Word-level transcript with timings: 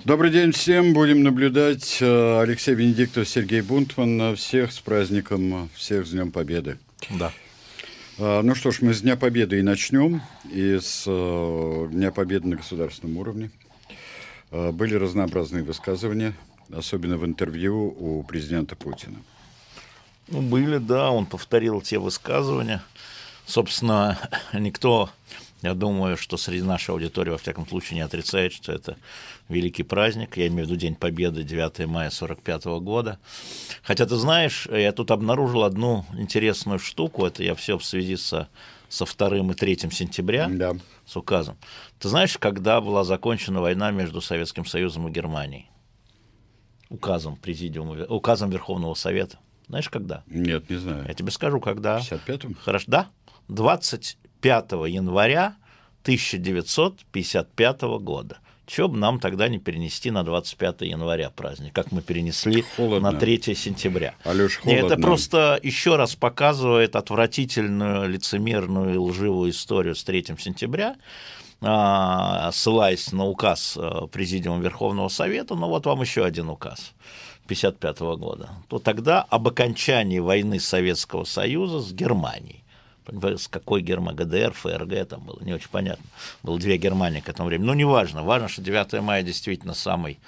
Добрый 0.00 0.30
день 0.30 0.52
всем. 0.52 0.94
Будем 0.94 1.22
наблюдать 1.22 1.98
э, 2.00 2.40
Алексей 2.40 2.74
Венедиктов, 2.74 3.28
Сергей 3.28 3.60
Бунтман. 3.60 4.34
Всех 4.34 4.72
с 4.72 4.80
праздником, 4.80 5.70
всех 5.74 6.06
с 6.06 6.10
Днем 6.10 6.32
Победы. 6.32 6.78
Да. 7.10 7.30
А, 8.18 8.42
ну 8.42 8.54
что 8.54 8.72
ж, 8.72 8.80
мы 8.80 8.94
с 8.94 9.02
Дня 9.02 9.16
Победы 9.16 9.58
и 9.58 9.62
начнем. 9.62 10.22
И 10.50 10.78
с 10.80 11.04
э, 11.06 11.88
Дня 11.92 12.10
Победы 12.10 12.48
на 12.48 12.56
государственном 12.56 13.18
уровне. 13.18 13.50
А, 14.50 14.72
были 14.72 14.94
разнообразные 14.94 15.62
высказывания, 15.62 16.34
особенно 16.72 17.16
в 17.16 17.24
интервью 17.24 17.94
у 17.96 18.24
президента 18.24 18.74
Путина. 18.74 19.18
Ну, 20.28 20.40
были, 20.40 20.78
да, 20.78 21.10
он 21.10 21.26
повторил 21.26 21.80
те 21.80 21.98
высказывания. 21.98 22.82
Собственно, 23.46 24.18
никто 24.52 25.10
я 25.62 25.74
думаю, 25.74 26.16
что 26.16 26.36
среди 26.36 26.62
нашей 26.62 26.90
аудитории, 26.90 27.30
во 27.30 27.38
всяком 27.38 27.68
случае, 27.68 27.96
не 27.96 28.00
отрицает, 28.02 28.52
что 28.52 28.72
это 28.72 28.96
великий 29.48 29.84
праздник. 29.84 30.36
Я 30.36 30.48
имею 30.48 30.66
в 30.66 30.68
виду 30.68 30.76
День 30.76 30.96
Победы, 30.96 31.44
9 31.44 31.86
мая 31.86 32.08
1945 32.08 32.64
года. 32.82 33.20
Хотя, 33.82 34.06
ты 34.06 34.16
знаешь, 34.16 34.66
я 34.66 34.90
тут 34.90 35.12
обнаружил 35.12 35.62
одну 35.62 36.04
интересную 36.14 36.80
штуку. 36.80 37.24
Это 37.24 37.44
я 37.44 37.54
все 37.54 37.78
в 37.78 37.84
связи 37.84 38.16
со, 38.16 38.48
со 38.88 39.04
2 39.04 39.36
и 39.38 39.54
3 39.54 39.78
сентября, 39.92 40.48
да. 40.50 40.72
с 41.06 41.16
указом. 41.16 41.56
Ты 42.00 42.08
знаешь, 42.08 42.36
когда 42.38 42.80
была 42.80 43.04
закончена 43.04 43.60
война 43.60 43.92
между 43.92 44.20
Советским 44.20 44.66
Союзом 44.66 45.06
и 45.06 45.12
Германией? 45.12 45.70
Указом 46.90 47.36
президиума, 47.36 48.04
указом 48.06 48.50
Верховного 48.50 48.94
Совета. 48.94 49.38
Знаешь, 49.68 49.88
когда? 49.88 50.24
Нет, 50.26 50.68
не 50.68 50.76
знаю. 50.76 51.04
Я 51.06 51.14
тебе 51.14 51.30
скажу, 51.30 51.60
когда. 51.60 52.00
В 52.00 52.10
55-м? 52.10 52.56
Хорошо, 52.64 52.84
да. 52.88 53.08
20 53.48 54.18
5 54.42 54.72
января 54.88 55.56
1955 56.02 57.82
года. 58.00 58.38
Чего 58.66 58.88
бы 58.88 58.98
нам 58.98 59.20
тогда 59.20 59.48
не 59.48 59.58
перенести 59.58 60.10
на 60.10 60.24
25 60.24 60.82
января 60.82 61.30
праздник, 61.30 61.72
как 61.72 61.92
мы 61.92 62.00
перенесли 62.00 62.64
холодно. 62.76 63.12
на 63.12 63.18
3 63.18 63.54
сентября. 63.54 64.14
Алёш, 64.24 64.58
холодно. 64.58 64.86
Это 64.86 64.96
просто 64.96 65.58
еще 65.62 65.96
раз 65.96 66.14
показывает 66.14 66.96
отвратительную, 66.96 68.08
лицемерную 68.08 68.94
и 68.94 68.98
лживую 68.98 69.50
историю 69.50 69.94
с 69.94 70.04
3 70.04 70.36
сентября, 70.38 70.96
а, 71.60 72.50
ссылаясь 72.52 73.12
на 73.12 73.26
указ 73.26 73.76
э, 73.76 74.06
Президиума 74.10 74.60
Верховного 74.60 75.08
Совета, 75.08 75.54
ну 75.54 75.68
вот 75.68 75.86
вам 75.86 76.00
еще 76.00 76.24
один 76.24 76.48
указ 76.48 76.92
1955 77.44 78.00
года, 78.18 78.50
то 78.68 78.78
тогда 78.80 79.22
об 79.22 79.46
окончании 79.46 80.18
войны 80.18 80.58
Советского 80.58 81.24
Союза 81.24 81.80
с 81.80 81.92
Германией 81.92 82.61
с 83.08 83.48
какой 83.48 83.82
Германии, 83.82 84.18
ГДР, 84.18 84.52
ФРГ, 84.52 85.08
там 85.08 85.20
было 85.22 85.40
не 85.42 85.52
очень 85.52 85.70
понятно. 85.70 86.04
Было 86.42 86.58
две 86.58 86.76
Германии 86.76 87.20
к 87.20 87.28
этому 87.28 87.48
времени. 87.48 87.66
Но 87.66 87.74
не 87.74 87.84
важно. 87.84 88.22
Что 88.48 88.62
9 88.62 89.02
мая 89.02 89.22
действительно 89.22 89.74
самый 89.74 90.18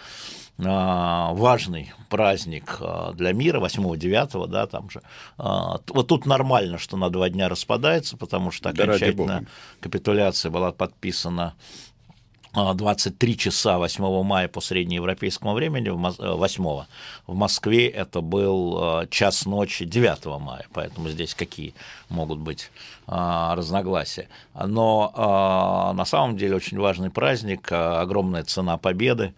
а, 0.59 1.33
важный 1.35 1.93
праздник 2.09 2.77
а, 2.81 3.13
для 3.13 3.33
мира, 3.33 3.61
8-9, 3.61 4.47
да, 4.47 4.67
там 4.67 4.89
же. 4.89 5.03
А, 5.37 5.81
вот 5.89 6.07
тут 6.07 6.27
нормально, 6.27 6.79
что 6.79 6.97
на 6.97 7.11
два 7.11 7.29
дня 7.29 7.49
распадается, 7.49 8.17
потому 8.17 8.53
что 8.53 8.71
окончательно 8.71 9.47
капитуляция 9.81 10.51
была 10.51 10.71
подписана 10.71 11.55
23 12.55 13.37
часа 13.37 13.79
8 13.79 14.23
мая 14.23 14.49
по 14.49 14.61
среднеевропейскому 14.61 15.55
времени, 15.55 15.89
8 15.89 16.65
э, 16.65 16.85
в 17.27 17.35
Москве 17.35 17.89
это 17.89 18.21
был 18.21 19.03
э, 19.03 19.07
час 19.11 19.45
ночи 19.45 19.85
9 19.85 20.27
мая, 20.41 20.67
поэтому 20.73 21.09
здесь 21.09 21.35
какие 21.35 21.75
могут 22.09 22.39
быть 22.39 22.71
а, 23.07 23.55
разногласия. 23.57 24.29
Но 24.55 25.13
а, 25.15 25.93
на 25.95 26.05
самом 26.05 26.37
деле 26.37 26.55
очень 26.57 26.79
важный 26.79 27.11
праздник, 27.11 27.69
а, 27.73 28.01
огромная 28.01 28.45
цена 28.45 28.79
победы, 28.79 29.35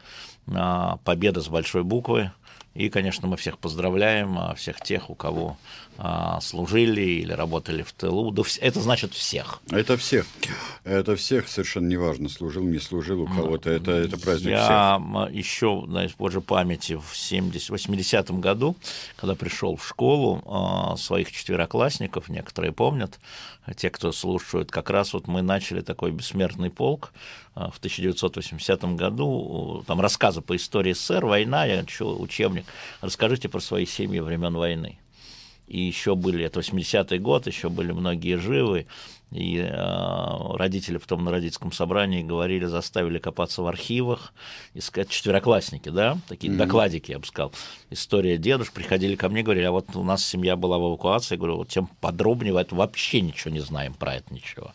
победа 1.05 1.41
с 1.41 1.49
большой 1.49 1.83
буквы, 1.83 2.31
и, 2.77 2.91
конечно, 2.91 3.27
мы 3.27 3.39
всех 3.39 3.59
поздравляем, 3.59 4.39
а, 4.39 4.55
всех 4.55 4.83
тех, 4.83 5.09
у 5.09 5.15
кого 5.15 5.57
а, 5.86 5.86
служили 6.41 7.01
или 7.01 7.33
работали 7.33 7.83
в 7.83 7.93
тылу. 7.93 8.35
Это 8.61 8.81
значит 8.81 9.15
всех. 9.15 9.61
Это 9.71 9.97
всех. 9.97 10.27
Это 10.85 11.17
всех 11.17 11.49
совершенно 11.49 11.89
неважно, 11.89 12.29
служил, 12.29 12.65
не 12.65 12.79
служил 12.79 13.23
у 13.23 13.27
кого-то. 13.27 13.71
Это, 13.71 13.93
это 13.93 14.19
праздник 14.19 14.51
Я 14.51 14.99
всех. 14.99 15.35
еще, 15.35 15.85
знаешь, 15.89 16.15
позже 16.15 16.41
памяти, 16.41 16.95
в 16.95 17.17
70, 17.17 17.71
80-м 17.71 18.41
году, 18.41 18.77
когда 19.17 19.35
пришел 19.35 19.77
в 19.77 19.87
школу, 19.87 20.43
а, 20.47 20.97
своих 20.97 21.33
четвероклассников, 21.33 22.29
некоторые 22.29 22.73
помнят, 22.73 23.19
те, 23.77 23.91
кто 23.91 24.13
слушают, 24.13 24.71
как 24.71 24.91
раз 24.91 25.13
вот 25.13 25.27
мы 25.27 25.43
начали 25.43 25.81
такой 25.81 26.13
бессмертный 26.13 26.71
полк 26.71 27.13
в 27.55 27.79
1980 27.79 28.97
году, 28.97 29.83
там 29.87 30.01
рассказы 30.01 30.41
по 30.41 30.55
истории 30.55 30.93
СССР, 30.93 31.25
война, 31.25 31.65
я 31.65 31.85
учебник 32.01 32.67
Расскажите 33.01 33.49
про 33.49 33.61
свои 33.61 33.87
семьи 33.87 34.21
времен 34.21 34.55
войны. 34.55 34.99
И 35.67 35.81
еще 35.81 36.15
были, 36.15 36.45
это 36.45 36.61
80-й 36.61 37.19
год, 37.19 37.47
еще 37.47 37.69
были 37.69 37.93
многие 37.93 38.37
живы, 38.37 38.87
и 39.33 39.59
э, 39.59 40.57
родители 40.57 40.99
потом 40.99 41.25
на 41.25 41.33
родительском 41.33 41.73
собрании 41.73 42.23
говорили, 42.23 42.67
заставили 42.67 43.19
копаться 43.19 43.63
в 43.63 43.67
архивах, 43.67 44.33
искать 44.75 45.09
четвероклассники, 45.09 45.89
да, 45.89 46.19
такие 46.29 46.53
mm-hmm. 46.53 46.57
докладики, 46.57 47.11
я 47.11 47.19
бы 47.19 47.27
сказал. 47.27 47.53
История 47.91 48.39
дедушек, 48.39 48.75
приходили 48.75 49.17
ко 49.17 49.29
мне, 49.29 49.43
говорили, 49.43 49.65
а 49.65 49.73
вот 49.73 49.97
у 49.97 50.05
нас 50.05 50.25
семья 50.25 50.55
была 50.55 50.79
в 50.79 50.89
эвакуации, 50.89 51.35
я 51.35 51.39
говорю, 51.39 51.57
вот 51.57 51.69
тем 51.69 51.89
подробнее, 52.01 52.59
это 52.61 52.77
вообще 52.77 53.21
ничего 53.21 53.53
не 53.53 53.61
знаем 53.61 53.95
про 53.95 54.15
это, 54.15 54.33
ничего. 54.33 54.73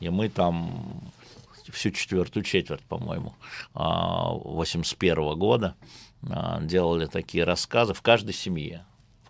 И 0.00 0.10
мы 0.10 0.28
там 0.28 1.00
всю 1.72 1.90
четвертую 1.90 2.44
четверть, 2.44 2.82
по-моему, 2.82 3.34
81 3.74 5.14
-го 5.14 5.34
года 5.36 5.74
а, 6.28 6.60
делали 6.60 7.06
такие 7.06 7.44
рассказы 7.44 7.94
в 7.94 8.02
каждой 8.02 8.34
семье. 8.34 8.84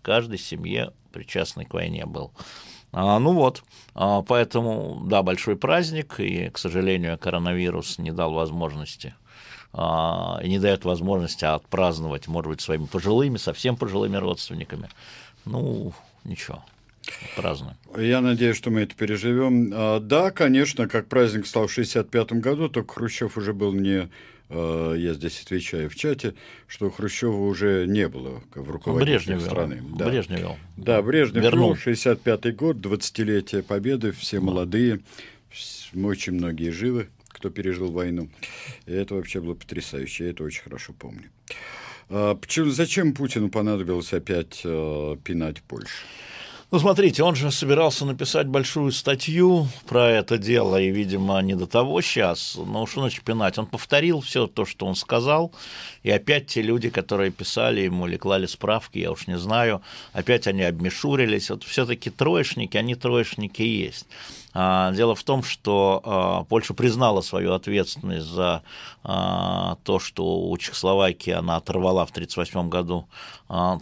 Каждой 0.06 0.38
семье 0.38 0.92
причастный 1.10 1.64
к 1.64 1.74
войне 1.74 2.06
был. 2.06 2.30
А, 2.92 3.18
ну 3.18 3.32
вот, 3.32 3.64
а, 3.92 4.22
поэтому, 4.22 5.02
да, 5.04 5.24
большой 5.24 5.56
праздник, 5.56 6.20
и, 6.20 6.48
к 6.50 6.58
сожалению, 6.58 7.18
коронавирус 7.18 7.98
не 7.98 8.12
дал 8.12 8.32
возможности 8.32 9.16
а, 9.72 10.38
и 10.44 10.48
не 10.48 10.60
дает 10.60 10.84
возможности 10.84 11.44
отпраздновать, 11.44 12.28
может 12.28 12.50
быть, 12.50 12.60
своими 12.60 12.86
пожилыми, 12.86 13.36
совсем 13.36 13.76
пожилыми 13.76 14.16
родственниками. 14.16 14.90
Ну, 15.44 15.92
ничего. 16.22 16.64
Празднуем. 17.34 17.74
Я 17.98 18.20
надеюсь, 18.20 18.56
что 18.56 18.70
мы 18.70 18.82
это 18.82 18.94
переживем. 18.94 20.06
Да, 20.06 20.30
конечно, 20.30 20.86
как 20.86 21.08
праздник 21.08 21.48
стал 21.48 21.66
в 21.66 21.72
1965 21.72 22.40
году, 22.40 22.68
только 22.68 22.94
Хрущев 22.94 23.36
уже 23.36 23.52
был 23.52 23.72
не 23.72 24.08
я 24.48 25.14
здесь 25.14 25.42
отвечаю 25.42 25.90
в 25.90 25.96
чате, 25.96 26.34
что 26.66 26.90
Хрущева 26.90 27.36
уже 27.36 27.86
не 27.86 28.08
было 28.08 28.42
в 28.54 28.70
руководителе 28.70 29.40
страны. 29.40 29.82
Да. 29.96 30.08
Брежнев 30.08 30.38
вел. 30.40 30.56
Да, 30.76 31.02
Брежнев 31.02 31.42
Вернул. 31.42 31.74
65-й 31.74 32.52
год, 32.52 32.76
20-летие 32.76 33.62
Победы, 33.62 34.12
все 34.12 34.40
молодые, 34.40 35.00
очень 35.94 36.34
многие 36.34 36.70
живы, 36.70 37.08
кто 37.28 37.50
пережил 37.50 37.90
войну. 37.90 38.28
И 38.86 38.92
это 38.92 39.14
вообще 39.14 39.40
было 39.40 39.54
потрясающе, 39.54 40.24
я 40.24 40.30
это 40.30 40.44
очень 40.44 40.62
хорошо 40.62 40.92
помню. 40.92 41.30
А 42.08 42.34
почему, 42.34 42.70
зачем 42.70 43.14
Путину 43.14 43.48
понадобилось 43.48 44.12
опять 44.12 44.60
э, 44.64 45.16
пинать 45.24 45.62
Польшу? 45.62 46.04
Ну, 46.72 46.80
смотрите, 46.80 47.22
он 47.22 47.36
же 47.36 47.52
собирался 47.52 48.04
написать 48.04 48.48
большую 48.48 48.90
статью 48.90 49.68
про 49.86 50.10
это 50.10 50.36
дело, 50.36 50.80
и, 50.80 50.90
видимо, 50.90 51.38
не 51.40 51.54
до 51.54 51.68
того 51.68 52.00
сейчас. 52.00 52.56
Но 52.56 52.86
что 52.86 53.02
значит 53.02 53.22
пинать? 53.22 53.56
Он 53.56 53.66
повторил 53.66 54.20
все 54.20 54.48
то, 54.48 54.64
что 54.64 54.84
он 54.84 54.96
сказал, 54.96 55.52
и 56.02 56.10
опять 56.10 56.48
те 56.48 56.62
люди, 56.62 56.90
которые 56.90 57.30
писали 57.30 57.82
ему 57.82 58.08
или 58.08 58.16
клали 58.16 58.46
справки, 58.46 58.98
я 58.98 59.12
уж 59.12 59.28
не 59.28 59.38
знаю, 59.38 59.80
опять 60.12 60.48
они 60.48 60.64
обмешурились. 60.64 61.50
Вот 61.50 61.62
все-таки 61.62 62.10
троечники, 62.10 62.76
они 62.76 62.96
троечники 62.96 63.62
есть. 63.62 64.06
А, 64.58 64.90
дело 64.92 65.14
в 65.14 65.22
том, 65.22 65.42
что 65.42 66.00
а, 66.02 66.44
Польша 66.44 66.72
признала 66.72 67.20
свою 67.20 67.52
ответственность 67.52 68.24
за 68.24 68.62
а, 69.04 69.76
то, 69.84 69.98
что 69.98 70.48
у 70.48 70.56
Чехословакии 70.56 71.32
она 71.32 71.56
оторвала 71.56 72.06
в 72.06 72.10
1938 72.10 72.70
году 72.70 73.06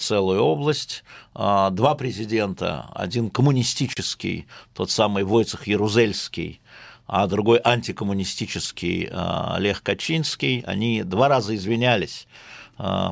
целую 0.00 0.42
область. 0.42 1.04
Два 1.34 1.94
президента, 1.96 2.90
один 2.92 3.30
коммунистический, 3.30 4.46
тот 4.74 4.90
самый 4.90 5.24
Войцех 5.24 5.66
Ярузельский, 5.66 6.60
а 7.06 7.26
другой 7.26 7.60
антикоммунистический 7.64 9.10
Лех 9.58 9.82
Качинский, 9.82 10.60
они 10.66 11.02
два 11.02 11.28
раза 11.28 11.54
извинялись. 11.54 12.26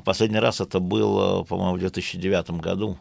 Последний 0.05 0.41
раз 0.41 0.61
это 0.61 0.79
было, 0.79 1.43
по-моему, 1.45 1.77
в 1.77 1.79
2009 1.79 2.51
году 2.61 2.99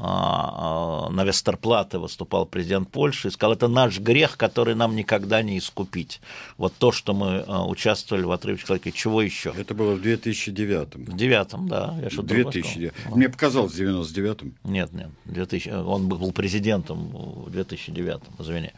на 0.00 1.24
Вестерплате 1.24 1.98
выступал 1.98 2.46
президент 2.46 2.90
Польши 2.90 3.28
и 3.28 3.30
сказал, 3.30 3.52
это 3.52 3.68
наш 3.68 3.98
грех, 3.98 4.36
который 4.36 4.74
нам 4.74 4.96
никогда 4.96 5.42
не 5.42 5.58
искупить. 5.58 6.20
Вот 6.56 6.72
то, 6.78 6.90
что 6.90 7.12
мы 7.12 7.42
участвовали 7.66 8.24
в 8.24 8.32
отрыве 8.32 8.58
человека, 8.58 8.92
чего 8.92 9.20
еще? 9.20 9.52
Это 9.56 9.74
было 9.74 9.94
в 9.94 10.00
2009. 10.00 10.94
В 10.94 11.16
девятом, 11.16 11.68
да. 11.68 11.94
Я 12.02 12.10
что 12.10 12.22
2009. 12.22 12.92
Мне 13.14 13.28
показалось 13.28 13.72
в 13.72 13.80
99-м. 13.80 14.54
Нет, 14.64 14.92
нет. 14.92 15.10
2000... 15.26 15.68
Он 15.68 16.08
был 16.08 16.32
президентом 16.32 17.10
в 17.10 17.50
2009, 17.50 18.20
извини. 18.38 18.70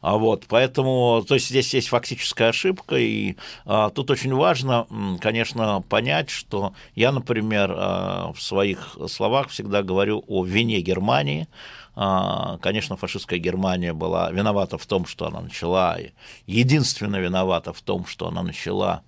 А 0.00 0.18
вот, 0.18 0.44
поэтому, 0.48 1.24
то 1.26 1.34
есть 1.34 1.48
здесь 1.48 1.72
есть 1.72 1.88
фактическая 1.88 2.50
ошибка, 2.50 2.96
и 2.96 3.36
а, 3.64 3.88
тут 3.88 4.10
очень 4.10 4.34
важно, 4.34 4.86
конечно, 5.20 5.82
понять, 5.88 6.28
что 6.28 6.74
я, 6.94 7.10
например, 7.10 7.74
а, 7.74 8.32
в 8.34 8.42
своих 8.42 8.98
словах 9.08 9.48
всегда 9.48 9.82
говорю 9.82 10.22
о 10.28 10.44
вине 10.44 10.63
Германии, 10.80 11.48
а, 11.96 12.58
конечно, 12.58 12.96
фашистская 12.96 13.38
Германия 13.38 13.92
была 13.92 14.30
виновата 14.30 14.78
в 14.78 14.86
том, 14.86 15.06
что 15.06 15.26
она 15.26 15.40
начала, 15.40 15.98
единственно 16.46 17.16
виновата 17.16 17.72
в 17.72 17.80
том, 17.82 18.06
что 18.06 18.28
она 18.28 18.42
начала 18.42 19.02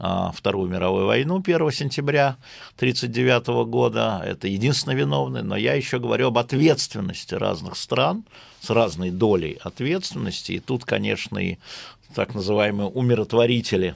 а, 0.00 0.32
Вторую 0.32 0.68
мировую 0.68 1.06
войну 1.06 1.36
1 1.38 1.70
сентября 1.70 2.36
1939 2.76 3.68
года. 3.68 4.22
Это 4.24 4.48
единственный 4.48 4.96
виновный, 4.96 5.42
но 5.42 5.56
я 5.56 5.74
еще 5.74 6.00
говорю 6.00 6.28
об 6.28 6.38
ответственности 6.38 7.34
разных 7.34 7.76
стран 7.76 8.24
с 8.60 8.70
разной 8.70 9.10
долей 9.10 9.58
ответственности. 9.62 10.52
И 10.52 10.60
тут, 10.60 10.84
конечно, 10.84 11.38
и 11.38 11.58
так 12.14 12.34
называемые 12.34 12.88
умиротворители 12.88 13.94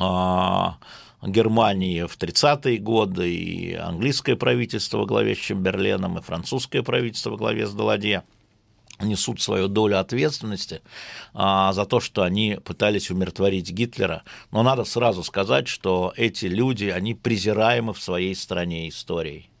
а, 0.00 0.78
Германии 1.22 2.02
в 2.02 2.16
30-е 2.18 2.78
годы, 2.78 3.32
и 3.32 3.74
английское 3.74 4.36
правительство 4.36 4.98
во 4.98 5.06
главе 5.06 5.34
с 5.34 5.38
Чемберленом, 5.38 6.18
и 6.18 6.22
французское 6.22 6.82
правительство 6.82 7.30
во 7.30 7.36
главе 7.36 7.66
с 7.66 7.72
Даладье 7.72 8.24
несут 9.00 9.40
свою 9.40 9.68
долю 9.68 9.98
ответственности 9.98 10.82
а, 11.34 11.72
за 11.72 11.84
то, 11.86 12.00
что 12.00 12.22
они 12.22 12.58
пытались 12.64 13.10
умиротворить 13.10 13.70
Гитлера. 13.70 14.22
Но 14.50 14.62
надо 14.62 14.84
сразу 14.84 15.22
сказать, 15.22 15.68
что 15.68 16.12
эти 16.16 16.46
люди, 16.46 16.86
они 16.86 17.14
презираемы 17.14 17.94
в 17.94 18.00
своей 18.00 18.34
стране 18.34 18.88
историей 18.88 19.51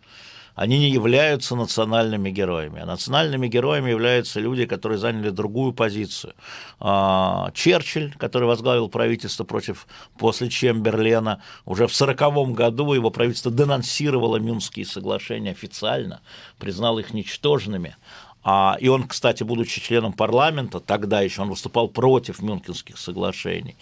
они 0.54 0.78
не 0.78 0.90
являются 0.90 1.56
национальными 1.56 2.30
героями. 2.30 2.80
А 2.80 2.86
национальными 2.86 3.48
героями 3.48 3.90
являются 3.90 4.40
люди, 4.40 4.66
которые 4.66 4.98
заняли 4.98 5.30
другую 5.30 5.72
позицию. 5.72 6.34
А, 6.78 7.50
Черчилль, 7.54 8.14
который 8.18 8.46
возглавил 8.46 8.88
правительство 8.88 9.44
против 9.44 9.86
после 10.18 10.50
Чемберлена, 10.50 11.42
уже 11.64 11.86
в 11.86 11.94
1940 11.94 12.54
году 12.54 12.92
его 12.92 13.10
правительство 13.10 13.50
денонсировало 13.50 14.36
Мюнские 14.36 14.84
соглашения 14.84 15.52
официально, 15.52 16.20
признал 16.58 16.98
их 16.98 17.14
ничтожными. 17.14 17.96
А, 18.44 18.76
и 18.80 18.88
он, 18.88 19.06
кстати, 19.06 19.44
будучи 19.44 19.80
членом 19.80 20.12
парламента, 20.12 20.80
тогда 20.80 21.20
еще 21.20 21.42
он 21.42 21.50
выступал 21.50 21.88
против 21.88 22.42
Мюнхенских 22.42 22.98
соглашений. 22.98 23.76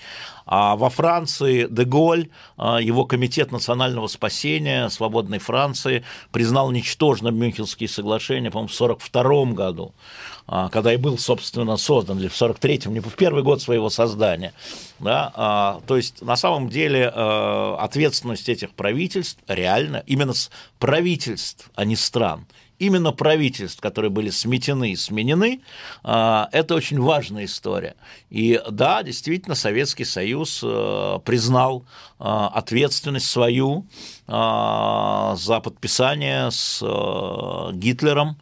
А 0.44 0.76
во 0.76 0.90
Франции 0.90 1.66
Деголь, 1.70 2.28
а, 2.58 2.78
его 2.78 3.06
комитет 3.06 3.52
национального 3.52 4.06
спасения 4.06 4.88
свободной 4.90 5.38
Франции 5.38 6.04
признал 6.30 6.70
ничтожным 6.72 7.38
Мюнхенские 7.38 7.88
соглашения, 7.88 8.50
по-моему, 8.50 8.68
в 8.68 8.74
1942 8.74 9.54
году, 9.54 9.94
а, 10.46 10.68
когда 10.68 10.92
и 10.92 10.98
был, 10.98 11.16
собственно, 11.16 11.78
создан, 11.78 12.18
или 12.18 12.28
в 12.28 12.34
1943-м, 12.34 12.92
не 12.92 13.00
в 13.00 13.14
первый 13.14 13.42
год 13.42 13.62
своего 13.62 13.88
создания. 13.88 14.52
Да? 14.98 15.32
А, 15.34 15.80
то 15.86 15.96
есть, 15.96 16.20
на 16.20 16.36
самом 16.36 16.68
деле, 16.68 17.08
ответственность 17.08 18.48
этих 18.48 18.72
правительств 18.72 19.38
реально 19.48 20.02
именно 20.06 20.34
с 20.34 20.50
правительств, 20.78 21.70
а 21.74 21.86
не 21.86 21.96
стран– 21.96 22.46
именно 22.80 23.12
правительств, 23.12 23.80
которые 23.80 24.10
были 24.10 24.30
сметены 24.30 24.92
и 24.92 24.96
сменены, 24.96 25.60
а, 26.02 26.48
это 26.50 26.74
очень 26.74 26.98
важная 27.00 27.44
история. 27.44 27.94
И 28.30 28.60
да, 28.68 29.02
действительно, 29.02 29.54
Советский 29.54 30.04
Союз 30.04 30.60
э, 30.64 31.18
признал 31.24 31.84
а, 32.18 32.48
ответственность 32.48 33.30
свою 33.30 33.86
а, 34.26 35.36
за 35.36 35.60
подписание 35.60 36.50
с 36.50 36.80
э, 36.82 37.72
Гитлером 37.74 38.36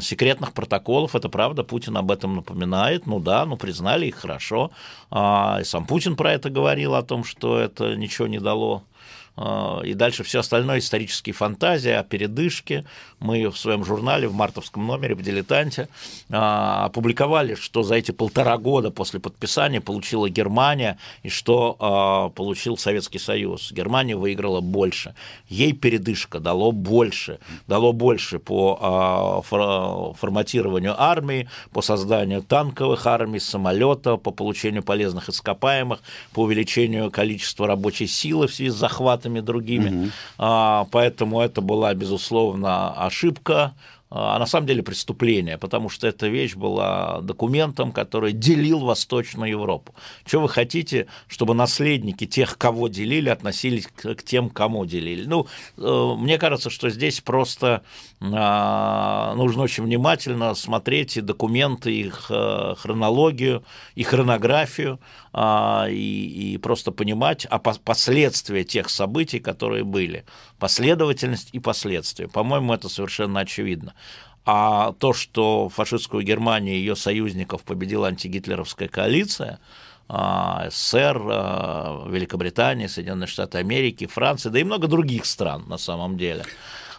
секретных 0.00 0.54
протоколов, 0.54 1.14
это 1.14 1.28
правда, 1.28 1.64
Путин 1.64 1.98
об 1.98 2.10
этом 2.10 2.36
напоминает, 2.36 3.04
ну 3.04 3.20
да, 3.20 3.44
ну 3.44 3.58
признали 3.58 4.06
их 4.06 4.14
хорошо, 4.14 4.70
и 5.10 5.64
сам 5.64 5.84
Путин 5.86 6.16
про 6.16 6.32
это 6.32 6.48
говорил, 6.48 6.94
о 6.94 7.02
том, 7.02 7.22
что 7.22 7.58
это 7.58 7.94
ничего 7.94 8.26
не 8.26 8.38
дало. 8.38 8.84
а, 8.84 8.91
и 9.36 9.94
дальше 9.94 10.24
все 10.24 10.40
остальное 10.40 10.78
исторические 10.78 11.32
фантазии 11.32 11.90
о 11.90 12.04
передышке. 12.04 12.84
Мы 13.22 13.48
в 13.48 13.56
своем 13.56 13.84
журнале, 13.84 14.28
в 14.28 14.34
мартовском 14.34 14.86
номере, 14.86 15.14
в 15.14 15.22
«Дилетанте» 15.22 15.88
а, 16.30 16.86
опубликовали, 16.86 17.54
что 17.54 17.82
за 17.82 17.94
эти 17.94 18.10
полтора 18.10 18.58
года 18.58 18.90
после 18.90 19.20
подписания 19.20 19.80
получила 19.80 20.28
Германия 20.28 20.98
и 21.22 21.28
что 21.28 21.76
а, 21.78 22.28
получил 22.30 22.76
Советский 22.76 23.18
Союз. 23.18 23.72
Германия 23.72 24.16
выиграла 24.16 24.60
больше. 24.60 25.14
Ей 25.48 25.72
передышка 25.72 26.40
дало 26.40 26.72
больше. 26.72 27.38
Дало 27.66 27.92
больше 27.92 28.38
по 28.38 29.42
форматированию 29.48 31.00
армии, 31.00 31.48
по 31.72 31.80
созданию 31.80 32.42
танковых 32.42 33.06
армий, 33.06 33.40
самолета, 33.40 34.16
по 34.16 34.30
получению 34.30 34.82
полезных 34.82 35.28
ископаемых, 35.28 36.00
по 36.32 36.42
увеличению 36.42 37.10
количества 37.10 37.66
рабочей 37.66 38.06
силы 38.06 38.48
в 38.48 38.54
связи 38.54 38.70
с 38.70 38.82
кандидатами 39.22 39.40
другими. 39.40 39.88
Угу. 39.90 40.10
А, 40.38 40.86
поэтому 40.90 41.40
это 41.40 41.60
была, 41.60 41.94
безусловно, 41.94 42.92
ошибка 43.12 43.74
а 44.14 44.38
на 44.38 44.44
самом 44.44 44.66
деле 44.66 44.82
преступление, 44.82 45.56
потому 45.56 45.88
что 45.88 46.06
эта 46.06 46.28
вещь 46.28 46.54
была 46.54 47.22
документом, 47.22 47.92
который 47.92 48.32
делил 48.32 48.80
Восточную 48.80 49.52
Европу. 49.52 49.94
Что 50.26 50.40
вы 50.40 50.50
хотите, 50.50 51.06
чтобы 51.28 51.54
наследники 51.54 52.26
тех, 52.26 52.58
кого 52.58 52.88
делили, 52.88 53.30
относились 53.30 53.86
к, 53.86 54.22
тем, 54.22 54.50
кому 54.50 54.84
делили? 54.84 55.24
Ну, 55.24 55.46
э, 55.78 56.14
мне 56.18 56.36
кажется, 56.36 56.68
что 56.68 56.90
здесь 56.90 57.22
просто 57.22 57.84
нужно 58.30 59.62
очень 59.62 59.84
внимательно 59.84 60.54
смотреть 60.54 61.16
и 61.16 61.20
документы, 61.20 61.92
их 61.92 62.26
э, 62.30 62.74
хронологию, 62.78 63.64
и 63.96 64.04
хронографию, 64.04 65.00
э, 65.32 65.86
и, 65.90 66.54
и 66.54 66.58
просто 66.58 66.92
понимать 66.92 67.46
о 67.46 67.58
последствия 67.58 68.62
тех 68.64 68.90
событий, 68.90 69.40
которые 69.40 69.82
были. 69.82 70.24
Последовательность 70.58 71.48
и 71.52 71.58
последствия. 71.58 72.28
По-моему, 72.28 72.72
это 72.72 72.88
совершенно 72.88 73.40
очевидно. 73.40 73.94
А 74.44 74.92
то, 74.92 75.12
что 75.12 75.68
фашистскую 75.68 76.22
Германию 76.22 76.76
и 76.76 76.78
ее 76.78 76.96
союзников 76.96 77.62
победила 77.62 78.08
антигитлеровская 78.08 78.88
коалиция, 78.88 79.58
а, 80.08 80.68
СССР, 80.70 81.20
а, 81.24 82.08
Великобритания, 82.08 82.88
Соединенные 82.88 83.26
Штаты 83.26 83.58
Америки, 83.58 84.06
Франция, 84.06 84.50
да 84.50 84.60
и 84.60 84.64
много 84.64 84.86
других 84.86 85.26
стран 85.26 85.64
на 85.68 85.78
самом 85.78 86.16
деле– 86.16 86.44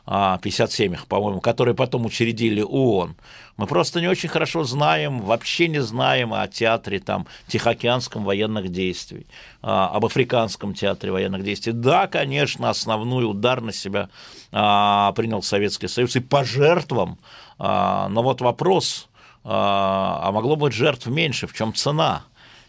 57 0.06 0.94
их, 0.94 1.08
по-моему, 1.08 1.40
которые 1.40 1.76
потом 1.76 2.06
учредили 2.06 2.62
ООН. 2.62 3.16
Мы 3.56 3.68
просто 3.68 4.02
не 4.02 4.08
очень 4.08 4.30
хорошо 4.30 4.64
знаем, 4.64 5.22
вообще 5.22 5.68
не 5.68 5.82
знаем 5.82 6.34
о 6.34 6.48
театре 6.48 7.00
там, 7.00 7.28
Тихоокеанском 7.48 8.24
военных 8.24 8.70
действий, 8.70 9.28
а, 9.62 9.88
об 9.90 10.06
Африканском 10.06 10.74
театре 10.74 11.12
военных 11.12 11.44
действий. 11.44 11.72
Да, 11.72 12.08
конечно, 12.08 12.70
основной 12.70 13.30
удар 13.30 13.62
на 13.62 13.72
себя 13.72 14.10
а, 14.52 15.14
принял 15.14 15.42
Советский 15.42 15.88
Союз 15.88 16.16
и 16.16 16.20
по 16.20 16.44
жертвам, 16.44 17.20
а, 17.60 18.10
но 18.10 18.24
вот 18.24 18.42
вопрос, 18.42 19.08
а 19.46 20.32
могло 20.32 20.56
быть 20.56 20.74
жертв 20.74 21.08
меньше, 21.08 21.48
в 21.48 21.54
чем 21.54 21.74
цена? 21.74 22.24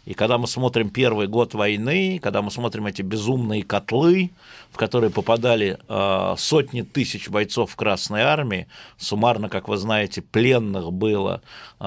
И 0.04 0.14
когда 0.14 0.36
мы 0.36 0.46
смотрим 0.46 0.90
первый 0.90 1.28
год 1.28 1.54
войны, 1.54 2.20
когда 2.22 2.42
мы 2.42 2.50
смотрим 2.50 2.86
эти 2.86 3.02
безумные 3.02 3.62
котлы, 3.62 4.32
в 4.70 4.76
которые 4.76 5.10
попадали 5.10 5.78
э, 5.88 6.34
сотни 6.36 6.82
тысяч 6.82 7.28
бойцов 7.28 7.74
Красной 7.74 8.22
Армии, 8.22 8.66
суммарно, 8.98 9.48
как 9.48 9.68
вы 9.68 9.76
знаете, 9.76 10.20
пленных 10.20 10.92
было 10.92 11.40
э, 11.80 11.84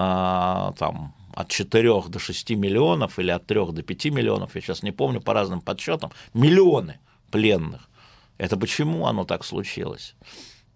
там 0.77 1.13
от 1.35 1.49
4 1.49 2.01
до 2.07 2.17
6 2.17 2.49
миллионов 2.51 3.19
или 3.19 3.29
от 3.29 3.45
3 3.45 3.71
до 3.71 3.83
5 3.83 4.05
миллионов, 4.05 4.55
я 4.55 4.61
сейчас 4.61 4.81
не 4.81 4.91
помню 4.91 5.21
по 5.21 5.33
разным 5.33 5.61
подсчетам, 5.61 6.11
миллионы 6.33 6.99
пленных. 7.29 7.87
Это 8.39 8.57
почему 8.57 9.05
оно 9.05 9.25
так 9.25 9.45
случилось? 9.45 10.15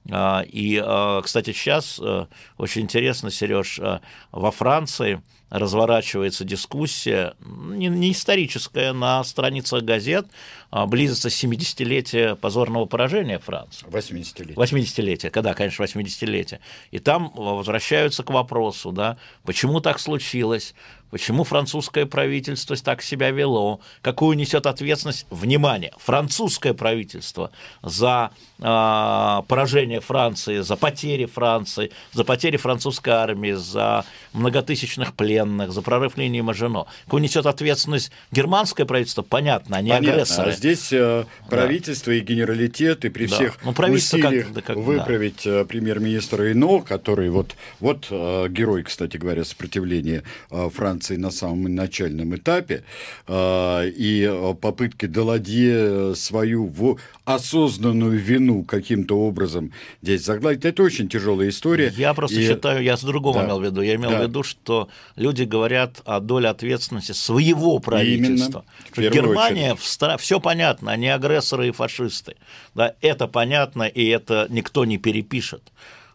А, 0.09 0.43
и, 0.45 0.81
кстати, 1.23 1.53
сейчас 1.53 1.99
э, 2.01 2.25
очень 2.57 2.81
интересно, 2.81 3.29
Сереж, 3.29 3.79
э, 3.79 3.99
во 4.31 4.51
Франции 4.51 5.21
разворачивается 5.51 6.45
дискуссия, 6.45 7.35
не 7.41 8.11
историческая, 8.11 8.93
на 8.93 9.21
страницах 9.25 9.83
газет, 9.83 10.25
а, 10.71 10.85
близится 10.87 11.27
70-летие 11.27 12.37
позорного 12.37 12.85
поражения 12.85 13.37
Франции. 13.37 13.85
80-летие. 13.87 14.55
80-летие, 14.55 15.29
когда, 15.29 15.53
конечно, 15.53 15.83
80-летие. 15.83 16.59
И 16.91 16.99
там 16.99 17.33
возвращаются 17.35 18.23
к 18.23 18.29
вопросу, 18.29 18.93
да, 18.93 19.17
почему 19.43 19.81
так 19.81 19.99
случилось, 19.99 20.73
почему 21.11 21.43
французское 21.43 22.05
правительство 22.05 22.75
так 22.75 23.01
себя 23.01 23.29
вело, 23.29 23.79
какую 24.01 24.37
несет 24.37 24.65
ответственность, 24.65 25.27
внимание, 25.29 25.93
французское 25.97 26.73
правительство 26.73 27.51
за 27.83 28.31
э, 28.59 28.63
поражение 28.63 29.99
Франции, 29.99 30.61
за 30.61 30.75
потери 30.75 31.25
Франции, 31.25 31.91
за 32.13 32.23
потери 32.23 32.57
французской 32.57 33.11
армии, 33.11 33.51
за 33.51 34.05
многотысячных 34.33 35.13
пленных, 35.13 35.71
за 35.71 35.81
прорыв 35.81 36.17
линии 36.17 36.41
Мажино. 36.41 36.87
Какую 37.05 37.21
несет 37.21 37.45
ответственность 37.45 38.11
германское 38.31 38.85
правительство, 38.85 39.21
понятно, 39.21 39.77
они 39.77 39.89
понятно. 39.89 40.13
агрессоры. 40.13 40.51
А 40.51 40.53
здесь 40.53 40.91
э, 40.91 41.25
правительство 41.49 42.11
да. 42.11 42.17
и 42.17 42.21
генералитет, 42.21 43.05
и 43.05 43.09
при 43.09 43.27
да. 43.27 43.35
всех 43.35 43.57
ну, 43.63 43.71
усилиях 43.71 44.45
как, 44.45 44.53
да, 44.53 44.61
как, 44.61 44.77
выправить 44.77 45.41
да. 45.43 45.61
Э, 45.61 45.65
премьер-министра 45.65 46.51
Ино, 46.51 46.79
который 46.79 47.29
вот, 47.29 47.55
вот 47.79 48.07
э, 48.09 48.47
герой, 48.49 48.83
кстати 48.83 49.17
говоря, 49.17 49.43
сопротивления 49.43 50.23
э, 50.49 50.69
Франции 50.73 51.00
на 51.09 51.31
самом 51.31 51.73
начальном 51.75 52.35
этапе, 52.35 52.83
э, 53.27 53.89
и 53.89 54.53
попытки 54.61 55.05
Даладье 55.05 56.15
свою 56.15 56.67
в 56.67 56.97
осознанную 57.25 58.17
вину 58.17 58.63
каким-то 58.63 59.17
образом 59.17 59.71
здесь 60.01 60.23
загладить, 60.23 60.65
это 60.65 60.83
очень 60.83 61.07
тяжелая 61.07 61.49
история. 61.49 61.93
Я 61.95 62.13
просто 62.13 62.39
и... 62.39 62.47
считаю, 62.47 62.83
я 62.83 62.97
с 62.97 63.01
другого 63.01 63.39
да. 63.39 63.45
имел 63.45 63.59
в 63.59 63.63
виду, 63.63 63.81
я 63.81 63.95
имел 63.95 64.11
да. 64.11 64.19
в 64.19 64.21
виду, 64.23 64.43
что 64.43 64.89
люди 65.15 65.43
говорят 65.43 66.01
о 66.05 66.19
доле 66.19 66.49
ответственности 66.49 67.11
своего 67.11 67.79
правительства. 67.79 68.65
Именно, 68.95 69.11
Германия, 69.11 69.75
в... 69.75 70.17
все 70.17 70.39
понятно, 70.39 70.91
они 70.91 71.07
агрессоры 71.09 71.69
и 71.69 71.71
фашисты. 71.71 72.35
Да, 72.75 72.95
это 73.01 73.27
понятно, 73.27 73.83
и 73.83 74.05
это 74.07 74.47
никто 74.49 74.85
не 74.85 74.97
перепишет. 74.97 75.71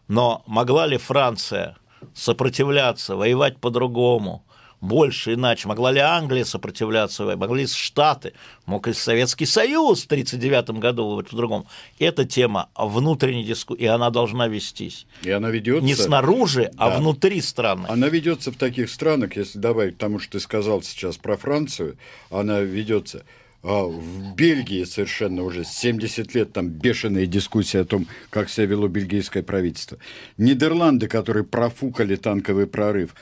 Но 0.07 0.43
могла 0.47 0.87
ли 0.87 0.97
Франция 0.97 1.75
сопротивляться, 2.13 3.15
воевать 3.15 3.57
по-другому, 3.57 4.43
больше, 4.81 5.33
иначе. 5.33 5.67
Могла 5.67 5.91
ли 5.91 5.99
Англия 5.99 6.45
сопротивляться, 6.45 7.23
могли 7.37 7.61
ли 7.61 7.67
Штаты, 7.67 8.33
мог 8.65 8.87
и 8.87 8.93
Советский 8.93 9.45
Союз 9.45 10.03
в 10.03 10.05
1939 10.05 10.79
году 10.79 11.23
по-другому. 11.29 11.67
Это 11.99 12.25
тема 12.25 12.69
внутренней 12.75 13.43
дискуссии, 13.43 13.81
и 13.81 13.85
она 13.85 14.09
должна 14.09 14.47
вестись. 14.47 15.07
И 15.23 15.31
она 15.31 15.49
ведется. 15.49 15.85
Не 15.85 15.95
снаружи, 15.95 16.71
а 16.77 16.89
да. 16.89 16.95
а 16.95 16.99
внутри 16.99 17.41
страны. 17.41 17.87
Она 17.89 18.07
ведется 18.09 18.51
в 18.51 18.55
таких 18.55 18.89
странах, 18.89 19.35
если 19.35 19.59
добавить 19.59 19.97
тому, 19.97 20.19
что 20.19 20.33
ты 20.33 20.39
сказал 20.39 20.81
сейчас 20.81 21.17
про 21.17 21.37
Францию, 21.37 21.97
она 22.29 22.59
ведется 22.61 23.23
а 23.63 23.83
в 23.83 24.35
Бельгии 24.35 24.83
совершенно 24.83 25.43
уже 25.43 25.63
70 25.65 26.33
лет 26.35 26.53
там 26.53 26.69
бешеная 26.69 27.25
дискуссия 27.25 27.81
о 27.81 27.85
том, 27.85 28.07
как 28.29 28.49
себя 28.49 28.67
вело 28.67 28.87
бельгийское 28.87 29.43
правительство. 29.43 29.97
Нидерланды, 30.37 31.07
которые 31.07 31.43
профукали 31.43 32.15
танковый 32.15 32.67
прорыв, 32.67 33.15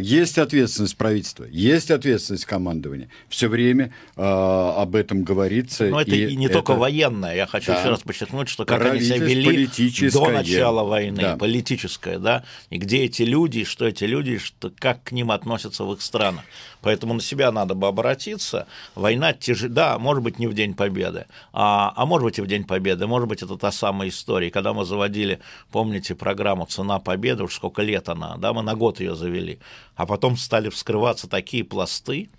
есть 0.00 0.38
ответственность 0.38 0.96
правительства, 0.96 1.44
есть 1.44 1.90
ответственность 1.90 2.44
командования. 2.44 3.08
Все 3.28 3.48
время 3.48 3.92
а, 4.16 4.82
об 4.82 4.96
этом 4.96 5.22
говорится. 5.22 5.86
Но 5.86 6.00
это 6.00 6.14
и 6.14 6.34
не 6.36 6.46
это... 6.46 6.54
только 6.54 6.74
военная. 6.74 7.36
Я 7.36 7.46
хочу 7.46 7.68
да. 7.68 7.78
еще 7.78 7.90
раз 7.90 8.00
подчеркнуть, 8.00 8.48
что 8.48 8.64
как 8.64 8.84
они 8.84 9.00
себя 9.00 9.18
вели 9.18 9.68
до 10.10 10.28
начала 10.30 10.82
войны, 10.82 11.20
да. 11.20 11.36
политическое, 11.36 12.18
да, 12.18 12.44
и 12.70 12.78
где 12.78 13.04
эти 13.04 13.22
люди, 13.22 13.64
что 13.64 13.86
эти 13.86 14.04
люди, 14.04 14.38
что, 14.38 14.72
как 14.76 15.04
к 15.04 15.12
ним 15.12 15.30
относятся 15.30 15.84
в 15.84 15.92
их 15.92 16.02
странах. 16.02 16.42
Поэтому 16.82 17.14
на 17.14 17.20
себя 17.20 17.52
надо 17.52 17.74
бы 17.74 17.86
обратиться. 17.86 18.66
Война 18.94 19.32
тяжелая, 19.32 19.74
да, 19.74 19.98
может 19.98 20.22
быть, 20.22 20.38
не 20.38 20.46
в 20.46 20.54
День 20.54 20.74
Победы, 20.74 21.26
а, 21.52 21.92
а 21.94 22.06
может 22.06 22.24
быть 22.24 22.38
и 22.38 22.42
в 22.42 22.46
День 22.46 22.64
Победы, 22.64 23.06
может 23.06 23.28
быть, 23.28 23.42
это 23.42 23.56
та 23.56 23.70
самая 23.70 24.08
история. 24.08 24.50
Когда 24.50 24.72
мы 24.72 24.84
заводили, 24.84 25.40
помните, 25.70 26.14
программу 26.14 26.66
«Цена 26.66 26.98
Победы», 26.98 27.44
уж 27.44 27.54
сколько 27.54 27.82
лет 27.82 28.08
она, 28.08 28.36
да, 28.36 28.52
мы 28.52 28.62
на 28.62 28.74
год 28.74 29.00
ее 29.00 29.14
завели, 29.14 29.58
а 29.96 30.06
потом 30.06 30.36
стали 30.36 30.68
вскрываться 30.68 31.28
такие 31.28 31.64
пласты, 31.64 32.30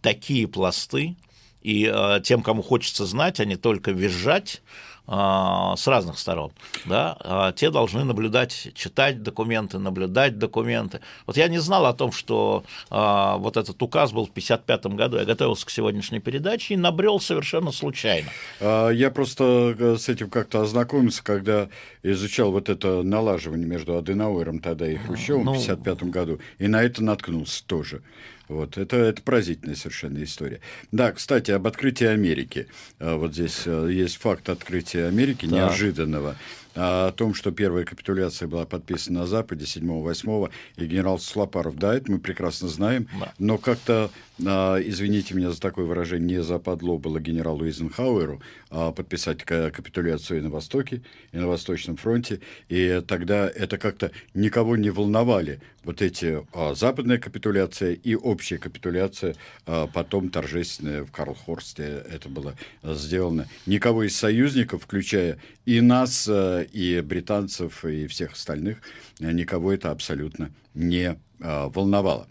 такие 0.00 0.46
пласты, 0.46 1.16
и 1.62 1.90
э, 1.92 2.20
тем, 2.22 2.42
кому 2.42 2.62
хочется 2.62 3.04
знать, 3.04 3.40
а 3.40 3.44
не 3.44 3.56
только 3.56 3.90
визжать, 3.90 4.62
с 5.08 5.86
разных 5.86 6.18
сторон, 6.18 6.52
да, 6.84 7.16
а 7.20 7.52
те 7.52 7.70
должны 7.70 8.04
наблюдать, 8.04 8.72
читать 8.74 9.22
документы, 9.22 9.78
наблюдать 9.78 10.38
документы. 10.38 11.00
Вот 11.26 11.38
я 11.38 11.48
не 11.48 11.58
знал 11.58 11.86
о 11.86 11.94
том, 11.94 12.12
что 12.12 12.64
а, 12.90 13.38
вот 13.38 13.56
этот 13.56 13.82
указ 13.82 14.12
был 14.12 14.26
в 14.26 14.30
1955 14.30 14.96
году, 14.96 15.16
я 15.16 15.24
готовился 15.24 15.64
к 15.64 15.70
сегодняшней 15.70 16.20
передаче 16.20 16.74
и 16.74 16.76
набрел 16.76 17.20
совершенно 17.20 17.72
случайно. 17.72 18.28
Я 18.60 19.10
просто 19.10 19.74
э, 19.78 19.96
с 19.96 20.10
этим 20.10 20.28
как-то 20.28 20.60
ознакомился, 20.60 21.24
когда 21.24 21.68
изучал 22.02 22.52
вот 22.52 22.68
это 22.68 23.02
налаживание 23.02 23.66
между 23.66 23.96
Аденауэром 23.96 24.60
тогда 24.60 24.90
и 24.90 24.96
Хрущевым 24.96 25.44
ну, 25.44 25.52
в 25.54 25.62
1955 25.62 26.10
году, 26.10 26.40
и 26.58 26.68
на 26.68 26.82
это 26.82 27.02
наткнулся 27.02 27.64
тоже. 27.66 28.02
Вот, 28.48 28.78
это, 28.78 28.96
это 28.96 29.22
поразительная 29.22 29.76
совершенно 29.76 30.22
история. 30.22 30.60
Да, 30.90 31.12
кстати, 31.12 31.50
об 31.50 31.66
открытии 31.66 32.06
Америки. 32.06 32.66
А, 32.98 33.16
вот 33.16 33.34
здесь 33.34 33.62
э, 33.66 33.88
есть 33.92 34.16
факт 34.16 34.48
открытия 34.48 35.06
Америки, 35.06 35.46
да. 35.46 35.56
неожиданного 35.56 36.36
о 36.80 37.12
том, 37.12 37.34
что 37.34 37.50
первая 37.50 37.84
капитуляция 37.84 38.46
была 38.46 38.64
подписана 38.64 39.20
на 39.20 39.26
Западе 39.26 39.64
7-8, 39.64 40.50
и 40.76 40.86
генерал 40.86 41.18
Слопаров, 41.18 41.76
да, 41.76 41.94
это 41.94 42.10
мы 42.12 42.20
прекрасно 42.20 42.68
знаем, 42.68 43.08
да. 43.18 43.32
но 43.40 43.58
как-то, 43.58 44.10
а, 44.46 44.76
извините 44.76 45.34
меня 45.34 45.50
за 45.50 45.60
такое 45.60 45.86
выражение, 45.86 46.38
не 46.38 46.42
западло 46.42 46.96
было 46.96 47.18
генералу 47.18 47.64
Эйзенхауэру 47.64 48.40
а, 48.70 48.92
подписать 48.92 49.42
капитуляцию 49.42 50.38
и 50.38 50.42
на 50.42 50.50
Востоке, 50.50 51.02
и 51.32 51.38
на 51.38 51.48
Восточном 51.48 51.96
фронте, 51.96 52.40
и 52.68 53.02
тогда 53.06 53.48
это 53.48 53.76
как-то 53.76 54.12
никого 54.34 54.76
не 54.76 54.90
волновали, 54.90 55.60
вот 55.84 56.02
эти 56.02 56.44
западная 56.74 57.16
капитуляция 57.16 57.92
и 57.94 58.14
общая 58.14 58.58
капитуляция, 58.58 59.36
потом 59.64 60.28
торжественная 60.28 61.02
в 61.04 61.10
Карлхорсте 61.10 62.04
это 62.10 62.28
было 62.28 62.56
сделано. 62.82 63.48
Никого 63.64 64.02
из 64.02 64.14
союзников, 64.14 64.82
включая 64.82 65.38
и 65.64 65.80
нас, 65.80 66.28
и 66.72 67.00
британцев, 67.00 67.84
и 67.84 68.06
всех 68.06 68.32
остальных, 68.32 68.78
э, 69.20 69.32
никого 69.32 69.72
это 69.72 69.90
абсолютно 69.90 70.50
не 70.74 71.18
а, 71.40 71.68
волновало. 71.68 72.26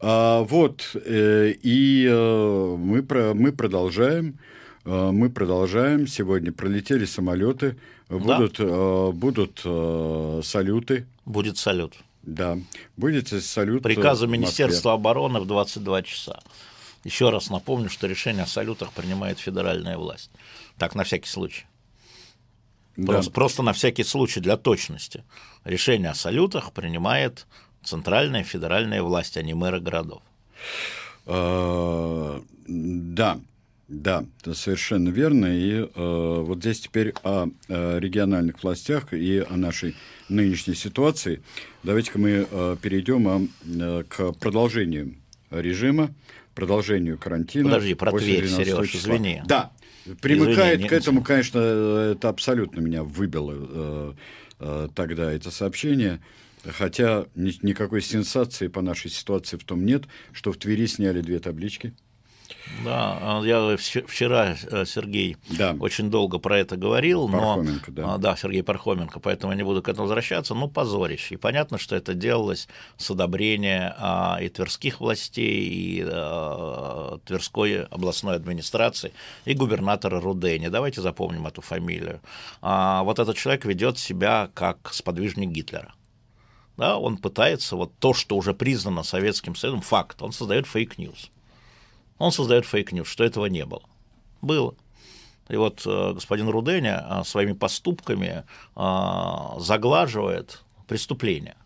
А, 0.00 0.42
вот, 0.42 0.90
э, 0.94 1.52
и 1.62 2.06
э, 2.08 2.76
мы, 2.78 3.02
про, 3.02 3.34
мы 3.34 3.52
продолжаем. 3.52 4.38
Мы 4.84 5.28
продолжаем. 5.28 6.06
Сегодня 6.06 6.50
пролетели 6.50 7.04
самолеты. 7.04 7.76
Будут, 8.08 8.56
да. 8.56 9.10
будут 9.12 9.60
салюты. 10.46 11.06
Будет 11.26 11.58
салют. 11.58 11.94
Да, 12.22 12.56
будет 12.96 13.28
салют. 13.28 13.82
Приказы 13.82 14.26
Министерства 14.26 14.94
обороны 14.94 15.40
в 15.40 15.46
22 15.46 16.02
часа. 16.04 16.40
Еще 17.04 17.30
раз 17.30 17.50
напомню, 17.50 17.90
что 17.90 18.06
решение 18.06 18.44
о 18.44 18.46
салютах 18.46 18.92
принимает 18.92 19.38
федеральная 19.38 19.98
власть. 19.98 20.30
Так, 20.78 20.94
на 20.94 21.04
всякий 21.04 21.28
случай. 21.28 21.66
Просто, 23.06 23.30
да. 23.30 23.34
просто 23.34 23.62
на 23.62 23.72
всякий 23.72 24.04
случай, 24.04 24.40
для 24.40 24.56
точности. 24.56 25.24
Решение 25.64 26.10
о 26.10 26.14
салютах 26.14 26.72
принимает 26.72 27.46
центральная 27.84 28.42
федеральная 28.42 29.02
власть, 29.02 29.36
а 29.36 29.42
не 29.42 29.54
мэры 29.54 29.80
городов. 29.80 30.22
А, 31.26 32.42
да, 32.66 33.38
да, 33.86 34.24
это 34.40 34.54
совершенно 34.54 35.10
верно. 35.10 35.46
И 35.46 35.72
э, 35.72 35.88
вот 35.94 36.58
здесь 36.58 36.80
теперь 36.80 37.14
о, 37.22 37.48
о 37.68 37.98
региональных 37.98 38.62
властях 38.62 39.14
и 39.14 39.38
о 39.38 39.56
нашей 39.56 39.94
нынешней 40.28 40.74
ситуации. 40.74 41.42
Давайте-ка 41.84 42.18
мы 42.18 42.46
э, 42.50 42.76
перейдем 42.82 43.48
э, 43.64 44.04
к 44.08 44.32
продолжению 44.32 45.14
режима, 45.50 46.10
продолжению 46.54 47.16
карантина. 47.16 47.70
Подожди, 47.70 47.94
про 47.94 48.12
Тверь, 48.12 48.48
Сереж, 48.48 48.94
извини. 48.94 49.42
Да, 49.46 49.70
Примыкает 50.16 50.76
Извини, 50.76 50.88
к 50.88 50.92
этому, 50.92 51.22
конечно, 51.22 51.58
это 51.58 52.28
абсолютно 52.28 52.80
меня 52.80 53.02
выбило 53.02 53.54
э, 53.56 54.12
э, 54.60 54.88
тогда 54.94 55.32
это 55.32 55.50
сообщение. 55.50 56.20
Хотя 56.64 57.26
ни, 57.34 57.52
никакой 57.62 58.02
сенсации 58.02 58.68
по 58.68 58.82
нашей 58.82 59.10
ситуации 59.10 59.56
в 59.56 59.64
том 59.64 59.84
нет, 59.84 60.04
что 60.32 60.52
в 60.52 60.56
Твери 60.56 60.86
сняли 60.86 61.20
две 61.20 61.38
таблички– 61.38 61.94
да, 62.84 63.18
а, 63.20 63.42
я 63.44 63.76
вчера, 63.76 64.56
э, 64.70 64.84
Сергей, 64.84 65.36
да. 65.50 65.76
очень 65.80 66.10
долго 66.10 66.38
про 66.38 66.58
это 66.58 66.76
говорил, 66.76 67.28
Пархоменко, 67.28 67.90
но... 67.90 68.02
Да. 68.02 68.18
да, 68.18 68.36
Сергей 68.36 68.62
Пархоменко, 68.62 69.20
поэтому 69.20 69.52
я 69.52 69.56
не 69.56 69.64
буду 69.64 69.82
к 69.82 69.88
этому 69.88 70.04
возвращаться, 70.06 70.54
ну, 70.54 70.68
позорище. 70.68 71.34
И 71.34 71.36
понятно, 71.36 71.78
что 71.78 71.96
это 71.96 72.14
делалось 72.14 72.68
с 72.96 73.10
одобрения 73.10 73.94
а, 73.98 74.38
и 74.40 74.48
тверских 74.48 75.00
властей, 75.00 75.68
и 75.68 76.04
а, 76.06 77.18
Тверской 77.24 77.84
областной 77.84 78.36
администрации, 78.36 79.12
и 79.44 79.54
губернатора 79.54 80.20
Рудени. 80.20 80.68
Давайте 80.68 81.00
запомним 81.00 81.46
эту 81.46 81.62
фамилию. 81.62 82.20
А, 82.62 83.02
вот 83.02 83.18
этот 83.18 83.36
человек 83.36 83.64
ведет 83.64 83.98
себя 83.98 84.50
как 84.54 84.92
сподвижник 84.92 85.50
Гитлера. 85.50 85.94
Да, 86.76 86.96
он 86.96 87.16
пытается 87.16 87.74
вот 87.74 87.92
то, 87.98 88.14
что 88.14 88.36
уже 88.36 88.54
признано 88.54 89.02
Советским 89.02 89.56
Союзом, 89.56 89.80
факт, 89.80 90.22
он 90.22 90.30
создает 90.30 90.66
fake 90.66 90.98
news 90.98 91.30
он 92.18 92.32
создает 92.32 92.66
fake 92.66 92.85
news, 92.85 93.08
что 93.08 93.24
этого 93.24 93.46
не 93.46 93.64
было. 93.64 93.82
Было. 94.42 94.74
И 95.48 95.56
вот 95.56 95.82
э, 95.86 96.12
господин 96.12 96.48
Руденя 96.48 97.04
э, 97.08 97.24
своими 97.24 97.52
поступками 97.52 98.44
э, 98.76 99.60
заглаживает 99.60 100.62
преступление. 100.86 101.56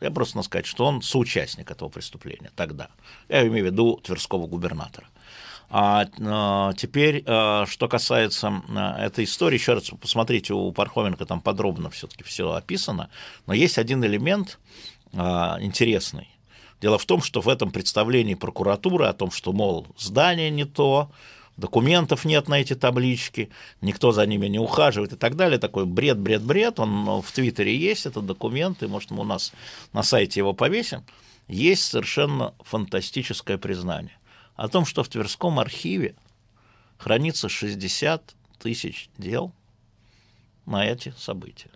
Я 0.00 0.10
просто 0.10 0.36
надо 0.36 0.46
сказать, 0.46 0.66
что 0.66 0.84
он 0.84 1.00
соучастник 1.00 1.70
этого 1.70 1.88
преступления 1.88 2.50
тогда. 2.56 2.88
Я 3.28 3.46
имею 3.46 3.66
в 3.68 3.72
виду 3.72 4.00
Тверского 4.02 4.46
губернатора. 4.46 5.06
А, 5.74 6.04
теперь, 6.74 7.22
что 7.22 7.88
касается 7.88 8.62
этой 8.98 9.24
истории, 9.24 9.54
еще 9.54 9.72
раз 9.72 9.90
посмотрите, 9.98 10.52
у 10.52 10.70
Пархоменко 10.72 11.24
там 11.24 11.40
подробно 11.40 11.88
все-таки 11.88 12.24
все 12.24 12.52
описано, 12.52 13.08
но 13.46 13.54
есть 13.54 13.78
один 13.78 14.04
элемент 14.04 14.58
интересный. 15.12 16.28
Дело 16.82 16.98
в 16.98 17.06
том, 17.06 17.22
что 17.22 17.40
в 17.40 17.48
этом 17.48 17.70
представлении 17.70 18.34
прокуратуры 18.34 19.06
о 19.06 19.12
том, 19.12 19.30
что, 19.30 19.52
мол, 19.52 19.86
здание 19.96 20.50
не 20.50 20.64
то, 20.64 21.12
документов 21.56 22.24
нет 22.24 22.48
на 22.48 22.60
эти 22.60 22.74
таблички, 22.74 23.50
никто 23.80 24.10
за 24.10 24.26
ними 24.26 24.48
не 24.48 24.58
ухаживает 24.58 25.12
и 25.12 25.16
так 25.16 25.36
далее. 25.36 25.60
Такой 25.60 25.86
бред, 25.86 26.18
бред, 26.18 26.42
бред. 26.42 26.80
Он 26.80 27.22
в 27.22 27.30
Твиттере 27.30 27.76
есть, 27.76 28.04
этот 28.06 28.26
документ, 28.26 28.82
и, 28.82 28.88
может, 28.88 29.12
мы 29.12 29.20
у 29.20 29.24
нас 29.24 29.52
на 29.92 30.02
сайте 30.02 30.40
его 30.40 30.54
повесим. 30.54 31.04
Есть 31.46 31.84
совершенно 31.84 32.52
фантастическое 32.58 33.58
признание 33.58 34.18
о 34.56 34.66
том, 34.66 34.84
что 34.84 35.04
в 35.04 35.08
Тверском 35.08 35.60
архиве 35.60 36.16
хранится 36.98 37.48
60 37.48 38.34
тысяч 38.58 39.08
дел 39.18 39.52
на 40.66 40.84
эти 40.84 41.14
события. 41.16 41.70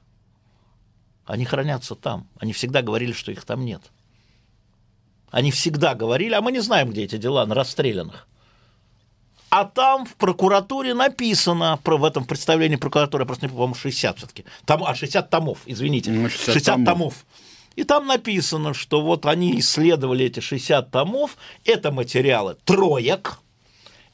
Они 1.27 1.45
хранятся 1.45 1.95
там. 1.95 2.29
Они 2.41 2.53
всегда 2.53 2.83
говорили, 2.83 3.13
что 3.13 3.31
их 3.31 3.45
там 3.45 3.65
нет. 3.65 3.83
Они 5.37 5.51
всегда 5.51 5.95
говорили, 5.95 6.33
а 6.33 6.41
мы 6.41 6.51
не 6.51 6.61
знаем, 6.61 6.89
где 6.89 7.05
эти 7.05 7.19
дела, 7.19 7.45
на 7.45 7.55
расстрелянных. 7.55 8.27
А 9.51 9.67
там 9.67 10.07
в 10.07 10.15
прокуратуре 10.15 10.95
написано, 10.95 11.79
в 11.85 12.05
этом 12.05 12.25
представлении 12.25 12.77
прокуратуры, 12.77 13.25
я 13.25 13.27
просто 13.27 13.47
не 13.47 13.53
помню, 13.53 13.75
60 13.75 14.17
все-таки. 14.17 14.47
Там, 14.65 14.83
а, 14.83 14.95
60 14.95 15.29
томов, 15.29 15.59
извините. 15.67 16.11
60, 16.11 16.55
60 16.55 16.65
томов. 16.77 16.87
томов. 16.87 17.27
И 17.75 17.85
там 17.85 18.07
написано, 18.07 18.73
что 18.73 19.03
вот 19.03 19.27
они 19.27 19.61
исследовали 19.61 20.25
эти 20.25 20.41
60 20.41 20.91
томов, 20.91 21.37
это 21.67 21.93
материалы 21.93 22.57
троек, 22.65 23.39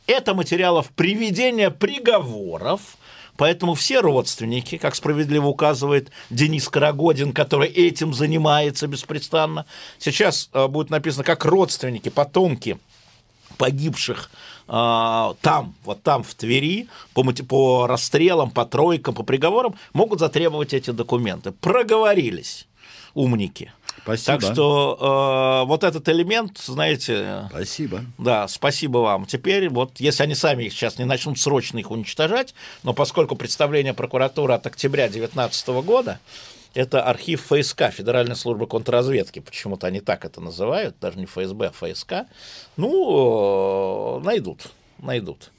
это 0.09 0.35
материалов 0.35 0.91
приведения 0.91 1.71
приговоров, 1.71 2.97
Поэтому 3.37 3.75
все 3.75 4.01
родственники, 4.01 4.77
как 4.79 4.95
справедливо 4.95 5.47
указывает 5.47 6.11
Денис 6.31 6.69
Карагодин, 6.69 7.33
который 7.33 7.69
этим 7.69 8.13
занимается 8.13 8.87
беспрестанно, 8.87 9.67
сейчас 9.99 10.51
э, 10.53 10.67
будет 10.69 10.91
написано 10.91 11.25
как 11.25 11.45
родственники, 11.45 12.09
потомки 12.09 12.79
погибших 13.57 14.31
э, 14.69 15.35
там, 15.41 15.75
вот 15.85 16.03
там 16.03 16.23
в 16.23 16.35
Твери, 16.35 16.89
по, 17.15 17.25
по 17.25 17.87
расстрелам, 17.87 18.51
по 18.51 18.67
тройкам, 18.67 19.15
по 19.15 19.23
приговорам, 19.23 19.77
могут 19.93 20.21
затребовать 20.21 20.75
эти 20.75 20.91
документы. 20.91 21.53
Проговорились 21.53 22.67
умники. 23.15 23.73
Спасибо. 24.03 24.41
Так 24.41 24.53
что 24.53 25.63
э, 25.63 25.69
вот 25.69 25.85
этот 25.85 26.09
элемент, 26.09 26.59
знаете... 26.59 27.49
Спасибо. 27.51 28.05
Да, 28.19 28.49
спасибо 28.49 28.99
вам. 28.99 29.27
Теперь 29.27 29.69
вот, 29.69 30.01
если 30.01 30.25
они 30.25 30.35
сами 30.35 30.65
их 30.65 30.73
сейчас 30.73 30.99
не 30.99 31.05
начнут 31.05 31.39
срочно 31.39 31.79
их 31.79 31.91
уничтожать, 31.91 32.55
но 32.83 32.95
поскольку 32.95 33.37
представление 33.37 33.95
прокуратуры 33.95 34.55
от 34.55 34.67
октября 34.67 35.09
2019 35.09 35.69
года, 35.85 36.19
это 36.75 37.03
архив 37.03 37.47
ФСК, 37.47 37.91
Федеральной 37.91 38.37
службы 38.37 38.67
контрразведки, 38.67 39.41
почему-то 39.41 39.87
они 39.87 40.01
так 40.01 40.25
это 40.25 40.41
называют, 40.41 40.97
даже 41.01 41.19
не 41.19 41.27
ФСБ, 41.27 41.67
а 41.69 41.73
ФСК, 41.73 42.13
ну, 42.77 44.19
э, 44.21 44.25
найдут, 44.25 44.69
найдут. 44.99 45.53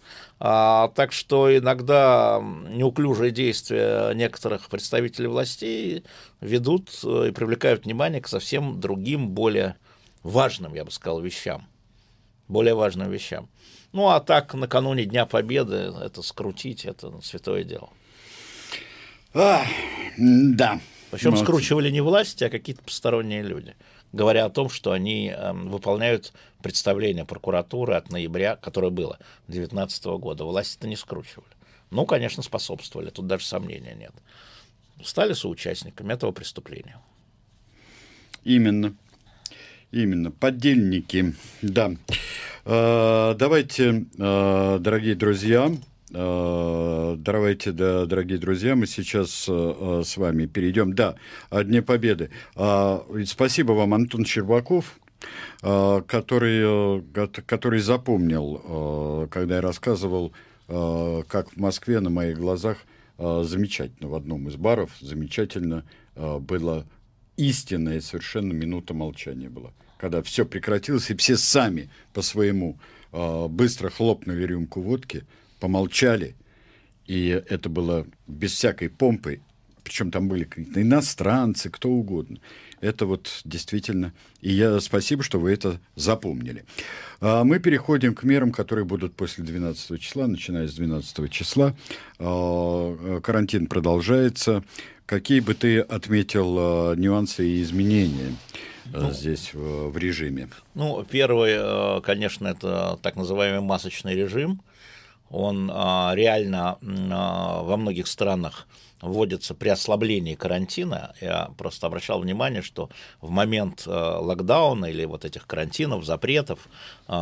А, 0.45 0.89
так 0.89 1.13
что 1.13 1.57
иногда 1.57 2.41
неуклюжие 2.67 3.31
действия 3.31 4.12
некоторых 4.13 4.67
представителей 4.67 5.27
властей 5.27 6.03
ведут 6.41 6.89
э, 7.05 7.29
и 7.29 7.31
привлекают 7.31 7.85
внимание 7.85 8.19
к 8.19 8.27
совсем 8.27 8.81
другим, 8.81 9.29
более 9.29 9.77
важным, 10.21 10.73
я 10.73 10.83
бы 10.83 10.91
сказал, 10.91 11.21
вещам. 11.21 11.65
Более 12.50 12.75
важным 12.75 13.09
вещам. 13.09 13.47
Ну, 13.93 14.09
а 14.09 14.19
так, 14.19 14.53
накануне 14.53 15.05
Дня 15.05 15.25
Победы 15.25 15.93
это 16.03 16.21
скрутить, 16.21 16.83
это 16.83 17.21
святое 17.21 17.63
дело. 17.63 17.89
А, 19.33 19.63
да. 20.17 20.81
Причем 21.12 21.38
скручивали 21.38 21.89
не 21.89 22.01
власти, 22.01 22.43
а 22.43 22.50
какие-то 22.50 22.83
посторонние 22.83 23.43
люди 23.43 23.77
говоря 24.13 24.46
о 24.46 24.50
том, 24.50 24.70
что 24.70 24.93
они 24.93 25.27
эм, 25.27 25.70
выполняют 25.70 26.32
представление 26.62 27.25
прокуратуры 27.25 27.96
от 27.96 28.10
ноября, 28.10 28.55
которое 28.55 28.91
было 28.91 29.17
2019 29.48 30.05
года. 30.05 30.46
Власти 30.46 30.77
это 30.77 30.88
не 30.88 30.96
скручивали. 30.96 31.48
Ну, 31.89 32.05
конечно, 32.05 32.41
способствовали, 32.41 33.10
тут 33.10 33.27
даже 33.27 33.46
сомнения 33.46 33.96
нет. 33.96 34.13
Стали 35.03 35.34
соучастниками 35.34 36.13
этого 36.13 36.32
преступления. 36.32 36.98
Именно. 38.43 38.96
Именно. 39.91 40.32
Подельники. 40.32 41.36
Да. 41.62 41.91
Э, 42.65 43.36
давайте, 43.38 44.05
э, 44.17 44.77
дорогие 44.79 45.15
друзья, 45.15 45.72
давайте, 46.13 47.72
да, 47.72 48.05
дорогие 48.05 48.38
друзья, 48.38 48.75
мы 48.75 48.86
сейчас 48.86 49.46
э, 49.50 50.02
с 50.06 50.15
вами 50.15 50.45
перейдем. 50.45 50.93
Да, 50.93 51.15
о 51.49 51.63
Дне 51.63 51.82
Победы. 51.82 52.30
А, 52.56 53.04
спасибо 53.26 53.71
вам, 53.71 53.95
Антон 53.95 54.23
Щербаков, 54.23 54.99
э, 55.63 56.02
который, 56.06 57.04
который 57.47 57.80
запомнил, 57.80 59.28
когда 59.32 59.56
я 59.56 59.62
рассказывал, 59.62 60.34
как 60.67 61.52
в 61.52 61.58
Москве 61.58 61.99
на 61.99 62.10
моих 62.10 62.38
глазах 62.38 62.78
замечательно 63.17 64.10
в 64.10 64.15
одном 64.15 64.47
из 64.47 64.56
баров, 64.56 64.91
замечательно 65.02 65.84
было 66.15 66.86
истинная 67.38 68.02
совершенно 68.02 68.54
минута 68.54 68.93
молчания 68.93 69.49
была. 69.49 69.71
Когда 69.97 70.21
все 70.21 70.45
прекратилось, 70.45 71.10
и 71.10 71.15
все 71.15 71.38
сами 71.38 71.89
по 72.13 72.21
своему 72.21 72.80
быстро 73.12 73.89
хлопнули 73.89 74.43
рюмку 74.43 74.80
водки– 74.80 75.23
помолчали, 75.63 76.36
и 77.06 77.41
это 77.47 77.69
было 77.69 78.06
без 78.28 78.52
всякой 78.52 78.89
помпы, 78.89 79.39
причем 79.82 80.12
там 80.12 80.28
были 80.28 80.43
какие-то 80.43 80.82
иностранцы, 80.82 81.69
кто 81.69 81.89
угодно. 81.89 82.39
Это 82.82 83.06
вот 83.06 83.30
действительно... 83.45 84.12
И 84.41 84.52
я 84.52 84.82
спасибо, 84.82 85.23
что 85.23 85.39
вы 85.39 85.54
это 85.54 85.80
запомнили. 85.95 86.65
А 87.21 87.45
мы 87.45 87.60
переходим 87.60 88.13
к 88.13 88.23
мерам, 88.23 88.52
которые 88.52 88.84
будут 88.84 89.15
после 89.15 89.45
12 89.45 90.02
числа, 90.02 90.28
начиная 90.28 90.67
с 90.67 90.73
12 90.73 91.32
числа. 91.32 91.73
А, 92.19 93.21
карантин 93.21 93.67
продолжается. 93.67 94.65
Какие 95.06 95.39
бы 95.39 95.54
ты 95.54 95.80
отметил 95.80 96.58
а, 96.60 96.95
нюансы 96.95 97.47
и 97.47 97.62
изменения 97.62 98.36
а, 98.93 98.99
ну, 98.99 99.12
здесь 99.13 99.54
в, 99.54 99.91
в 99.91 99.97
режиме? 99.97 100.49
Ну, 100.76 101.06
первое, 101.10 102.02
конечно, 102.02 102.49
это 102.49 102.99
так 103.02 103.15
называемый 103.15 103.62
масочный 103.62 104.13
режим– 104.13 104.62
он 105.34 105.72
а, 105.74 106.13
реально 106.13 106.78
а, 107.12 107.63
во 107.63 107.76
многих 107.76 108.06
странах 108.06 108.67
вводится 109.02 109.56
при 109.56 109.69
ослаблении 109.69 110.36
карантина. 110.36 111.15
Я 111.19 111.50
просто 111.58 111.88
обращал 111.88 112.19
внимание, 112.19 112.62
что 112.62 112.89
в 113.19 113.32
момент 113.32 113.84
а, 113.88 114.19
локдауна 114.19 114.86
или 114.86 115.06
вот 115.06 115.26
этих 115.26 115.48
карантинов, 115.48 116.06
запретов, 116.06 116.60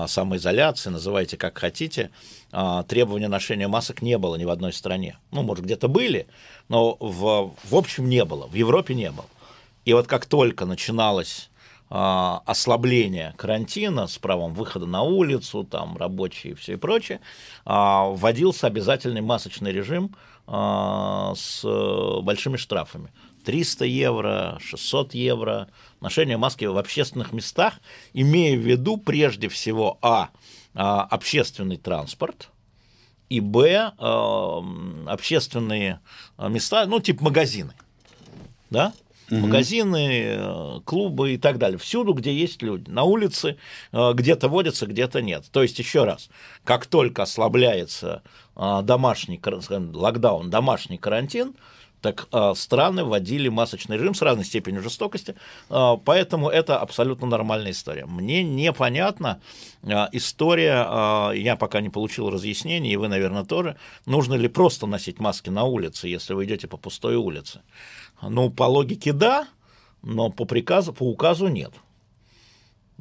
самоизоляции, 0.08 0.90
называйте 0.90 1.38
как 1.38 1.58
хотите, 1.58 2.12
требования 2.88 3.30
ношения 3.30 3.70
масок 3.70 4.02
не 4.02 4.18
было 4.18 4.36
ни 4.36 4.44
в 4.44 4.50
одной 4.50 4.74
стране. 4.74 5.18
Ну, 5.32 5.42
может, 5.42 5.64
где-то 5.64 5.88
были, 5.88 6.28
но 6.68 6.98
в, 7.00 7.56
в 7.64 7.76
общем 7.76 8.10
не 8.10 8.26
было, 8.26 8.46
в 8.48 8.54
Европе 8.54 8.94
не 8.94 9.10
было. 9.10 9.28
И 9.86 9.94
вот 9.94 10.08
как 10.08 10.26
только 10.26 10.66
начиналось 10.66 11.50
ослабления 11.92 13.34
карантина 13.38 14.08
с 14.08 14.18
правом 14.18 14.54
выхода 14.54 14.86
на 14.86 15.02
улицу, 15.02 15.66
там 15.66 15.98
рабочие 15.98 16.54
и 16.54 16.56
все 16.56 16.74
и 16.74 16.76
прочее, 16.78 17.20
а, 17.66 18.06
вводился 18.06 18.68
обязательный 18.68 19.20
масочный 19.20 19.74
режим 19.74 20.16
а, 20.48 21.34
с 21.36 21.62
большими 22.22 22.56
штрафами. 22.56 23.12
300 23.44 23.86
евро, 23.86 24.58
600 24.62 25.14
евро, 25.16 25.68
ношение 26.00 26.38
маски 26.38 26.64
в 26.64 26.78
общественных 26.78 27.34
местах, 27.34 27.74
имея 28.14 28.56
в 28.56 28.62
виду 28.62 28.96
прежде 28.96 29.50
всего, 29.50 29.98
а, 30.02 30.30
общественный 30.74 31.76
транспорт, 31.76 32.50
и, 33.28 33.42
б, 33.42 33.92
общественные 35.08 36.00
места, 36.38 36.86
ну, 36.86 37.02
типа 37.02 37.26
магазины, 37.26 37.74
да, 38.70 38.94
угу. 39.32 39.48
магазины, 39.48 40.24
э, 40.24 40.80
клубы 40.86 41.34
и 41.34 41.38
так 41.38 41.58
далее. 41.58 41.78
Всюду, 41.78 42.14
где 42.14 42.34
есть 42.34 42.62
люди. 42.62 42.90
На 42.90 43.04
улице 43.04 43.58
э, 43.92 44.14
где-то 44.14 44.50
водятся, 44.50 44.86
где-то 44.86 45.22
нет. 45.22 45.46
То 45.52 45.62
есть, 45.62 45.80
еще 45.80 46.04
раз, 46.04 46.30
как 46.64 46.86
только 46.86 47.24
ослабляется 47.24 48.24
э, 48.56 48.82
домашний 48.84 49.42
локдаун, 49.94 50.50
домашний 50.50 50.98
карантин, 50.98 51.56
так 52.02 52.28
страны 52.56 53.04
вводили 53.04 53.48
масочный 53.48 53.96
режим 53.96 54.16
с 54.16 54.24
разной 54.24 54.44
степенью 54.44 54.82
жестокости, 54.82 55.36
поэтому 55.70 56.50
это 56.50 56.80
абсолютно 56.80 57.28
нормальная 57.28 57.74
история. 57.74 58.08
Мне 58.08 58.44
непонятна 58.44 59.40
история, 60.12 61.32
я 61.36 61.56
пока 61.58 61.80
не 61.80 61.90
получил 61.90 62.32
разъяснений, 62.32 62.92
и 62.92 62.96
вы, 62.98 63.08
наверное, 63.08 63.44
тоже, 63.44 63.78
нужно 64.08 64.34
ли 64.34 64.48
просто 64.48 64.88
носить 64.88 65.20
маски 65.20 65.52
на 65.52 65.66
улице, 65.66 66.08
если 66.08 66.34
вы 66.34 66.46
идете 66.46 66.68
по 66.68 66.78
пустой 66.78 67.18
улице. 67.18 67.62
Ну, 68.22 68.50
по 68.50 68.64
логике 68.64 69.14
да, 69.14 69.48
но 70.02 70.30
по 70.30 70.46
приказу, 70.46 70.94
по 70.94 71.04
указу 71.04 71.48
нет. 71.48 71.74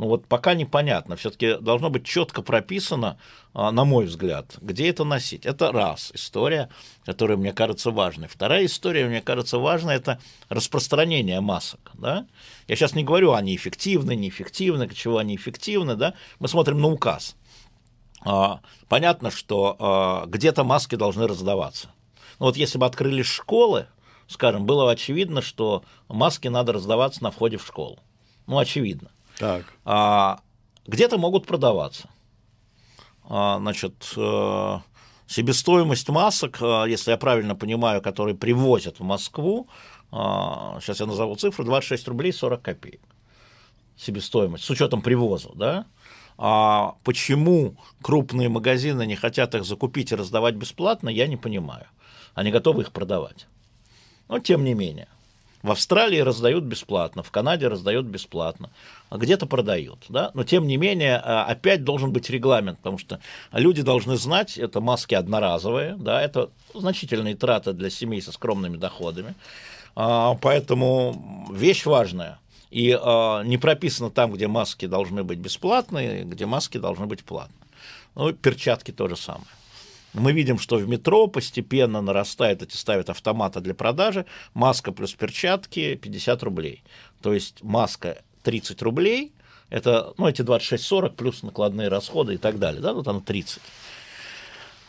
Ну 0.00 0.06
вот 0.06 0.26
пока 0.26 0.54
непонятно. 0.54 1.14
Все-таки 1.16 1.59
должно 1.61 1.90
быть 1.90 2.06
четко 2.06 2.40
прописано, 2.40 3.18
а, 3.52 3.70
на 3.70 3.85
мой 3.85 4.06
взгляд, 4.06 4.56
где 4.62 4.88
это 4.88 5.04
носить. 5.04 5.44
Это 5.44 5.72
раз 5.72 6.11
история, 6.14 6.70
которая 7.04 7.37
мне 7.37 7.52
кажется 7.52 7.90
важной. 7.90 8.26
Вторая 8.26 8.64
история, 8.64 9.06
мне 9.06 9.20
кажется 9.20 9.59
важной, 9.59 9.96
это 9.96 10.18
распространение 10.48 11.42
масок. 11.42 11.90
Да? 11.92 12.26
Я 12.66 12.76
сейчас 12.76 12.94
не 12.94 13.04
говорю, 13.04 13.35
они 13.35 13.54
эффективны, 13.54 14.16
неэффективны, 14.16 14.88
чего 14.88 15.18
они 15.18 15.37
эффективны. 15.37 15.96
Да? 15.96 16.14
Мы 16.38 16.48
смотрим 16.48 16.80
на 16.80 16.88
указ. 16.88 17.37
А, 18.24 18.61
понятно, 18.88 19.30
что 19.30 19.76
а, 19.78 20.24
где-то 20.24 20.64
маски 20.64 20.94
должны 20.94 21.26
раздаваться. 21.26 21.90
Но 22.38 22.46
вот 22.46 22.56
если 22.56 22.78
бы 22.78 22.87
открыли 22.87 23.22
школы, 23.22 23.87
скажем, 24.31 24.64
было 24.64 24.90
очевидно, 24.90 25.43
что 25.43 25.83
маски 26.09 26.49
надо 26.49 26.73
раздаваться 26.73 27.23
на 27.23 27.31
входе 27.31 27.57
в 27.57 27.66
школу. 27.66 27.99
Ну, 28.47 28.59
очевидно. 28.59 29.11
Так. 29.38 29.64
А, 29.85 30.40
где-то 30.87 31.19
могут 31.19 31.47
продаваться. 31.47 32.09
А, 33.29 33.59
значит, 33.59 34.14
а, 34.16 34.83
себестоимость 35.27 36.09
масок, 36.09 36.59
а, 36.61 36.85
если 36.85 37.11
я 37.11 37.16
правильно 37.16 37.57
понимаю, 37.57 38.01
которые 38.01 38.37
привозят 38.37 39.01
в 39.01 39.03
Москву, 39.03 39.69
а, 40.12 40.79
сейчас 40.81 41.01
я 41.01 41.07
назову 41.07 41.35
цифру, 41.35 41.64
26 41.64 42.07
рублей 42.09 42.33
40 42.33 42.62
копеек. 42.62 43.01
Себестоимость, 43.97 44.64
с 44.64 44.71
учетом 44.71 45.03
привоза, 45.03 45.51
да? 45.55 45.87
А 46.38 46.95
почему 47.03 47.77
крупные 48.01 48.49
магазины 48.49 49.05
не 49.07 49.16
хотят 49.16 49.55
их 49.55 49.64
закупить 49.64 50.12
и 50.12 50.14
раздавать 50.14 50.55
бесплатно, 50.55 51.09
я 51.09 51.27
не 51.27 51.37
понимаю. 51.37 51.87
Они 52.35 52.51
готовы 52.51 52.83
их 52.83 52.93
продавать. 52.93 53.47
Но 54.31 54.38
тем 54.38 54.64
не 54.64 54.75
менее. 54.75 55.09
В 55.62 55.73
Австралии 55.73 56.21
раздают 56.21 56.64
бесплатно, 56.64 57.23
в 57.23 57.31
Канаде 57.31 57.69
раздают 57.69 58.07
бесплатно, 58.07 58.71
а 59.11 59.19
где-то 59.19 59.45
продают. 59.45 60.07
Да? 60.09 60.31
Но 60.33 60.45
тем 60.45 60.66
не 60.66 60.79
менее, 60.79 61.21
а, 61.23 61.45
опять 61.45 61.85
должен 61.85 62.12
быть 62.12 62.31
регламент, 62.31 62.79
потому 62.79 62.97
что 62.97 63.21
люди 63.53 63.83
должны 63.83 64.16
знать, 64.16 64.57
это 64.57 64.81
маски 64.81 65.14
одноразовые, 65.14 65.97
да, 65.99 66.23
это 66.23 66.49
значительные 66.73 67.35
траты 67.35 67.73
для 67.73 67.90
семей 67.90 68.23
со 68.23 68.33
скромными 68.33 68.77
доходами. 68.79 69.35
А, 69.97 70.38
поэтому 70.40 71.47
вещь 71.53 71.85
важная. 71.85 72.38
И 72.71 72.90
не 73.45 73.59
прописано 73.59 74.11
там, 74.11 74.33
где 74.33 74.47
маски 74.47 74.87
должны 74.87 75.25
быть 75.25 75.40
бесплатные, 75.40 76.23
где 76.23 76.47
маски 76.47 76.79
должны 76.79 77.07
быть 77.07 77.25
платные. 77.25 77.66
Ну, 78.14 78.33
перчатки 78.33 78.93
то 78.93 79.09
же 79.09 79.16
самое. 79.16 79.47
Мы 80.12 80.33
видим, 80.33 80.59
что 80.59 80.77
в 80.77 80.88
метро 80.88 81.27
постепенно 81.27 82.01
нарастает, 82.01 82.62
эти 82.62 82.77
ставят 82.77 83.11
автоматы 83.11 83.61
для 83.61 83.75
продажи, 83.75 84.27
маска 84.55 84.92
плюс 84.92 85.12
перчатки 85.14 85.94
50 85.94 86.42
рублей. 86.42 86.83
То 87.23 87.33
есть 87.33 87.62
маска 87.62 88.23
30 88.42 88.83
рублей, 88.83 89.33
это, 89.68 90.12
ну, 90.18 90.27
эти 90.27 90.42
26-40 90.42 91.11
плюс 91.11 91.42
накладные 91.42 91.88
расходы 91.88 92.35
и 92.35 92.38
так 92.38 92.59
далее, 92.59 92.81
да, 92.81 92.92
вот 92.92 93.07
оно 93.07 93.20
30. 93.20 93.61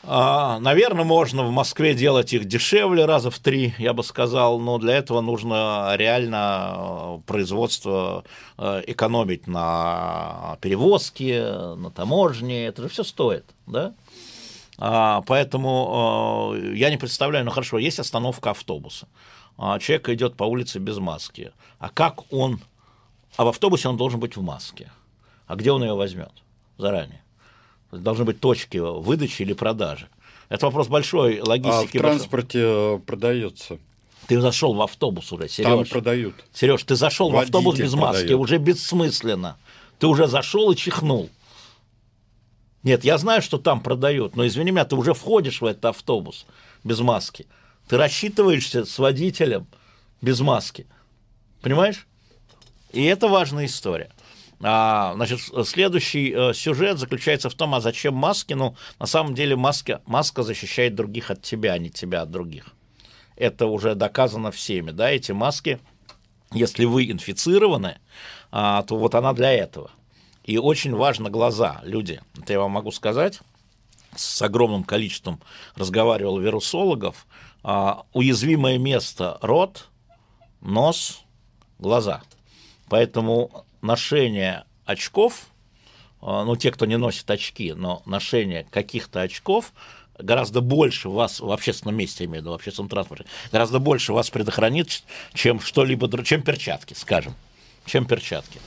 А, 0.03 0.59
наверное, 0.59 1.05
можно 1.05 1.43
в 1.43 1.51
Москве 1.51 1.93
делать 1.93 2.33
их 2.33 2.45
дешевле 2.45 3.05
раза 3.05 3.29
в 3.29 3.37
три, 3.37 3.75
я 3.77 3.93
бы 3.93 4.03
сказал, 4.03 4.59
но 4.59 4.79
для 4.79 4.95
этого 4.95 5.21
нужно 5.21 5.93
реально 5.95 6.73
э, 6.75 7.19
производство 7.27 8.23
э, 8.57 8.81
экономить 8.87 9.45
на 9.45 10.57
перевозке, 10.59 11.43
на 11.75 11.91
таможне, 11.91 12.65
это 12.65 12.81
же 12.81 12.89
все 12.89 13.03
стоит, 13.03 13.45
да? 13.67 13.93
А, 14.77 15.21
поэтому 15.21 16.53
э, 16.55 16.73
я 16.75 16.89
не 16.89 16.97
представляю, 16.97 17.45
ну 17.45 17.51
хорошо, 17.51 17.77
есть 17.77 17.99
остановка 17.99 18.51
автобуса. 18.51 19.07
А, 19.57 19.79
человек 19.79 20.09
идет 20.09 20.35
по 20.35 20.43
улице 20.43 20.79
без 20.79 20.97
маски. 20.97 21.51
А 21.79 21.89
как 21.89 22.31
он... 22.31 22.59
А 23.37 23.45
в 23.45 23.47
автобусе 23.47 23.89
он 23.89 23.97
должен 23.97 24.19
быть 24.19 24.35
в 24.35 24.41
маске. 24.41 24.91
А 25.47 25.55
где 25.55 25.71
он 25.71 25.83
ее 25.83 25.93
возьмет 25.93 26.31
заранее? 26.77 27.23
Должны 27.91 28.25
быть 28.25 28.39
точки 28.39 28.77
выдачи 28.77 29.41
или 29.41 29.53
продажи. 29.53 30.07
Это 30.49 30.65
вопрос 30.65 30.87
большой 30.87 31.41
логистики. 31.41 31.97
А 31.97 31.99
в 31.99 32.03
транспорте 32.03 32.59
большой. 32.59 32.95
Э, 32.95 32.99
продается. 32.99 33.77
Ты 34.27 34.39
зашел 34.39 34.73
в 34.73 34.81
автобус 34.81 35.31
уже, 35.31 35.47
Сереж. 35.47 35.69
Там 35.69 35.85
продают. 35.85 36.35
Сереж, 36.53 36.83
ты 36.83 36.95
зашел 36.95 37.29
в 37.29 37.37
автобус 37.37 37.77
без 37.77 37.93
маски, 37.93 38.21
продает. 38.21 38.39
уже 38.39 38.57
бессмысленно. 38.57 39.57
Ты 39.99 40.07
уже 40.07 40.27
зашел 40.27 40.71
и 40.71 40.75
чихнул. 40.75 41.29
Нет, 42.83 43.03
я 43.03 43.17
знаю, 43.17 43.41
что 43.41 43.57
там 43.57 43.81
продают, 43.81 44.35
но 44.35 44.45
извини 44.47 44.71
меня, 44.71 44.85
ты 44.85 44.95
уже 44.95 45.13
входишь 45.13 45.61
в 45.61 45.65
этот 45.65 45.85
автобус 45.85 46.45
без 46.83 46.99
маски. 46.99 47.45
Ты 47.87 47.97
рассчитываешься 47.97 48.85
с 48.85 48.97
водителем 48.97 49.67
без 50.21 50.39
маски. 50.39 50.87
Понимаешь? 51.61 52.07
И 52.91 53.03
это 53.03 53.27
важная 53.27 53.65
история. 53.65 54.11
А, 54.63 55.13
значит, 55.15 55.39
следующий 55.65 56.31
э, 56.31 56.53
сюжет 56.53 56.99
заключается 56.99 57.49
в 57.49 57.55
том, 57.55 57.73
а 57.73 57.81
зачем 57.81 58.13
маски? 58.13 58.53
Ну, 58.53 58.75
на 58.99 59.07
самом 59.07 59.33
деле 59.33 59.55
маска, 59.55 60.01
маска 60.05 60.43
защищает 60.43 60.93
других 60.93 61.31
от 61.31 61.41
тебя, 61.41 61.73
а 61.73 61.77
не 61.77 61.89
тебя 61.89 62.21
от 62.21 62.31
других. 62.31 62.67
Это 63.35 63.65
уже 63.65 63.95
доказано 63.95 64.51
всеми, 64.51 64.91
да, 64.91 65.09
эти 65.09 65.31
маски, 65.31 65.79
если 66.51 66.85
вы 66.85 67.09
инфицированы, 67.09 67.97
а, 68.51 68.83
то 68.83 68.97
вот 68.97 69.15
она 69.15 69.33
для 69.33 69.51
этого. 69.51 69.89
И 70.51 70.57
очень 70.57 70.93
важно 70.93 71.29
глаза, 71.29 71.79
люди. 71.81 72.19
Это 72.37 72.51
я 72.51 72.59
вам 72.59 72.71
могу 72.71 72.91
сказать. 72.91 73.39
С 74.17 74.41
огромным 74.41 74.83
количеством 74.83 75.39
разговаривал 75.77 76.39
вирусологов. 76.39 77.25
А, 77.63 78.03
уязвимое 78.11 78.77
место– 78.77 79.37
рот, 79.41 79.87
нос, 80.59 81.21
глаза. 81.79 82.21
Поэтому 82.89 83.63
ношение 83.81 84.65
очков, 84.83 85.45
а, 86.21 86.43
ну, 86.43 86.57
те, 86.57 86.71
кто 86.71 86.85
не 86.85 86.97
носит 86.97 87.31
очки, 87.31 87.71
но 87.71 88.01
ношение 88.05 88.67
каких-то 88.69 89.21
очков 89.21 89.71
гораздо 90.19 90.59
больше 90.59 91.07
вас 91.07 91.39
в 91.39 91.49
общественном 91.49 91.95
месте, 91.95 92.25
я 92.25 92.29
имею 92.29 92.41
в 92.41 92.43
виду, 92.43 92.51
в 92.51 92.55
общественном 92.55 92.89
транспорте, 92.89 93.23
гораздо 93.53 93.79
больше 93.79 94.11
вас 94.11 94.29
предохранит, 94.29 95.01
чем 95.33 95.61
что-либо, 95.61 96.09
чем 96.25 96.41
перчатки, 96.41 96.93
скажем, 96.93 97.35
чем 97.85 98.03
перчатки. 98.05 98.59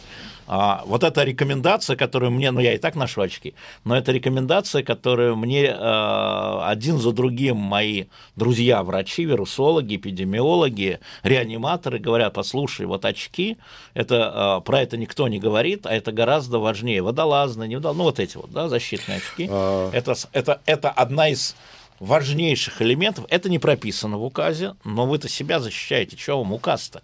А, 0.47 0.83
вот 0.87 1.05
эта 1.05 1.25
рекомендация, 1.25 1.97
которую 1.97 2.33
мне, 2.33 2.51
ну 2.51 2.61
я 2.61 2.75
и 2.75 2.79
так 2.79 2.95
ношу 2.95 3.23
очки, 3.23 3.55
но 3.85 3.97
это 3.97 4.13
рекомендация, 4.13 4.83
которую 4.83 5.37
мне 5.37 5.65
э, 5.67 6.61
один 6.65 6.99
за 6.99 7.13
другим 7.13 7.57
мои 7.57 8.05
друзья, 8.37 8.83
врачи, 8.83 9.25
вирусологи, 9.25 9.97
эпидемиологи, 9.97 11.01
реаниматоры 11.23 11.99
говорят, 11.99 12.35
послушай, 12.35 12.87
вот 12.87 13.05
очки, 13.05 13.57
это, 13.95 14.59
э, 14.61 14.65
про 14.65 14.81
это 14.81 14.97
никто 14.97 15.29
не 15.29 15.39
говорит, 15.39 15.87
а 15.87 15.95
это 15.95 16.13
гораздо 16.13 16.59
важнее. 16.59 17.03
Водолазные, 17.03 17.69
не 17.69 17.77
водолазные, 17.77 17.99
ну 17.99 18.05
вот 18.05 18.21
эти 18.21 18.37
вот, 18.37 18.53
да, 18.53 18.69
защитные 18.69 19.19
очки. 19.19 19.49
А... 19.51 19.91
Это, 19.93 20.15
это, 20.33 20.61
это 20.67 20.91
одна 20.91 21.29
из 21.29 21.55
важнейших 22.01 22.83
элементов. 22.83 23.25
Это 23.29 23.49
не 23.49 23.59
прописано 23.59 24.19
в 24.19 24.25
указе, 24.25 24.75
но 24.85 25.07
вы-то 25.07 25.29
себя 25.29 25.61
защищаете. 25.61 26.17
Чего 26.17 26.39
вам 26.39 26.53
указ-то? 26.53 27.03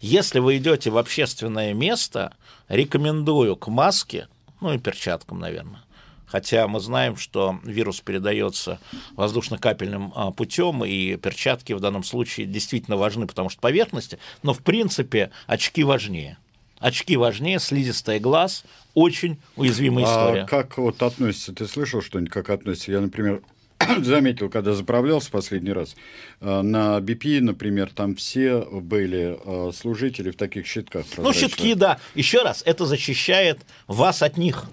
Если 0.00 0.38
вы 0.38 0.58
идете 0.58 0.90
в 0.90 0.98
общественное 0.98 1.74
место, 1.74 2.34
рекомендую 2.68 3.56
к 3.56 3.68
маске, 3.68 4.28
ну 4.60 4.72
и 4.72 4.78
перчаткам, 4.78 5.40
наверное. 5.40 5.82
Хотя 6.26 6.68
мы 6.68 6.78
знаем, 6.78 7.16
что 7.16 7.58
вирус 7.64 8.00
передается 8.00 8.78
воздушно-капельным 9.12 10.12
а, 10.14 10.30
путем, 10.30 10.84
и 10.84 11.16
перчатки 11.16 11.72
в 11.72 11.80
данном 11.80 12.04
случае 12.04 12.46
действительно 12.46 12.96
важны, 12.96 13.26
потому 13.26 13.48
что 13.48 13.60
поверхности, 13.60 14.18
но 14.42 14.52
в 14.52 14.58
принципе 14.58 15.30
очки 15.46 15.82
важнее. 15.82 16.36
Очки 16.80 17.16
важнее, 17.16 17.58
слизистый 17.58 18.20
глаз, 18.20 18.64
очень 18.94 19.38
уязвимая 19.56 20.04
а 20.04 20.08
история. 20.08 20.42
А 20.42 20.46
как 20.46 20.76
вот 20.78 21.02
относится, 21.02 21.52
ты 21.52 21.66
слышал 21.66 22.02
что-нибудь, 22.02 22.32
как 22.32 22.50
относится? 22.50 22.92
Я, 22.92 23.00
например, 23.00 23.42
заметил, 24.02 24.48
когда 24.50 24.74
заправлялся 24.74 25.30
последний 25.30 25.72
раз, 25.72 25.96
э, 26.40 26.62
на 26.62 26.98
BP, 26.98 27.40
например, 27.40 27.90
там 27.94 28.14
все 28.14 28.60
были 28.60 29.38
э, 29.44 29.72
служители 29.72 30.30
в 30.30 30.36
таких 30.36 30.66
щитках. 30.66 31.06
Ну, 31.16 31.32
щитки, 31.32 31.74
да. 31.74 31.98
Еще 32.14 32.42
раз, 32.42 32.62
это 32.66 32.86
защищает 32.86 33.60
вас 33.86 34.22
от 34.22 34.36
них. 34.36 34.64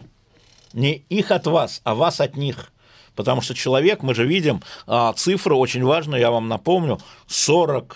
Не 0.74 1.06
их 1.10 1.32
от 1.32 1.48
вас, 1.48 1.82
а 1.84 1.96
вас 1.96 2.20
от 2.20 2.36
них. 2.36 2.72
Потому 3.16 3.42
что 3.42 3.56
человек, 3.56 4.04
мы 4.04 4.14
же 4.14 4.26
видим, 4.26 4.62
а, 4.88 5.14
цифры 5.14 5.56
очень 5.56 5.84
важные, 5.84 6.20
я 6.22 6.32
вам 6.32 6.48
напомню, 6.48 7.00
41% 7.28 7.88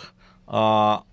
а, 0.47 1.03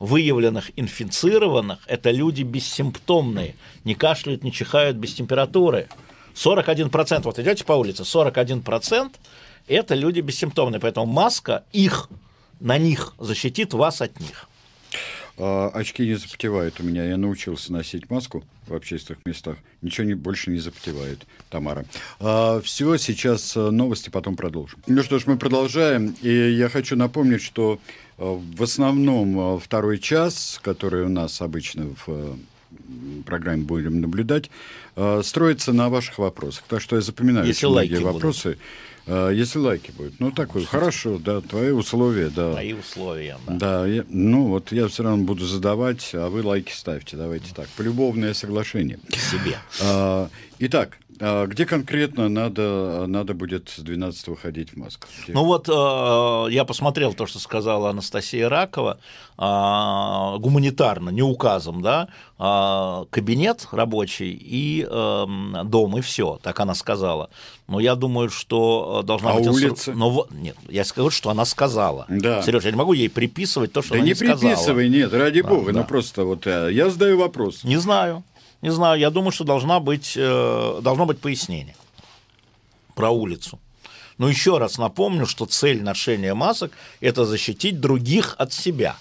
выявленных 0.00 0.72
инфицированных– 0.76 1.78
это 1.86 2.10
люди 2.10 2.42
бессимптомные, 2.42 3.54
не 3.84 3.94
кашляют, 3.94 4.42
не 4.42 4.52
чихают 4.52 4.96
без 4.96 5.14
температуры. 5.14 5.88
41%, 6.34 7.22
вот 7.22 7.38
идете 7.38 7.64
по 7.64 7.72
улице, 7.72 8.02
41% 8.02 9.10
это 9.66 9.94
люди 9.94 10.20
бессимптомные, 10.20 10.80
поэтому 10.80 11.06
маска 11.06 11.64
их, 11.72 12.08
на 12.58 12.78
них 12.78 13.14
защитит 13.18 13.72
вас 13.72 14.02
от 14.02 14.18
них. 14.20 14.48
А, 15.38 15.70
очки 15.72 16.06
не 16.06 16.14
запотевают 16.14 16.80
у 16.80 16.82
меня. 16.82 17.04
Я 17.04 17.16
научился 17.16 17.72
носить 17.72 18.10
маску 18.10 18.44
в 18.66 18.74
общественных 18.74 19.24
местах. 19.24 19.56
Ничего 19.80 20.06
не, 20.06 20.14
больше 20.14 20.50
не 20.50 20.58
запотевает, 20.58 21.20
Тамара. 21.48 21.86
А, 22.18 22.60
все, 22.60 22.96
сейчас 22.98 23.56
э, 23.56 23.70
новости, 23.70 24.10
потом 24.10 24.36
продолжим. 24.36 24.80
Ну 24.86 25.02
что 25.02 25.18
ж, 25.18 25.26
мы 25.26 25.38
продолжаем. 25.38 26.14
И 26.20 26.28
я 26.28 26.68
хочу 26.68 26.96
напомнить, 26.96 27.40
что 27.42 27.78
э, 28.18 28.22
в 28.24 28.62
основном 28.62 29.56
э, 29.56 29.58
второй 29.60 29.98
час, 29.98 30.60
который 30.62 31.04
у 31.04 31.08
нас 31.08 31.40
обычно 31.40 31.94
в 32.06 32.36
программе 33.24 33.62
будем 33.62 34.00
наблюдать, 34.00 34.50
строится 35.22 35.72
на 35.72 35.88
ваших 35.88 36.18
вопросах. 36.18 36.64
Так 36.68 36.80
что 36.80 36.96
я 36.96 37.02
запоминаю 37.02 37.46
Если 37.46 37.66
многие 37.66 38.02
вопросы. 38.02 38.48
Будут. 38.48 38.62
А, 39.06 39.30
если 39.30 39.58
лайки 39.58 39.90
будут. 39.90 40.20
Ну, 40.20 40.30
так 40.30 40.54
вот, 40.54 40.66
хорошо, 40.66 41.18
да, 41.18 41.40
твои 41.40 41.70
условия, 41.70 42.28
да. 42.28 42.52
Мои 42.52 42.74
условия, 42.74 43.38
да. 43.46 43.54
Да, 43.54 43.86
я, 43.86 44.04
ну 44.08 44.48
вот 44.48 44.72
я 44.72 44.88
все 44.88 45.02
равно 45.02 45.24
буду 45.24 45.46
задавать, 45.46 46.10
а 46.12 46.28
вы 46.28 46.42
лайки 46.42 46.72
ставьте. 46.72 47.16
Давайте 47.16 47.54
так. 47.54 47.68
Полюбовное 47.76 48.34
соглашение. 48.34 48.98
Себе. 49.08 49.58
А, 49.82 50.28
итак, 50.58 50.98
а 51.22 51.46
где 51.46 51.66
конкретно 51.66 52.30
надо, 52.30 53.04
надо 53.06 53.34
будет 53.34 53.68
с 53.68 53.80
12 53.80 54.40
ходить 54.40 54.72
в 54.72 54.76
Москву? 54.76 55.10
Где? 55.22 55.32
Ну 55.34 55.44
вот 55.44 55.68
э, 55.68 56.52
я 56.52 56.64
посмотрел 56.64 57.12
то, 57.12 57.26
что 57.26 57.38
сказала 57.38 57.90
Анастасия 57.90 58.48
Ракова, 58.48 58.98
э, 59.36 60.38
гуманитарно, 60.38 61.10
не 61.10 61.22
указом, 61.22 61.82
да, 61.82 62.08
э, 62.38 63.04
кабинет 63.10 63.68
рабочий 63.70 64.32
и 64.32 64.86
э, 64.88 65.26
дом, 65.64 65.98
и 65.98 66.00
все, 66.00 66.38
так 66.42 66.58
она 66.58 66.74
сказала. 66.74 67.28
Но 67.68 67.80
я 67.80 67.96
думаю, 67.96 68.30
что 68.30 69.02
должна 69.04 69.32
а 69.32 69.34
быть... 69.34 69.46
улица? 69.46 69.92
Но, 69.92 70.26
нет, 70.30 70.56
я 70.70 70.84
скажу, 70.84 71.10
что 71.10 71.28
она 71.28 71.44
сказала. 71.44 72.06
Да. 72.08 72.42
Сереж, 72.42 72.64
я 72.64 72.70
не 72.70 72.78
могу 72.78 72.94
ей 72.94 73.10
приписывать 73.10 73.72
то, 73.72 73.82
что 73.82 73.90
да 73.90 73.96
она 73.96 74.04
не 74.04 74.10
не 74.10 74.14
сказала. 74.14 74.38
Да 74.38 74.46
не 74.46 74.54
приписывай, 74.54 74.88
нет, 74.88 75.12
ради 75.12 75.42
да, 75.42 75.48
бога, 75.48 75.72
да. 75.72 75.80
ну 75.80 75.86
просто 75.86 76.24
вот 76.24 76.46
я 76.46 76.88
задаю 76.88 77.18
вопрос. 77.18 77.62
Не 77.62 77.76
знаю. 77.76 78.24
Не 78.62 78.70
знаю, 78.70 78.98
я 79.00 79.10
думаю, 79.10 79.32
что 79.32 79.44
должна 79.44 79.80
быть, 79.80 80.14
э, 80.16 80.80
должно 80.82 81.06
быть 81.06 81.20
пояснение 81.20 81.76
про 82.94 83.10
улицу. 83.10 83.58
Но 84.18 84.28
еще 84.28 84.58
раз 84.58 84.76
напомню, 84.76 85.24
что 85.24 85.46
цель 85.46 85.82
ношения 85.82 86.34
масок– 86.34 86.72
это 87.00 87.24
защитить 87.24 87.80
других 87.80 88.34
от 88.36 88.52
себя. 88.52 88.96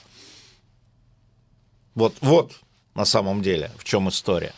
Вот, 1.94 2.16
вот 2.22 2.54
на 2.96 3.04
самом 3.04 3.42
деле 3.42 3.72
в 3.78 3.84
чем 3.84 4.08
история. 4.08 4.54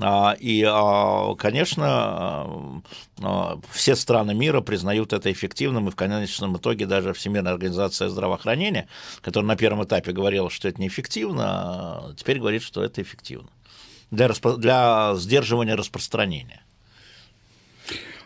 А, 0.00 0.36
и, 0.38 0.62
а, 0.64 1.34
конечно, 1.34 2.72
а, 3.20 3.58
все 3.72 3.96
страны 3.96 4.32
мира 4.32 4.60
признают 4.60 5.12
это 5.12 5.32
эффективным, 5.32 5.88
и 5.88 5.90
в 5.90 5.96
конечном 5.96 6.56
итоге 6.56 6.86
даже 6.86 7.12
Всемирная 7.12 7.52
организация 7.52 8.08
здравоохранения, 8.08 8.86
которая 9.20 9.48
на 9.48 9.56
первом 9.56 9.82
этапе 9.82 10.12
говорила, 10.12 10.50
что 10.50 10.68
это 10.68 10.80
неэффективно, 10.80 12.14
теперь 12.16 12.38
говорит, 12.38 12.62
что 12.62 12.84
это 12.84 13.02
эффективно 13.02 13.48
для, 14.10 14.28
распро... 14.28 14.56
для 14.56 15.14
сдерживания 15.16 15.74
распространения. 15.74 16.62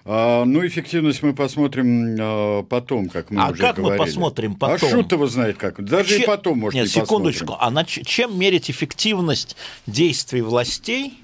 А, 0.04 0.44
ну, 0.44 0.66
эффективность 0.66 1.22
мы 1.22 1.32
посмотрим 1.32 2.16
а, 2.20 2.62
потом, 2.64 3.08
как 3.08 3.30
мы 3.30 3.40
а 3.40 3.50
уже 3.50 3.60
как 3.60 3.76
говорили. 3.76 4.00
мы 4.00 4.04
посмотрим 4.06 4.54
потом? 4.56 4.88
А 4.88 4.90
шут 4.90 5.12
его 5.12 5.26
знает 5.28 5.58
как. 5.58 5.82
Даже 5.84 6.08
Че... 6.08 6.22
и 6.22 6.26
потом, 6.26 6.58
может, 6.58 6.74
Нет, 6.74 6.84
не 6.86 6.90
секундочку. 6.90 7.46
посмотрим. 7.46 7.66
А 7.66 7.70
на... 7.70 7.84
чем 7.84 8.38
мерить 8.38 8.70
эффективность 8.70 9.56
действий 9.86 10.42
властей 10.42 11.20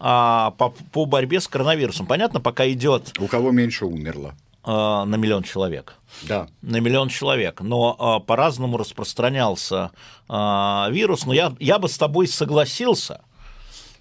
а, 0.00 0.52
по, 0.58 0.70
по 0.70 1.04
борьбе 1.04 1.40
с 1.40 1.46
коронавирусом? 1.46 2.06
Понятно, 2.06 2.40
пока 2.40 2.68
идет... 2.68 3.14
У 3.20 3.28
кого 3.28 3.52
меньше 3.52 3.86
умерло? 3.86 4.34
А, 4.64 5.04
на 5.04 5.14
миллион 5.14 5.44
человек. 5.44 5.94
Да. 6.22 6.48
На 6.62 6.80
миллион 6.80 7.08
человек. 7.08 7.60
Но 7.60 7.94
а, 7.96 8.18
по-разному 8.18 8.76
распространялся 8.76 9.92
а, 10.28 10.88
вирус. 10.90 11.26
Но 11.26 11.32
я, 11.32 11.54
я 11.60 11.78
бы 11.78 11.88
с 11.88 11.96
тобой 11.96 12.26
согласился– 12.26 13.20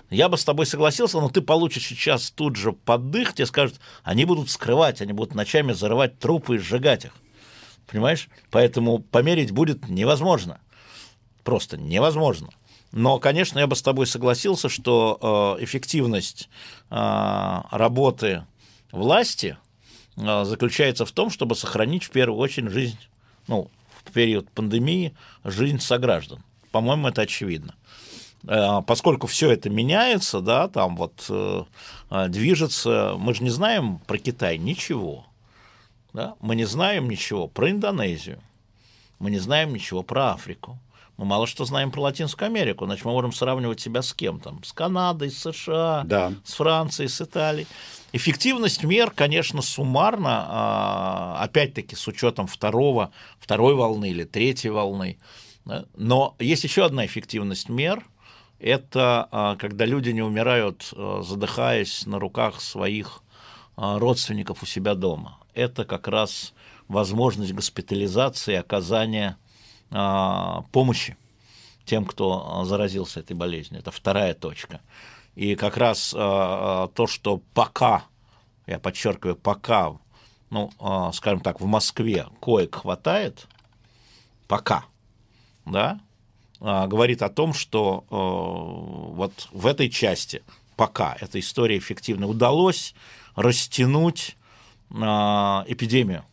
я 0.09 0.29
бы 0.29 0.37
с 0.37 0.45
тобой 0.45 0.65
согласился, 0.65 1.19
но 1.19 1.29
ты 1.29 1.41
получишь 1.41 1.87
сейчас 1.87 2.31
тут 2.31 2.55
же 2.55 2.73
поддых, 2.73 3.33
тебе 3.33 3.45
скажут, 3.45 3.79
они 4.03 4.25
будут 4.25 4.49
скрывать, 4.49 5.01
они 5.01 5.13
будут 5.13 5.33
ночами 5.33 5.73
зарывать 5.73 6.19
трупы 6.19 6.55
и 6.55 6.59
сжигать 6.59 7.05
их. 7.05 7.13
Понимаешь? 7.87 8.29
Поэтому 8.51 8.99
померить 8.99 9.51
будет 9.51 9.87
невозможно. 9.89 10.59
Просто 11.43 11.77
невозможно. 11.77 12.49
Но, 12.91 13.19
конечно, 13.19 13.59
я 13.59 13.67
бы 13.67 13.75
с 13.75 13.81
тобой 13.81 14.07
согласился, 14.07 14.69
что 14.69 15.57
э, 15.59 15.63
эффективность 15.63 16.49
э, 16.89 17.61
работы 17.71 18.45
власти 18.91 19.57
э, 20.15 20.45
заключается 20.45 21.05
в 21.05 21.11
том, 21.11 21.29
чтобы 21.29 21.55
сохранить 21.55 22.03
в 22.03 22.11
первую 22.11 22.39
очередь 22.39 22.71
жизнь, 22.71 22.97
ну, 23.47 23.69
в 24.03 24.11
период 24.11 24.49
пандемии, 24.51 25.15
жизнь 25.43 25.79
сограждан. 25.79 26.43
По-моему, 26.71 27.09
это 27.09 27.23
очевидно 27.23 27.75
поскольку 28.45 29.27
все 29.27 29.51
это 29.51 29.69
меняется, 29.69 30.39
да, 30.41 30.67
там 30.67 30.95
вот 30.95 31.25
э, 31.29 31.63
движется, 32.29 33.15
мы 33.17 33.33
же 33.33 33.43
не 33.43 33.49
знаем 33.49 33.99
про 34.05 34.17
Китай 34.17 34.57
ничего, 34.57 35.25
да, 36.13 36.35
мы 36.39 36.55
не 36.55 36.65
знаем 36.65 37.09
ничего 37.09 37.47
про 37.47 37.71
Индонезию, 37.71 38.39
мы 39.19 39.31
не 39.31 39.39
знаем 39.39 39.73
ничего 39.73 40.03
про 40.03 40.33
Африку, 40.33 40.77
мы 41.17 41.25
мало 41.25 41.47
что 41.47 41.65
знаем 41.65 41.91
про 41.91 42.01
Латинскую 42.01 42.47
Америку, 42.47 42.85
значит, 42.85 43.05
мы 43.05 43.13
можем 43.13 43.31
сравнивать 43.31 43.79
себя 43.79 44.01
с 44.01 44.13
кем 44.13 44.39
там, 44.39 44.63
с 44.63 44.73
Канадой, 44.73 45.31
с 45.31 45.39
США, 45.39 46.03
да. 46.05 46.33
с 46.43 46.53
Францией, 46.53 47.09
с 47.09 47.21
Италией. 47.21 47.67
Эффективность 48.11 48.83
мер, 48.83 49.11
конечно, 49.11 49.61
суммарно, 49.61 51.41
опять-таки 51.41 51.95
с 51.95 52.07
учетом 52.07 52.47
второго, 52.47 53.11
второй 53.39 53.75
волны 53.75 54.09
или 54.09 54.23
третьей 54.23 54.69
волны, 54.69 55.17
но 55.95 56.35
есть 56.37 56.63
еще 56.63 56.85
одна 56.85 57.05
эффективность 57.07 57.69
мер– 57.69 58.05
это 58.59 59.27
а, 59.31 59.55
когда 59.57 59.85
люди 59.85 60.09
не 60.11 60.21
умирают, 60.21 60.93
а, 60.95 61.21
задыхаясь 61.21 62.05
на 62.05 62.19
руках 62.19 62.61
своих 62.61 63.21
а, 63.75 63.99
родственников 63.99 64.63
у 64.63 64.65
себя 64.65 64.95
дома. 64.95 65.39
Это 65.53 65.85
как 65.85 66.07
раз 66.07 66.53
возможность 66.87 67.53
госпитализации 67.53 68.55
оказания 68.55 69.37
помощи 69.89 71.15
тем, 71.85 72.05
кто 72.05 72.65
заразился 72.65 73.19
этой 73.21 73.35
болезнью. 73.35 73.79
Это 73.79 73.91
вторая 73.91 74.33
точка. 74.33 74.81
И 75.35 75.55
как 75.55 75.77
раз 75.77 76.09
то, 76.09 77.05
что 77.07 77.41
пока, 77.53 78.03
я 78.65 78.79
подчеркиваю, 78.79 79.35
пока, 79.35 79.93
ну, 80.49 80.71
скажем 81.13 81.39
так, 81.39 81.61
в 81.61 81.65
Москве 81.65 82.27
коек 82.41 82.75
хватает, 82.75 83.47
пока, 84.47 84.85
да, 85.65 85.99
говорит 86.59 87.21
о 87.21 87.29
том, 87.29 87.53
что 87.53 88.05
э, 88.09 89.15
вот 89.15 89.49
в 89.51 89.67
этой 89.67 89.89
части 89.89 90.41
пока 90.75 91.15
эта 91.19 91.39
история 91.39 91.77
эффективна, 91.77 92.27
удалось 92.27 92.93
растянуть 93.35 94.35
а, 94.91 95.65
эпидемию, 95.67 96.23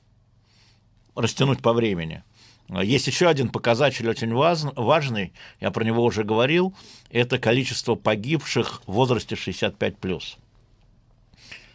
растянуть 1.14 1.62
по 1.62 1.72
времени. 1.72 2.22
Есть 2.68 3.06
еще 3.06 3.28
один 3.28 3.50
показатель 3.50 4.08
очень 4.08 4.32
важный, 4.32 5.32
я 5.60 5.70
про 5.70 5.84
него 5.84 6.02
уже 6.02 6.24
говорил, 6.24 6.74
это 7.10 7.38
количество 7.38 7.96
погибших 7.96 8.82
в 8.86 8.92
возрасте 8.92 9.34
65+. 9.34 10.22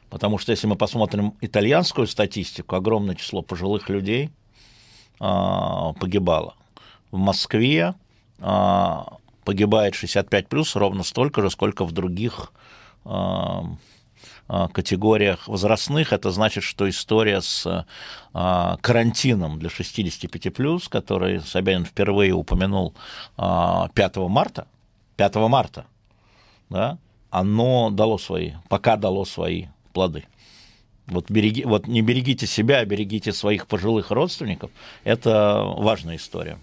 Потому 0.09 0.37
что 0.37 0.51
если 0.51 0.65
мы 0.65 0.75
посмотрим 0.75 1.35
итальянскую 1.41 2.07
статистику, 2.07 2.75
огромное 2.75 3.15
число 3.15 3.41
пожилых 3.41 3.89
людей 3.89 4.31
а, 5.19 5.93
погибало. 5.93 6.55
В 7.11 7.17
Москве 7.17 7.93
а, 7.93 7.95
погибает 8.39 9.95
65 9.95 10.47
плюс 10.49 10.75
ровно 10.75 11.03
столько 11.03 11.41
же, 11.41 11.49
сколько 11.49 11.85
в 11.85 11.93
других 11.93 12.51
а, 13.05 13.63
а, 14.47 14.67
категориях 14.67 15.47
возрастных. 15.47 16.11
Это 16.11 16.31
значит, 16.31 16.63
что 16.63 16.89
история 16.89 17.41
с 17.41 17.85
карантином 18.33 19.57
для 19.57 19.69
65 19.69 20.53
плюс, 20.53 20.89
который 20.89 21.39
Собянин 21.39 21.85
впервые 21.85 22.33
упомянул 22.33 22.93
5 23.37 24.17
марта, 24.17 24.67
5 25.15 25.35
марта, 25.35 25.85
да, 26.69 26.97
оно 27.29 27.89
дало 27.89 28.17
свои, 28.17 28.51
пока 28.69 28.97
дало 28.97 29.25
свои 29.25 29.67
плоды. 29.93 30.25
Вот, 31.07 31.31
береги, 31.31 31.63
вот 31.63 31.87
не 31.87 32.01
берегите 32.01 32.45
себя, 32.45 32.79
а 32.79 32.85
берегите 32.85 33.31
своих 33.31 33.65
пожилых 33.65 34.11
родственников. 34.11 34.71
Это 35.05 35.63
важная 35.63 36.17
история. 36.17 36.59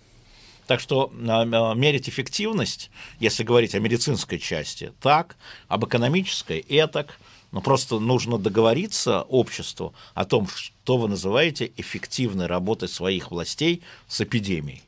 Так 0.67 0.81
что 0.81 1.13
а, 1.29 1.43
а, 1.43 1.75
мерить 1.75 2.09
эффективность, 2.09 2.91
если 3.21 3.43
говорить 3.43 3.75
о 3.75 3.81
медицинской 3.81 4.39
части, 4.39 4.93
так, 5.01 5.37
об 5.69 5.85
экономической, 5.85 6.61
этак, 6.61 7.19
но 7.53 7.61
просто 7.61 7.99
нужно 8.01 8.39
договориться 8.39 9.23
обществу 9.23 9.95
о 10.15 10.25
том, 10.25 10.49
что 10.49 10.97
вы 10.97 11.09
называете 11.09 11.71
эффективной 11.77 12.47
работой 12.47 12.89
своих 12.89 13.31
властей 13.31 13.83
с 14.09 14.21
эпидемией. 14.21 14.83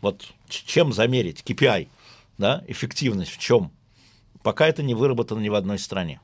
Вот 0.00 0.26
чем 0.48 0.92
замерить 0.92 1.42
KPI, 1.44 1.88
да, 2.38 2.64
эффективность 2.68 3.32
в 3.32 3.38
чем? 3.38 3.72
Пока 4.42 4.68
это 4.68 4.82
не 4.82 4.94
выработано 4.94 5.40
ни 5.40 5.48
в 5.48 5.54
одной 5.54 5.78
стране. 5.78 6.20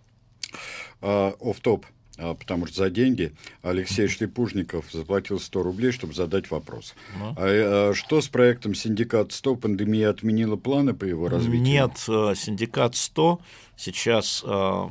Оф-топ. 1.03 1.85
а, 1.85 1.91
потому 2.17 2.67
что 2.67 2.77
за 2.77 2.91
деньги 2.91 3.33
Алексей 3.63 4.07
Шлепужников 4.07 4.87
заплатил 4.93 5.41
100 5.41 5.63
рублей, 5.63 5.91
чтобы 5.91 6.15
задать 6.15 6.51
вопрос. 6.51 6.95
Ну. 7.19 7.35
А, 7.37 7.91
а 7.91 7.95
что 7.95 8.21
с 8.21 8.29
проектом 8.29 8.75
«Синдикат 8.75 9.31
100»? 9.31 9.57
Пандемия 9.57 10.11
отменила 10.11 10.57
планы 10.57 10.95
по 10.95 11.05
его 11.05 11.29
развитию? 11.29 11.63
Нет, 11.63 11.93
э, 12.09 12.35
«Синдикат 12.37 12.95
100» 12.95 13.41
сейчас, 13.77 14.45
э, 14.47 14.89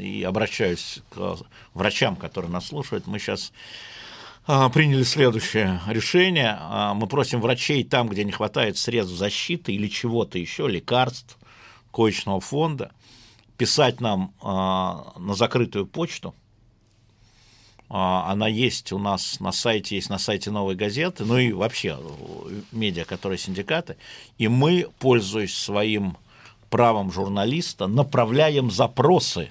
и 0.00 0.24
обращаюсь 0.24 1.00
к 1.10 1.36
врачам, 1.74 2.16
которые 2.16 2.50
нас 2.50 2.66
слушают, 2.66 3.06
мы 3.06 3.20
сейчас 3.20 3.52
э, 4.48 4.68
приняли 4.74 5.04
следующее 5.04 5.80
решение. 5.86 6.58
Мы 6.94 7.06
просим 7.06 7.40
врачей 7.40 7.84
там, 7.84 8.08
где 8.08 8.24
не 8.24 8.32
хватает 8.32 8.76
средств 8.76 9.14
защиты 9.16 9.72
или 9.72 9.86
чего-то 9.86 10.38
еще, 10.38 10.66
лекарств, 10.66 11.38
коечного 11.92 12.40
фонда, 12.40 12.90
писать 13.56 14.00
нам 14.00 14.34
на 14.42 15.34
закрытую 15.34 15.86
почту– 15.86 16.34
а, 16.44 16.45
она 17.88 18.48
есть 18.48 18.92
у 18.92 18.98
нас 18.98 19.38
на 19.40 19.52
сайте, 19.52 19.94
есть 19.94 20.10
на 20.10 20.18
сайте 20.18 20.50
«Новой 20.50 20.74
газеты», 20.74 21.24
ну 21.24 21.38
и 21.38 21.52
вообще 21.52 21.96
э, 21.98 22.60
медиа, 22.72 23.04
которые 23.04 23.38
синдикаты, 23.38 23.96
и 24.38 24.48
мы, 24.48 24.88
пользуясь 24.98 25.56
своим 25.56 26.16
правом 26.68 27.12
журналиста, 27.12 27.86
направляем 27.86 28.70
запросы 28.70 29.50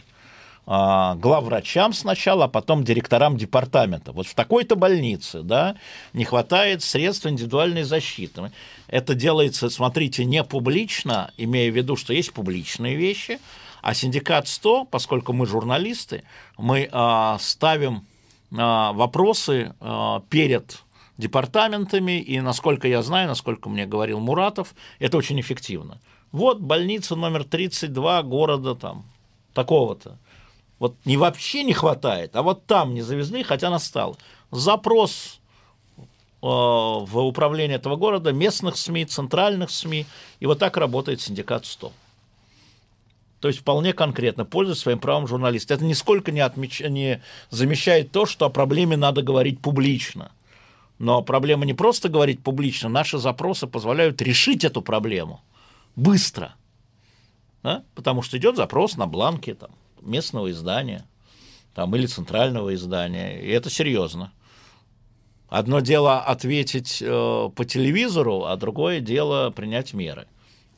а, 0.67 1.13
главврачам 1.15 1.93
сначала, 1.93 2.45
а 2.45 2.47
потом 2.47 2.83
директорам 2.83 3.37
департамента. 3.37 4.11
Вот 4.11 4.25
в 4.25 4.33
такой-то 4.33 4.75
больнице 4.75 5.43
да, 5.43 5.75
не 6.13 6.25
хватает 6.25 6.81
средств 6.81 7.27
индивидуальной 7.27 7.83
защиты. 7.83 8.51
Это 8.87 9.13
делается, 9.13 9.69
смотрите, 9.69 10.25
не 10.25 10.43
публично, 10.43 11.31
имея 11.37 11.71
в 11.71 11.75
виду, 11.75 11.95
что 11.95 12.13
есть 12.13 12.33
публичные 12.33 12.95
вещи, 12.95 13.39
а 13.81 13.93
синдикат 13.93 14.47
100, 14.47 14.85
поскольку 14.85 15.33
мы 15.33 15.45
журналисты, 15.45 16.23
мы 16.57 16.89
а, 16.91 17.37
ставим 17.39 17.97
а, 17.97 18.14
вопросы 18.57 19.75
а, 19.79 20.21
перед 20.29 20.83
департаментами, 21.17 22.19
и, 22.19 22.41
насколько 22.41 22.87
я 22.87 23.01
знаю, 23.01 23.27
насколько 23.27 23.69
мне 23.69 23.85
говорил 23.85 24.19
Муратов, 24.19 24.75
это 24.99 25.17
очень 25.17 25.39
эффективно. 25.39 26.01
Вот 26.31 26.59
больница 26.59 27.15
номер 27.15 27.45
32 27.45 28.23
города 28.23 28.75
там 28.75 29.05
такого-то. 29.53 30.17
Вот 30.79 30.95
не 31.05 31.15
вообще 31.15 31.63
не 31.63 31.73
хватает, 31.73 32.35
а 32.35 32.41
вот 32.41 32.65
там 32.65 32.93
не 32.93 33.01
завезли, 33.01 33.43
хотя 33.43 33.69
настал. 33.69 34.17
Запрос 34.51 35.39
э, 35.97 36.03
в 36.41 37.17
управление 37.17 37.77
этого 37.77 37.95
города, 37.95 38.33
местных 38.33 38.75
СМИ, 38.75 39.05
центральных 39.05 39.71
СМИ, 39.71 40.05
и 40.41 40.45
вот 40.45 40.59
так 40.59 40.75
работает 40.75 41.21
синдикат 41.21 41.65
100. 41.65 41.93
То 43.45 43.49
есть 43.49 43.59
вполне 43.59 43.93
конкретно, 43.93 44.43
пользуясь 44.43 44.79
своим 44.79 44.97
правом 44.97 45.27
журналиста. 45.27 45.75
Это 45.75 45.85
нисколько 45.85 46.31
не, 46.31 46.39
отмеч... 46.39 46.79
не 46.79 47.21
замещает 47.51 48.11
то, 48.11 48.25
что 48.25 48.47
о 48.47 48.49
проблеме 48.49 48.97
надо 48.97 49.21
говорить 49.21 49.59
публично. 49.59 50.31
Но 50.97 51.21
проблема 51.21 51.63
не 51.63 51.75
просто 51.75 52.09
говорить 52.09 52.41
публично, 52.41 52.89
наши 52.89 53.19
запросы 53.19 53.67
позволяют 53.67 54.19
решить 54.23 54.63
эту 54.63 54.81
проблему 54.81 55.43
быстро. 55.95 56.55
Да? 57.61 57.83
Потому 57.93 58.23
что 58.23 58.35
идет 58.39 58.55
запрос 58.55 58.97
на 58.97 59.05
бланке 59.05 59.53
там, 59.53 59.69
местного 60.01 60.49
издания 60.49 61.05
там, 61.75 61.95
или 61.95 62.07
центрального 62.07 62.73
издания, 62.73 63.39
и 63.39 63.49
это 63.49 63.69
серьезно. 63.69 64.33
Одно 65.49 65.81
дело 65.81 66.19
ответить 66.19 66.97
э, 66.99 67.49
по 67.55 67.63
телевизору, 67.63 68.45
а 68.45 68.57
другое 68.57 69.01
дело 69.01 69.51
принять 69.51 69.93
меры. 69.93 70.25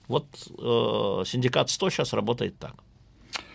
Вот 0.08 0.26
э, 0.50 1.24
синдикат 1.26 1.70
100 1.70 1.90
сейчас 1.90 2.14
работает 2.14 2.58
так, 2.60 2.76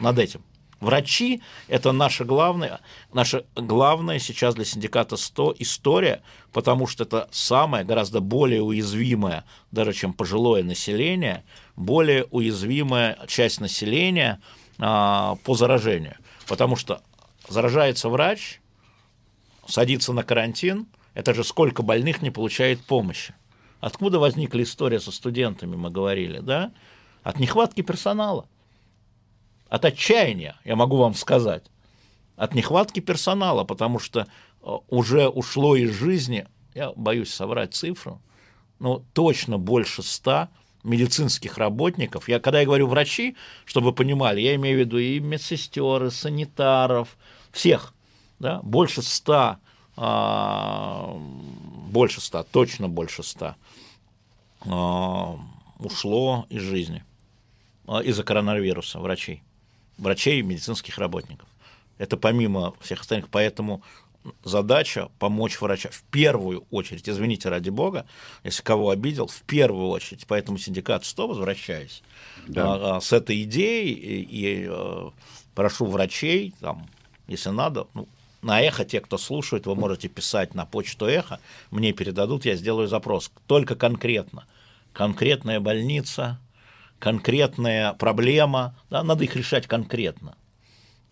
над 0.01 0.19
этим. 0.19 0.43
Врачи– 0.83 1.41
это 1.69 1.93
наша 1.93 2.25
главная, 2.25 2.81
наша 3.13 3.45
главная 3.55 4.19
сейчас 4.19 4.57
для 4.57 4.65
синдиката 4.65 5.17
100 5.17 5.55
история, 5.61 6.23
потому 6.53 6.89
что 6.89 7.05
это 7.05 7.29
самое, 7.31 7.85
гораздо 7.85 8.21
более 8.21 8.63
уязвимое, 8.63 9.45
даже 9.71 9.93
чем 9.93 10.13
пожилое 10.13 10.65
население, 10.65 11.45
более 11.77 12.25
уязвимая 12.33 13.17
часть 13.29 13.61
населения 13.61 14.43
а, 14.81 15.37
по 15.45 15.55
заражению. 15.55 16.17
Потому 16.49 16.75
что 16.75 17.01
заражается 17.49 18.09
врач, 18.09 18.61
садится 19.69 20.13
на 20.13 20.25
карантин, 20.25 20.89
это 21.15 21.33
же 21.33 21.45
сколько 21.45 21.85
больных 21.85 22.23
не 22.23 22.33
получает 22.33 22.85
помощи. 22.85 23.35
Откуда 23.83 24.21
возникла 24.21 24.63
история 24.63 25.01
со 25.01 25.11
студентами, 25.11 25.75
мы 25.75 25.91
говорили, 25.91 26.39
да? 26.39 26.71
От 27.25 27.41
нехватки 27.41 27.81
персонала. 27.81 28.47
От 29.69 29.85
отчаяния, 29.85 30.55
я 30.65 30.77
могу 30.77 30.99
вам 30.99 31.15
сказать. 31.15 31.65
От 32.37 32.55
нехватки 32.55 33.01
персонала, 33.01 33.65
потому 33.65 33.99
что 33.99 34.21
э, 34.63 34.71
уже 34.89 35.27
ушло 35.29 35.75
из 35.75 35.91
жизни, 35.91 36.47
я 36.77 36.93
боюсь 36.93 37.35
соврать 37.35 37.75
цифру, 37.75 38.23
но 38.79 39.03
точно 39.15 39.59
больше 39.59 40.05
ста 40.05 40.49
медицинских 40.85 41.59
работников. 41.59 42.29
Я, 42.29 42.39
когда 42.39 42.61
я 42.61 42.67
говорю 42.67 42.87
врачи, 42.87 43.37
чтобы 43.65 43.89
вы 43.89 43.95
понимали, 43.95 44.41
я 44.41 44.55
имею 44.55 44.77
в 44.77 44.81
виду 44.81 44.99
и 44.99 45.19
медсестер, 45.19 46.05
и 46.05 46.11
санитаров, 46.11 47.17
всех, 47.51 47.95
да, 48.39 48.61
больше 48.63 49.03
ста, 49.03 49.59
а, 49.97 51.17
больше 51.91 52.21
ста, 52.21 52.45
точно 52.45 52.89
больше 52.89 53.25
ста 53.25 53.57
ушло 54.65 56.47
из 56.49 56.63
жизни. 56.63 57.05
А, 57.87 58.01
из-за 58.01 58.23
коронавируса 58.23 59.01
врачей, 59.01 59.43
врачей 59.99 60.39
и 60.39 60.43
медицинских 60.43 60.99
работников. 60.99 61.49
Это 61.99 62.17
помимо 62.17 62.75
всех 62.81 63.01
остальных, 63.01 63.29
поэтому 63.29 63.83
задача 64.45 65.11
помочь 65.19 65.61
врачам 65.61 65.91
в 65.91 66.03
первую 66.05 66.65
очередь, 66.71 67.09
извините 67.09 67.49
ради 67.49 67.71
бога, 67.71 68.07
если 68.45 68.63
кого 68.63 68.91
обидел, 68.91 69.27
в 69.27 69.43
первую 69.43 69.89
очередь, 69.89 70.27
поэтому 70.29 70.59
синдикат 70.59 71.05
100, 71.05 71.29
возвращаясь 71.29 72.03
да. 72.47 72.97
а, 72.97 73.01
с 73.01 73.13
этой 73.13 73.43
идеей, 73.43 73.93
и, 73.93 74.23
и 74.23 74.67
а, 74.71 75.11
прошу 75.55 75.87
врачей, 75.87 76.55
там, 76.61 76.89
если 77.27 77.51
надо, 77.51 77.89
ну, 77.95 78.07
на 78.43 78.61
эхо, 78.61 78.85
те, 78.85 79.01
кто 79.01 79.19
слушает, 79.19 79.67
вы 79.67 79.75
можете 79.75 80.09
писать 80.09 80.55
на 80.55 80.67
почту 80.67 81.07
эхо, 81.07 81.41
мне 81.71 81.93
передадут, 81.93 82.45
я 82.45 82.57
сделаю 82.57 82.89
запрос. 82.89 83.31
Только 83.47 83.77
конкретно. 83.77 84.45
Конкретная 84.93 85.61
больница, 85.61 86.39
конкретная 86.99 87.95
проблема, 87.95 88.77
да, 88.91 89.03
надо 89.03 89.25
их 89.25 89.37
решать 89.37 89.67
конкретно. 89.67 90.37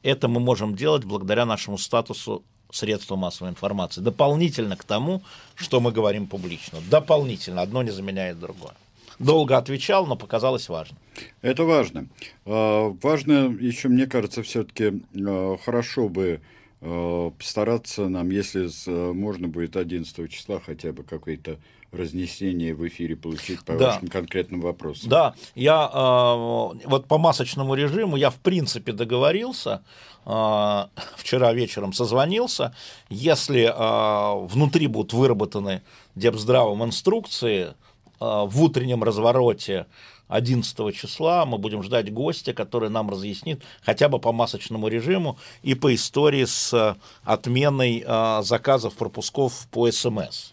Это 0.03 0.29
мы 0.29 0.41
можем 0.41 0.75
делать 0.75 1.05
благодаря 1.05 1.47
нашему 1.47 1.79
статусу 1.79 2.45
средства 2.73 3.17
массовой 3.17 3.51
информации. 3.51 4.01
Дополнительно 4.01 4.77
к 4.77 4.85
тому, 4.85 5.23
что 5.55 5.81
мы 5.81 5.93
говорим 5.93 6.27
публично. 6.27 6.79
Дополнительно. 6.91 7.63
Одно 7.63 7.83
не 7.83 7.91
заменяет 7.91 8.39
другое. 8.39 8.73
Долго 9.19 9.59
отвечал, 9.59 10.07
но 10.07 10.17
показалось 10.17 10.69
важно. 10.69 10.97
Это 11.43 11.65
важно. 11.65 12.07
А, 12.47 12.89
важно 13.03 13.55
еще, 13.61 13.89
мне 13.89 14.07
кажется, 14.07 14.43
все-таки 14.43 15.03
а, 15.15 15.59
хорошо 15.63 16.09
бы 16.09 16.41
постараться 16.81 18.09
нам, 18.09 18.31
если 18.31 18.69
можно 19.13 19.49
будет 19.49 19.77
11 19.77 20.31
числа 20.31 20.61
хотя 20.65 20.93
бы 20.93 21.03
какое-то 21.03 21.59
разнесение 21.93 22.75
в 22.75 22.87
эфире 22.87 23.17
получить 23.17 23.65
по 23.65 23.75
да. 23.75 23.93
вашим 23.93 24.09
конкретным 24.09 24.61
вопросам. 24.61 25.09
Да, 25.09 25.35
я 25.55 25.91
э, 25.93 26.87
вот 26.87 27.07
по 27.07 27.19
масочному 27.19 27.75
режиму 27.75 28.17
я 28.17 28.31
в 28.31 28.37
принципе 28.37 28.93
договорился, 28.93 29.83
э, 30.25 30.85
вчера 31.17 31.53
вечером 31.53 31.93
созвонился, 31.93 32.75
если 33.09 33.65
э, 33.65 34.47
внутри 34.47 34.87
будут 34.87 35.13
выработаны 35.13 35.83
Депздравом 36.15 36.85
инструкции 36.85 37.69
э, 37.69 37.73
в 38.21 38.63
утреннем 38.63 39.03
развороте 39.03 39.87
11 40.31 40.97
числа 40.97 41.45
мы 41.45 41.59
будем 41.59 41.83
ждать 41.83 42.13
гостя, 42.13 42.55
который 42.55 42.89
нам 42.89 43.11
разъяснит 43.11 43.63
хотя 43.83 44.09
бы 44.09 44.19
по 44.19 44.33
масочному 44.33 44.89
режиму 44.89 45.39
и 45.63 45.75
по 45.75 45.95
истории 45.95 46.45
с 46.45 46.73
э, 46.73 46.95
отменой 47.25 48.05
э, 48.07 48.43
заказов 48.43 48.95
пропусков 48.95 49.67
по 49.71 49.91
СМС. 49.91 50.53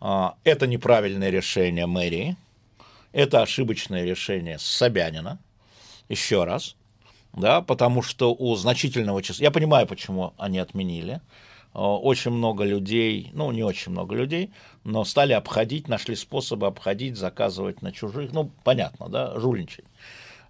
А, 0.00 0.34
это 0.44 0.66
неправильное 0.66 1.30
решение 1.30 1.86
мэрии, 1.86 2.36
это 3.12 3.42
ошибочное 3.42 4.04
решение 4.04 4.58
Собянина, 4.58 5.38
еще 6.08 6.44
раз, 6.44 6.76
да, 7.32 7.62
потому 7.62 8.02
что 8.02 8.34
у 8.34 8.54
значительного 8.54 9.22
числа, 9.22 9.44
я 9.44 9.50
понимаю, 9.50 9.86
почему 9.86 10.34
они 10.36 10.58
отменили, 10.58 11.20
Э, 11.74 11.80
очень 11.80 12.30
много 12.30 12.64
людей, 12.64 13.30
ну, 13.32 13.50
не 13.52 13.62
очень 13.62 13.92
много 13.92 14.14
людей, 14.14 14.50
но 14.84 15.04
стали 15.04 15.32
обходить, 15.32 15.88
нашли 15.88 16.14
способы 16.14 16.66
обходить, 16.66 17.16
заказывать 17.16 17.82
на 17.82 17.90
чужих, 17.90 18.32
ну, 18.32 18.50
понятно, 18.62 19.08
да, 19.08 19.38
жульничать. 19.38 19.86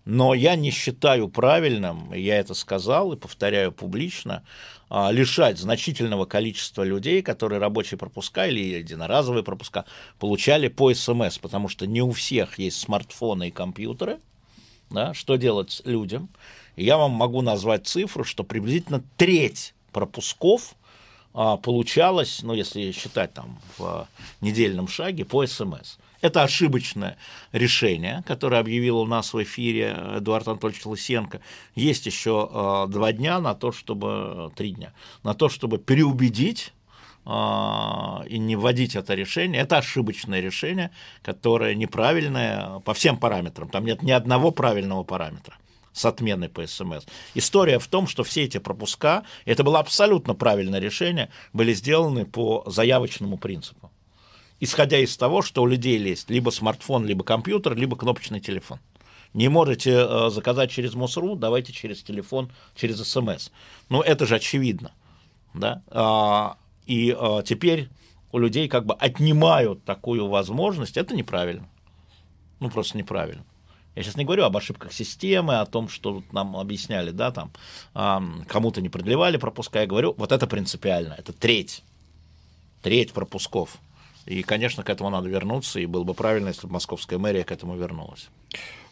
Но 0.04 0.34
я 0.34 0.54
не 0.54 0.70
считаю 0.70 1.28
правильным, 1.28 2.12
я 2.12 2.38
это 2.38 2.52
сказал 2.52 3.12
и 3.12 3.16
повторяю 3.16 3.72
публично, 3.72 4.44
а, 4.90 5.10
лишать 5.10 5.58
значительного 5.58 6.26
количества 6.26 6.82
людей, 6.82 7.22
которые 7.22 7.58
рабочие 7.58 7.96
пропуска 7.96 8.46
или 8.46 8.60
единоразовые 8.60 9.42
пропуска 9.42 9.86
получали 10.18 10.68
по 10.68 10.92
СМС, 10.92 11.38
потому 11.38 11.68
что 11.68 11.86
не 11.86 12.02
у 12.02 12.10
всех 12.10 12.58
есть 12.58 12.78
смартфоны 12.78 13.48
и 13.48 13.50
компьютеры. 13.50 14.18
Да, 14.90 15.14
что 15.14 15.36
делать 15.36 15.80
людям? 15.86 16.28
Я 16.76 16.98
вам 16.98 17.12
могу 17.12 17.40
назвать 17.40 17.86
цифру, 17.86 18.24
что 18.24 18.44
приблизительно 18.44 19.02
треть 19.16 19.74
пропусков 19.90 20.74
получалось, 21.34 22.40
ну, 22.42 22.54
если 22.54 22.92
считать 22.92 23.34
там 23.34 23.58
в 23.76 24.06
недельном 24.40 24.88
шаге, 24.88 25.24
по 25.24 25.44
СМС. 25.44 25.96
Это 26.24 26.42
ошибочное 26.42 27.18
решение, 27.52 28.22
которое 28.26 28.58
объявил 28.58 28.98
у 28.98 29.06
нас 29.06 29.34
в 29.34 29.42
эфире 29.42 29.94
Эдуард 30.16 30.48
Анатольевич 30.48 30.86
Лысенко. 30.86 31.42
Есть 31.74 32.06
еще 32.06 32.48
э, 32.50 32.90
два 32.90 33.12
дня 33.12 33.40
на 33.40 33.54
то, 33.54 33.72
чтобы 33.72 34.50
три 34.56 34.70
дня 34.70 34.94
на 35.22 35.34
то, 35.34 35.50
чтобы 35.50 35.76
переубедить 35.76 36.72
э, 37.26 37.30
и 37.30 38.38
не 38.38 38.56
вводить 38.56 38.96
это 38.96 39.14
решение. 39.14 39.60
Это 39.60 39.76
ошибочное 39.76 40.40
решение, 40.40 40.92
которое 41.20 41.74
неправильное 41.74 42.78
по 42.80 42.94
всем 42.94 43.18
параметрам. 43.18 43.68
Там 43.68 43.84
нет 43.84 44.02
ни 44.02 44.10
одного 44.10 44.50
правильного 44.50 45.02
параметра 45.02 45.58
с 45.94 46.04
отменой 46.04 46.50
по 46.50 46.66
СМС. 46.66 47.04
История 47.34 47.78
в 47.78 47.86
том, 47.86 48.06
что 48.06 48.22
все 48.22 48.42
эти 48.42 48.58
пропуска, 48.58 49.24
это 49.46 49.64
было 49.64 49.78
абсолютно 49.78 50.34
правильное 50.34 50.80
решение, 50.80 51.30
были 51.54 51.72
сделаны 51.72 52.26
по 52.26 52.64
заявочному 52.66 53.38
принципу 53.38 53.90
исходя 54.60 54.98
из 54.98 55.16
того, 55.16 55.42
что 55.42 55.62
у 55.62 55.66
людей 55.66 55.98
есть 55.98 56.30
либо 56.30 56.50
смартфон, 56.50 57.06
либо 57.06 57.22
компьютер, 57.24 57.76
либо 57.76 57.96
кнопочный 57.96 58.40
телефон. 58.40 58.80
Не 59.34 59.48
можете 59.48 59.90
э, 59.90 60.30
заказать 60.30 60.70
через 60.70 60.94
МОСРУ, 60.94 61.34
давайте 61.34 61.72
через 61.72 62.02
телефон, 62.02 62.50
через 62.74 63.02
СМС. 63.02 63.50
Ну, 63.88 64.00
это 64.00 64.26
же 64.26 64.36
очевидно. 64.36 64.92
Да? 65.54 65.82
А, 65.88 66.56
и 66.86 67.14
а, 67.18 67.42
теперь 67.42 67.88
у 68.32 68.38
людей 68.38 68.68
как 68.68 68.86
бы 68.86 68.94
отнимают 68.94 69.84
такую 69.84 70.28
возможность. 70.28 70.96
Это 70.96 71.14
неправильно. 71.14 71.68
Ну, 72.60 72.70
просто 72.70 72.96
неправильно. 72.96 73.44
Я 73.94 74.02
сейчас 74.02 74.16
не 74.16 74.24
говорю 74.24 74.44
об 74.44 74.56
ошибках 74.56 74.92
системы, 74.92 75.60
о 75.60 75.66
том, 75.66 75.88
что 75.88 76.22
нам 76.32 76.56
объясняли, 76.56 77.10
да, 77.10 77.30
там, 77.30 77.52
кому-то 78.48 78.80
не 78.80 78.88
продлевали 78.88 79.36
пропуска. 79.36 79.80
Я 79.80 79.86
говорю, 79.86 80.14
вот 80.18 80.32
это 80.32 80.46
принципиально. 80.46 81.14
Это 81.16 81.32
треть. 81.32 81.82
Треть 82.82 83.12
пропусков. 83.12 83.78
И, 84.26 84.42
конечно, 84.42 84.82
к 84.82 84.90
этому 84.90 85.10
надо 85.10 85.28
вернуться, 85.28 85.80
и 85.80 85.86
было 85.86 86.02
бы 86.02 86.14
правильно, 86.14 86.48
если 86.48 86.66
бы 86.66 86.72
московская 86.72 87.18
мэрия 87.18 87.44
к 87.44 87.52
этому 87.52 87.76
вернулась. 87.76 88.28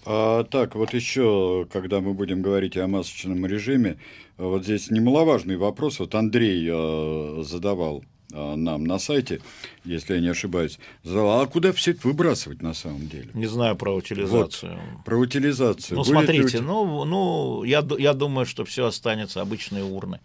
А, 0.05 0.44
так, 0.44 0.74
вот 0.74 0.94
еще, 0.94 1.66
когда 1.72 2.00
мы 2.00 2.12
будем 2.12 2.42
говорить 2.42 2.76
о 2.76 2.86
масочном 2.86 3.46
режиме, 3.46 3.98
вот 4.36 4.64
здесь 4.64 4.90
немаловажный 4.90 5.57
вопрос. 5.57 6.00
Вот 6.00 6.14
Андрей 6.14 6.68
э, 6.70 7.42
задавал 7.44 8.05
нам 8.33 8.85
на 8.85 8.99
сайте, 8.99 9.41
если 9.85 10.14
я 10.14 10.20
не 10.20 10.28
ошибаюсь, 10.28 10.78
а 11.05 11.47
куда 11.47 11.72
все 11.72 11.93
это 11.93 12.07
выбрасывать 12.07 12.62
на 12.62 12.74
самом 12.74 13.09
деле? 13.09 13.28
Не 13.35 13.47
знаю 13.47 13.76
про 13.76 13.95
утилизацию. 13.95 14.72
Вот, 14.72 15.05
про 15.05 15.16
утилизацию. 15.16 15.97
Ну, 15.97 16.03
Будет 16.03 16.12
смотрите, 16.12 16.59
ути... 16.59 16.64
ну, 16.64 17.05
ну 17.05 17.62
я, 17.64 17.87
я 17.99 18.14
думаю, 18.14 18.47
что 18.47 18.64
все 18.64 18.87
останется 18.87 19.41
обычной 19.41 19.83
урной. 19.83 20.20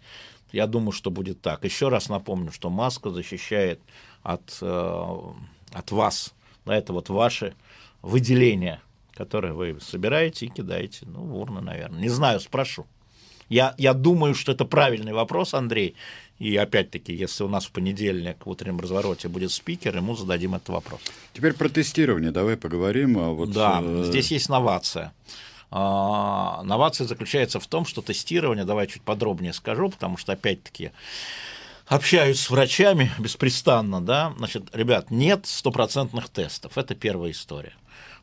Я 0.52 0.66
думаю, 0.66 0.92
что 0.92 1.10
будет 1.10 1.42
так. 1.42 1.64
Еще 1.64 1.88
раз 1.88 2.08
напомню, 2.08 2.52
что 2.52 2.70
маска 2.70 3.10
защищает 3.10 3.80
от, 4.22 4.58
э, 4.62 5.16
от 5.72 5.90
вас. 5.90 6.34
Да, 6.64 6.74
это 6.74 6.92
вот 6.92 7.10
ваши 7.10 7.54
выделения, 8.00 8.80
которые 9.14 9.52
вы 9.52 9.78
собираете 9.80 10.46
и 10.46 10.48
кидаете. 10.48 11.06
Ну, 11.06 11.20
в 11.20 11.36
урну, 11.36 11.60
наверное. 11.60 12.00
Не 12.00 12.08
знаю, 12.08 12.40
спрошу. 12.40 12.86
Я, 13.48 13.74
я 13.78 13.94
думаю, 13.94 14.34
что 14.34 14.52
это 14.52 14.64
правильный 14.64 15.12
вопрос, 15.12 15.54
Андрей. 15.54 15.94
И 16.38 16.56
опять-таки, 16.56 17.12
если 17.12 17.42
у 17.42 17.48
нас 17.48 17.66
в 17.66 17.72
понедельник 17.72 18.46
в 18.46 18.50
утреннем 18.50 18.78
развороте 18.78 19.28
будет 19.28 19.50
спикер, 19.50 19.96
ему 19.96 20.14
зададим 20.14 20.54
этот 20.54 20.68
вопрос. 20.68 21.00
Теперь 21.32 21.52
про 21.52 21.68
тестирование 21.68 22.30
давай 22.30 22.56
поговорим. 22.56 23.18
А 23.18 23.30
вот, 23.30 23.50
да, 23.50 23.80
э... 23.82 24.04
здесь 24.06 24.30
есть 24.30 24.48
новация. 24.48 25.12
А, 25.70 26.62
новация 26.62 27.06
заключается 27.06 27.60
в 27.60 27.66
том, 27.66 27.84
что 27.84 28.02
тестирование, 28.02 28.64
давай 28.64 28.86
чуть 28.86 29.02
подробнее 29.02 29.52
скажу, 29.52 29.90
потому 29.90 30.16
что, 30.16 30.32
опять-таки, 30.32 30.92
общаюсь 31.86 32.40
с 32.40 32.50
врачами 32.50 33.10
беспрестанно, 33.18 34.00
да, 34.00 34.32
значит, 34.38 34.64
ребят, 34.72 35.10
нет 35.10 35.46
стопроцентных 35.46 36.28
тестов, 36.28 36.78
это 36.78 36.94
первая 36.94 37.32
история. 37.32 37.74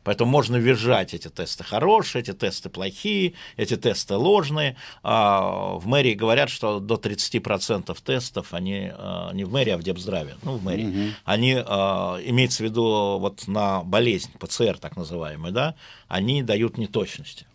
Поэтому 0.06 0.30
можно 0.30 0.54
визжать, 0.54 1.14
эти 1.14 1.26
тесты 1.26 1.64
хорошие, 1.64 2.22
эти 2.22 2.32
тесты 2.32 2.68
плохие, 2.68 3.32
эти 3.56 3.76
тесты 3.76 4.14
ложные. 4.14 4.76
А, 5.02 5.74
в 5.78 5.88
мэрии 5.88 6.14
говорят, 6.14 6.48
что 6.48 6.78
до 6.78 6.94
30% 6.94 7.92
тестов, 8.04 8.54
они 8.54 8.92
а, 8.92 9.32
не 9.32 9.42
в 9.42 9.50
мэрии, 9.50 9.72
а 9.72 9.76
в 9.76 9.82
Депздраве, 9.82 10.36
ну, 10.44 10.58
в 10.58 10.62
мэрии, 10.62 10.86
угу. 10.86 11.14
они, 11.24 11.56
а, 11.58 12.20
имеется 12.24 12.62
в 12.62 12.66
виду 12.66 13.18
вот 13.18 13.48
на 13.48 13.82
болезнь, 13.82 14.30
ПЦР 14.38 14.78
так 14.78 14.96
называемый, 14.96 15.50
да, 15.50 15.74
они 16.06 16.44
дают 16.44 16.78
неточности. 16.78 17.48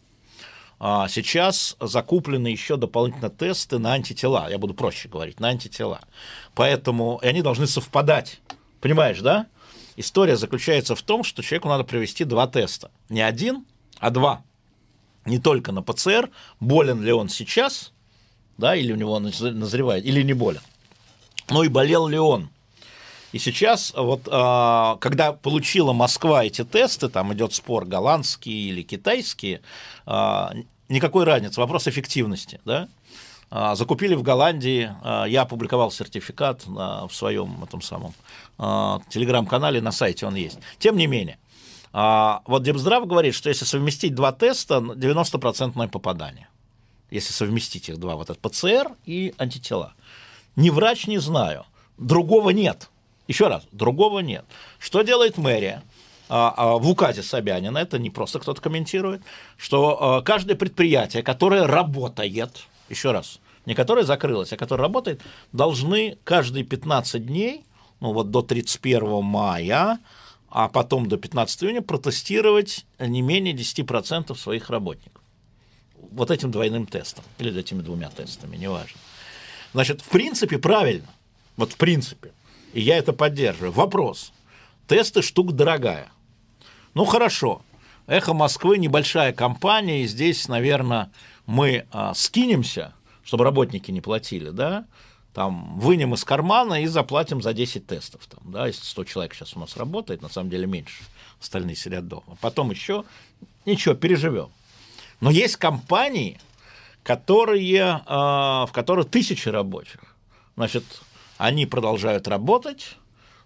Сейчас 0.77 1.77
закуплены 1.79 2.47
еще 2.47 2.75
дополнительно 2.75 3.29
тесты 3.29 3.77
на 3.77 3.93
антитела, 3.93 4.49
я 4.49 4.57
буду 4.57 4.73
проще 4.73 5.07
говорить, 5.07 5.39
на 5.39 5.49
антитела. 5.49 6.01
Поэтому 6.53 7.19
и 7.21 7.27
они 7.27 7.43
должны 7.43 7.67
совпадать. 7.67 8.41
Понимаешь, 8.81 9.21
да? 9.21 9.45
История 10.01 10.35
заключается 10.35 10.95
в 10.95 11.01
том, 11.03 11.23
что 11.23 11.43
человеку 11.43 11.69
надо 11.69 11.83
провести 11.83 12.23
два 12.23 12.47
теста. 12.47 12.89
Не 13.09 13.21
один, 13.21 13.65
а 13.99 14.09
два. 14.09 14.43
Не 15.25 15.37
только 15.37 15.71
на 15.71 15.83
ПЦР, 15.83 16.31
болен 16.59 17.03
ли 17.03 17.11
он 17.11 17.29
сейчас, 17.29 17.93
да, 18.57 18.75
или 18.75 18.91
у 18.91 18.95
него 18.95 19.19
назревает, 19.19 20.03
или 20.03 20.23
не 20.23 20.33
болен, 20.33 20.61
но 21.51 21.63
и 21.63 21.67
болел 21.67 22.07
ли 22.07 22.17
он. 22.17 22.49
И 23.31 23.37
сейчас, 23.37 23.93
вот, 23.95 24.27
а, 24.31 24.97
когда 24.97 25.33
получила 25.33 25.93
Москва 25.93 26.43
эти 26.43 26.63
тесты, 26.63 27.07
там 27.07 27.31
идет 27.33 27.53
спор, 27.53 27.85
голландские 27.85 28.69
или 28.69 28.81
китайские, 28.81 29.61
а, 30.07 30.51
никакой 30.89 31.25
разницы, 31.25 31.59
вопрос 31.59 31.87
эффективности, 31.87 32.59
да, 32.65 32.89
закупили 33.51 34.15
в 34.15 34.23
Голландии, 34.23 34.95
а, 35.03 35.25
я 35.25 35.41
опубликовал 35.41 35.91
сертификат 35.91 36.65
в 36.65 37.09
своем 37.11 37.61
этом 37.63 37.81
самом 37.81 38.13
а, 38.57 39.01
телеграм-канале, 39.09 39.81
на 39.81 39.91
сайте 39.91 40.25
он 40.25 40.35
есть. 40.35 40.59
Тем 40.79 40.95
не 40.95 41.07
менее, 41.07 41.37
вот 41.93 42.63
Депздрав 42.63 43.05
говорит, 43.05 43.35
что 43.35 43.49
если 43.49 43.65
совместить 43.65 44.15
два 44.15 44.31
теста, 44.31 44.75
90% 44.75 45.89
попадание. 45.89 46.47
Если 47.09 47.33
совместить 47.33 47.89
их 47.89 47.97
два, 47.97 48.15
вот 48.15 48.29
этот 48.29 48.39
ПЦР 48.39 48.93
и 49.05 49.33
антитела. 49.37 49.93
Ни 50.55 50.69
врач, 50.69 51.07
не 51.07 51.17
знаю. 51.17 51.65
Другого 51.97 52.51
нет. 52.51 52.89
Еще 53.27 53.49
раз, 53.49 53.63
другого 53.73 54.19
нет. 54.19 54.45
Что 54.79 55.01
делает 55.01 55.37
мэрия? 55.37 55.83
в 56.29 56.87
указе 56.89 57.23
Собянина, 57.23 57.77
это 57.77 57.99
не 57.99 58.09
просто 58.09 58.39
кто-то 58.39 58.61
комментирует, 58.61 59.21
что 59.57 60.23
каждое 60.23 60.55
предприятие, 60.55 61.23
которое 61.23 61.67
работает, 61.67 62.67
еще 62.91 63.11
раз, 63.11 63.39
не 63.65 63.73
которая 63.73 64.05
закрылась, 64.05 64.53
а 64.53 64.57
которая 64.57 64.87
работает, 64.87 65.21
должны 65.51 66.17
каждые 66.23 66.63
15 66.63 67.25
дней, 67.25 67.65
ну 67.99 68.13
вот 68.13 68.29
до 68.31 68.41
31 68.41 69.23
мая, 69.23 69.99
а 70.49 70.67
потом 70.67 71.07
до 71.07 71.17
15 71.17 71.63
июня 71.63 71.81
протестировать 71.81 72.85
не 72.99 73.21
менее 73.21 73.53
10% 73.55 74.35
своих 74.35 74.69
работников. 74.69 75.21
Вот 76.11 76.29
этим 76.29 76.51
двойным 76.51 76.85
тестом 76.85 77.23
или 77.39 77.57
этими 77.57 77.81
двумя 77.81 78.09
тестами, 78.09 78.57
неважно. 78.57 78.99
Значит, 79.73 80.01
в 80.01 80.09
принципе, 80.09 80.57
правильно. 80.57 81.07
Вот 81.55 81.73
в 81.73 81.77
принципе. 81.77 82.31
И 82.73 82.81
я 82.81 82.97
это 82.97 83.13
поддерживаю. 83.13 83.71
Вопрос. 83.71 84.33
Тесты 84.87 85.21
штука 85.21 85.53
дорогая. 85.53 86.11
Ну 86.93 87.05
хорошо. 87.05 87.61
Эхо 88.07 88.33
Москвы 88.33 88.77
небольшая 88.77 89.31
компания, 89.31 90.03
и 90.03 90.07
здесь, 90.07 90.47
наверное, 90.47 91.11
мы 91.51 91.85
а, 91.91 92.13
скинемся, 92.13 92.93
чтобы 93.23 93.43
работники 93.43 93.91
не 93.91 93.99
платили, 93.99 94.51
да, 94.51 94.85
там 95.33 95.77
вынем 95.79 96.13
из 96.13 96.23
кармана 96.23 96.81
и 96.81 96.87
заплатим 96.87 97.41
за 97.41 97.53
10 97.53 97.85
тестов. 97.85 98.25
Там, 98.27 98.51
да, 98.51 98.67
если 98.67 98.85
100 98.85 99.03
человек 99.03 99.33
сейчас 99.33 99.55
у 99.55 99.59
нас 99.59 99.75
работает, 99.75 100.21
на 100.21 100.29
самом 100.29 100.49
деле 100.49 100.65
меньше, 100.65 101.03
остальные 101.41 101.75
сидят 101.75 102.07
дома. 102.07 102.37
Потом 102.39 102.71
еще, 102.71 103.03
ничего, 103.65 103.95
переживем. 103.95 104.49
Но 105.19 105.29
есть 105.29 105.57
компании, 105.57 106.39
которые, 107.03 108.01
а, 108.05 108.65
в 108.65 108.71
которых 108.71 109.09
тысячи 109.09 109.49
рабочих. 109.49 109.99
Значит, 110.55 110.85
они 111.37 111.65
продолжают 111.65 112.29
работать, 112.29 112.95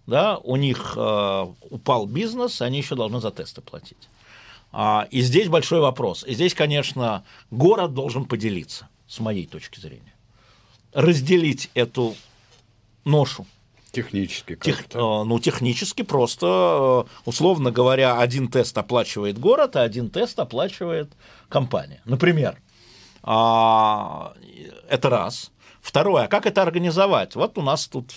да, 0.05 0.37
у 0.37 0.57
них 0.57 0.93
э, 0.95 1.45
упал 1.71 2.05
бизнес, 2.05 2.61
они 2.61 2.77
еще 2.77 2.95
должны 2.95 3.19
за 3.19 3.31
тесты 3.31 3.61
платить. 3.61 4.09
А, 4.77 5.07
и 5.09 5.21
здесь 5.21 5.47
большой 5.47 5.79
вопрос. 5.79 6.25
И 6.27 6.33
здесь, 6.33 6.53
конечно, 6.53 7.23
город 7.49 7.93
должен 7.93 8.25
поделиться, 8.25 8.89
с 9.07 9.21
моей 9.21 9.45
точки 9.45 9.79
зрения. 9.79 10.13
Разделить 10.91 11.71
эту 11.75 12.13
ношу. 13.05 13.45
Технически 13.93 14.57
Тех, 14.57 14.81
э, 14.93 14.97
ну, 14.97 15.39
технически 15.39 16.01
просто, 16.01 17.05
э, 17.07 17.11
условно 17.23 17.71
говоря, 17.71 18.19
один 18.19 18.49
тест 18.49 18.77
оплачивает 18.77 19.39
город, 19.39 19.77
а 19.77 19.83
один 19.83 20.09
тест 20.09 20.37
оплачивает 20.39 21.09
компания. 21.47 22.01
Например, 22.03 22.61
а, 23.23 24.33
это 24.89 25.09
раз. 25.09 25.51
Второе, 25.79 26.25
а 26.25 26.27
как 26.27 26.45
это 26.45 26.61
организовать? 26.61 27.35
Вот 27.35 27.57
у 27.57 27.61
нас 27.61 27.87
тут, 27.87 28.11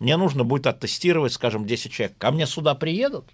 мне 0.00 0.16
нужно 0.16 0.42
будет 0.42 0.66
оттестировать, 0.66 1.32
скажем, 1.32 1.64
10 1.64 1.92
человек. 1.92 2.18
Ко 2.18 2.32
мне 2.32 2.44
сюда 2.44 2.74
приедут? 2.74 3.26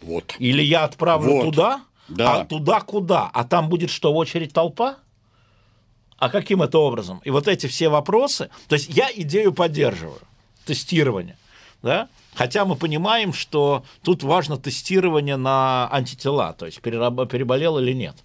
Вот. 0.00 0.36
Или 0.38 0.62
я 0.62 0.84
отправлю 0.84 1.32
вот. 1.32 1.42
туда, 1.42 1.84
да. 2.08 2.40
а 2.40 2.44
туда 2.44 2.80
куда? 2.80 3.30
А 3.32 3.44
там 3.44 3.68
будет 3.68 3.90
что, 3.90 4.12
очередь 4.12 4.52
толпа? 4.52 4.96
А 6.18 6.28
каким 6.28 6.62
это 6.62 6.78
образом? 6.78 7.20
И 7.24 7.30
вот 7.30 7.48
эти 7.48 7.66
все 7.66 7.88
вопросы, 7.88 8.50
то 8.68 8.74
есть 8.74 8.88
я 8.88 9.08
идею 9.14 9.52
поддерживаю, 9.52 10.20
тестирование, 10.64 11.36
да, 11.82 12.08
Хотя 12.34 12.64
мы 12.64 12.74
понимаем, 12.74 13.32
что 13.32 13.84
тут 14.02 14.22
важно 14.22 14.56
тестирование 14.56 15.36
на 15.36 15.88
антитела, 15.92 16.52
то 16.52 16.66
есть 16.66 16.80
переболел 16.80 17.78
или 17.78 17.92
нет. 17.92 18.16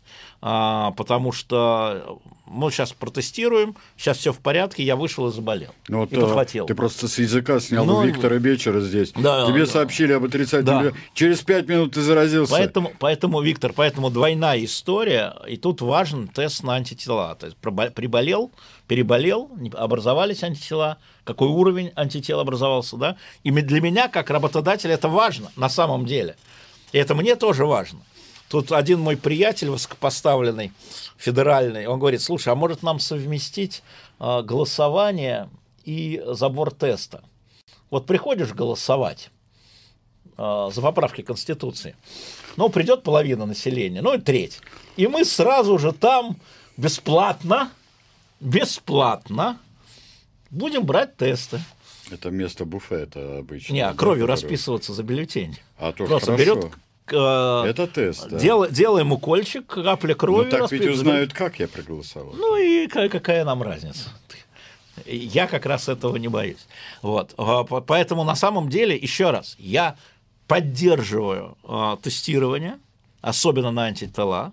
А, 0.41 0.91
потому 0.91 1.31
что 1.31 2.19
мы 2.45 2.71
сейчас 2.71 2.93
протестируем, 2.93 3.75
сейчас 3.97 4.17
все 4.17 4.31
в 4.31 4.39
порядке, 4.39 4.83
я 4.83 4.95
вышел 4.95 5.27
и 5.27 5.31
заболел. 5.31 5.69
Ну, 5.87 5.99
вот, 5.99 6.11
и 6.11 6.15
подхватил. 6.15 6.65
Ты 6.65 6.75
просто 6.75 7.07
с 7.07 7.19
языка 7.19 7.59
снял 7.59 7.85
ну, 7.85 8.03
Виктора 8.03 8.37
Бечера 8.39 8.79
здесь. 8.79 9.11
Да, 9.11 9.45
Тебе 9.47 9.65
да. 9.65 9.71
сообщили 9.71 10.13
об 10.13 10.23
отрицательном. 10.23 10.83
Да. 10.85 10.91
Через 11.13 11.41
пять 11.41 11.67
минут 11.67 11.93
ты 11.93 12.01
заразился. 12.01 12.53
Поэтому, 12.53 12.91
поэтому, 12.99 13.41
Виктор, 13.41 13.73
поэтому 13.73 14.09
двойная 14.09 14.63
история, 14.63 15.35
и 15.47 15.57
тут 15.57 15.81
важен 15.81 16.27
тест 16.27 16.63
на 16.63 16.75
антитела. 16.75 17.35
То 17.35 17.47
есть 17.47 17.57
приболел, 17.57 18.51
переболел, 18.87 19.51
образовались 19.73 20.43
антитела, 20.43 20.97
какой 21.25 21.49
уровень 21.49 21.91
антител 21.95 22.39
образовался, 22.39 22.97
да? 22.97 23.17
И 23.43 23.51
для 23.51 23.81
меня, 23.81 24.07
как 24.07 24.29
работодателя, 24.29 24.93
это 24.93 25.09
важно 25.09 25.51
на 25.55 25.69
самом 25.69 26.05
деле. 26.05 26.35
И 26.93 26.97
это 26.97 27.13
мне 27.13 27.35
тоже 27.35 27.65
важно. 27.65 27.99
Тут 28.49 28.71
один 28.71 28.99
мой 28.99 29.15
приятель 29.15 29.69
высокопоставленный, 29.69 30.71
федеральный, 31.17 31.85
он 31.85 31.99
говорит, 31.99 32.21
слушай, 32.21 32.49
а 32.49 32.55
может 32.55 32.81
нам 32.81 32.99
совместить 32.99 33.83
э, 34.19 34.41
голосование 34.41 35.49
и 35.85 36.21
забор 36.25 36.73
теста? 36.73 37.23
Вот 37.91 38.07
приходишь 38.07 38.51
голосовать 38.53 39.29
э, 40.35 40.69
за 40.73 40.81
поправки 40.81 41.21
Конституции, 41.21 41.95
ну, 42.57 42.69
придет 42.69 43.03
половина 43.03 43.45
населения, 43.45 44.01
ну, 44.01 44.15
и 44.15 44.19
треть. 44.19 44.61
И 44.97 45.05
мы 45.05 45.25
сразу 45.25 45.77
же 45.77 45.91
там 45.91 46.35
бесплатно, 46.75 47.71
бесплатно 48.39 49.59
будем 50.49 50.85
брать 50.85 51.17
тесты. 51.17 51.61
Это 52.09 52.31
место 52.31 52.65
буфета 52.65 53.37
обычно. 53.37 53.73
Не, 53.73 53.81
а 53.81 53.93
кровью 53.93 54.25
да, 54.25 54.33
расписываться 54.33 54.93
за 54.93 55.03
бюллетень. 55.03 55.55
А 55.77 55.91
то 55.91 56.07
Просто 56.07 56.31
хорошо. 56.31 56.55
берет 56.55 56.71
Э, 57.14 57.66
Это 57.68 57.88
тест, 57.88 58.28
да. 58.30 58.39
Дел, 58.39 58.70
делаем 58.70 59.12
укольчик, 59.12 59.66
капля 59.66 60.14
крови. 60.14 60.45
Ну 60.45 60.51
так 60.51 60.72
ведь 60.72 60.86
узнают, 60.86 61.34
как 61.34 61.60
я 61.60 61.68
проголосовал. 61.68 62.34
Ну 62.34 62.57
и 62.57 62.88
какая 62.88 63.45
нам 63.45 63.62
разница? 63.64 64.10
Я 65.05 65.47
как 65.47 65.66
раз 65.66 65.88
этого 65.88 66.18
не 66.18 66.28
боюсь. 66.28 66.68
Вот. 67.01 67.34
А, 67.38 67.64
поэтому 67.64 68.24
на 68.24 68.36
самом 68.36 68.70
деле, 68.70 68.95
еще 68.97 69.32
раз, 69.32 69.55
я 69.57 69.95
поддерживаю 70.47 71.57
э, 71.64 71.97
тестирование, 72.01 72.80
особенно 73.22 73.72
на 73.72 73.84
антитела, 73.84 74.51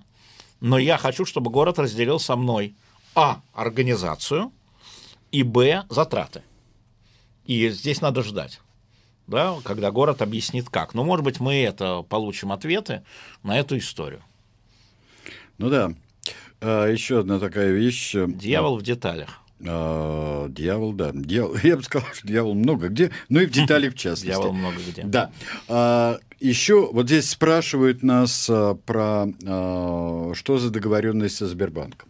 но 0.60 0.78
я 0.78 0.98
хочу, 0.98 1.24
чтобы 1.24 1.50
город 1.50 1.78
разделил 1.78 2.20
со 2.20 2.36
мной 2.36 2.74
а. 3.14 3.40
организацию 3.54 4.52
и 5.32 5.42
б. 5.42 5.84
затраты. 5.88 6.42
И 7.46 7.68
здесь 7.70 8.00
надо 8.00 8.22
ждать 8.22 8.60
да, 9.26 9.56
когда 9.64 9.90
город 9.90 10.22
объяснит 10.22 10.68
как. 10.70 10.94
Но, 10.94 11.04
может 11.04 11.24
быть, 11.24 11.40
мы 11.40 11.62
это 11.62 12.02
получим 12.02 12.52
ответы 12.52 13.02
на 13.42 13.58
эту 13.58 13.78
историю. 13.78 14.22
Ну 15.58 15.70
да. 15.70 15.92
А, 16.60 16.86
еще 16.90 17.20
одна 17.20 17.38
такая 17.38 17.70
вещь. 17.70 18.14
Дьявол 18.14 18.78
в 18.78 18.82
деталях. 18.82 19.40
А, 19.66 20.48
дьявол, 20.48 20.92
да. 20.92 21.10
Дьявол, 21.12 21.56
я 21.62 21.76
бы 21.76 21.82
сказал, 21.82 22.08
что 22.12 22.26
дьявол 22.26 22.54
много 22.54 22.88
где, 22.88 23.10
но 23.28 23.40
и 23.40 23.46
в 23.46 23.50
деталях 23.50 23.94
в 23.94 23.96
частности. 23.98 24.26
Дьявол 24.26 24.52
много 24.52 24.76
где. 24.86 25.02
Да. 25.02 25.30
А, 25.68 26.18
еще 26.40 26.90
вот 26.92 27.06
здесь 27.06 27.30
спрашивают 27.30 28.02
нас 28.02 28.48
а, 28.50 28.74
про 28.74 29.26
а, 29.46 30.32
что 30.34 30.58
за 30.58 30.70
договоренность 30.70 31.36
со 31.36 31.46
Сбербанком. 31.46 32.08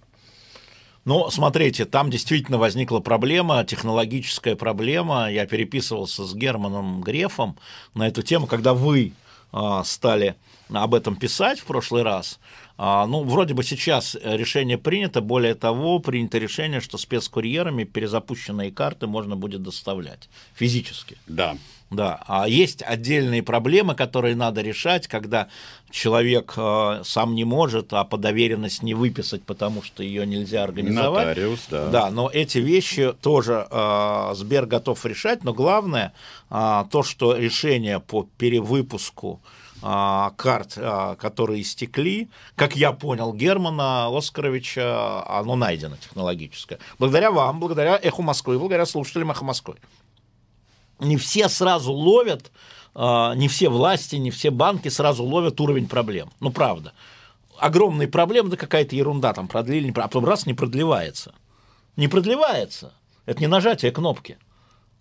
Ну, 1.07 1.31
смотрите, 1.31 1.85
там 1.85 2.11
действительно 2.11 2.59
возникла 2.59 2.99
проблема, 2.99 3.63
технологическая 3.63 4.57
проблема. 4.57 5.31
Я 5.31 5.47
переписывался 5.47 6.25
с 6.25 6.35
Германом 6.35 7.01
Грефом 7.01 7.57
на 7.95 8.09
эту 8.09 8.23
тему, 8.23 8.49
когда 8.49 8.75
вы 8.75 9.13
а, 9.53 9.85
стали 9.85 10.35
об 10.73 10.95
этом 10.95 11.17
писать 11.17 11.61
в 11.61 11.65
прошлый 11.65 12.03
раз. 12.03 12.39
А, 12.79 13.07
ну, 13.07 13.23
вроде 13.25 13.55
бы 13.55 13.63
сейчас 13.63 14.17
решение 14.23 14.79
принято, 14.79 15.21
более 15.21 15.55
того, 15.55 15.99
принято 15.99 16.39
решение, 16.39 16.81
что 16.81 16.99
спецкурьерами 16.99 17.85
перезапущенные 17.85 18.71
карты 18.71 19.07
можно 19.07 19.37
будет 19.37 19.63
доставлять 19.63 20.29
физически. 20.55 21.17
Да. 21.27 21.57
Да, 21.89 22.21
а 22.27 22.49
есть 22.49 22.83
отдельные 22.83 23.45
проблемы, 23.45 23.95
которые 23.95 24.35
надо 24.35 24.61
решать, 24.61 25.07
когда 25.07 25.47
человек 25.89 26.55
э, 26.57 27.03
сам 27.05 27.37
не 27.37 27.45
может, 27.45 27.93
а 27.93 28.03
по 28.03 28.17
доверенность 28.17 28.83
не 28.83 28.93
выписать, 28.93 29.45
потому 29.45 29.83
что 29.83 30.03
ее 30.03 30.27
нельзя 30.27 30.65
организовать. 30.65 31.29
Нотариус, 31.29 31.61
да. 31.71 31.87
Да, 31.91 32.11
но 32.11 32.29
эти 32.29 32.59
вещи 32.59 33.13
тоже 33.23 33.69
э, 33.71 34.33
Сбер 34.35 34.67
готов 34.67 35.07
решать, 35.07 35.45
но 35.45 35.55
главное 35.55 36.13
э, 36.51 36.85
то, 36.91 37.05
что 37.05 37.37
решение 37.37 38.01
по 38.01 38.27
перевыпуску 38.37 39.41
э, 39.45 39.56
карт, 39.81 40.75
э, 40.77 41.17
которые 41.21 41.63
истекли, 41.63 42.29
как 42.55 42.77
я 42.77 42.93
понял 42.93 43.33
Германа 43.33 44.09
Оскаровича, 44.17 45.25
оно 45.27 45.57
найдено 45.57 45.97
технологическое. 45.97 46.79
Благодаря 46.99 47.31
вам, 47.31 47.61
благодаря 47.61 47.99
Эху 48.03 48.23
Москвы, 48.23 48.59
благодаря 48.59 48.87
слушателям 48.87 49.31
Эхо 49.31 49.45
Москвы 49.45 49.77
не 50.99 51.17
все 51.17 51.49
сразу 51.49 51.93
ловят, 51.93 52.51
а, 52.95 53.35
не 53.35 53.49
все 53.49 53.69
власти, 53.69 54.17
не 54.17 54.31
все 54.31 54.51
банки 54.51 54.89
сразу 54.89 55.25
ловят 55.25 55.61
уровень 55.61 55.89
проблем. 55.89 56.31
Ну, 56.41 56.51
правда. 56.51 56.93
Огромные 57.59 58.09
проблемы, 58.09 58.51
да 58.51 58.57
какая-то 58.57 58.97
ерунда, 58.97 59.33
там 59.33 59.49
продлили, 59.49 59.91
а 59.91 60.03
потом 60.03 60.25
раз 60.25 60.47
не 60.47 60.55
продлевается. 60.55 61.35
Не 61.97 62.09
продлевается. 62.09 62.93
Это 63.25 63.41
не 63.41 63.47
нажатие 63.47 63.93
кнопки. 63.93 64.39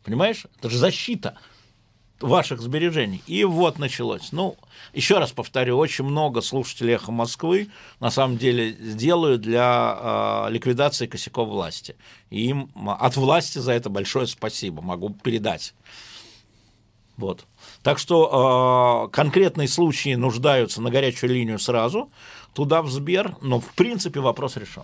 Понимаешь? 0.03 0.45
Это 0.57 0.69
же 0.69 0.77
защита 0.77 1.37
ваших 2.19 2.61
сбережений. 2.61 3.21
И 3.27 3.43
вот 3.43 3.79
началось. 3.79 4.31
Ну, 4.31 4.55
еще 4.93 5.19
раз 5.19 5.31
повторю, 5.31 5.77
очень 5.77 6.05
много 6.05 6.41
слушателей 6.41 6.95
«Эхо 6.95 7.11
Москвы» 7.11 7.69
на 7.99 8.09
самом 8.09 8.37
деле 8.37 8.71
делают 8.71 9.41
для 9.41 10.45
э, 10.47 10.51
ликвидации 10.51 11.07
косяков 11.07 11.49
власти. 11.49 11.95
И 12.29 12.47
им 12.47 12.69
от 12.85 13.17
власти 13.17 13.59
за 13.59 13.73
это 13.73 13.89
большое 13.89 14.27
спасибо 14.27 14.81
могу 14.81 15.09
передать. 15.09 15.73
Вот. 17.17 17.45
Так 17.81 17.99
что 17.99 19.07
э, 19.07 19.15
конкретные 19.15 19.67
случаи 19.67 20.15
нуждаются 20.15 20.81
на 20.81 20.89
горячую 20.89 21.33
линию 21.33 21.59
сразу, 21.59 22.11
туда 22.53 22.81
в 22.81 22.89
Сбер, 22.89 23.35
но 23.41 23.59
в 23.59 23.73
принципе 23.73 24.19
вопрос 24.19 24.57
решен. 24.57 24.83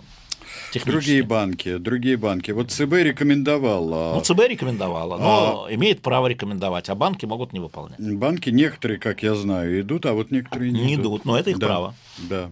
Другие 0.80 1.24
банки, 1.24 1.78
другие 1.78 2.18
банки. 2.18 2.52
Вот 2.52 2.72
ЦБ 2.72 2.94
рекомендовал. 2.94 3.94
А 3.94 4.16
ну, 4.16 4.22
ЦБ 4.22 4.48
рекомендовала, 4.48 5.18
но 5.18 5.66
а... 5.68 5.74
имеет 5.74 6.02
право 6.02 6.28
рекомендовать, 6.28 6.90
а 6.90 6.96
банки 6.96 7.26
могут 7.26 7.54
не 7.54 7.60
выполнять. 7.60 8.00
Банки 8.00 8.50
некоторые, 8.50 9.00
как 9.00 9.24
я 9.24 9.36
знаю, 9.36 9.82
идут, 9.82 10.06
а 10.06 10.14
вот 10.14 10.32
некоторые 10.32 10.72
не, 10.72 10.82
не 10.82 10.96
идут. 10.96 11.06
идут. 11.06 11.26
Но 11.26 11.38
это 11.38 11.50
их 11.50 11.60
да, 11.60 11.68
право. 11.68 11.96
Да. 12.18 12.52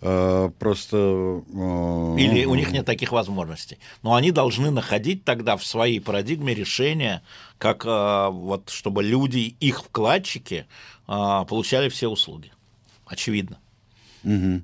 А, 0.00 0.50
просто... 0.50 0.96
А... 0.96 2.16
Или 2.16 2.44
у 2.44 2.54
них 2.54 2.70
нет 2.70 2.86
таких 2.86 3.12
возможностей. 3.12 3.78
Но 4.02 4.14
они 4.14 4.30
должны 4.30 4.70
находить 4.70 5.24
тогда 5.24 5.56
в 5.56 5.64
своей 5.64 6.00
парадигме 6.00 6.54
решение, 6.54 7.22
как 7.58 7.82
а, 7.86 8.30
вот, 8.30 8.70
чтобы 8.70 9.02
люди, 9.02 9.56
их 9.60 9.82
вкладчики, 9.82 10.66
а, 11.06 11.44
получали 11.44 11.88
все 11.88 12.08
услуги. 12.08 12.52
Очевидно. 13.06 13.58
Угу. 14.24 14.62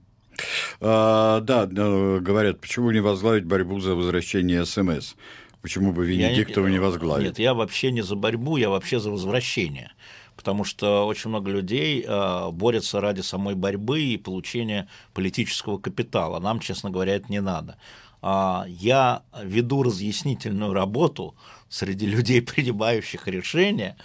А, 0.80 1.40
да, 1.40 1.66
говорят, 1.66 2.60
почему 2.60 2.90
не 2.90 3.00
возглавить 3.00 3.44
борьбу 3.44 3.80
за 3.80 3.94
возвращение 3.94 4.64
СМС? 4.64 5.14
Почему 5.62 5.92
бы 5.92 6.04
Венедиктова 6.04 6.66
не, 6.66 6.74
не 6.74 6.78
возглавить? 6.78 7.26
Нет, 7.26 7.38
я 7.38 7.54
вообще 7.54 7.90
не 7.90 8.02
за 8.02 8.16
борьбу, 8.16 8.58
я 8.58 8.68
вообще 8.68 9.00
за 9.00 9.10
возвращение. 9.10 9.92
Потому 10.36 10.64
что 10.64 11.06
очень 11.06 11.30
много 11.30 11.50
людей 11.50 12.04
э, 12.06 12.50
борются 12.50 13.00
ради 13.00 13.22
самой 13.22 13.54
борьбы 13.54 14.02
и 14.02 14.18
получения 14.18 14.88
политического 15.14 15.78
капитала. 15.78 16.38
Нам, 16.40 16.60
честно 16.60 16.90
говоря, 16.90 17.14
это 17.14 17.30
не 17.30 17.40
надо. 17.40 17.78
А, 18.20 18.64
я 18.68 19.22
веду 19.42 19.82
разъяснительную 19.82 20.72
работу 20.72 21.34
среди 21.68 22.06
людей, 22.14 22.40
принимающих 22.42 23.28
решения, 23.28 23.96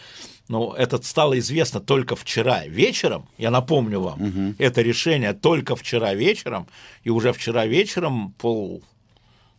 но 0.49 0.75
это 0.75 1.01
стало 1.03 1.37
известно 1.39 1.79
только 1.79 2.15
вчера 2.15 2.65
вечером, 2.65 3.29
я 3.37 3.51
напомню 3.51 4.01
вам, 4.01 4.21
угу. 4.21 4.55
это 4.57 4.81
решение 4.81 5.33
только 5.33 5.75
вчера 5.75 6.13
вечером, 6.15 6.67
и 7.03 7.11
уже 7.11 7.31
вчера 7.31 7.67
вечером 7.67 8.33
пол, 8.37 8.83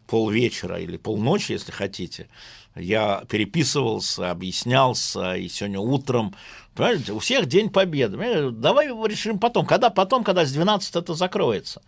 полвечера 0.09 0.80
или 0.80 0.97
полночи, 0.97 1.53
если 1.53 1.70
хотите, 1.70 2.28
я 2.74 3.22
переписывался, 3.28 4.32
объяснялся, 4.32 5.36
и 5.36 5.49
сегодня 5.49 5.78
утром, 5.78 6.34
понимаете, 6.74 7.12
у 7.12 7.20
всех 7.20 7.47
День 7.47 7.70
Победы. 7.70 8.51
Давай 8.51 8.88
решим 8.88 9.38
потом, 9.38 9.66
когда 9.66 9.91
потом, 9.91 10.24
когда 10.24 10.45
с 10.45 10.53
12 10.53 10.97
это 10.97 11.14
закроется. 11.14 11.82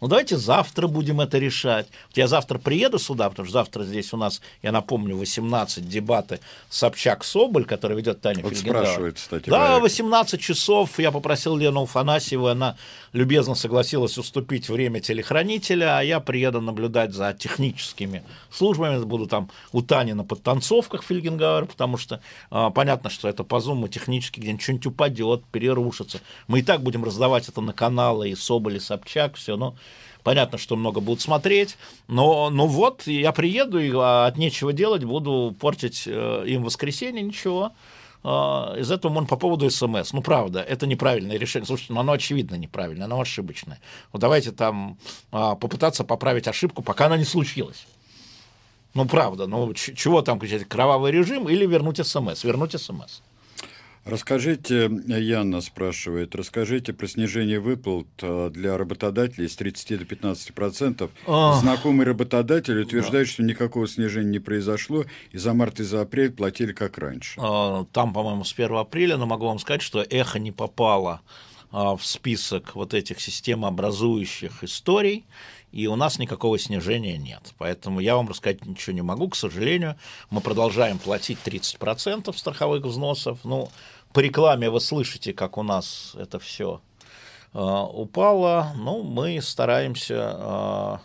Ну, 0.00 0.08
давайте 0.08 0.36
завтра 0.36 0.88
будем 0.88 1.20
это 1.22 1.38
решать. 1.38 1.86
Вот 2.08 2.16
я 2.16 2.28
завтра 2.28 2.58
приеду 2.58 2.98
сюда, 2.98 3.30
потому 3.30 3.46
что 3.46 3.54
завтра 3.54 3.84
здесь 3.84 4.12
у 4.12 4.18
нас, 4.18 4.42
я 4.62 4.70
напомню, 4.70 5.16
18 5.16 5.88
дебаты 5.88 6.40
Собчак-Соболь, 6.68 7.64
который 7.64 7.96
ведет 7.96 8.20
Таня 8.20 8.42
вот 8.42 8.52
Фельгендауэр. 8.54 8.86
спрашивает, 8.86 9.14
кстати. 9.16 9.48
Да, 9.48 9.68
говоря. 9.68 9.80
18 9.80 10.40
часов. 10.40 10.98
Я 10.98 11.10
попросил 11.10 11.56
Лену 11.56 11.82
Уфанасьеву, 11.82 12.48
она 12.48 12.76
любезно 13.14 13.54
согласилась 13.54 14.18
уступить 14.18 14.68
время 14.68 15.00
телехранителя, 15.00 15.98
а 15.98 16.02
я 16.02 16.20
приеду 16.20 16.60
наблюдать 16.60 17.14
за 17.14 17.32
техническими 17.32 18.22
службами. 18.50 19.02
Буду 19.02 19.26
там 19.26 19.50
у 19.72 19.80
Тани 19.80 20.12
на 20.12 20.24
подтанцовках 20.24 21.02
Фельгенгауэр, 21.04 21.64
потому 21.64 21.96
что 21.96 22.20
а, 22.50 22.68
понятно, 22.68 23.08
что 23.08 23.28
это 23.28 23.44
по 23.44 23.60
зуму 23.60 23.88
технически 23.88 24.40
где-нибудь 24.40 24.62
что-нибудь 24.62 24.86
упадет, 24.86 25.44
перерушится. 25.46 26.20
Мы 26.48 26.58
и 26.58 26.62
так 26.62 26.82
будем 26.82 27.02
раздавать 27.02 27.48
это 27.48 27.62
на 27.62 27.72
каналы 27.72 28.28
и 28.28 28.34
Соболь, 28.34 28.76
и 28.76 28.80
Собчак, 28.80 29.36
все, 29.36 29.56
но 29.56 29.74
Понятно, 30.26 30.58
что 30.58 30.74
много 30.74 31.00
будут 31.00 31.20
смотреть, 31.20 31.76
но, 32.08 32.50
но 32.50 32.66
вот 32.66 33.06
я 33.06 33.30
приеду 33.30 33.78
и 33.78 33.92
а, 33.94 34.26
от 34.26 34.36
нечего 34.36 34.72
делать 34.72 35.04
буду 35.04 35.54
портить 35.60 36.02
э, 36.04 36.42
им 36.48 36.64
воскресенье, 36.64 37.22
ничего. 37.22 37.70
А, 38.24 38.74
из 38.76 38.90
этого 38.90 39.12
можно 39.12 39.28
по 39.28 39.36
поводу 39.36 39.70
СМС. 39.70 40.12
Ну, 40.12 40.22
правда, 40.22 40.62
это 40.62 40.88
неправильное 40.88 41.38
решение. 41.38 41.64
Слушайте, 41.64 41.92
ну, 41.92 42.00
оно 42.00 42.10
очевидно 42.10 42.56
неправильное, 42.56 43.04
оно 43.04 43.20
ошибочное. 43.20 43.78
Вот 44.12 44.18
давайте 44.18 44.50
там 44.50 44.98
а, 45.30 45.54
попытаться 45.54 46.02
поправить 46.02 46.48
ошибку, 46.48 46.82
пока 46.82 47.06
она 47.06 47.16
не 47.16 47.24
случилась. 47.24 47.86
Ну, 48.94 49.04
правда, 49.06 49.46
ну, 49.46 49.74
чего 49.74 50.22
там 50.22 50.40
кричать, 50.40 50.64
кровавый 50.64 51.12
режим 51.12 51.48
или 51.48 51.64
вернуть 51.66 52.04
СМС? 52.04 52.42
Вернуть 52.42 52.72
СМС. 52.72 53.20
Расскажите, 54.06 54.88
Яна 55.08 55.60
спрашивает, 55.60 56.36
расскажите 56.36 56.92
про 56.92 57.08
снижение 57.08 57.58
выплат 57.58 58.06
э, 58.22 58.50
для 58.52 58.78
работодателей 58.78 59.48
с 59.48 59.56
30 59.56 59.98
до 59.98 60.04
15 60.04 60.54
процентов. 60.54 61.10
Знакомый 61.26 62.06
работодатель 62.06 62.80
утверждает, 62.80 63.26
да. 63.26 63.32
что 63.32 63.42
никакого 63.42 63.88
снижения 63.88 64.30
не 64.30 64.38
произошло, 64.38 65.04
и 65.32 65.38
за 65.38 65.54
март 65.54 65.80
и 65.80 65.82
за 65.82 66.02
апрель 66.02 66.30
платили 66.30 66.72
как 66.72 66.98
раньше. 66.98 67.40
А, 67.42 67.84
там, 67.92 68.12
по-моему, 68.12 68.44
с 68.44 68.52
1 68.52 68.76
апреля, 68.76 69.16
но 69.16 69.26
могу 69.26 69.46
вам 69.46 69.58
сказать, 69.58 69.82
что 69.82 70.02
эхо 70.02 70.38
не 70.38 70.52
попало 70.52 71.20
а, 71.72 71.96
в 71.96 72.06
список 72.06 72.76
вот 72.76 72.94
этих 72.94 73.20
системообразующих 73.20 74.62
историй, 74.62 75.26
и 75.72 75.88
у 75.88 75.96
нас 75.96 76.18
никакого 76.18 76.58
снижения 76.58 77.18
нет. 77.18 77.52
Поэтому 77.58 78.00
я 78.00 78.16
вам 78.16 78.28
рассказать 78.28 78.64
ничего 78.64 78.94
не 78.94 79.02
могу, 79.02 79.28
к 79.28 79.36
сожалению. 79.36 79.96
Мы 80.30 80.40
продолжаем 80.40 80.98
платить 80.98 81.38
30% 81.44 82.34
страховых 82.34 82.84
взносов. 82.84 83.40
Ну, 83.44 83.68
по 84.16 84.20
рекламе 84.20 84.70
вы 84.70 84.80
слышите, 84.80 85.34
как 85.34 85.58
у 85.58 85.62
нас 85.62 86.14
это 86.18 86.38
все 86.38 86.80
э, 87.52 87.58
упало. 87.58 88.72
Ну, 88.74 89.02
мы 89.02 89.42
стараемся, 89.42 90.38
э, 90.38 90.96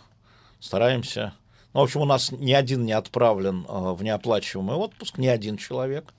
стараемся. 0.60 1.34
Ну, 1.74 1.80
в 1.80 1.82
общем, 1.82 2.00
у 2.00 2.06
нас 2.06 2.32
ни 2.32 2.52
один 2.52 2.86
не 2.86 2.92
отправлен 2.92 3.66
э, 3.68 3.92
в 3.92 4.02
неоплачиваемый 4.02 4.76
отпуск, 4.76 5.18
ни 5.18 5.26
один 5.26 5.58
человек. 5.58 6.14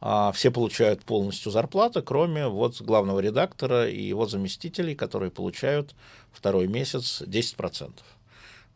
А 0.00 0.32
все 0.32 0.50
получают 0.50 1.04
полностью 1.04 1.52
зарплату, 1.52 2.02
кроме 2.02 2.48
вот 2.48 2.80
главного 2.80 3.20
редактора 3.20 3.88
и 3.88 4.02
его 4.02 4.26
заместителей, 4.26 4.96
которые 4.96 5.30
получают 5.30 5.94
второй 6.32 6.66
месяц 6.66 7.22
10%. 7.24 7.92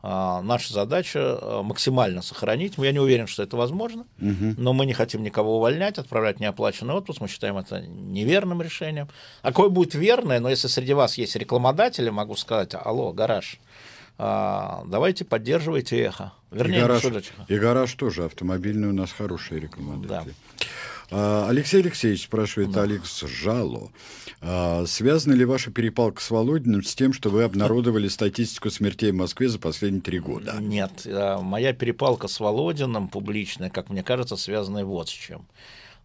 А, 0.00 0.42
наша 0.42 0.72
задача 0.72 1.20
а, 1.20 1.62
максимально 1.62 2.22
сохранить. 2.22 2.74
Я 2.78 2.92
не 2.92 3.00
уверен, 3.00 3.26
что 3.26 3.42
это 3.42 3.56
возможно, 3.56 4.06
угу. 4.20 4.54
но 4.56 4.72
мы 4.72 4.86
не 4.86 4.92
хотим 4.92 5.22
никого 5.22 5.56
увольнять, 5.56 5.98
отправлять 5.98 6.38
неоплаченный 6.38 6.94
отпуск. 6.94 7.20
Мы 7.20 7.28
считаем 7.28 7.58
это 7.58 7.80
неверным 7.80 8.62
решением. 8.62 9.08
А 9.42 9.48
какое 9.48 9.68
будет 9.68 9.94
верное, 9.94 10.38
но 10.38 10.48
если 10.48 10.68
среди 10.68 10.94
вас 10.94 11.18
есть 11.18 11.34
рекламодатели, 11.34 12.10
могу 12.10 12.36
сказать, 12.36 12.74
алло, 12.74 13.12
гараж, 13.12 13.58
а, 14.18 14.84
давайте 14.86 15.24
поддерживайте 15.24 15.98
эхо. 16.00 16.32
Вернее, 16.50 16.78
и 16.78 16.80
гараж, 16.80 17.04
и 17.48 17.58
гараж 17.58 17.92
тоже 17.94 18.24
автомобильный 18.24 18.88
у 18.88 18.92
нас 18.92 19.12
хороший 19.12 19.60
рекламодатель. 19.60 20.34
Да. 20.58 20.66
А, 21.10 21.46
Алексей 21.48 21.80
Алексеевич 21.80 22.24
спрашивает 22.24 22.70
да. 22.70 22.82
Алекс 22.82 23.20
Жало. 23.20 23.90
А, 24.40 24.84
связана 24.86 25.32
ли 25.32 25.44
ваша 25.44 25.70
перепалка 25.70 26.22
с 26.22 26.30
Володиным 26.30 26.82
с 26.82 26.94
тем, 26.94 27.12
что 27.12 27.30
вы 27.30 27.44
обнародовали 27.44 28.08
статистику 28.08 28.70
смертей 28.70 29.12
в 29.12 29.16
Москве 29.16 29.48
за 29.48 29.58
последние 29.58 30.02
три 30.02 30.18
года? 30.18 30.56
Нет, 30.60 31.06
а, 31.06 31.40
моя 31.40 31.72
перепалка 31.72 32.28
с 32.28 32.40
Володиным 32.40 33.08
публичная, 33.08 33.70
как 33.70 33.88
мне 33.88 34.02
кажется, 34.02 34.36
связана 34.36 34.84
вот 34.84 35.08
с 35.08 35.12
чем. 35.12 35.46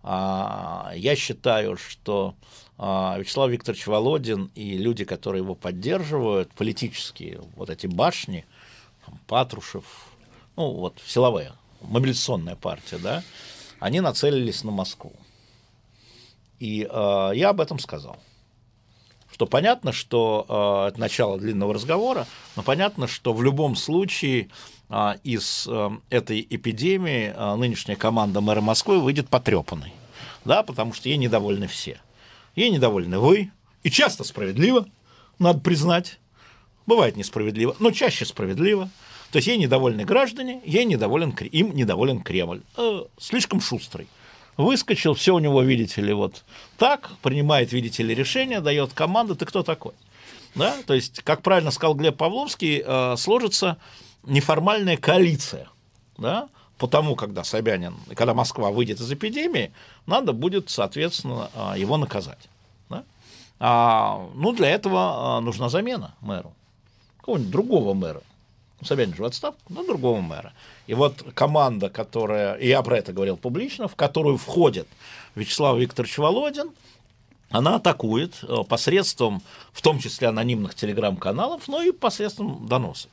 Я 0.06 1.16
считаю, 1.16 1.78
что 1.78 2.36
Вячеслав 2.78 3.50
Викторович 3.50 3.88
Володин 3.88 4.52
и 4.54 4.78
люди, 4.78 5.06
которые 5.06 5.44
его 5.44 5.56
поддерживают, 5.56 6.52
политические 6.56 7.40
вот 7.56 7.70
эти 7.70 7.88
башни, 7.88 8.46
Патрушев, 9.28 9.86
ну 10.58 10.72
вот 10.74 10.96
силовая, 11.06 11.54
мобилизационная 11.82 12.58
партия, 12.58 12.98
да, 12.98 13.24
они 13.84 14.00
нацелились 14.00 14.64
на 14.64 14.72
Москву. 14.72 15.12
И 16.58 16.88
э, 16.90 17.32
я 17.36 17.50
об 17.50 17.60
этом 17.60 17.80
сказал. 17.80 18.18
Что 19.30 19.46
понятно, 19.46 19.92
что 19.92 20.46
э, 20.88 20.88
это 20.88 21.00
начало 21.02 21.38
длинного 21.38 21.74
разговора, 21.74 22.26
но 22.56 22.64
понятно, 22.64 23.08
что 23.08 23.34
в 23.34 23.44
любом 23.44 23.76
случае 23.76 24.48
э, 24.90 25.16
из 25.26 25.68
э, 25.68 25.90
этой 26.10 26.48
эпидемии 26.50 27.34
э, 27.36 27.56
нынешняя 27.56 27.98
команда 27.98 28.40
мэра 28.40 28.62
Москвы 28.62 29.02
выйдет 29.02 29.28
потрепанной. 29.28 29.92
Да, 30.46 30.64
потому 30.64 30.94
что 30.94 31.10
ей 31.10 31.18
недовольны 31.18 31.68
все. 31.68 32.00
Ей 32.56 32.70
недовольны 32.70 33.20
вы, 33.20 33.52
и 33.84 33.90
часто 33.90 34.24
справедливо, 34.24 34.88
надо 35.40 35.60
признать. 35.60 36.20
Бывает 36.86 37.18
несправедливо, 37.18 37.76
но 37.80 37.92
чаще 37.92 38.26
справедливо. 38.26 38.90
То 39.34 39.38
есть 39.38 39.48
ей 39.48 39.58
недовольны 39.58 40.06
граждане, 40.06 40.62
ей 40.64 40.86
недоволен, 40.86 41.32
им 41.32 41.76
недоволен 41.76 42.22
Кремль. 42.22 42.62
Э, 42.78 43.02
слишком 43.18 43.62
шустрый. 43.62 44.08
Выскочил, 44.58 45.16
все 45.16 45.34
у 45.34 45.40
него, 45.40 45.64
видите 45.64 46.04
ли, 46.04 46.14
вот 46.14 46.44
так, 46.78 47.10
принимает, 47.24 47.72
видите 47.72 48.04
ли, 48.04 48.14
решение, 48.14 48.62
дает 48.62 48.94
команду, 48.94 49.36
ты 49.36 49.48
кто 49.48 49.64
такой? 49.64 49.94
Да? 50.54 50.76
То 50.86 50.94
есть, 50.94 51.24
как 51.24 51.42
правильно 51.42 51.72
сказал 51.72 51.96
Глеб 51.96 52.16
Павловский, 52.16 52.84
э, 52.86 53.16
сложится 53.18 53.78
неформальная 54.22 54.98
коалиция. 54.98 55.68
Да? 56.20 56.48
Потому, 56.78 57.16
когда 57.16 57.44
Собянин, 57.44 57.96
когда 58.14 58.36
Москва 58.36 58.70
выйдет 58.70 59.00
из 59.00 59.12
эпидемии, 59.12 59.72
надо 60.06 60.34
будет, 60.34 60.70
соответственно, 60.70 61.50
э, 61.56 61.80
его 61.80 61.98
наказать. 61.98 62.50
Да? 62.88 63.04
А, 63.60 64.30
ну, 64.36 64.52
для 64.52 64.70
этого 64.70 65.40
э, 65.40 65.42
нужна 65.42 65.70
замена 65.70 66.14
мэру. 66.22 66.54
Какого-нибудь 67.18 67.52
другого 67.52 67.96
мэра. 67.96 68.22
Собянин 68.86 69.16
же 69.16 69.22
в 69.22 69.26
отставку, 69.26 69.62
на 69.72 69.84
другого 69.84 70.22
мэра. 70.22 70.54
И 70.88 70.94
вот 70.94 71.24
команда, 71.34 71.90
которая, 71.90 72.56
и 72.56 72.68
я 72.68 72.82
про 72.82 72.98
это 72.98 73.14
говорил 73.14 73.38
публично, 73.38 73.88
в 73.88 73.96
которую 73.96 74.38
входит 74.38 74.88
Вячеслав 75.36 75.78
Викторович 75.78 76.18
Володин, 76.18 76.72
она 77.54 77.76
атакует 77.76 78.40
э, 78.42 78.64
посредством, 78.68 79.44
в 79.72 79.84
том 79.84 80.00
числе 80.00 80.28
анонимных 80.28 80.74
телеграм-каналов, 80.74 81.68
но 81.68 81.84
и 81.84 81.92
посредством 81.92 82.68
доносов. 82.68 83.12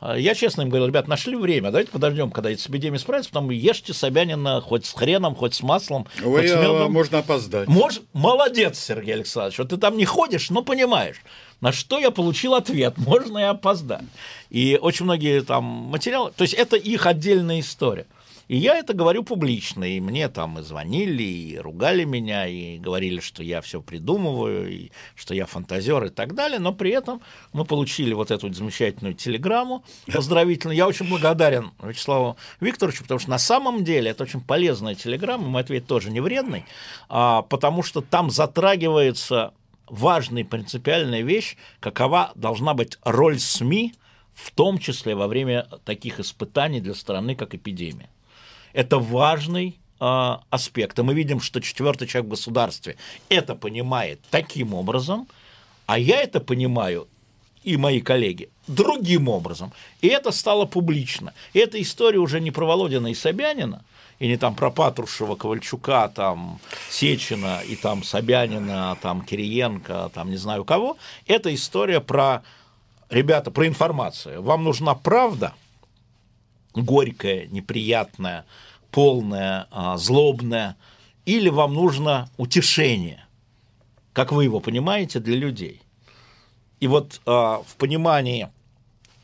А 0.00 0.16
я 0.16 0.34
честно 0.34 0.62
им 0.62 0.68
говорил, 0.68 0.88
ребят, 0.88 1.06
нашли 1.08 1.36
время, 1.36 1.70
давайте 1.70 1.90
подождем, 1.90 2.30
когда 2.30 2.50
эта 2.50 2.60
эпидемия 2.68 2.98
справится, 2.98 3.30
потом 3.30 3.50
ешьте 3.50 3.92
Собянина 3.92 4.60
хоть 4.60 4.84
с 4.84 4.92
хреном, 4.92 5.34
хоть 5.36 5.54
с 5.54 5.62
маслом, 5.62 6.06
Ой, 6.24 6.40
хоть 6.40 6.50
с 6.50 6.54
медом. 6.54 6.92
Можно 6.92 7.18
опоздать. 7.18 7.68
Мож... 7.68 8.00
Молодец, 8.12 8.78
Сергей 8.78 9.14
Александрович, 9.14 9.58
вот 9.58 9.70
ты 9.70 9.76
там 9.76 9.96
не 9.96 10.04
ходишь, 10.04 10.50
но 10.50 10.62
понимаешь. 10.62 11.22
На 11.60 11.72
что 11.72 11.98
я 11.98 12.10
получил 12.10 12.54
ответ, 12.54 12.96
можно 12.98 13.38
и 13.38 13.42
опоздать. 13.42 14.04
И 14.50 14.78
очень 14.80 15.04
многие 15.04 15.42
там 15.42 15.64
материалы, 15.64 16.32
то 16.36 16.42
есть 16.42 16.54
это 16.54 16.76
их 16.76 17.06
отдельная 17.06 17.60
история. 17.60 18.06
И 18.48 18.56
я 18.56 18.78
это 18.78 18.94
говорю 18.94 19.24
публично, 19.24 19.84
и 19.84 20.00
мне 20.00 20.30
там 20.30 20.58
и 20.58 20.62
звонили, 20.62 21.22
и 21.22 21.58
ругали 21.58 22.04
меня, 22.04 22.46
и 22.46 22.78
говорили, 22.78 23.20
что 23.20 23.42
я 23.42 23.60
все 23.60 23.82
придумываю, 23.82 24.72
и 24.72 24.90
что 25.14 25.34
я 25.34 25.44
фантазер 25.44 26.04
и 26.04 26.08
так 26.08 26.34
далее, 26.34 26.58
но 26.58 26.72
при 26.72 26.92
этом 26.92 27.20
мы 27.52 27.66
получили 27.66 28.14
вот 28.14 28.30
эту 28.30 28.50
замечательную 28.50 29.12
телеграмму 29.12 29.84
поздравительную. 30.10 30.78
Я 30.78 30.88
очень 30.88 31.06
благодарен 31.06 31.72
Вячеславу 31.82 32.38
Викторовичу, 32.60 33.02
потому 33.02 33.20
что 33.20 33.28
на 33.28 33.38
самом 33.38 33.84
деле 33.84 34.12
это 34.12 34.22
очень 34.22 34.40
полезная 34.40 34.94
телеграмма, 34.94 35.46
мой 35.46 35.60
ответ 35.60 35.86
тоже 35.86 36.10
не 36.10 36.20
вредный, 36.20 36.64
а, 37.10 37.42
потому 37.42 37.82
что 37.82 38.00
там 38.00 38.30
затрагивается 38.30 39.52
важная 39.90 40.44
принципиальная 40.44 41.22
вещь, 41.22 41.56
какова 41.80 42.32
должна 42.34 42.74
быть 42.74 42.98
роль 43.02 43.38
СМИ, 43.38 43.94
в 44.34 44.50
том 44.52 44.78
числе 44.78 45.14
во 45.14 45.26
время 45.26 45.66
таких 45.84 46.20
испытаний 46.20 46.80
для 46.80 46.94
страны, 46.94 47.34
как 47.34 47.54
эпидемия. 47.54 48.08
Это 48.72 48.98
важный 48.98 49.78
э, 50.00 50.36
аспект. 50.50 50.98
И 50.98 51.02
мы 51.02 51.14
видим, 51.14 51.40
что 51.40 51.60
четвертый 51.60 52.06
человек 52.06 52.26
в 52.26 52.30
государстве 52.30 52.96
это 53.28 53.54
понимает 53.54 54.20
таким 54.30 54.74
образом, 54.74 55.26
а 55.86 55.98
я 55.98 56.22
это 56.22 56.40
понимаю 56.40 57.08
и 57.64 57.76
мои 57.76 58.00
коллеги 58.00 58.48
другим 58.66 59.28
образом. 59.28 59.72
И 60.00 60.08
это 60.08 60.30
стало 60.30 60.66
публично. 60.66 61.34
И 61.52 61.58
эта 61.58 61.80
история 61.82 62.18
уже 62.18 62.40
не 62.40 62.50
про 62.50 62.66
Володина 62.66 63.08
и 63.08 63.14
Собянина, 63.14 63.84
и 64.18 64.26
не 64.26 64.36
там 64.36 64.54
про 64.54 64.70
Патрушева, 64.70 65.36
Ковальчука, 65.36 66.08
там 66.08 66.60
Сечина 66.90 67.60
и 67.60 67.76
там 67.76 68.02
Собянина, 68.02 68.96
там 69.00 69.22
Кириенко, 69.22 70.10
там 70.12 70.30
не 70.30 70.36
знаю 70.36 70.64
кого. 70.64 70.96
Это 71.26 71.54
история 71.54 72.00
про 72.00 72.42
ребята, 73.10 73.50
про 73.50 73.66
информацию. 73.66 74.42
Вам 74.42 74.64
нужна 74.64 74.94
правда, 74.94 75.54
горькая, 76.74 77.46
неприятная, 77.46 78.44
полная, 78.90 79.68
а, 79.70 79.96
злобная, 79.96 80.76
или 81.24 81.48
вам 81.48 81.74
нужно 81.74 82.28
утешение, 82.38 83.24
как 84.12 84.32
вы 84.32 84.44
его 84.44 84.60
понимаете, 84.60 85.20
для 85.20 85.36
людей. 85.36 85.80
И 86.80 86.86
вот 86.86 87.20
а, 87.26 87.62
в 87.66 87.76
понимании 87.76 88.48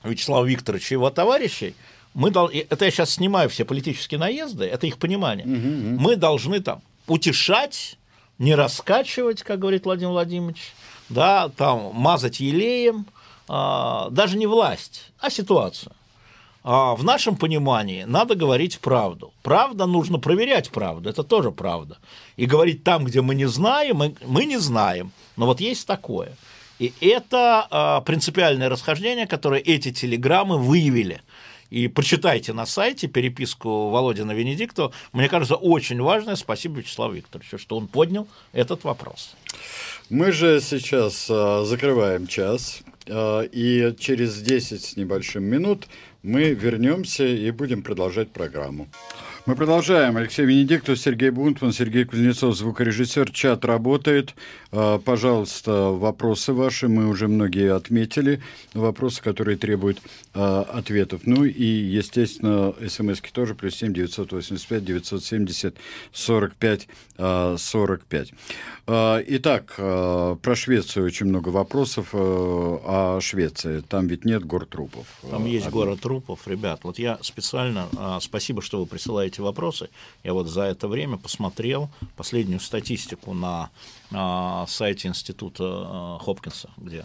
Вячеслава 0.04 0.44
Викторовича 0.44 0.94
и 0.94 0.98
его 0.98 1.10
товарищей 1.10 1.74
мы 2.14 2.30
дол... 2.30 2.48
это 2.48 2.84
я 2.84 2.90
сейчас 2.90 3.10
снимаю 3.10 3.48
все 3.48 3.64
политические 3.64 4.18
наезды, 4.18 4.64
это 4.64 4.86
их 4.86 4.98
понимание. 4.98 5.46
Угу, 5.46 5.54
угу. 5.54 6.02
Мы 6.02 6.16
должны 6.16 6.60
там 6.60 6.80
утешать, 7.06 7.98
не 8.38 8.54
раскачивать, 8.54 9.42
как 9.42 9.58
говорит 9.58 9.84
Владимир 9.84 10.12
Владимирович, 10.12 10.74
да, 11.08 11.48
там 11.50 11.90
мазать 11.92 12.40
елеем, 12.40 13.06
а, 13.48 14.08
даже 14.10 14.36
не 14.36 14.46
власть, 14.46 15.12
а 15.18 15.30
ситуацию. 15.30 15.92
А 16.62 16.94
в 16.94 17.04
нашем 17.04 17.36
понимании 17.36 18.04
надо 18.04 18.34
говорить 18.34 18.80
правду. 18.80 19.34
Правда 19.42 19.84
нужно 19.84 20.18
проверять 20.18 20.70
правду, 20.70 21.10
это 21.10 21.22
тоже 21.22 21.50
правда. 21.50 21.98
И 22.36 22.46
говорить 22.46 22.82
там, 22.84 23.04
где 23.04 23.20
мы 23.20 23.34
не 23.34 23.46
знаем, 23.46 23.96
мы, 23.96 24.14
мы 24.24 24.46
не 24.46 24.56
знаем. 24.56 25.12
Но 25.36 25.44
вот 25.44 25.60
есть 25.60 25.86
такое. 25.86 26.32
И 26.78 26.92
это 27.00 27.66
а, 27.70 28.00
принципиальное 28.00 28.68
расхождение, 28.68 29.26
которое 29.26 29.60
эти 29.60 29.92
телеграммы 29.92 30.58
выявили. 30.58 31.20
И 31.70 31.88
прочитайте 31.88 32.52
на 32.52 32.66
сайте 32.66 33.08
переписку 33.08 33.90
Володина 33.90 34.32
Венедиктова. 34.32 34.92
Мне 35.12 35.28
кажется, 35.28 35.56
очень 35.56 36.00
важное. 36.00 36.36
Спасибо 36.36 36.78
Вячеславу 36.78 37.14
Викторовичу, 37.14 37.58
что 37.58 37.76
он 37.76 37.88
поднял 37.88 38.28
этот 38.52 38.84
вопрос. 38.84 39.34
Мы 40.10 40.32
же 40.32 40.60
сейчас 40.60 41.26
а, 41.30 41.64
закрываем 41.64 42.26
час, 42.26 42.82
а, 43.08 43.42
и 43.42 43.94
через 43.98 44.40
10 44.40 44.84
с 44.84 44.96
небольшим 44.96 45.44
минут 45.44 45.86
мы 46.24 46.50
вернемся 46.54 47.26
и 47.26 47.50
будем 47.50 47.82
продолжать 47.82 48.30
программу. 48.30 48.88
Мы 49.46 49.56
продолжаем. 49.56 50.16
Алексей 50.16 50.46
Венедиктов, 50.46 50.98
Сергей 50.98 51.28
Бунтман, 51.28 51.70
Сергей 51.70 52.06
Кузнецов, 52.06 52.56
звукорежиссер. 52.56 53.30
Чат 53.30 53.66
работает. 53.66 54.34
А, 54.72 54.98
пожалуйста, 54.98 55.90
вопросы 55.90 56.54
ваши. 56.54 56.88
Мы 56.88 57.06
уже 57.06 57.28
многие 57.28 57.74
отметили. 57.74 58.40
Вопросы, 58.72 59.22
которые 59.22 59.58
требуют 59.58 59.98
а, 60.32 60.62
ответов. 60.62 61.20
Ну 61.26 61.44
и, 61.44 61.62
естественно, 61.62 62.74
смски 62.88 63.30
тоже. 63.32 63.54
Плюс 63.54 63.74
семь 63.74 63.92
девятьсот 63.92 64.32
восемьдесят 64.32 64.68
пять 64.68 64.84
девятьсот 64.86 65.22
семьдесят 65.22 65.76
сорок 66.10 66.54
пять 66.54 66.88
сорок 67.16 68.04
пять. 68.06 68.32
Итак, 68.86 69.74
а, 69.76 70.36
про 70.36 70.56
Швецию 70.56 71.04
очень 71.04 71.26
много 71.26 71.50
вопросов. 71.50 72.14
О 72.14 73.18
Швеции. 73.20 73.84
Там 73.86 74.06
ведь 74.06 74.24
нет 74.24 74.42
гор 74.42 74.64
трупов. 74.64 75.06
Там 75.30 75.44
есть 75.44 75.68
город 75.68 76.00
трупов, 76.00 76.13
ребят. 76.46 76.80
Вот 76.84 76.98
я 76.98 77.18
специально... 77.22 77.88
Спасибо, 78.20 78.62
что 78.62 78.78
вы 78.80 78.86
присылаете 78.86 79.42
вопросы. 79.42 79.88
Я 80.22 80.34
вот 80.34 80.48
за 80.48 80.62
это 80.62 80.88
время 80.88 81.16
посмотрел 81.16 81.90
последнюю 82.16 82.60
статистику 82.60 83.32
на, 83.32 83.70
на 84.10 84.66
сайте 84.66 85.08
института 85.08 86.18
э, 86.20 86.24
Хопкинса, 86.24 86.70
где 86.76 87.04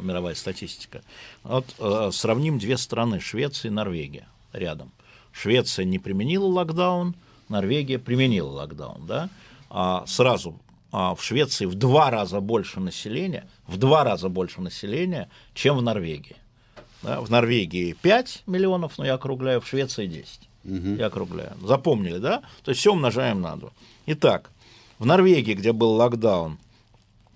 мировая 0.00 0.34
статистика. 0.34 1.02
Вот 1.42 1.66
сравним 2.14 2.58
две 2.58 2.78
страны, 2.78 3.20
Швеция 3.20 3.70
и 3.70 3.72
Норвегия, 3.72 4.26
рядом. 4.52 4.90
Швеция 5.32 5.84
не 5.84 5.98
применила 5.98 6.46
локдаун, 6.46 7.14
Норвегия 7.48 7.98
применила 7.98 8.48
локдаун, 8.50 9.06
да? 9.06 9.28
А 9.68 10.04
сразу 10.06 10.58
а 10.90 11.14
в 11.14 11.22
Швеции 11.22 11.66
в 11.66 11.74
два 11.74 12.10
раза 12.10 12.40
больше 12.40 12.80
населения, 12.80 13.46
в 13.66 13.76
два 13.76 14.04
раза 14.04 14.28
больше 14.28 14.60
населения, 14.60 15.28
чем 15.54 15.76
в 15.76 15.82
Норвегии. 15.82 16.36
Да? 17.02 17.20
В 17.20 17.30
Норвегии 17.30 17.92
5 17.92 18.42
миллионов, 18.46 18.98
но 18.98 19.04
я 19.04 19.14
округляю, 19.14 19.60
в 19.60 19.66
Швеции 19.68 20.06
10. 20.06 20.48
Угу. 20.64 20.96
Я 20.96 21.06
округляю. 21.06 21.56
Запомнили, 21.62 22.18
да? 22.18 22.42
То 22.62 22.70
есть 22.70 22.80
все 22.80 22.92
умножаем 22.92 23.40
на 23.40 23.56
2. 23.56 23.70
Итак, 24.06 24.50
в 24.98 25.06
Норвегии, 25.06 25.54
где 25.54 25.72
был 25.72 25.92
локдаун, 25.92 26.58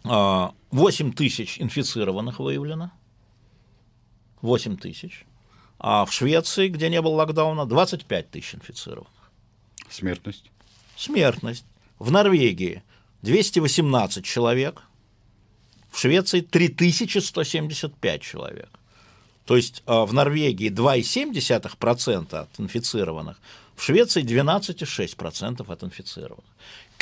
8 0.04 0.10
а, 0.10 1.12
тысяч 1.16 1.60
инфицированных 1.60 2.40
выявлено. 2.40 2.90
8 4.40 4.76
тысяч. 4.76 5.24
А 5.78 6.04
в 6.04 6.12
Швеции, 6.12 6.68
где 6.68 6.88
не 6.88 7.00
было 7.00 7.14
локдауна, 7.14 7.66
25 7.66 8.30
тысяч 8.30 8.54
инфицированных. 8.54 9.10
Смертность? 9.88 10.50
Смертность. 10.96 11.64
В 11.98 12.10
Норвегии 12.10 12.82
218 13.22 14.24
человек, 14.24 14.82
в 15.90 15.98
Швеции 15.98 16.40
3175 16.40 18.22
человек. 18.22 18.68
То 19.44 19.56
есть 19.56 19.82
а, 19.86 20.06
в 20.06 20.12
Норвегии 20.12 20.70
2,7% 20.70 22.34
от 22.34 22.60
инфицированных, 22.60 23.38
в 23.74 23.82
Швеции 23.82 24.22
12,6% 24.22 25.72
от 25.72 25.82
инфицированных. 25.82 26.44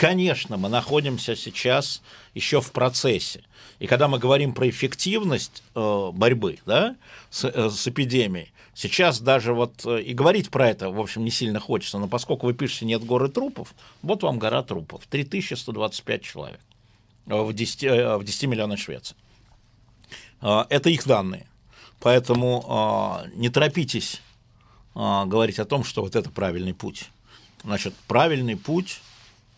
Конечно, 0.01 0.57
мы 0.57 0.71
находимся 0.71 1.37
сейчас 1.37 2.01
еще 2.33 2.63
в 2.63 2.73
процессе. 2.73 3.43
И 3.81 3.87
когда 3.87 4.09
мы 4.09 4.19
говорим 4.19 4.55
про 4.55 4.67
эффективность 4.69 5.63
э, 5.75 6.11
борьбы 6.15 6.59
да, 6.65 6.97
с, 7.29 7.45
э, 7.45 7.69
с 7.69 7.87
эпидемией, 7.87 8.51
сейчас 8.75 9.21
даже 9.21 9.53
вот 9.53 9.85
э, 9.85 10.01
и 10.01 10.15
говорить 10.15 10.49
про 10.51 10.71
это, 10.71 10.89
в 10.89 10.99
общем, 10.99 11.23
не 11.23 11.31
сильно 11.31 11.61
хочется, 11.61 11.99
но 11.99 12.09
поскольку 12.09 12.47
вы 12.47 12.55
пишете 12.55 12.87
«нет 12.87 13.05
горы 13.05 13.29
трупов», 13.29 13.75
вот 14.01 14.23
вам 14.23 14.39
гора 14.39 14.63
трупов, 14.63 15.03
3125 15.11 16.23
человек 16.23 16.61
в 17.27 17.53
10, 17.53 17.83
в 18.19 18.25
10 18.25 18.45
миллионах 18.45 18.79
Швеции. 18.79 19.17
Это 20.41 20.89
их 20.89 21.07
данные. 21.07 21.47
Поэтому 22.01 23.23
э, 23.27 23.31
не 23.35 23.51
торопитесь 23.51 24.21
э, 24.95 25.25
говорить 25.27 25.59
о 25.59 25.65
том, 25.65 25.85
что 25.85 26.03
вот 26.03 26.17
это 26.17 26.31
правильный 26.31 26.75
путь. 26.75 27.11
Значит, 27.63 27.95
правильный 28.09 28.57
путь, 28.57 29.01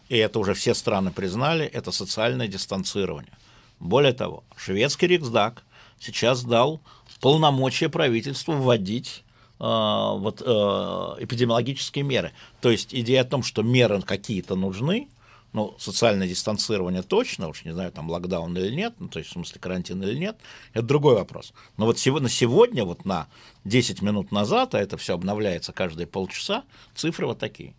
и 0.08 0.16
это 0.16 0.38
уже 0.38 0.54
все 0.54 0.74
страны 0.74 1.12
признали, 1.12 1.64
это 1.64 1.92
социальное 1.92 2.48
дистанцирование. 2.48 3.32
Более 3.78 4.12
того, 4.12 4.42
шведский 4.56 5.06
Риксдаг 5.06 5.62
сейчас 6.00 6.42
дал 6.42 6.80
полномочия 7.20 7.88
правительству 7.88 8.54
вводить 8.54 9.22
э, 9.60 9.64
вот, 9.64 10.42
эпидемиологические 10.42 12.04
меры. 12.04 12.32
То 12.60 12.70
есть 12.70 12.92
идея 12.92 13.22
о 13.22 13.24
том, 13.24 13.42
что 13.42 13.62
меры 13.62 14.02
какие-то 14.02 14.56
нужны– 14.56 15.08
ну, 15.52 15.76
социальное 15.78 16.26
дистанцирование 16.26 17.02
точно, 17.02 17.48
уж 17.48 17.64
не 17.64 17.72
знаю, 17.72 17.92
там 17.92 18.10
локдаун 18.10 18.56
или 18.56 18.74
нет, 18.74 18.94
ну, 18.98 19.08
то 19.08 19.18
есть 19.18 19.30
в 19.30 19.32
смысле 19.34 19.60
карантин 19.60 20.02
или 20.02 20.18
нет, 20.18 20.38
это 20.72 20.84
другой 20.84 21.14
вопрос. 21.14 21.52
Но 21.76 21.86
вот 21.86 21.98
сегодня, 21.98 22.28
сегодня, 22.28 22.84
вот 22.84 23.04
на 23.04 23.28
10 23.64 24.02
минут 24.02 24.32
назад, 24.32 24.74
а 24.74 24.80
это 24.80 24.96
все 24.96 25.14
обновляется 25.14 25.72
каждые 25.72 26.06
полчаса, 26.06 26.64
цифры 26.94 27.26
вот 27.26 27.38
такие. 27.38 27.74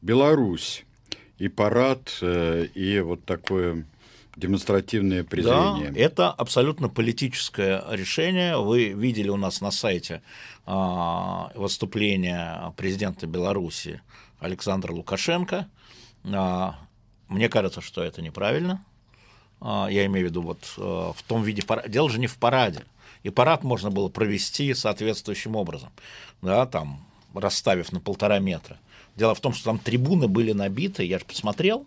Беларусь 0.00 0.84
и 1.38 1.48
парад, 1.48 2.18
э, 2.20 2.66
и 2.74 3.00
вот 3.00 3.24
такое 3.24 3.84
демонстративное 4.36 5.24
презрение. 5.24 5.90
Да, 5.90 5.98
это 5.98 6.30
абсолютно 6.30 6.88
политическое 6.88 7.84
решение. 7.90 8.56
Вы 8.58 8.88
видели 8.88 9.28
у 9.28 9.36
нас 9.36 9.60
на 9.60 9.70
сайте 9.70 10.22
а, 10.66 11.52
выступление 11.54 12.72
президента 12.76 13.28
Беларуси 13.28 14.00
Александра 14.40 14.92
Лукашенко– 14.92 15.68
мне 16.24 17.48
кажется, 17.48 17.80
что 17.80 18.02
это 18.02 18.22
неправильно. 18.22 18.84
А, 19.60 19.88
я 19.90 20.04
имею 20.06 20.26
в 20.26 20.30
виду 20.30 20.42
вот 20.42 20.74
э, 20.76 20.80
в 20.80 21.22
том 21.26 21.42
виде 21.42 21.62
дело 21.88 22.10
же 22.10 22.18
не 22.18 22.26
в 22.26 22.36
параде. 22.36 22.84
И 23.22 23.30
парад 23.30 23.64
можно 23.64 23.90
было 23.90 24.08
провести 24.08 24.74
соответствующим 24.74 25.56
образом, 25.56 25.90
да, 26.42 26.66
там 26.66 27.02
расставив 27.32 27.90
на 27.90 28.00
полтора 28.00 28.38
метра. 28.38 28.78
Дело 29.16 29.34
в 29.34 29.40
том, 29.40 29.54
что 29.54 29.64
там 29.64 29.78
трибуны 29.78 30.28
были 30.28 30.52
набиты, 30.52 31.04
я 31.04 31.18
же 31.18 31.24
посмотрел, 31.24 31.86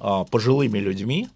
а, 0.00 0.24
пожилыми 0.24 0.78
людьми 0.78 1.28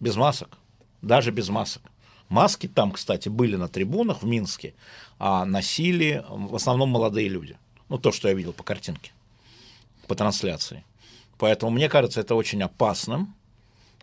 без 0.00 0.16
масок, 0.16 0.58
даже 1.00 1.30
без 1.30 1.48
масок. 1.48 1.82
Маски 2.28 2.66
там, 2.66 2.92
кстати, 2.92 3.28
были 3.28 3.56
на 3.56 3.68
трибунах 3.68 4.22
в 4.22 4.26
Минске, 4.26 4.74
а 5.18 5.44
носили 5.44 6.24
в 6.28 6.56
основном 6.56 6.88
молодые 6.88 7.28
люди. 7.28 7.56
Ну, 7.88 7.98
то, 7.98 8.10
что 8.10 8.28
я 8.28 8.34
видел 8.34 8.52
по 8.52 8.64
картинке, 8.64 9.12
по 10.08 10.14
трансляции. 10.14 10.82
Поэтому 11.42 11.72
мне 11.72 11.88
кажется 11.88 12.20
это 12.20 12.36
очень 12.36 12.62
опасным. 12.62 13.34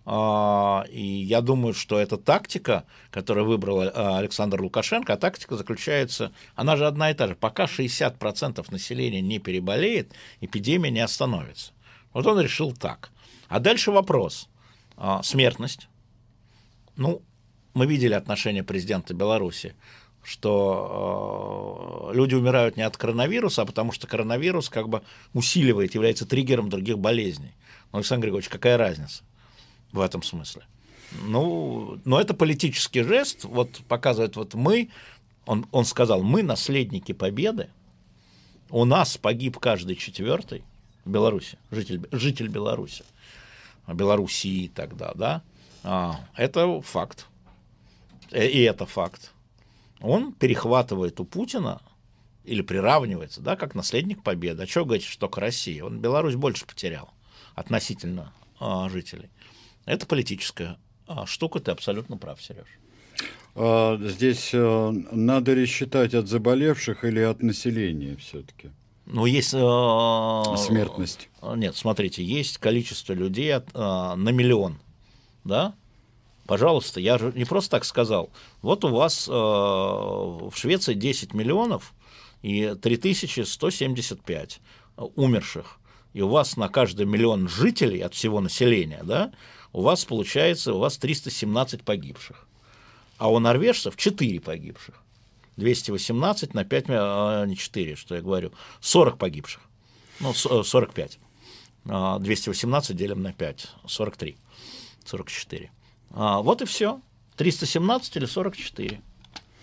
А, 0.06 0.84
и 0.90 1.02
я 1.02 1.40
думаю, 1.40 1.74
что 1.74 1.98
эта 1.98 2.18
тактика, 2.18 2.84
которую 3.12 3.46
выбрал 3.48 3.80
а, 3.80 4.18
Александр 4.18 4.62
Лукашенко, 4.62 5.14
а 5.14 5.18
тактика 5.18 5.56
заключается, 5.56 6.34
она 6.56 6.76
же 6.76 6.86
одна 6.86 7.12
и 7.12 7.14
та 7.14 7.30
же. 7.30 7.36
Пока 7.36 7.64
60% 7.64 8.70
населения 8.74 9.22
не 9.22 9.40
переболеет, 9.40 10.12
эпидемия 10.42 10.92
не 10.92 11.00
остановится. 11.00 11.72
Вот 12.12 12.28
он 12.28 12.42
решил 12.42 12.74
так. 12.74 13.10
А 13.48 13.62
дальше 13.62 13.92
вопрос. 13.92 14.50
А, 14.98 15.24
смертность. 15.24 15.88
Ну, 16.98 17.22
мы 17.74 17.86
видели 17.86 18.16
отношение 18.16 18.66
президента 18.66 19.14
Беларуси 19.14 19.76
что 20.30 22.12
э, 22.12 22.16
люди 22.16 22.36
умирают 22.36 22.78
не 22.78 22.84
от 22.84 22.96
коронавируса, 22.98 23.64
а 23.64 23.66
потому 23.66 23.92
что 23.92 24.06
коронавирус 24.06 24.70
как 24.70 24.88
бы 24.88 25.02
усиливает, 25.34 25.96
является 25.96 26.28
триггером 26.28 26.70
других 26.70 27.00
болезней. 27.00 27.56
Но, 27.92 27.98
Александр 27.98 28.28
Григорьевич, 28.28 28.50
какая 28.50 28.78
разница 28.78 29.24
в 29.92 30.00
этом 30.00 30.22
смысле? 30.22 30.68
Ну, 31.24 32.00
но 32.06 32.22
это 32.22 32.36
политический 32.36 33.02
жест, 33.02 33.44
вот 33.44 33.80
показывает, 33.88 34.36
вот 34.36 34.54
мы, 34.54 34.92
он, 35.48 35.66
он 35.72 35.84
сказал, 35.84 36.22
мы 36.22 36.44
наследники 36.44 37.12
победы, 37.12 37.72
у 38.70 38.86
нас 38.86 39.18
погиб 39.18 39.58
каждый 39.58 39.96
четвертый 39.96 40.64
в 41.06 41.10
Беларуси, 41.10 41.58
житель, 41.72 42.08
житель 42.12 42.50
Беларуси, 42.50 43.04
Белоруссии 43.88 44.72
тогда, 44.76 45.14
да, 45.16 45.42
а, 45.84 46.20
это 46.36 46.82
факт. 46.82 47.26
Э, 48.30 48.48
и 48.48 48.62
это 48.62 48.86
факт. 48.86 49.32
Он 50.02 50.34
перехватывает 50.34 51.20
у 51.20 51.26
Путина 51.26 51.82
или 52.44 52.62
приравнивается, 52.62 53.42
да, 53.42 53.56
как 53.56 53.76
наследник 53.76 54.24
победы. 54.24 54.64
А 54.64 54.68
что 54.68 54.86
говорить, 54.86 55.06
что 55.06 55.28
к 55.28 55.38
России? 55.38 55.82
Он 55.82 56.00
Беларусь 56.00 56.36
больше 56.36 56.66
потерял 56.66 57.14
относительно 57.56 58.34
а, 58.60 58.90
жителей. 58.90 59.30
Это 59.86 60.06
политическая 60.06 60.78
а, 61.08 61.26
штука, 61.26 61.60
ты 61.60 61.72
абсолютно 61.72 62.18
прав, 62.18 62.42
Сереж. 62.42 62.68
А, 63.56 63.98
здесь 64.02 64.52
а, 64.54 64.92
надо 65.12 65.54
ли 65.54 65.66
считать 65.66 66.14
от 66.14 66.28
заболевших 66.28 67.04
или 67.04 67.20
от 67.20 67.42
населения 67.42 68.16
все-таки? 68.18 68.72
Ну, 69.06 69.26
есть... 69.26 69.56
Э, 69.56 70.56
Смертность. 70.56 71.30
Нет, 71.42 71.76
смотрите, 71.76 72.24
есть 72.24 72.60
количество 72.60 73.14
людей 73.14 73.56
от, 73.56 73.68
э, 73.74 73.80
на 73.80 74.30
миллион, 74.30 74.78
да? 75.44 75.74
Пожалуйста, 76.50 77.00
я 77.00 77.20
же 77.20 77.32
не 77.36 77.46
просто 77.46 77.70
так 77.70 77.86
сказал. 77.86 78.32
Вот 78.64 78.84
у 78.84 78.88
вас 78.88 79.28
э, 79.28 79.32
в 79.32 80.52
Швеции 80.56 80.96
10 80.96 81.36
миллионов 81.36 81.94
и 82.42 82.74
3175 82.82 84.60
умерших. 85.16 85.78
И 86.14 86.24
у 86.24 86.28
вас 86.28 86.58
на 86.58 86.68
каждый 86.68 87.06
миллион 87.06 87.48
жителей 87.48 88.00
от 88.00 88.16
всего 88.16 88.42
населения, 88.42 89.02
да, 89.04 89.32
у 89.74 89.84
вас 89.84 90.06
получается, 90.06 90.74
у 90.74 90.80
вас 90.80 90.98
317 90.98 91.84
погибших. 91.84 92.48
А 93.20 93.30
у 93.30 93.38
норвежцев 93.38 93.96
4 93.96 94.40
погибших. 94.40 95.04
218 95.56 96.56
на 96.56 96.66
5, 96.66 96.86
а 96.90 97.46
не 97.46 97.58
4, 97.58 97.96
что 97.96 98.16
я 98.16 98.22
говорю, 98.22 98.54
40 98.82 99.20
погибших. 99.20 99.62
Ну, 100.20 100.34
45. 100.34 101.20
218 101.86 102.90
а, 102.90 102.94
делим 102.96 103.22
на 103.22 103.34
5, 103.34 103.68
43, 103.86 104.36
44. 105.06 105.72
А, 106.12 106.42
вот 106.42 106.62
и 106.62 106.66
все. 106.66 107.02
317 107.38 108.16
или 108.18 108.26
44. 108.26 109.02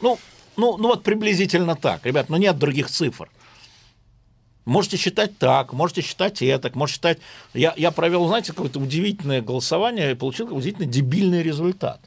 Ну, 0.01 0.19
ну, 0.57 0.77
ну 0.79 0.89
вот 0.89 1.03
приблизительно 1.03 1.77
так, 1.77 2.07
ребят, 2.07 2.29
но 2.29 2.37
нет 2.37 2.59
других 2.59 2.89
цифр. 2.89 3.31
Можете 4.65 4.97
считать 4.97 5.39
так, 5.39 5.73
можете 5.73 6.01
считать 6.01 6.43
это, 6.43 6.71
можете 6.75 6.97
считать... 6.97 7.19
Я, 7.55 7.73
я 7.77 7.93
провел, 7.93 8.27
знаете, 8.27 8.53
какое-то 8.53 8.81
удивительное 8.81 9.41
голосование 9.41 10.11
и 10.11 10.15
получил 10.15 10.55
удивительно 10.55 10.87
дебильный 10.87 11.43
результат. 11.43 12.01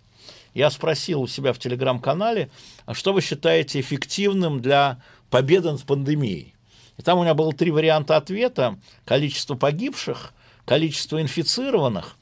Я 0.53 0.69
спросил 0.71 1.21
у 1.21 1.27
себя 1.27 1.53
в 1.53 1.59
телеграм-канале, 1.59 2.49
а 2.85 2.93
что 2.93 3.13
вы 3.13 3.21
считаете 3.21 3.79
эффективным 3.79 4.61
для 4.61 5.01
победы 5.29 5.71
над 5.71 5.83
пандемией? 5.83 6.53
И 6.97 7.01
там 7.01 7.19
у 7.19 7.21
меня 7.21 7.33
было 7.33 7.53
три 7.53 7.71
варианта 7.71 8.17
ответа. 8.17 8.77
Количество 9.05 9.55
погибших, 9.55 10.33
количество 10.65 11.21
инфицированных 11.21 12.17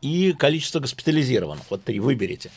и 0.00 0.34
количество 0.38 0.80
госпитализированных. 0.80 1.64
Вот 1.70 1.84
три, 1.84 2.00
выберите. 2.00 2.50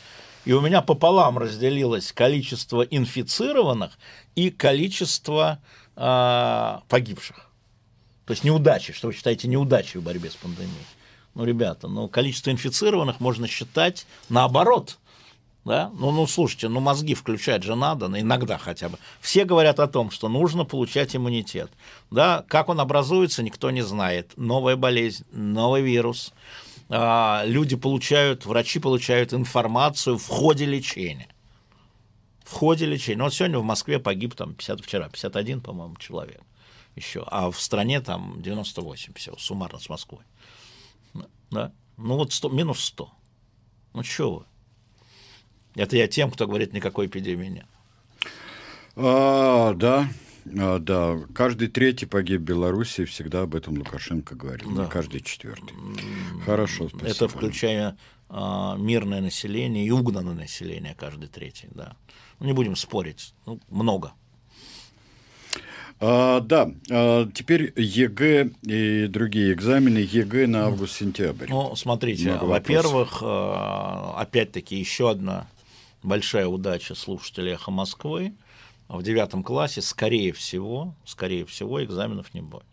И 0.44 0.52
у 0.52 0.60
меня 0.60 0.82
пополам 0.82 1.38
разделилось 1.38 2.12
количество 2.12 2.82
инфицированных 2.82 3.98
и 4.34 4.50
количество 4.50 5.58
а, 5.96 6.82
погибших. 6.88 7.48
То 8.26 8.32
есть 8.32 8.44
неудачи, 8.44 8.92
что 8.92 9.08
вы 9.08 9.14
считаете 9.14 9.48
неудачей 9.48 10.00
в 10.00 10.02
борьбе 10.02 10.30
с 10.30 10.34
пандемией. 10.34 10.86
Ну, 11.34 11.44
ребята, 11.44 11.88
ну, 11.88 12.08
количество 12.08 12.50
инфицированных 12.50 13.20
можно 13.20 13.48
считать 13.48 14.06
наоборот. 14.28 14.98
Да? 15.64 15.90
Ну, 15.94 16.10
ну, 16.10 16.26
слушайте, 16.26 16.68
ну, 16.68 16.80
мозги 16.80 17.14
включать 17.14 17.62
же 17.62 17.74
надо, 17.74 18.08
ну, 18.08 18.18
иногда 18.18 18.58
хотя 18.58 18.90
бы. 18.90 18.98
Все 19.20 19.44
говорят 19.44 19.80
о 19.80 19.86
том, 19.86 20.10
что 20.10 20.28
нужно 20.28 20.64
получать 20.64 21.16
иммунитет. 21.16 21.70
Да? 22.10 22.44
Как 22.48 22.68
он 22.68 22.80
образуется, 22.80 23.42
никто 23.42 23.70
не 23.70 23.82
знает. 23.82 24.32
Новая 24.36 24.76
болезнь, 24.76 25.24
новый 25.32 25.82
вирус. 25.82 26.32
А, 26.88 27.42
люди 27.46 27.76
получают, 27.76 28.46
врачи 28.46 28.78
получают 28.78 29.32
информацию 29.32 30.18
в 30.18 30.26
ходе 30.26 30.64
лечения. 30.64 31.28
В 32.44 32.52
ходе 32.52 32.86
лечения. 32.86 33.18
Ну, 33.18 33.24
вот 33.24 33.34
сегодня 33.34 33.58
в 33.58 33.64
Москве 33.64 33.98
погиб 33.98 34.34
там 34.34 34.54
50, 34.54 34.80
вчера 34.82 35.08
51, 35.08 35.60
по-моему, 35.60 35.96
человек 35.96 36.42
еще, 36.94 37.24
а 37.26 37.50
в 37.50 37.60
стране 37.60 38.00
там 38.00 38.40
98 38.40 39.14
всего, 39.14 39.36
суммарно 39.36 39.78
с 39.78 39.88
Москвой. 39.88 40.22
Да? 41.50 41.72
Ну 41.96 42.16
вот 42.16 42.32
100, 42.32 42.48
минус 42.50 42.80
100. 42.84 43.10
Ну 43.94 44.02
что 44.02 44.34
вы? 44.34 44.44
Это 45.74 45.96
я 45.96 46.06
тем, 46.08 46.30
кто 46.30 46.46
говорит, 46.46 46.72
никакой 46.72 47.06
эпидемии 47.06 47.48
нет. 47.48 47.66
А, 48.96 49.74
да, 49.74 50.08
а, 50.58 50.78
да. 50.78 51.18
Каждый 51.34 51.68
третий 51.68 52.06
погиб 52.06 52.40
в 52.40 52.44
Беларуси, 52.44 53.04
всегда 53.04 53.42
об 53.42 53.54
этом 53.54 53.78
Лукашенко 53.78 54.34
говорил. 54.34 54.74
Да. 54.74 54.84
Не 54.84 54.90
каждый 54.90 55.20
четвертый. 55.20 55.74
Хорошо, 56.44 56.88
спасибо. 56.88 57.10
Это 57.10 57.28
включая 57.28 57.96
а, 58.28 58.76
мирное 58.76 59.20
население 59.20 59.86
и 59.86 59.90
угнанное 59.90 60.34
население, 60.34 60.94
каждый 60.98 61.28
третий, 61.28 61.68
да. 61.70 61.96
Ну, 62.40 62.46
не 62.46 62.52
будем 62.52 62.76
спорить. 62.76 63.34
Ну, 63.46 63.60
много. 63.68 64.12
А, 66.00 66.40
да, 66.40 66.70
а, 66.90 67.28
теперь 67.32 67.72
ЕГЭ 67.76 68.50
и 68.62 69.06
другие 69.06 69.52
экзамены. 69.52 69.98
ЕГЭ 69.98 70.46
на 70.46 70.66
август-сентябрь. 70.66 71.46
Ну, 71.48 71.74
смотрите, 71.76 72.34
во-первых, 72.34 73.18
а, 73.22 74.14
опять-таки 74.18 74.76
еще 74.76 75.10
одна 75.10 75.46
большая 76.02 76.46
удача 76.46 76.94
слушателей 76.94 77.52
«Эхо 77.52 77.70
Москвы». 77.70 78.34
В 78.88 79.02
девятом 79.02 79.42
классе, 79.42 79.82
скорее 79.82 80.32
всего, 80.32 80.94
скорее 81.04 81.46
всего, 81.46 81.82
экзаменов 81.82 82.34
не 82.34 82.42
будет. 82.42 82.66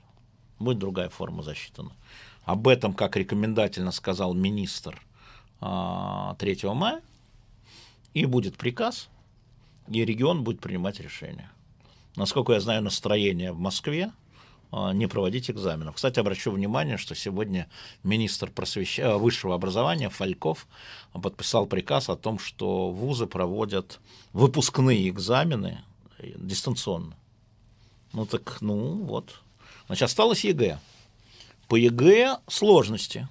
Будет 0.60 0.80
другая 0.80 1.10
форма 1.10 1.42
засчитана. 1.44 1.92
Об 2.44 2.68
этом, 2.68 2.94
как 2.94 3.16
рекомендательно 3.16 3.92
сказал 3.92 4.34
министр 4.34 5.02
3 5.60 6.38
мая, 6.74 7.02
и 8.14 8.26
будет 8.26 8.58
приказ, 8.58 9.10
и 9.88 10.04
регион 10.04 10.44
будет 10.44 10.60
принимать 10.60 11.00
решение 11.00 11.50
насколько 12.16 12.54
я 12.54 12.60
знаю, 12.60 12.84
настроение 12.84 13.52
в 13.52 13.60
Москве 13.60 14.12
а, 14.72 14.94
не 14.94 15.08
проводить 15.08 15.50
экзаменов. 15.50 15.96
Кстати, 15.96 16.20
обращу 16.20 16.52
внимание, 16.52 16.98
что 16.98 17.16
сегодня 17.16 17.70
министр 18.04 18.50
просвещ... 18.52 19.00
Э, 19.00 19.16
высшего 19.16 19.56
образования 19.56 20.10
Фальков 20.10 20.68
подписал 21.14 21.66
приказ 21.66 22.10
о 22.10 22.16
том, 22.16 22.40
что 22.40 22.92
вузы 22.92 23.28
проводят 23.28 24.00
выпускные 24.34 25.10
экзамены 25.10 25.84
дистанционно. 26.38 27.16
Ну 28.14 28.26
так, 28.26 28.58
ну 28.62 29.04
вот. 29.04 29.42
Значит, 29.88 30.04
осталось 30.04 30.44
ЕГЭ. 30.44 30.80
По 31.68 31.76
ЕГЭ 31.76 32.40
сложности. 32.48 33.28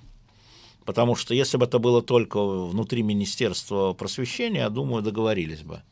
Потому 0.85 1.15
что 1.15 1.35
если 1.35 1.57
бы 1.57 1.67
это 1.67 1.79
было 1.79 2.03
только 2.03 2.43
внутри 2.43 3.03
Министерства 3.03 3.93
просвещения, 3.93 4.61
я 4.61 4.71
думаю, 4.71 5.03
договорились 5.03 5.63
бы. 5.63 5.83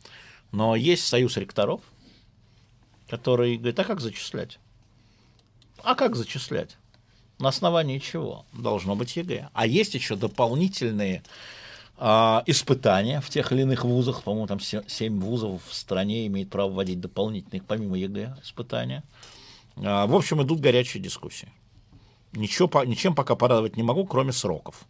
Но 0.52 0.74
есть 0.76 1.06
союз 1.06 1.36
ректоров– 1.36 1.80
который 3.08 3.56
говорит, 3.56 3.78
а 3.78 3.84
как 3.84 4.00
зачислять? 4.00 4.58
А 5.82 5.94
как 5.94 6.14
зачислять? 6.14 6.76
На 7.38 7.48
основании 7.48 7.98
чего? 7.98 8.44
Должно 8.52 8.96
быть 8.96 9.16
ЕГЭ. 9.16 9.50
А 9.52 9.66
есть 9.66 9.94
еще 9.94 10.16
дополнительные 10.16 11.22
э, 11.98 12.42
испытания 12.46 13.20
в 13.20 13.28
тех 13.28 13.52
или 13.52 13.62
иных 13.62 13.84
вузах. 13.84 14.22
По-моему, 14.22 14.46
там 14.46 14.60
7 14.60 15.20
вузов 15.20 15.62
в 15.66 15.74
стране 15.74 16.26
имеют 16.26 16.50
право 16.50 16.70
вводить 16.70 17.00
дополнительных, 17.00 17.64
помимо 17.64 17.96
ЕГЭ, 17.98 18.36
испытания. 18.42 19.02
Э, 19.76 20.06
в 20.06 20.14
общем, 20.14 20.42
идут 20.42 20.60
горячие 20.60 21.02
дискуссии. 21.02 21.48
Ничего, 22.32 22.70
ничем 22.84 23.14
пока 23.14 23.34
порадовать 23.36 23.76
не 23.76 23.82
могу, 23.82 24.04
кроме 24.06 24.32
сроков. 24.32 24.86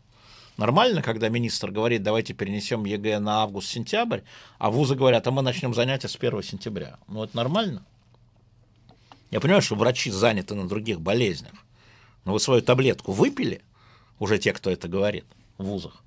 Нормально, 0.56 1.02
когда 1.02 1.28
министр 1.28 1.70
говорит, 1.70 2.02
давайте 2.02 2.34
перенесем 2.34 2.84
ЕГЭ 2.84 3.20
на 3.20 3.42
август-сентябрь, 3.42 4.22
а 4.58 4.70
вузы 4.70 4.96
говорят, 4.96 5.26
а 5.26 5.30
мы 5.30 5.42
начнем 5.42 5.72
занятия 5.72 6.08
с 6.08 6.16
1 6.16 6.42
сентября. 6.42 6.98
Ну, 7.06 7.22
это 7.22 7.36
нормально? 7.36 7.84
Я 9.30 9.40
понимаю, 9.40 9.62
что 9.62 9.76
врачи 9.76 10.10
заняты 10.10 10.56
на 10.56 10.66
других 10.66 11.00
болезнях, 11.00 11.52
но 12.24 12.32
вы 12.32 12.40
свою 12.40 12.60
таблетку 12.60 13.12
выпили, 13.12 13.62
уже 14.18 14.38
те, 14.38 14.52
кто 14.52 14.68
это 14.68 14.88
говорит, 14.88 15.26
в 15.58 15.64
вузах, 15.64 16.02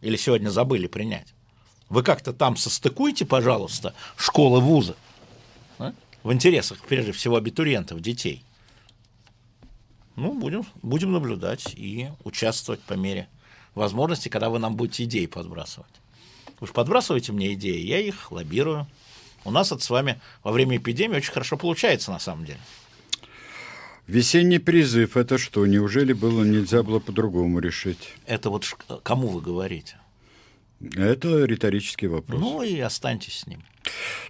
или 0.00 0.16
сегодня 0.16 0.48
забыли 0.50 0.86
принять. 0.86 1.34
Вы 1.88 2.02
как-то 2.02 2.32
там 2.32 2.56
состыкуйте, 2.56 3.24
пожалуйста, 3.24 3.94
школы, 4.16 4.60
вузы, 4.60 4.94
а? 5.78 5.94
в 6.22 6.32
интересах, 6.32 6.78
прежде 6.86 7.12
всего, 7.12 7.36
абитуриентов, 7.36 8.00
детей. 8.00 8.44
Ну, 10.16 10.34
будем, 10.34 10.66
будем 10.82 11.12
наблюдать 11.12 11.74
и 11.74 12.08
участвовать 12.24 12.80
по 12.80 12.94
мере 12.94 13.28
возможности, 13.74 14.28
когда 14.28 14.50
вы 14.50 14.58
нам 14.58 14.76
будете 14.76 15.04
идеи 15.04 15.26
подбрасывать. 15.26 15.86
Вы 16.60 16.66
же 16.66 16.72
подбрасываете 16.72 17.32
мне 17.32 17.54
идеи, 17.54 17.80
я 17.80 18.00
их 18.00 18.32
лоббирую. 18.32 18.86
У 19.44 19.50
нас 19.50 19.70
это 19.70 19.82
с 19.82 19.88
вами 19.88 20.20
во 20.42 20.50
время 20.50 20.76
эпидемии 20.76 21.16
очень 21.16 21.32
хорошо 21.32 21.56
получается, 21.56 22.10
на 22.10 22.18
самом 22.18 22.44
деле. 22.44 22.58
Весенний 24.08 24.58
призыв– 24.58 25.16
это 25.18 25.36
что? 25.36 25.66
Неужели 25.66 26.14
было 26.14 26.42
нельзя 26.42 26.82
было 26.82 26.98
по-другому 26.98 27.58
решить? 27.58 28.14
Это 28.24 28.48
вот 28.48 28.64
кому 29.02 29.28
вы 29.28 29.42
говорите? 29.42 29.98
Это 30.96 31.44
риторический 31.44 32.06
вопрос. 32.06 32.40
Ну 32.40 32.62
и 32.62 32.80
останьтесь 32.80 33.40
с 33.40 33.46
ним. 33.46 33.62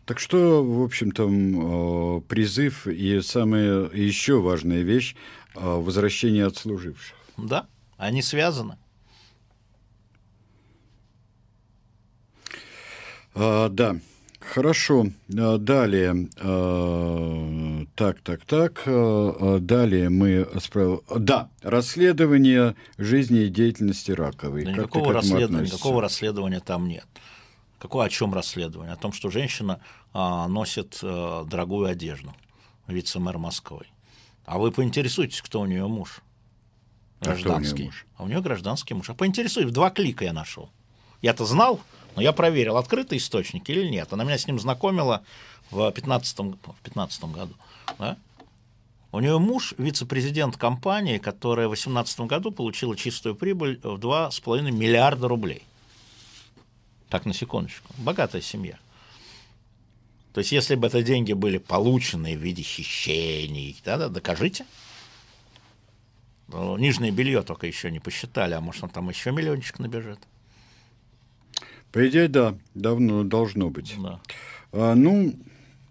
Так 0.05 0.19
что, 0.19 0.65
в 0.65 0.83
общем-то, 0.83 2.25
призыв 2.27 2.89
и 2.89 3.21
самая 3.21 3.89
еще 3.91 4.41
важная 4.41 4.83
вещь– 4.83 5.15
возвращение 5.55 6.47
отслуживших. 6.47 7.17
Да, 7.37 7.69
они 7.97 8.21
связаны. 8.21 8.79
А, 13.35 13.69
да, 13.69 13.97
хорошо. 14.49 15.07
А, 15.37 15.59
далее. 15.59 16.29
А, 16.41 17.85
так, 17.95 18.21
так, 18.21 18.45
так. 18.45 18.83
А, 18.87 19.59
далее 19.61 20.09
мы... 20.09 20.49
Справ... 20.61 21.01
Да, 21.17 21.51
расследование 21.63 22.75
жизни 22.97 23.41
и 23.45 23.49
деятельности 23.49 24.13
Раковой. 24.13 24.65
Да 24.65 24.73
никакого, 24.73 25.13
расследования, 25.13 25.67
никакого 25.67 26.03
расследования 26.03 26.61
там 26.61 26.89
нет. 26.89 27.07
Какое 27.79 28.07
о 28.07 28.09
чем 28.09 28.35
расследование? 28.35 28.93
О 28.93 28.97
том, 28.97 29.13
что 29.13 29.31
женщина 29.31 29.81
а, 30.13 30.49
носит 30.49 30.99
а, 31.03 31.45
дорогую 31.45 31.87
одежду, 31.87 32.35
вице-мэр 32.87 33.39
Москвы. 33.39 33.87
А 34.45 34.59
вы 34.59 34.73
поинтересуйтесь, 34.73 35.43
кто 35.43 35.61
у 35.61 35.67
нее 35.67 35.87
муж? 35.87 36.23
Гражданский. 37.21 37.73
А, 37.73 37.75
у 37.75 37.77
нее 37.77 37.87
муж? 37.87 38.07
а 38.17 38.23
у 38.25 38.27
нее 38.29 38.41
гражданский 38.41 38.95
муж. 38.95 39.11
А 39.11 39.15
поинтересуйтесь, 39.15 39.73
два 39.73 39.91
клика 39.91 40.25
я 40.25 40.33
нашел. 40.33 40.71
Я-то 41.21 41.45
знал, 41.45 41.81
но 42.19 42.23
я 42.23 42.33
проверил, 42.33 42.79
открытый 42.79 43.19
источник 43.19 43.71
или 43.71 43.87
нет. 43.87 44.13
Она 44.13 44.25
меня 44.25 44.37
с 44.37 44.49
ним 44.49 44.59
знакомила 44.59 45.23
в 45.71 45.77
2015, 45.77 46.39
в 46.41 46.75
15 46.83 47.25
году. 47.27 47.55
Да? 47.97 48.17
У 49.13 49.21
нее 49.21 49.39
муж 49.39 49.73
вице-президент 49.79 50.57
компании, 50.57 51.19
которая 51.19 51.69
в 51.69 51.71
2018 51.71 52.21
году 52.23 52.51
получила 52.51 52.97
чистую 52.97 53.37
прибыль 53.37 53.79
в 53.85 54.01
2,5 54.01 54.73
миллиарда 54.73 55.29
рублей. 55.29 55.63
Так, 57.09 57.25
на 57.25 57.33
секундочку. 57.33 57.95
Богатая 57.99 58.43
семья. 58.43 58.77
То 60.33 60.41
есть, 60.41 60.51
если 60.51 60.75
бы 60.75 60.89
это 60.89 61.01
деньги 61.05 61.35
были 61.35 61.59
получены 61.59 62.37
в 62.37 62.41
виде 62.41 62.65
хищений, 62.65 63.81
да, 63.85 63.97
да, 63.97 64.09
докажите. 64.09 64.67
Но 66.49 66.77
нижнее 66.77 67.13
белье 67.13 67.43
только 67.43 67.69
еще 67.69 67.93
не 67.93 68.01
посчитали, 68.01 68.55
а 68.55 68.61
может, 68.61 68.83
он 68.83 68.91
там 68.91 69.09
еще 69.09 69.31
миллиончик 69.31 69.79
набежит. 69.79 70.19
По 71.93 72.07
идее, 72.07 72.29
да, 72.29 72.57
давно 72.75 73.25
должно 73.25 73.71
быть. 73.71 73.95
Да. 73.99 74.21
А, 74.73 74.95
ну, 74.95 75.35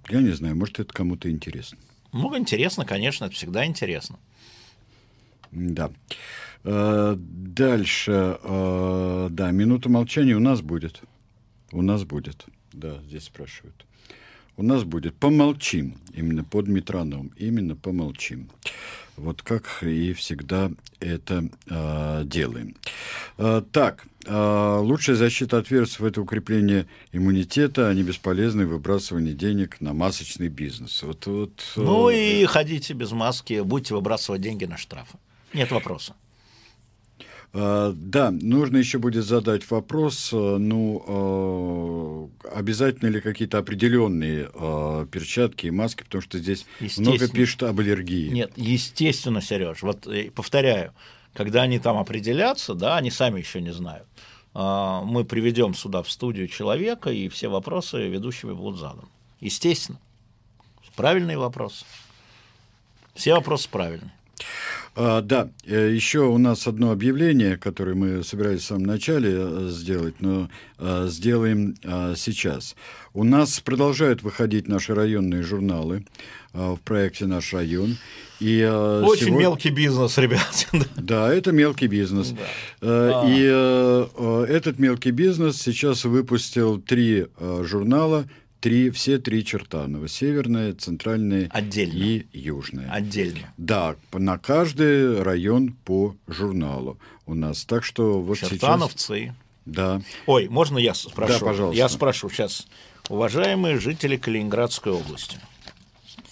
я 0.10 0.22
не 0.22 0.32
знаю, 0.32 0.56
может, 0.56 0.80
это 0.80 0.94
кому-то 0.94 1.30
интересно. 1.30 1.78
Ну, 2.14 2.38
интересно, 2.38 2.86
конечно, 2.86 3.26
это 3.26 3.34
всегда 3.34 3.66
интересно. 3.66 4.20
Да. 5.52 5.92
А, 6.64 7.16
дальше, 7.18 8.38
а, 8.44 9.30
да, 9.30 9.52
минута 9.52 9.90
молчания 9.90 10.36
у 10.36 10.40
нас 10.40 10.62
будет. 10.62 11.02
У 11.72 11.82
нас 11.82 12.04
будет. 12.04 12.46
Да, 12.74 13.02
здесь 13.04 13.24
спрашивают. 13.24 13.86
У 14.56 14.64
нас 14.64 14.84
будет 14.84 15.16
«Помолчим», 15.16 15.98
именно 16.14 16.44
под 16.44 16.68
метроном, 16.68 17.32
именно 17.38 17.76
«Помолчим». 17.76 18.50
Вот 19.18 19.42
как 19.42 19.82
и 19.82 20.14
всегда 20.14 20.72
это 21.00 21.50
э, 21.68 22.22
делаем. 22.26 22.76
Э, 23.40 23.64
так, 23.72 24.06
э, 24.26 24.78
лучшая 24.80 25.16
защита 25.16 25.58
от 25.58 25.72
вирусов– 25.72 26.02
это 26.04 26.22
укрепление 26.22 26.86
иммунитета, 27.12 27.90
а 27.90 27.94
не 27.96 28.04
бесполезное 28.04 28.68
выбрасывание 28.68 29.34
денег 29.34 29.82
на 29.82 29.94
масочный 29.94 30.50
бизнес. 30.50 31.02
Вот, 31.02 31.26
вот, 31.26 31.64
ну 31.76 32.10
э, 32.10 32.42
и 32.42 32.46
ходите 32.46 32.94
без 32.94 33.12
маски, 33.12 33.62
будете 33.62 33.96
выбрасывать 33.96 34.42
деньги 34.42 34.66
на 34.66 34.78
штрафы. 34.78 35.18
Нет 35.52 35.72
вопроса. 35.72 36.16
А, 37.60 37.92
да, 37.96 38.30
нужно 38.30 38.78
еще 38.78 39.00
будет 39.00 39.26
задать 39.26 39.70
вопрос, 39.72 40.30
э, 40.32 40.36
ну, 40.36 42.32
э, 42.44 42.50
обязательно 42.56 43.10
ли 43.10 43.20
какие-то 43.20 43.58
определенные 43.58 44.52
э, 44.54 45.08
перчатки 45.12 45.66
и 45.66 45.72
маски, 45.72 46.04
потому 46.04 46.22
что 46.22 46.38
здесь 46.38 46.68
много 46.98 47.28
пишут 47.28 47.64
об 47.64 47.80
аллергии. 47.80 48.30
Нет, 48.30 48.52
естественно, 48.58 49.42
Сереж, 49.42 49.82
вот 49.82 50.08
повторяю, 50.36 50.94
когда 51.34 51.64
они 51.64 51.80
там 51.80 51.98
определятся, 51.98 52.76
да, 52.76 52.98
они 52.98 53.10
сами 53.10 53.40
еще 53.40 53.60
не 53.60 53.74
знают, 53.74 54.08
а, 54.54 55.02
мы 55.02 55.26
приведем 55.26 55.74
сюда 55.74 56.04
в 56.04 56.12
студию 56.12 56.48
человека, 56.48 57.10
и 57.10 57.28
все 57.28 57.48
вопросы 57.48 58.08
ведущими 58.08 58.54
будут 58.54 58.80
заданы. 58.80 59.08
Естественно. 59.40 60.00
Правильные 60.96 61.38
вопросы. 61.38 61.86
Все 63.16 63.34
вопросы 63.34 63.68
правильные. 63.70 64.12
А, 65.00 65.22
да, 65.22 65.52
э, 65.64 65.94
еще 65.94 66.22
у 66.22 66.40
нас 66.40 66.66
одно 66.66 66.90
объявление, 66.90 67.56
которое 67.56 67.94
мы 67.94 68.24
собирались 68.24 68.62
в 68.62 68.66
самом 68.66 68.86
начале 68.86 69.32
э, 69.32 69.68
сделать, 69.70 70.16
но 70.22 70.50
а, 70.80 71.06
сделаем 71.08 71.76
а, 71.86 72.16
сейчас. 72.16 72.76
У 73.14 73.24
нас 73.24 73.60
продолжают 73.60 74.24
выходить 74.24 74.68
наши 74.68 74.96
районные 74.96 75.44
журналы 75.44 76.04
а, 76.52 76.74
в 76.74 76.80
проекте 76.80 77.28
«Наш 77.28 77.54
район». 77.54 77.98
И, 78.40 78.60
а, 78.68 79.04
Очень 79.04 79.28
сегодня... 79.28 79.40
мелкий 79.42 79.70
бизнес, 79.70 80.18
ребят. 80.18 80.68
Да, 80.96 81.32
это 81.32 81.52
мелкий 81.52 81.88
бизнес. 81.88 82.32
Да. 82.32 83.22
А, 83.22 83.26
и 83.28 83.48
а, 83.48 84.46
этот 84.46 84.80
мелкий 84.80 85.12
бизнес 85.12 85.62
сейчас 85.62 86.06
выпустил 86.06 86.82
три 86.82 87.28
а, 87.38 87.64
журнала 87.64 88.26
три, 88.60 88.90
все 88.90 89.18
три 89.18 89.44
черта. 89.46 89.88
Новосеверная, 89.88 90.74
центральная 90.74 91.50
Отдельно. 91.52 91.94
и 91.94 92.26
южная. 92.34 92.90
Отдельно. 92.92 93.54
Да, 93.58 93.96
на 94.12 94.38
каждый 94.38 95.22
район 95.22 95.74
по 95.86 96.16
журналу 96.28 96.98
у 97.26 97.34
нас. 97.34 97.66
Так 97.66 97.84
что 97.84 98.22
вот 98.22 98.38
Чертановцы. 98.38 98.98
сейчас... 98.98 99.36
Да. 99.66 100.02
Ой, 100.26 100.48
можно 100.48 100.78
я 100.78 100.94
спрошу? 100.94 101.40
Да, 101.40 101.46
пожалуйста. 101.46 101.78
Я 101.78 101.90
спрошу 101.90 102.30
сейчас. 102.30 102.68
Уважаемые 103.10 103.80
жители 103.80 104.16
Калининградской 104.16 104.94
области. 104.94 105.38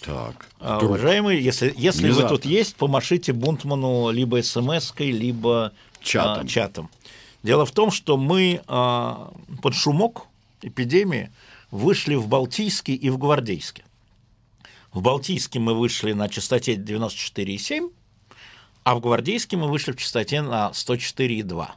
Так. 0.00 0.46
А, 0.60 0.78
уважаемые, 0.78 1.42
если, 1.42 1.72
если 1.76 2.10
вы 2.10 2.22
тут 2.28 2.44
есть, 2.44 2.76
помашите 2.76 3.32
Бунтману 3.32 4.10
либо 4.10 4.40
смс-кой, 4.40 5.10
либо 5.10 5.72
чатом. 6.00 6.46
А, 6.46 6.48
чатом. 6.48 6.90
Дело 7.42 7.66
в 7.66 7.72
том, 7.72 7.90
что 7.90 8.16
мы 8.16 8.62
а, 8.66 9.32
под 9.62 9.74
шумок 9.74 10.26
эпидемии 10.62 11.30
вышли 11.70 12.14
в 12.14 12.28
Балтийский 12.28 12.94
и 12.94 13.10
в 13.10 13.18
Гвардейский. 13.18 13.84
В 14.92 15.02
Балтийске 15.02 15.58
мы 15.58 15.74
вышли 15.74 16.12
на 16.12 16.28
частоте 16.28 16.74
94,7, 16.74 17.92
а 18.84 18.94
в 18.94 19.00
Гвардейске 19.00 19.56
мы 19.56 19.68
вышли 19.68 19.92
в 19.92 19.96
частоте 19.96 20.42
на 20.42 20.70
104,2. 20.72 21.68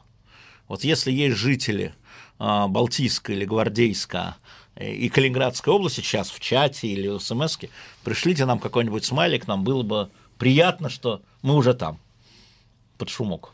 Вот 0.68 0.84
если 0.84 1.10
есть 1.10 1.36
жители 1.36 1.94
а, 2.38 2.68
Балтийска 2.68 3.32
или 3.32 3.44
Гвардейска 3.44 4.36
э, 4.76 4.92
и 4.92 5.08
Калининградской 5.08 5.72
области 5.72 6.00
сейчас 6.00 6.30
в 6.30 6.40
чате 6.40 6.88
или 6.88 7.08
в 7.08 7.20
смс 7.20 7.58
пришлите 8.04 8.46
нам 8.46 8.58
какой-нибудь 8.58 9.04
смайлик, 9.04 9.46
нам 9.46 9.64
было 9.64 9.82
бы 9.82 10.10
приятно, 10.38 10.88
что 10.88 11.20
мы 11.42 11.56
уже 11.56 11.74
там, 11.74 11.98
под 12.96 13.10
шумок. 13.10 13.52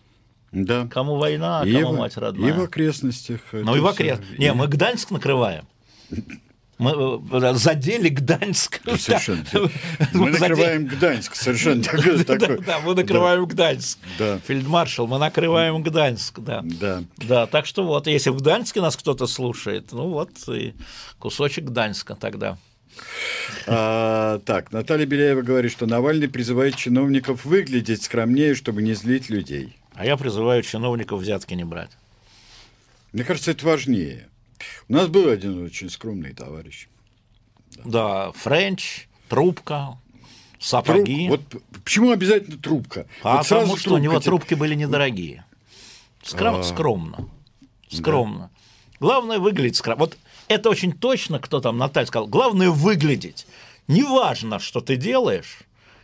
Да. 0.53 0.87
Кому 0.87 1.16
война, 1.16 1.62
а 1.62 1.64
кому 1.64 1.93
в, 1.93 1.99
мать 1.99 2.16
родная. 2.16 2.51
И 2.51 2.53
в 2.53 2.61
окрестностях. 2.61 3.41
Ну 3.53 3.74
и 3.74 3.80
в 3.80 3.87
окрестностях. 3.87 4.39
Не, 4.39 4.53
мы 4.53 4.68
Гданьск 4.68 5.11
накрываем. 5.11 5.66
Мы 6.78 7.22
э, 7.32 7.54
задели 7.54 8.11
Гданьск. 8.11 8.82
Да, 8.84 8.98
совершенно. 8.98 9.44
Мы 10.12 10.30
накрываем 10.30 10.86
Гданьск, 10.86 11.34
совершенно 11.34 11.82
такой. 11.82 12.22
Да, 12.24 12.57
да, 12.66 12.80
мы 12.80 12.94
накрываем 12.94 13.46
Гданьск. 13.46 13.98
Да. 14.18 14.38
Фельдмаршал, 14.46 15.07
мы 15.07 15.18
накрываем 15.18 15.82
Гданьск, 15.82 16.38
да. 16.40 16.61
Да. 16.62 17.02
Да, 17.16 17.46
так 17.46 17.64
что 17.64 17.86
вот, 17.86 18.07
если 18.09 18.28
в 18.28 18.36
Гданьске 18.36 18.82
нас 18.82 18.96
кто-то 18.96 19.26
слушает, 19.26 19.92
ну 19.92 20.11
вот 20.11 20.30
и 20.48 20.74
кусочек 21.18 21.64
Гданьска 21.64 22.14
тогда. 22.14 22.59
А, 23.66 24.38
так, 24.40 24.70
Наталья 24.70 25.07
Беляева 25.07 25.42
говорит, 25.42 25.72
что 25.72 25.86
Навальный 25.86 26.28
призывает 26.28 26.76
чиновников 26.76 27.46
выглядеть 27.46 28.02
скромнее, 28.02 28.54
чтобы 28.54 28.82
не 28.82 28.92
злить 28.92 29.30
людей. 29.30 29.76
А 29.94 30.04
я 30.04 30.18
призываю 30.18 30.62
чиновников 30.62 31.22
взятки 31.22 31.54
не 31.54 31.64
брать. 31.64 31.90
Мне 33.12 33.24
кажется, 33.24 33.50
это 33.50 33.64
важнее. 33.64 34.28
У 34.88 34.92
нас 34.92 35.09
был 35.09 35.28
один 35.28 35.64
очень 35.64 35.90
скромный 35.90 36.32
товарищ. 36.32 36.88
Да, 37.84 38.26
да 38.26 38.32
Френч, 38.32 39.09
трубка, 39.28 39.98
сапоги. 40.59 41.28
Труп, 41.28 41.40
вот 41.52 41.62
почему 41.84 42.11
обязательно 42.11 42.59
трубка? 42.59 43.07
А 43.22 43.36
вот 43.36 43.48
потому 43.48 43.76
что 43.76 43.90
трубка, 43.90 43.94
у 43.94 43.98
него 43.98 44.20
трубки 44.20 44.54
были 44.54 44.74
недорогие. 44.74 45.44
Скром, 46.22 46.57
а... 46.57 46.62
Скромно. 46.62 47.28
Скромно. 47.88 48.50
Да. 48.52 48.96
Главное 49.00 49.38
выглядеть 49.38 49.76
скромно. 49.76 50.00
Вот 50.00 50.16
это 50.48 50.70
очень 50.70 50.92
точно, 50.92 51.38
кто 51.38 51.61
там 51.61 51.78
Наталья 51.78 52.07
сказал. 52.07 52.26
Главное 52.26 52.70
выглядеть. 52.70 53.46
Неважно, 53.88 54.59
что 54.59 54.80
ты 54.80 54.96
делаешь, 54.96 55.59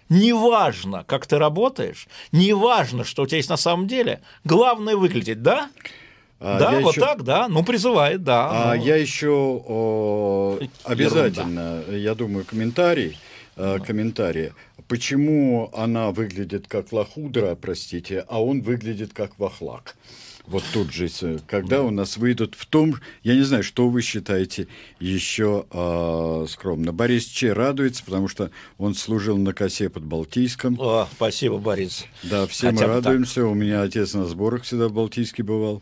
неважно, 0.09 1.05
как 1.05 1.27
ты 1.27 1.39
работаешь, 1.39 2.07
неважно, 2.31 3.05
что 3.05 3.23
у 3.23 3.27
тебя 3.27 3.39
есть 3.39 3.51
на 3.51 3.57
самом 3.57 3.89
деле, 3.89 4.23
главное 4.45 4.97
выглядеть, 4.97 5.43
да? 5.43 5.71
А, 6.45 6.59
да, 6.59 6.81
вот 6.81 6.91
еще... 6.91 7.01
так, 7.01 7.23
да, 7.23 7.49
ну 7.49 7.63
призывает, 7.63 8.25
да. 8.25 8.49
А 8.51 8.75
ну... 8.75 8.83
я 8.83 8.97
еще 8.97 9.31
о, 9.31 10.59
обязательно, 10.85 11.79
Ерунда. 11.79 11.97
я 11.97 12.15
думаю, 12.15 12.45
комментарий, 12.45 13.17
да. 13.57 13.79
комментарий 13.79 14.51
почему 14.93 15.71
она 15.73 16.11
выглядит 16.11 16.67
как 16.69 16.93
лохудра, 16.93 17.55
простите, 17.55 18.27
а 18.29 18.43
он 18.43 18.61
выглядит 18.61 19.15
как 19.15 19.39
вахлак? 19.39 19.97
Вот 20.47 20.65
тут 20.75 20.93
же, 20.93 21.09
когда 21.47 21.83
у 21.83 21.91
нас 21.91 22.19
выйдут 22.19 22.57
в 22.57 22.67
том, 22.67 22.97
я 23.23 23.35
не 23.35 23.43
знаю, 23.43 23.63
что 23.63 23.89
вы 23.89 24.03
считаете 24.03 24.67
еще 25.01 25.65
э, 25.71 26.47
скромно. 26.49 26.93
Борис 26.93 27.25
Че 27.25 27.55
радуется, 27.55 28.05
потому 28.05 28.29
что 28.29 28.51
он 28.77 28.95
служил 28.95 29.39
на 29.39 29.55
косе 29.55 29.89
под 29.89 30.03
Балтийском. 30.03 30.79
О, 30.79 31.09
спасибо, 31.13 31.57
Борис. 31.57 32.05
Да, 32.25 32.47
все 32.47 32.73
Хотя 32.73 32.87
мы 32.87 32.95
радуемся. 32.95 33.43
Так. 33.43 33.45
У 33.45 33.55
меня 33.55 33.83
отец 33.83 34.13
на 34.13 34.27
сборах 34.27 34.65
всегда 34.65 34.89
в 34.89 34.93
Балтийске 34.93 35.43
бывал. 35.43 35.81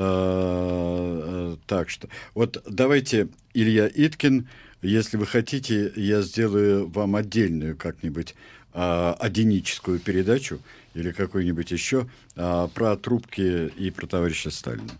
А, 0.00 1.56
так 1.66 1.90
что, 1.90 2.08
вот 2.34 2.62
давайте 2.68 3.28
Илья 3.52 3.90
Иткин, 3.92 4.48
если 4.80 5.16
вы 5.16 5.26
хотите, 5.26 5.92
я 5.96 6.22
сделаю 6.22 6.86
вам 6.88 7.16
отдельную 7.16 7.76
как-нибудь 7.76 8.36
а, 8.72 9.16
одиническую 9.18 9.98
передачу 9.98 10.60
или 10.94 11.10
какую-нибудь 11.10 11.72
еще 11.72 12.08
а, 12.36 12.68
про 12.68 12.96
трубки 12.96 13.72
и 13.76 13.90
про 13.90 14.06
товарища 14.06 14.50
Сталина. 14.50 14.92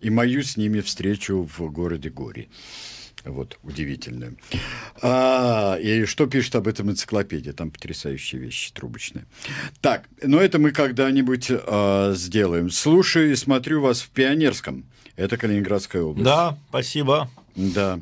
И 0.00 0.08
мою 0.08 0.42
с 0.42 0.56
ними 0.56 0.80
встречу 0.80 1.46
в 1.58 1.70
городе 1.70 2.08
Гори. 2.08 2.48
Вот, 3.32 3.58
удивительная. 3.62 4.34
А, 5.02 5.76
и 5.76 6.04
что 6.04 6.26
пишет 6.26 6.54
об 6.56 6.66
этом 6.66 6.90
энциклопедия? 6.90 7.52
Там 7.52 7.70
потрясающие 7.70 8.40
вещи 8.40 8.72
трубочные. 8.72 9.26
Так, 9.80 10.08
но 10.22 10.40
это 10.40 10.58
мы 10.58 10.70
когда-нибудь 10.70 11.50
а, 11.50 12.12
сделаем. 12.14 12.70
Слушаю 12.70 13.32
и 13.32 13.36
смотрю 13.36 13.80
вас 13.82 14.00
в 14.00 14.10
Пионерском. 14.10 14.84
Это 15.16 15.36
Калининградская 15.36 16.02
область. 16.02 16.24
Да, 16.24 16.58
спасибо. 16.70 17.30
Да, 17.54 18.00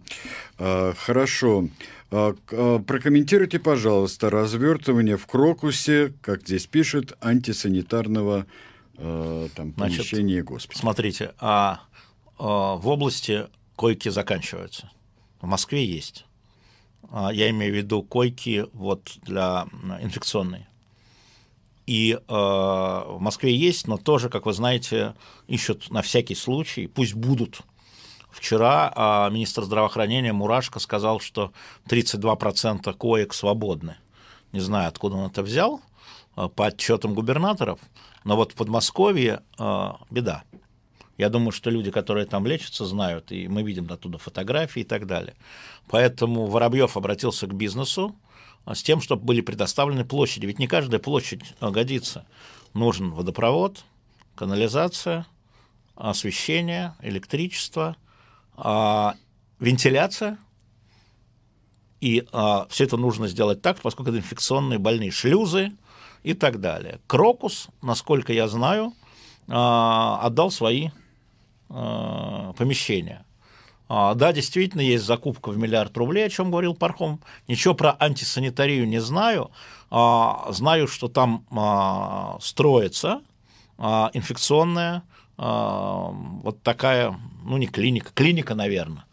а, 0.59 0.95
хорошо. 0.97 1.69
А, 2.11 2.35
а, 2.53 2.79
прокомментируйте, 2.79 3.59
пожалуйста, 3.59 4.31
развертывание 4.31 5.17
в 5.17 5.27
Крокусе, 5.27 6.13
как 6.21 6.43
здесь 6.43 6.67
пишет, 6.67 7.17
антисанитарного 7.21 8.47
а, 8.97 9.49
там, 9.55 9.73
помещения 9.73 10.43
госпиталя. 10.43 10.81
Смотрите, 10.81 11.35
а, 11.39 11.81
а 12.39 12.77
в 12.77 12.87
области 12.89 13.47
койки 13.75 14.09
заканчиваются. 14.09 14.91
В 15.41 15.47
Москве 15.47 15.85
есть. 15.85 16.25
Я 17.13 17.51
имею 17.51 17.73
в 17.73 17.77
виду 17.77 18.03
койки 18.03 18.67
вот 18.73 19.19
для 19.23 19.67
инфекционной. 20.01 20.67
И 21.87 22.15
э, 22.15 22.19
в 22.29 23.19
Москве 23.21 23.55
есть, 23.55 23.87
но 23.87 23.97
тоже, 23.97 24.29
как 24.29 24.47
вы 24.47 24.53
знаете, 24.53 25.15
ищут 25.47 25.89
на 25.91 26.03
всякий 26.03 26.35
случай, 26.35 26.89
пусть 26.89 27.15
будут 27.15 27.61
Вчера 28.37 28.93
а, 28.95 29.31
министр 29.31 29.65
здравоохранения 29.65 30.35
Мурашко 30.35 30.79
сказал, 30.79 31.21
что 31.21 31.53
32% 31.89 32.93
коек 32.93 33.33
свободны. 33.33 33.97
Не 34.53 34.61
знаю, 34.61 34.89
откуда 34.89 35.17
он 35.17 35.31
это 35.31 35.43
взял, 35.43 35.81
а, 36.35 36.49
по 36.49 36.67
отчетам 36.67 37.15
губернаторов, 37.15 37.81
но 38.25 38.37
вот 38.37 38.53
в 38.53 38.55
Подмосковье 38.55 39.41
а, 39.59 40.01
беда. 40.11 40.45
Я 41.17 41.29
думаю, 41.31 41.53
что 41.53 41.71
люди, 41.71 41.91
которые 41.91 42.27
там 42.27 42.47
лечатся, 42.47 42.85
знают, 42.85 43.33
и 43.33 43.49
мы 43.49 43.63
видим 43.63 43.91
оттуда 43.91 44.19
фотографии 44.19 44.81
и 44.81 44.85
так 44.85 45.07
далее. 45.07 45.35
Поэтому 45.89 46.47
Воробьев 46.47 46.97
обратился 46.97 47.47
к 47.47 47.55
бизнесу 47.55 48.15
с 48.67 48.83
тем, 48.83 49.01
чтобы 49.01 49.25
были 49.25 49.41
предоставлены 49.41 50.05
площади. 50.05 50.47
Ведь 50.47 50.59
не 50.59 50.67
каждая 50.67 51.01
площадь 51.01 51.41
годится. 51.61 52.27
Нужен 52.75 53.13
водопровод, 53.13 53.85
канализация, 54.35 55.27
освещение, 55.95 56.95
электричество– 57.03 57.97
а, 58.57 59.15
вентиляция, 59.61 60.39
и 62.01 62.27
а, 62.33 62.67
все 62.69 62.85
это 62.85 62.97
нужно 62.97 63.29
сделать 63.29 63.63
так, 63.63 63.81
поскольку 63.81 64.11
это 64.11 64.19
инфекционные 64.19 64.79
больные 64.79 65.11
шлюзы 65.11 65.73
и 66.23 66.35
так 66.35 66.61
далее. 66.61 67.01
Крокус, 67.07 67.69
насколько 67.83 68.33
я 68.33 68.49
знаю, 68.49 68.95
а, 69.49 70.21
отдал 70.23 70.51
свои 70.51 70.89
а, 70.89 70.91
помещения. 71.69 73.25
А, 73.89 74.15
да, 74.15 74.33
действительно, 74.33 74.81
есть 74.81 75.05
закупка 75.05 75.51
в 75.51 75.59
миллиард 75.59 75.97
рублей, 75.97 76.27
о 76.27 76.29
чем 76.29 76.51
говорил 76.51 76.75
Пархом. 76.75 77.21
Ничего 77.47 77.75
про 77.75 77.97
антисанитарию 77.99 78.87
не 78.87 79.01
знаю. 79.01 79.51
А, 79.91 80.47
знаю, 80.51 80.89
что 80.89 81.09
там 81.09 81.45
а, 81.51 82.39
строится 82.41 83.23
инфекционная 83.79 85.03
вот 85.37 86.63
такая, 86.63 87.15
ну 87.45 87.59
не 87.59 87.67
клиника, 87.67 88.11
клиника, 88.15 88.55
наверное, 88.55 89.05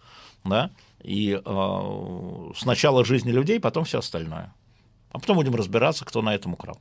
да, 0.46 0.72
и 1.04 1.38
э, 1.44 2.52
сначала 2.56 3.04
жизни 3.04 3.32
людей, 3.32 3.60
потом 3.60 3.84
все 3.84 4.00
остальное. 4.00 4.54
А 5.12 5.20
потом 5.20 5.36
будем 5.36 5.54
разбираться, 5.54 6.06
кто 6.06 6.22
на 6.22 6.34
этом 6.34 6.54
украл. 6.54 6.80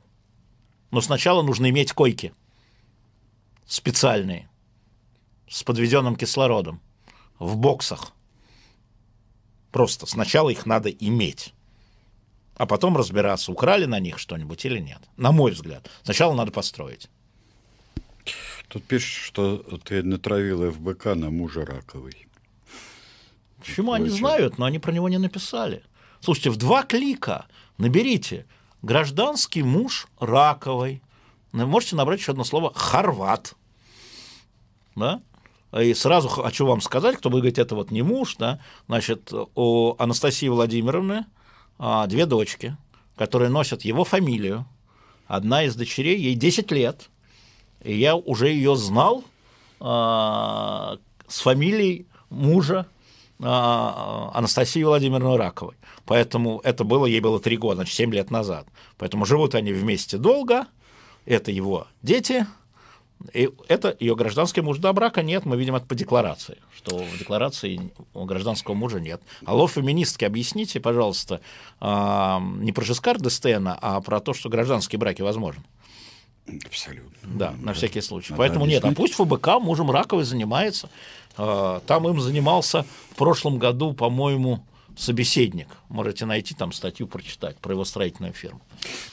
Но 0.91 1.01
сначала 1.01 1.41
нужно 1.41 1.69
иметь 1.69 1.91
койки 1.91 2.33
специальные, 3.65 4.47
с 5.47 5.63
подведенным 5.63 6.15
кислородом, 6.15 6.81
в 7.39 7.57
боксах. 7.57 8.13
Просто 9.71 10.05
сначала 10.05 10.49
их 10.49 10.65
надо 10.65 10.89
иметь, 10.89 11.53
а 12.55 12.65
потом 12.65 12.95
разбираться, 12.95 13.51
украли 13.51 13.85
на 13.85 13.99
них 13.99 14.19
что-нибудь 14.19 14.63
или 14.65 14.79
нет. 14.79 14.99
На 15.17 15.31
мой 15.31 15.51
взгляд. 15.51 15.89
Сначала 16.03 16.35
надо 16.35 16.51
построить. 16.51 17.09
Тут 18.67 18.83
пишешь, 18.83 19.25
что 19.25 19.57
ты 19.83 20.03
натравил 20.03 20.71
ФБК 20.71 21.15
на 21.15 21.29
мужа 21.29 21.65
Раковой. 21.65 22.27
Почему 23.59 23.93
они 23.93 24.09
знают, 24.09 24.57
но 24.57 24.65
они 24.65 24.79
про 24.79 24.91
него 24.91 25.09
не 25.09 25.17
написали. 25.17 25.83
Слушайте, 26.19 26.49
в 26.49 26.57
два 26.57 26.83
клика 26.83 27.47
наберите 27.77 28.45
гражданский 28.81 29.63
муж 29.63 30.07
Раковой. 30.19 31.01
Можете 31.51 31.95
набрать 31.95 32.19
еще 32.19 32.31
одно 32.31 32.43
слово 32.43 32.73
хорват. 32.73 33.55
Да? 34.95 35.21
И 35.79 35.93
сразу 35.93 36.27
хочу 36.27 36.65
вам 36.65 36.81
сказать, 36.81 37.17
кто 37.17 37.29
будет 37.29 37.41
говорить, 37.41 37.59
это 37.59 37.75
вот 37.75 37.91
не 37.91 38.01
муж, 38.01 38.35
да, 38.37 38.59
значит, 38.87 39.31
у 39.55 39.95
Анастасии 39.97 40.47
Владимировны 40.47 41.25
а, 41.79 42.05
две 42.07 42.25
дочки, 42.25 42.77
которые 43.15 43.49
носят 43.49 43.83
его 43.83 44.03
фамилию. 44.03 44.65
Одна 45.27 45.63
из 45.63 45.75
дочерей, 45.75 46.19
ей 46.19 46.35
10 46.35 46.71
лет– 46.71 47.09
и 47.83 47.95
я 47.95 48.15
уже 48.15 48.49
ее 48.49 48.75
знал 48.75 49.23
а, 49.79 50.97
с 51.27 51.41
фамилией 51.41 52.07
мужа 52.29 52.87
а, 53.41 54.31
Анастасии 54.33 54.83
Владимировны 54.83 55.37
Раковой. 55.37 55.75
Поэтому 56.05 56.61
это 56.63 56.83
было, 56.83 57.05
ей 57.05 57.19
было 57.19 57.39
три 57.39 57.57
года, 57.57 57.77
значит, 57.77 57.95
7 57.95 58.13
лет 58.13 58.31
назад. 58.31 58.67
Поэтому 58.97 59.25
живут 59.25 59.55
они 59.55 59.73
вместе 59.73 60.17
долго, 60.17 60.65
это 61.25 61.51
его 61.51 61.87
дети, 62.01 62.47
и 63.31 63.49
это 63.67 63.95
ее 63.99 64.15
гражданский 64.15 64.61
муж. 64.61 64.79
Да, 64.79 64.91
брака 64.91 65.21
нет, 65.21 65.45
мы 65.45 65.55
видим 65.55 65.75
это 65.75 65.85
по 65.85 65.95
декларации, 65.95 66.57
что 66.75 66.97
в 66.97 67.17
декларации 67.17 67.91
у 68.13 68.25
гражданского 68.25 68.73
мужа 68.73 68.99
нет. 68.99 69.21
Алло, 69.45 69.67
феминистки, 69.67 70.25
объясните, 70.25 70.79
пожалуйста, 70.79 71.41
а, 71.79 72.41
не 72.57 72.71
про 72.71 72.83
Жескар 72.83 73.19
Дестена, 73.19 73.77
а 73.81 74.01
про 74.01 74.19
то, 74.19 74.33
что 74.33 74.49
гражданские 74.49 74.99
браки 74.99 75.21
возможны. 75.21 75.63
Абсолютно. 76.65 77.11
Да, 77.23 77.51
на 77.51 77.67
да. 77.67 77.73
всякий 77.73 78.01
случай. 78.01 78.31
Надо 78.31 78.39
Поэтому 78.39 78.65
объяснить. 78.65 78.83
нет, 78.83 78.93
а 78.93 78.95
пусть 78.95 79.13
ФБК 79.13 79.61
мужем 79.61 79.89
Раковой 79.89 80.25
занимается. 80.25 80.89
А, 81.37 81.79
там 81.87 82.07
им 82.07 82.19
занимался 82.19 82.85
в 83.11 83.15
прошлом 83.15 83.57
году, 83.57 83.93
по-моему, 83.93 84.65
собеседник. 84.95 85.67
Можете 85.89 86.25
найти 86.25 86.53
там 86.55 86.71
статью, 86.71 87.07
прочитать 87.07 87.57
про 87.57 87.73
его 87.73 87.85
строительную 87.85 88.33
фирму. 88.33 88.61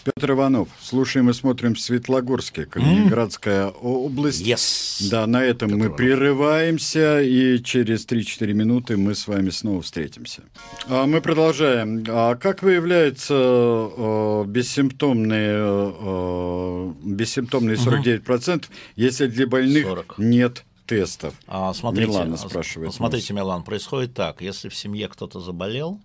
Петр 0.05 0.33
Иванов, 0.33 0.69
слушаем 0.81 1.31
и 1.31 1.33
смотрим 1.33 1.75
в 1.75 1.81
Светлогорске, 1.81 2.67
Калининградская 2.67 3.67
mm. 3.67 3.81
область. 3.81 4.43
Yes. 4.43 5.09
Да, 5.11 5.27
на 5.27 5.43
этом 5.43 5.69
Петр 5.69 5.79
мы 5.79 5.87
Иванов. 5.87 5.97
прерываемся, 5.97 7.21
и 7.23 7.63
через 7.63 8.07
3-4 8.07 8.53
минуты 8.53 8.97
мы 8.97 9.15
с 9.15 9.27
вами 9.29 9.51
снова 9.51 9.83
встретимся. 9.83 10.43
А 10.87 11.07
мы 11.07 11.21
продолжаем. 11.21 12.05
А 12.09 12.37
как 12.37 12.63
выявляется 12.63 13.35
э, 13.35 14.45
бессимптомные, 14.47 15.57
э, 15.61 16.93
бессимптомные 17.05 17.77
49%, 17.77 18.25
mm-hmm. 18.25 18.67
если 18.97 19.27
для 19.27 19.47
больных 19.47 19.87
40. 19.87 20.19
нет 20.19 20.65
тестов. 20.91 21.35
А, 21.47 21.73
смотрите, 21.73 22.11
Милана 22.11 22.37
спрашивает. 22.37 22.93
Смотрите, 22.93 23.33
нас. 23.33 23.43
Милан, 23.43 23.63
происходит 23.63 24.13
так. 24.13 24.43
Если 24.43 24.69
в 24.69 24.75
семье 24.75 25.07
кто-то 25.07 25.39
заболел, 25.39 26.01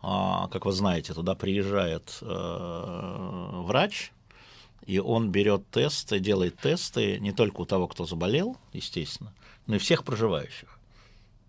а, 0.00 0.48
как 0.48 0.64
вы 0.64 0.72
знаете, 0.72 1.12
туда 1.12 1.34
приезжает 1.34 2.16
э, 2.22 3.50
врач, 3.66 4.12
и 4.86 4.98
он 4.98 5.30
берет 5.30 5.70
тесты, 5.70 6.18
делает 6.18 6.56
тесты 6.56 7.20
не 7.20 7.32
только 7.32 7.60
у 7.60 7.66
того, 7.66 7.88
кто 7.88 8.06
заболел, 8.06 8.56
естественно, 8.72 9.34
но 9.66 9.76
и 9.76 9.78
всех 9.78 10.02
проживающих. 10.04 10.78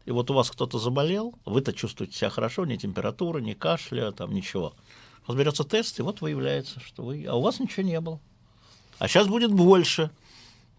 И 0.05 0.11
вот 0.11 0.29
у 0.29 0.33
вас 0.33 0.51
кто-то 0.51 0.77
заболел, 0.77 1.33
вы-то 1.45 1.71
чувствуете 1.71 2.17
себя 2.17 2.29
хорошо, 2.29 2.65
ни 2.65 2.75
температуры, 2.75 3.41
ни 3.41 3.53
кашля, 3.53 4.11
там 4.11 4.33
ничего. 4.33 4.73
Вас 5.25 5.37
берется 5.37 5.63
тест, 5.63 5.97
и 5.99 6.01
вот 6.01 6.19
выявляется, 6.19 6.81
что 6.81 7.03
вы, 7.03 7.25
а 7.29 7.35
у 7.35 7.41
вас 7.41 7.61
ничего 7.61 7.83
не 7.83 8.01
было. 8.01 8.19
А 8.99 9.07
сейчас 9.07 9.27
будет 9.27 9.53
больше 9.53 10.11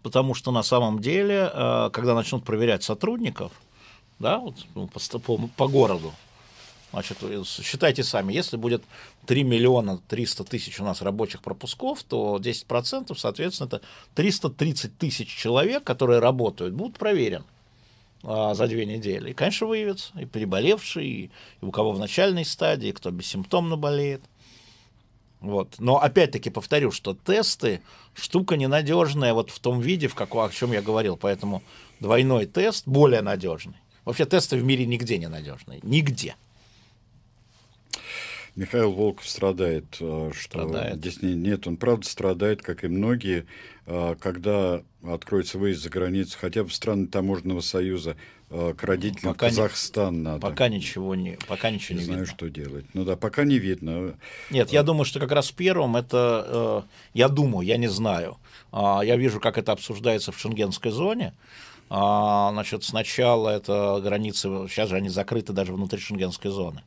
потому 0.03 0.35
что 0.35 0.51
на 0.51 0.63
самом 0.63 0.99
деле, 0.99 1.49
э, 1.51 1.89
когда 1.91 2.13
начнут 2.13 2.43
проверять 2.43 2.83
сотрудников, 2.83 3.51
да, 4.19 4.37
вот, 4.37 4.55
ну, 4.75 4.87
по, 4.87 5.19
по, 5.19 5.49
по 5.57 5.67
городу, 5.67 6.13
Значит, 6.93 7.17
считайте 7.47 8.03
сами, 8.03 8.33
если 8.33 8.55
будет 8.55 8.83
3 9.25 9.43
миллиона 9.43 9.99
300 10.09 10.43
тысяч 10.43 10.79
у 10.79 10.83
нас 10.83 11.01
рабочих 11.01 11.41
пропусков, 11.41 12.03
то 12.03 12.37
10%, 12.37 13.17
соответственно, 13.17 13.65
это 13.65 13.81
330 14.13 14.95
тысяч 14.99 15.27
человек, 15.27 15.83
которые 15.83 16.19
работают, 16.19 16.75
будут 16.75 16.99
проверены 16.99 17.45
а, 18.21 18.53
за 18.53 18.67
две 18.67 18.85
недели. 18.85 19.31
И, 19.31 19.33
конечно, 19.33 19.65
выявятся 19.65 20.11
и 20.19 20.25
переболевшие, 20.25 21.07
и 21.07 21.31
у 21.61 21.71
кого 21.71 21.93
в 21.93 21.99
начальной 21.99 22.45
стадии, 22.45 22.91
кто 22.91 23.09
бессимптомно 23.09 23.75
болеет. 23.75 24.21
Вот. 25.43 25.75
Но 25.77 26.01
опять-таки 26.01 26.49
повторю, 26.49 26.91
что 26.91 27.13
тесты 27.13 27.81
штука 28.15 28.55
ненадежная 28.55 29.33
вот 29.33 29.51
в 29.51 29.59
том 29.59 29.81
виде, 29.81 30.07
в 30.07 30.15
каком, 30.15 30.45
о 30.45 30.49
чем 30.49 30.71
я 30.71 30.81
говорил. 30.81 31.17
Поэтому 31.17 31.61
двойной 31.99 32.45
тест 32.45 32.87
более 32.87 33.21
надежный. 33.21 33.75
Вообще 34.05 34.25
тесты 34.25 34.55
в 34.55 34.63
мире 34.63 34.85
нигде 34.85 35.17
не 35.17 35.27
надежные. 35.27 35.81
Нигде. 35.83 36.35
Михаил 38.55 38.91
Волков 38.91 39.27
страдает, 39.27 39.97
э, 39.99 40.31
что 40.33 40.43
страдает. 40.43 40.97
здесь 40.97 41.21
нет, 41.21 41.65
он 41.65 41.77
правда 41.77 42.07
страдает, 42.07 42.61
как 42.61 42.83
и 42.83 42.87
многие, 42.87 43.47
э, 43.87 44.15
когда 44.19 44.83
откроется 45.03 45.57
выезд 45.57 45.81
за 45.81 45.89
границу, 45.89 46.37
хотя 46.39 46.63
бы 46.63 46.69
в 46.69 46.73
страны 46.73 47.07
таможенного 47.07 47.61
союза, 47.61 48.15
э, 48.51 48.75
к 48.77 48.83
родителям 48.83 49.33
пока 49.33 49.47
Казахстан 49.47 50.17
не, 50.17 50.21
надо. 50.21 50.39
Пока 50.39 50.67
ничего 50.67 51.15
не, 51.15 51.37
пока 51.47 51.71
ничего 51.71 51.95
не, 51.95 52.01
не 52.01 52.05
знаю, 52.05 52.19
видно. 52.21 52.35
что 52.35 52.49
делать. 52.49 52.85
Ну 52.93 53.05
да, 53.05 53.15
пока 53.15 53.43
не 53.43 53.57
видно. 53.57 54.15
Нет, 54.51 54.71
я 54.71 54.83
думаю, 54.83 55.05
что 55.05 55.19
как 55.19 55.31
раз 55.31 55.51
первым 55.51 55.95
это, 55.95 56.85
я 57.13 57.29
думаю, 57.29 57.65
я 57.65 57.77
не 57.77 57.87
знаю, 57.87 58.37
а, 58.71 59.01
я 59.03 59.15
вижу, 59.17 59.39
как 59.39 59.57
это 59.57 59.71
обсуждается 59.71 60.31
в 60.31 60.39
шенгенской 60.39 60.91
зоне. 60.91 61.33
А, 61.89 62.51
значит, 62.51 62.83
сначала 62.83 63.49
это 63.49 63.99
границы, 64.03 64.67
сейчас 64.67 64.89
же 64.89 64.95
они 64.95 65.09
закрыты 65.09 65.53
даже 65.53 65.73
внутри 65.73 65.99
шенгенской 65.99 66.49
зоны. 66.49 66.83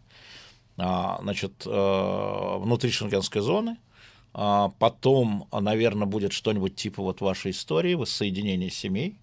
А, 0.79 1.19
значит, 1.23 1.63
э, 1.65 2.57
внутри 2.59 2.91
шенгенской 2.91 3.41
зоны. 3.41 3.79
А, 4.35 4.71
потом, 4.79 5.49
наверное, 5.51 6.07
будет 6.07 6.33
что-нибудь 6.33 6.77
типа 6.77 7.03
вот 7.03 7.21
вашей 7.21 7.53
истории, 7.53 7.95
воссоединение 7.95 8.71
семей, 8.71 9.17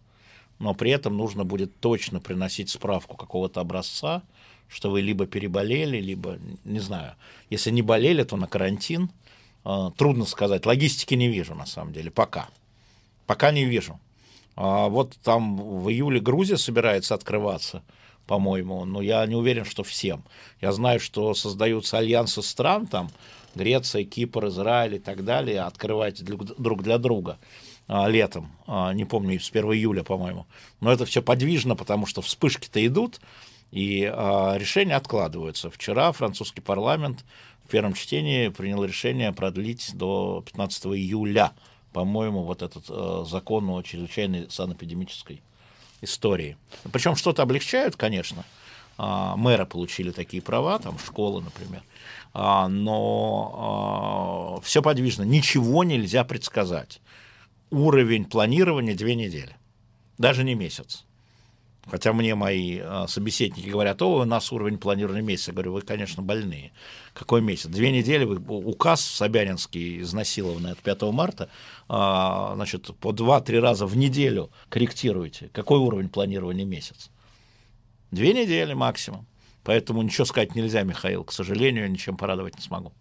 но 0.57 0.73
при 0.73 0.91
этом 0.91 1.15
нужно 1.15 1.43
будет 1.43 1.79
точно 1.79 2.19
приносить 2.19 2.69
справку 2.69 3.15
какого-то 3.15 3.61
образца, 3.61 4.23
что 4.67 4.89
вы 4.89 5.01
либо 5.01 5.27
переболели, 5.27 5.97
либо, 5.97 6.39
не 6.63 6.79
знаю, 6.79 7.13
если 7.51 7.69
не 7.69 7.83
болели, 7.83 8.23
то 8.23 8.35
на 8.37 8.47
карантин. 8.47 9.11
А, 9.63 9.91
трудно 9.91 10.25
сказать, 10.25 10.65
логистики 10.65 11.13
не 11.13 11.27
вижу 11.27 11.53
на 11.53 11.67
самом 11.67 11.93
деле, 11.93 12.09
пока. 12.09 12.49
Пока 13.27 13.51
не 13.51 13.65
вижу. 13.65 13.99
Вот 14.55 15.17
там 15.23 15.57
в 15.57 15.89
июле 15.89 16.19
Грузия 16.19 16.57
собирается 16.57 17.15
открываться– 17.15 17.81
по-моему, 18.27 18.85
но 18.85 19.01
я 19.01 19.25
не 19.25 19.35
уверен, 19.35 19.65
что 19.65 19.83
всем. 19.83 20.23
Я 20.61 20.71
знаю, 20.71 20.99
что 20.99 21.33
создаются 21.33 21.97
альянсы 21.97 22.41
стран, 22.41 22.87
там, 22.87 23.09
Греция, 23.55 24.03
Кипр, 24.03 24.47
Израиль 24.47 24.95
и 24.95 24.99
так 24.99 25.23
далее, 25.23 25.61
открывать 25.61 26.23
друг 26.23 26.83
для 26.83 26.97
друга 26.97 27.37
а, 27.87 28.07
летом, 28.07 28.51
а, 28.65 28.93
не 28.93 29.05
помню, 29.05 29.39
с 29.39 29.49
1 29.49 29.63
июля, 29.73 30.03
по-моему. 30.03 30.47
Но 30.79 30.91
это 30.91 31.05
все 31.05 31.21
подвижно, 31.21 31.75
потому 31.75 32.05
что 32.05 32.21
вспышки-то 32.21 32.85
идут, 32.85 33.19
и 33.71 34.09
а, 34.11 34.55
решения 34.57 34.95
откладываются. 34.95 35.69
Вчера 35.69 36.11
французский 36.11 36.61
парламент 36.61 37.25
в 37.65 37.69
первом 37.69 37.93
чтении 37.93 38.49
принял 38.49 38.83
решение 38.83 39.31
продлить 39.33 39.91
до 39.93 40.43
15 40.45 40.85
июля, 40.87 41.51
по-моему, 41.91 42.41
вот 42.41 42.63
этот 42.63 42.87
закон 43.27 43.69
о 43.69 43.83
чрезвычайной 43.83 44.49
санэпидемической 44.49 45.43
истории. 46.03 46.57
Причем 46.91 47.15
что-то 47.15 47.41
облегчают, 47.41 47.95
конечно. 47.95 48.43
А, 48.97 49.35
мэры 49.35 49.65
получили 49.65 50.11
такие 50.11 50.41
права, 50.41 50.79
там 50.79 50.99
школы, 50.99 51.41
например. 51.41 51.83
А, 52.33 52.67
но 52.67 54.57
а, 54.57 54.61
все 54.61 54.81
подвижно, 54.81 55.23
ничего 55.23 55.83
нельзя 55.83 56.23
предсказать. 56.23 57.01
Уровень 57.71 58.25
планирования 58.25 58.95
две 58.95 59.15
недели, 59.15 59.55
даже 60.17 60.43
не 60.43 60.53
месяц. 60.53 61.05
Хотя 61.85 62.13
мне 62.13 62.33
мои 62.33 62.79
а, 62.81 63.07
собеседники 63.07 63.67
говорят, 63.67 64.01
о, 64.01 64.21
у 64.21 64.25
нас 64.25 64.51
уровень 64.53 64.77
планирования 64.77 65.21
месяца. 65.21 65.51
Я 65.51 65.55
говорю, 65.55 65.73
вы, 65.73 65.81
конечно, 65.81 66.23
больные. 66.23 66.71
Какой 67.13 67.41
месяц? 67.41 67.65
Две 67.65 67.91
недели, 67.91 68.23
вы, 68.23 68.37
указ 68.37 69.01
Собянинский, 69.01 70.01
изнасилованный 70.01 70.71
от 70.71 70.79
5 70.79 71.01
марта, 71.13 71.49
а, 71.89 72.53
значит, 72.55 72.95
по 72.97 73.11
2-3 73.11 73.59
раза 73.59 73.85
в 73.85 73.97
неделю 73.97 74.49
корректируете. 74.69 75.49
Какой 75.51 75.79
уровень 75.79 76.07
планирования 76.07 76.65
месяц? 76.65 77.09
Две 78.11 78.33
недели 78.33 78.73
максимум. 78.73 79.27
Поэтому 79.63 80.01
ничего 80.01 80.25
сказать 80.25 80.55
нельзя, 80.55 80.83
Михаил. 80.83 81.25
К 81.25 81.33
сожалению, 81.33 81.91
ничем 81.91 82.15
порадовать 82.15 82.55
не 82.55 82.61
смогу. 82.61 82.93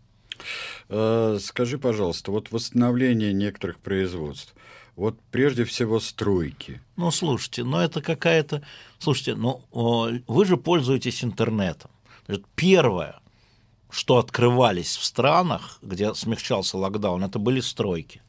Э, 0.89 1.39
скажи, 1.41 1.79
пожалуйста, 1.79 2.33
вот 2.33 2.51
восстановление 2.51 3.33
некоторых 3.33 3.79
производств– 3.79 4.55
вот 4.97 5.19
прежде 5.31 5.65
всего 5.65 6.01
стройки. 6.01 6.81
Ну, 6.97 7.11
слушайте, 7.11 7.65
ну 7.65 7.79
это 7.79 8.03
какая-то... 8.03 8.63
Слушайте, 8.99 9.35
ну 9.35 9.63
вы 9.73 10.45
же 10.45 10.57
пользуетесь 10.57 11.25
интернетом. 11.25 11.91
Первое, 12.55 13.21
что 13.91 14.19
открывались 14.19 14.97
в 14.97 15.05
странах, 15.05 15.79
где 15.83 16.15
смягчался 16.15 16.79
локдаун, 16.79 17.25
это 17.25 17.39
были 17.39 17.61
стройки. 17.61 18.23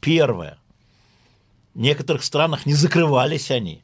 Первое. 0.00 0.58
В 1.74 1.78
некоторых 1.80 2.24
странах 2.24 2.66
не 2.66 2.74
закрывались 2.74 3.50
они. 3.50 3.82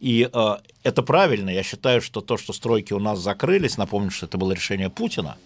И 0.00 0.28
э, 0.32 0.56
это 0.82 1.02
правильно. 1.02 1.50
Я 1.50 1.62
считаю, 1.62 2.00
что 2.00 2.22
то, 2.22 2.38
что 2.38 2.52
стройки 2.52 2.94
у 2.94 2.98
нас 2.98 3.18
закрылись, 3.18 3.76
напомню, 3.76 4.10
что 4.10 4.26
это 4.26 4.38
было 4.38 4.52
решение 4.52 4.88
Путина, 4.88 5.36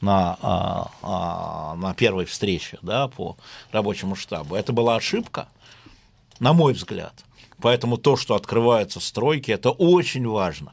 на, 0.00 0.38
а, 0.40 0.90
а, 1.02 1.74
на 1.76 1.94
первой 1.94 2.24
встрече 2.24 2.78
да, 2.82 3.08
по 3.08 3.36
рабочему 3.72 4.14
штабу. 4.14 4.54
Это 4.54 4.72
была 4.72 4.96
ошибка, 4.96 5.48
на 6.40 6.52
мой 6.52 6.72
взгляд. 6.72 7.24
Поэтому 7.60 7.96
то, 7.96 8.16
что 8.16 8.34
открываются 8.34 9.00
стройки, 9.00 9.50
это 9.50 9.70
очень 9.70 10.26
важно. 10.26 10.72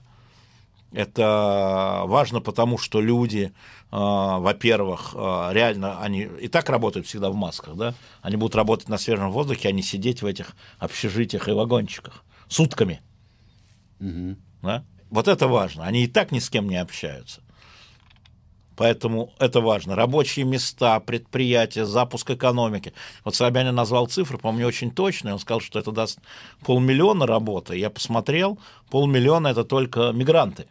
Это 0.91 2.03
важно 2.05 2.39
потому, 2.41 2.77
что 2.77 3.01
люди, 3.01 3.51
э, 3.51 3.51
во-первых, 3.91 5.13
реально, 5.13 5.99
они 5.99 6.29
и 6.39 6.47
так 6.47 6.69
работают 6.69 7.07
всегда 7.07 7.31
в 7.31 7.35
масках, 7.35 7.75
да? 7.75 7.95
Они 8.21 8.37
будут 8.37 8.55
работать 8.55 8.87
на 8.87 8.97
свежем 8.97 9.31
воздухе, 9.31 9.69
а 9.69 9.71
не 9.71 9.81
сидеть 9.81 10.21
в 10.21 10.25
этих 10.25 10.55
общежитиях 10.79 11.49
и 11.49 11.51
вагончиках 11.51 12.23
сутками. 12.47 13.01
Угу. 13.99 14.35
Да? 14.61 14.83
Вот 15.09 15.27
это 15.27 15.47
важно. 15.47 15.85
Они 15.85 16.03
и 16.03 16.07
так 16.07 16.31
ни 16.31 16.39
с 16.39 16.49
кем 16.49 16.69
не 16.69 16.77
общаются. 16.77 17.41
Поэтому 18.75 19.31
это 19.39 19.61
важно. 19.61 19.95
Рабочие 19.95 20.45
места, 20.45 20.99
предприятия, 20.99 21.85
запуск 21.85 22.29
экономики. 22.31 22.93
Вот 23.23 23.35
Собянин 23.35 23.73
назвал 23.73 24.07
цифры, 24.07 24.37
по-моему, 24.37 24.67
очень 24.67 24.91
точные. 24.91 25.33
Он 25.33 25.39
сказал, 25.39 25.61
что 25.61 25.79
это 25.79 25.91
даст 25.91 26.19
полмиллиона 26.65 27.25
работы. 27.25 27.77
Я 27.77 27.89
посмотрел, 27.89 28.59
полмиллиона– 28.89 29.47
это 29.49 29.63
только 29.63 30.11
мигранты. 30.11 30.67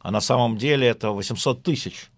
А 0.00 0.10
на 0.10 0.20
самом 0.20 0.58
деле 0.58 0.86
это 0.86 1.10
800 1.10 1.62
тысяч 1.62 2.10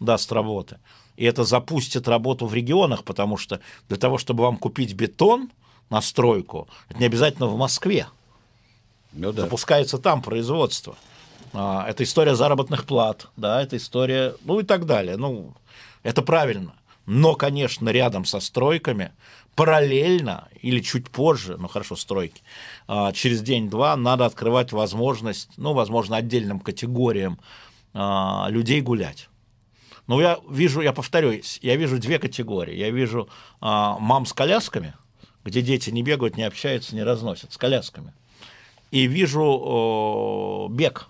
даст 0.00 0.32
работы. 0.32 0.78
И 1.16 1.24
это 1.24 1.44
запустит 1.44 2.08
работу 2.08 2.46
в 2.46 2.54
регионах, 2.54 3.04
потому 3.04 3.36
что 3.36 3.60
для 3.88 3.98
того, 3.98 4.16
чтобы 4.16 4.44
вам 4.44 4.56
купить 4.56 4.94
бетон 4.94 5.50
на 5.90 6.00
стройку, 6.00 6.68
это 6.88 6.98
не 6.98 7.06
обязательно 7.06 7.46
в 7.46 7.56
Москве. 7.58 8.06
Ну, 9.12 9.32
да. 9.32 9.42
Запускается 9.42 9.98
там 9.98 10.22
производство. 10.22 10.96
А, 11.52 11.86
это 11.88 12.04
история 12.04 12.34
заработных 12.34 12.86
плат, 12.86 13.28
да, 13.36 13.62
это 13.62 13.76
история, 13.76 14.34
ну 14.44 14.60
и 14.60 14.64
так 14.64 14.86
далее. 14.86 15.16
Ну, 15.16 15.54
это 16.02 16.22
правильно. 16.22 16.74
Но, 17.04 17.34
конечно, 17.34 17.88
рядом 17.90 18.24
со 18.24 18.40
стройками, 18.40 19.12
параллельно 19.54 20.48
или 20.62 20.80
чуть 20.80 21.10
позже, 21.10 21.56
ну 21.58 21.68
хорошо, 21.68 21.96
стройки, 21.96 22.42
а, 22.88 23.12
через 23.12 23.42
день-два 23.42 23.96
надо 23.96 24.24
открывать 24.24 24.72
возможность, 24.72 25.50
ну, 25.56 25.74
возможно, 25.74 26.16
отдельным 26.16 26.60
категориям 26.60 27.38
а, 27.92 28.46
людей 28.48 28.80
гулять. 28.80 29.28
Но 30.06 30.20
я 30.20 30.38
вижу, 30.48 30.80
я 30.80 30.92
повторюсь, 30.92 31.58
я 31.62 31.76
вижу 31.76 31.98
две 31.98 32.18
категории. 32.18 32.74
Я 32.74 32.90
вижу 32.90 33.28
мам 33.60 34.26
с 34.26 34.32
колясками, 34.32 34.94
где 35.44 35.62
дети 35.62 35.90
не 35.90 36.02
бегают, 36.02 36.36
не 36.36 36.42
общаются, 36.42 36.96
не 36.96 37.04
разносят, 37.04 37.52
с 37.52 37.56
колясками. 37.56 38.12
И 38.90 39.06
вижу 39.06 40.66
бег 40.70 41.08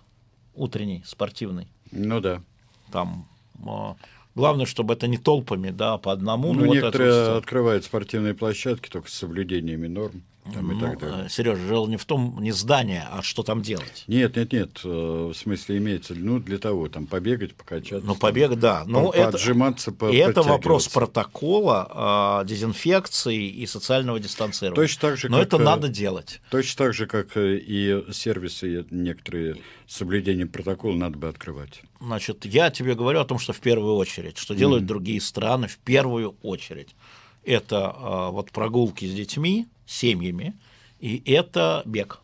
утренний, 0.54 1.02
спортивный. 1.04 1.68
Ну 1.90 2.20
да. 2.20 2.42
Там 2.90 3.26
а, 3.66 3.96
Главное, 4.34 4.64
чтобы 4.64 4.94
это 4.94 5.06
не 5.08 5.18
толпами, 5.18 5.70
да, 5.70 5.94
а 5.94 5.98
по 5.98 6.10
одному. 6.12 6.54
Ну, 6.54 6.64
ну 6.64 6.72
некоторые 6.72 7.28
вот 7.28 7.38
открывают 7.38 7.84
спортивные 7.84 8.34
площадки 8.34 8.88
только 8.88 9.10
с 9.10 9.14
соблюдениями 9.14 9.88
норм. 9.88 10.22
Там 10.52 10.72
и 10.72 10.74
Ну, 10.74 10.80
так 10.80 10.98
далее. 10.98 11.26
э, 11.26 11.28
Сережа, 11.28 11.64
дело 11.68 11.86
не 11.86 11.96
в 11.96 12.04
том, 12.04 12.36
не 12.40 12.50
здание, 12.50 13.06
а 13.12 13.22
что 13.22 13.44
там 13.44 13.62
делать. 13.62 14.02
Нет, 14.08 14.34
нет, 14.34 14.52
нет, 14.52 14.80
э, 14.82 14.88
в 15.32 15.34
смысле 15.34 15.78
имеется, 15.78 16.14
ну, 16.16 16.40
для 16.40 16.58
того, 16.58 16.88
там, 16.88 17.06
побегать, 17.06 17.54
покачаться. 17.54 18.04
Ну, 18.04 18.16
побег, 18.16 18.56
да. 18.56 18.82
Ну, 18.84 19.10
по- 19.10 19.14
это, 19.14 19.30
поотжиматься, 19.32 19.92
по- 19.92 20.10
и 20.10 20.16
это 20.16 20.42
вопрос 20.42 20.88
протокола, 20.88 21.86
а, 21.90 22.44
дезинфекции 22.44 23.46
и 23.48 23.66
социального 23.66 24.18
дистанцирования. 24.18 24.74
Точно 24.82 25.00
так 25.10 25.16
же, 25.16 25.28
Но 25.28 25.38
как, 25.38 25.46
это 25.46 25.56
э, 25.58 25.60
надо 25.60 25.88
делать. 25.88 26.40
Точно 26.50 26.86
так 26.86 26.94
же, 26.94 27.06
как 27.06 27.36
э, 27.36 27.56
и 27.58 28.04
сервисы 28.12 28.84
некоторые 28.90 29.58
с 29.86 29.96
соблюдением 29.96 30.48
протокола 30.48 30.96
надо 30.96 31.18
бы 31.18 31.28
открывать. 31.28 31.82
Значит, 32.00 32.44
я 32.46 32.70
тебе 32.70 32.96
говорю 32.96 33.20
о 33.20 33.24
том, 33.24 33.38
что 33.38 33.52
в 33.52 33.60
первую 33.60 33.94
очередь, 33.94 34.38
что 34.38 34.54
делают 34.54 34.86
другие 34.86 35.20
страны 35.20 35.68
в 35.68 35.78
первую 35.78 36.36
очередь. 36.42 36.96
Это 37.44 37.94
а, 37.94 38.30
вот 38.30 38.50
прогулки 38.50 39.04
с 39.04 39.14
детьми, 39.14 39.66
семьями, 39.86 40.54
и 41.00 41.22
это 41.26 41.82
бег. 41.84 42.20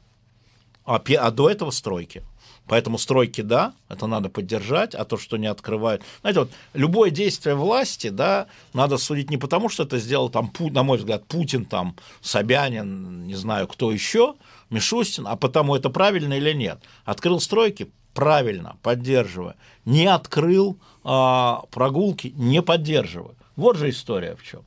А, 0.84 1.02
а 1.18 1.30
до 1.30 1.50
этого 1.50 1.70
стройки. 1.70 2.22
Поэтому 2.68 2.98
стройки, 2.98 3.40
да, 3.40 3.72
это 3.88 4.06
надо 4.06 4.28
поддержать, 4.28 4.94
а 4.94 5.06
то, 5.06 5.16
что 5.16 5.38
не 5.38 5.46
открывают. 5.46 6.02
Знаете, 6.20 6.40
вот 6.40 6.50
любое 6.74 7.10
действие 7.10 7.54
власти, 7.54 8.10
да, 8.10 8.46
надо 8.74 8.98
судить 8.98 9.30
не 9.30 9.38
потому, 9.38 9.70
что 9.70 9.84
это 9.84 9.98
сделал 9.98 10.28
там, 10.28 10.52
на 10.58 10.82
мой 10.82 10.98
взгляд, 10.98 11.24
Путин, 11.26 11.64
там, 11.64 11.96
Собянин, 12.20 13.26
не 13.26 13.34
знаю, 13.34 13.68
кто 13.68 13.90
еще, 13.90 14.34
Мишустин, 14.68 15.26
а 15.26 15.36
потому 15.36 15.76
это 15.76 15.88
правильно 15.88 16.34
или 16.34 16.52
нет. 16.52 16.78
Открыл 17.06 17.40
стройки, 17.40 17.90
правильно, 18.12 18.76
поддерживаю. 18.82 19.54
Не 19.86 20.06
открыл 20.06 20.78
а, 21.04 21.62
прогулки, 21.70 22.34
не 22.36 22.60
поддерживаю. 22.60 23.34
Вот 23.56 23.76
же 23.76 23.88
история 23.88 24.36
в 24.36 24.44
чем, 24.44 24.62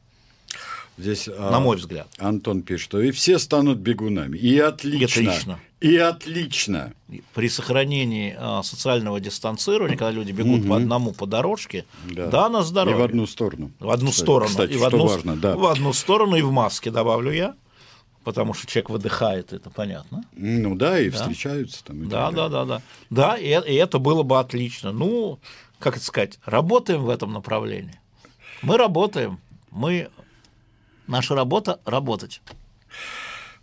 Здесь, 0.98 1.28
а, 1.28 1.52
на 1.52 1.60
мой 1.60 1.78
взгляд. 1.78 2.08
Антон 2.18 2.62
пишет, 2.62 2.86
что 2.86 3.02
и 3.02 3.12
все 3.12 3.40
станут 3.40 3.80
бегунами. 3.80 4.38
И 4.38 4.60
отлично. 4.60 5.32
отлично. 5.32 5.60
И 5.80 5.98
отлично. 5.98 6.94
при 7.34 7.50
сохранении 7.50 8.36
а, 8.38 8.62
социального 8.62 9.20
дистанцирования, 9.20 9.98
когда 9.98 10.12
люди 10.12 10.32
бегут 10.32 10.68
по 10.68 10.76
одному 10.76 11.12
по 11.12 11.26
дорожке, 11.26 11.86
да, 12.06 12.50
на 12.50 12.60
И 12.60 12.64
здоровье. 12.64 13.00
в 13.00 13.04
одну 13.04 13.26
сторону. 13.26 13.72
В 13.80 13.90
одну 13.90 14.12
Кстати, 14.12 14.24
сторону. 14.24 14.50
Кстати, 14.50 14.74
и 14.74 14.78
в 14.78 14.84
одну, 14.84 15.08
важно, 15.08 15.36
да. 15.36 15.56
В 15.56 15.66
одну 15.66 15.94
сторону 15.94 16.36
и 16.36 16.42
в 16.44 16.52
маске, 16.52 16.92
добавлю 16.92 17.32
я, 17.32 17.56
потому 18.24 18.54
что 18.54 18.68
человек 18.68 18.92
выдыхает, 18.92 19.54
это 19.54 19.72
понятно. 19.72 20.24
Ну 20.34 20.76
да, 20.76 21.00
и 21.00 21.10
встречаются 21.10 21.84
там. 21.84 22.04
и 22.04 22.06
Да, 22.06 22.30
да, 22.32 22.48
да, 22.48 22.66
да. 22.66 22.82
Да, 23.10 23.38
и, 23.38 23.48
э- 23.48 23.68
и 23.68 23.74
это 23.74 23.98
было 23.98 24.22
бы 24.22 24.40
отлично. 24.40 24.92
Ну, 24.92 25.40
как 25.80 25.98
это 25.98 26.06
сказать, 26.06 26.38
работаем 26.46 27.02
в 27.02 27.10
этом 27.10 27.34
направлении. 27.34 28.00
Мы 28.62 28.78
работаем. 28.78 29.40
Мы... 29.72 30.10
Наша 31.12 31.36
работа– 31.36 31.82
работать. 31.86 32.42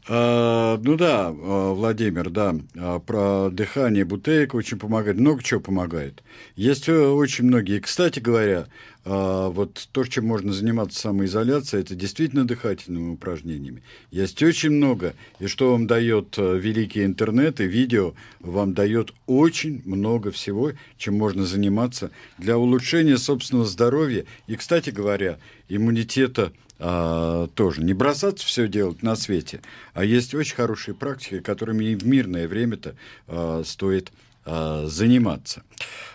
А, 0.07 0.79
ну 0.83 0.97
да, 0.97 1.29
а, 1.29 1.73
Владимир, 1.73 2.29
да, 2.29 2.55
а, 2.77 2.99
про 2.99 3.49
дыхание 3.51 4.05
бутейка 4.05 4.55
очень 4.57 4.79
помогает, 4.79 5.19
много 5.19 5.43
чего 5.43 5.61
помогает. 5.61 6.23
Есть 6.57 6.91
э, 6.91 7.09
очень 7.09 7.47
многие. 7.47 7.81
Кстати 7.81 8.21
говоря, 8.21 8.67
вот 9.05 9.89
то, 9.93 10.05
чем 10.05 10.27
можно 10.27 10.53
заниматься 10.53 11.01
самоизоляцией, 11.01 11.83
это 11.83 11.95
действительно 11.95 12.47
дыхательными 12.47 13.15
упражнениями. 13.15 13.83
Есть 14.11 14.43
очень 14.43 14.73
много. 14.73 15.15
И 15.39 15.47
что 15.47 15.71
вам 15.71 15.87
дает 15.87 16.35
э, 16.37 16.59
великий 16.59 17.07
интернет 17.07 17.61
и 17.61 17.65
видео, 17.65 18.13
вам 18.41 18.75
дает 18.75 19.15
очень 19.27 19.81
много 19.87 20.31
всего, 20.31 20.73
чем 20.99 21.17
можно 21.17 21.47
заниматься 21.47 22.11
для 22.37 22.59
улучшения 22.59 23.17
собственного 23.17 23.67
здоровья. 23.67 24.27
И, 24.47 24.57
кстати 24.57 24.91
говоря, 24.91 25.39
иммунитета 25.71 26.53
а, 26.79 27.47
тоже. 27.49 27.83
Не 27.83 27.93
бросаться 27.95 28.47
все 28.47 28.69
делать 28.69 29.03
на 29.03 29.17
свете, 29.17 29.61
а 29.95 30.05
есть 30.05 30.35
очень 30.35 30.55
хорошие 30.57 30.95
практики, 30.95 31.41
которыми 31.41 31.85
и 31.87 31.95
в 31.97 32.07
мирное 32.07 32.47
время-то 32.49 32.95
а, 33.27 33.63
стоит 33.65 34.13
а, 34.45 34.87
заниматься. 34.87 35.63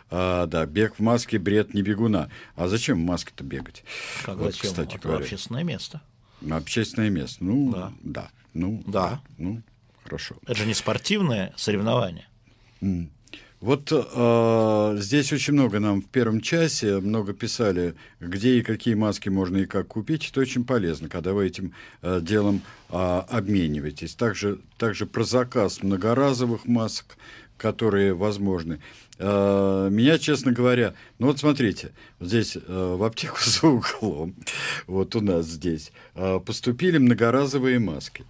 А, 0.10 0.45
да, 0.45 0.65
бег 0.65 0.95
в 0.95 0.99
маске, 0.99 1.40
бред 1.40 1.73
не 1.73 1.81
бегуна. 1.81 2.30
А 2.56 2.68
зачем 2.68 3.02
в 3.02 3.06
маске-то 3.06 3.44
бегать? 3.44 3.84
Как 4.26 4.38
Вот, 4.38 4.53
зачем? 4.53 4.69
кстати 4.72 4.95
это 4.95 5.07
говоря. 5.07 5.23
общественное 5.23 5.64
место. 5.64 6.02
Общественное 6.49 7.10
место. 7.10 7.44
Ну, 7.44 7.72
Да. 7.72 7.91
да. 8.02 8.30
Ну, 8.53 8.84
Да. 8.88 9.22
Ну, 9.38 9.61
хорошо. 10.03 10.35
Это 10.45 10.56
же 10.56 10.65
не 10.65 10.73
спортивное 10.73 11.53
соревнование. 11.57 12.27
Вот 13.64 13.94
э, 13.94 14.95
здесь 14.99 15.31
очень 15.31 15.53
много 15.53 15.80
нам 15.80 16.02
в 16.02 16.10
первом 16.10 16.41
часе, 16.41 16.99
много 16.99 17.31
писали, 17.31 17.95
где 18.19 18.57
и 18.57 18.61
какие 18.61 18.94
маски 18.94 19.30
можно 19.30 19.56
и 19.56 19.65
как 19.65 19.88
купить. 19.88 20.30
Это 20.30 20.41
очень 20.41 20.65
полезно, 20.65 21.07
когда 21.07 21.31
вы 21.31 21.48
этим 21.48 21.73
э, 22.02 22.19
делом 22.22 22.61
э, 22.90 22.95
обмениваетесь. 23.30 24.15
Также, 24.15 24.60
также 24.77 25.06
про 25.06 25.23
заказ 25.23 25.81
многоразовых 25.81 26.65
масок, 26.65 27.15
которые 27.56 28.14
возможны. 28.14 28.81
Э, 29.18 29.88
меня, 29.90 30.18
честно 30.18 30.52
говоря, 30.52 30.94
ну 31.18 31.27
вот 31.27 31.40
смотрите, 31.40 31.94
здесь 32.19 32.57
э, 32.57 32.95
в 32.98 33.02
аптеку 33.02 33.38
за 33.45 33.65
углом, 33.68 34.35
вот 34.88 35.15
у 35.15 35.22
нас 35.22 35.45
здесь, 35.45 35.94
э, 36.15 36.41
поступили 36.45 36.98
многоразовые 36.98 37.80
маски. 37.80 38.26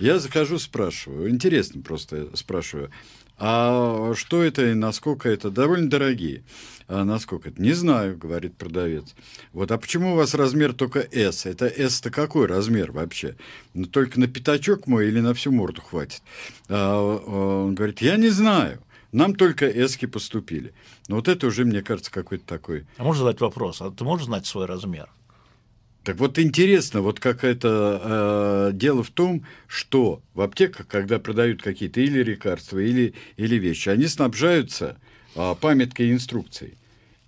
Я 0.00 0.18
захожу, 0.18 0.58
спрашиваю, 0.58 1.30
интересно 1.30 1.82
просто 1.82 2.34
спрашиваю, 2.34 2.90
а 3.44 4.14
что 4.14 4.40
это 4.40 4.70
и 4.70 4.74
насколько 4.74 5.28
это? 5.28 5.50
Довольно 5.50 5.90
дорогие. 5.90 6.44
А 6.86 7.02
насколько 7.02 7.48
это? 7.48 7.60
Не 7.60 7.72
знаю, 7.72 8.16
говорит 8.16 8.56
продавец. 8.56 9.16
Вот, 9.52 9.72
а 9.72 9.78
почему 9.78 10.12
у 10.12 10.16
вас 10.16 10.34
размер 10.34 10.74
только 10.74 11.00
S? 11.00 11.44
Это 11.46 11.66
S-то 11.66 12.12
какой 12.12 12.46
размер 12.46 12.92
вообще? 12.92 13.34
Ну, 13.74 13.86
только 13.86 14.20
на 14.20 14.28
пятачок 14.28 14.86
мой 14.86 15.08
или 15.08 15.18
на 15.18 15.34
всю 15.34 15.50
морду 15.50 15.82
хватит? 15.82 16.22
А, 16.68 16.94
а, 16.94 17.64
он 17.64 17.74
говорит, 17.74 18.00
я 18.00 18.16
не 18.16 18.28
знаю. 18.28 18.80
Нам 19.10 19.34
только 19.34 19.68
эски 19.68 20.06
поступили. 20.06 20.72
Но 21.08 21.16
вот 21.16 21.26
это 21.26 21.48
уже, 21.48 21.64
мне 21.64 21.82
кажется, 21.82 22.12
какой-то 22.12 22.46
такой 22.46 22.86
А 22.96 23.02
можно 23.02 23.24
задать 23.24 23.40
вопрос? 23.40 23.82
А 23.82 23.90
ты 23.90 24.04
можешь 24.04 24.26
знать 24.26 24.46
свой 24.46 24.66
размер? 24.66 25.08
Так 26.04 26.16
вот 26.16 26.38
интересно, 26.38 27.00
вот 27.00 27.20
как 27.20 27.44
это 27.44 28.00
э, 28.02 28.70
дело 28.74 29.02
в 29.02 29.10
том, 29.10 29.44
что 29.68 30.20
в 30.34 30.40
аптеках, 30.40 30.86
когда 30.88 31.18
продают 31.18 31.62
какие-то 31.62 32.00
или 32.00 32.22
лекарства, 32.22 32.78
или, 32.78 33.14
или 33.36 33.56
вещи, 33.56 33.88
они 33.88 34.06
снабжаются 34.06 34.96
э, 35.36 35.54
памяткой 35.60 36.08
и 36.08 36.12
инструкцией. 36.12 36.74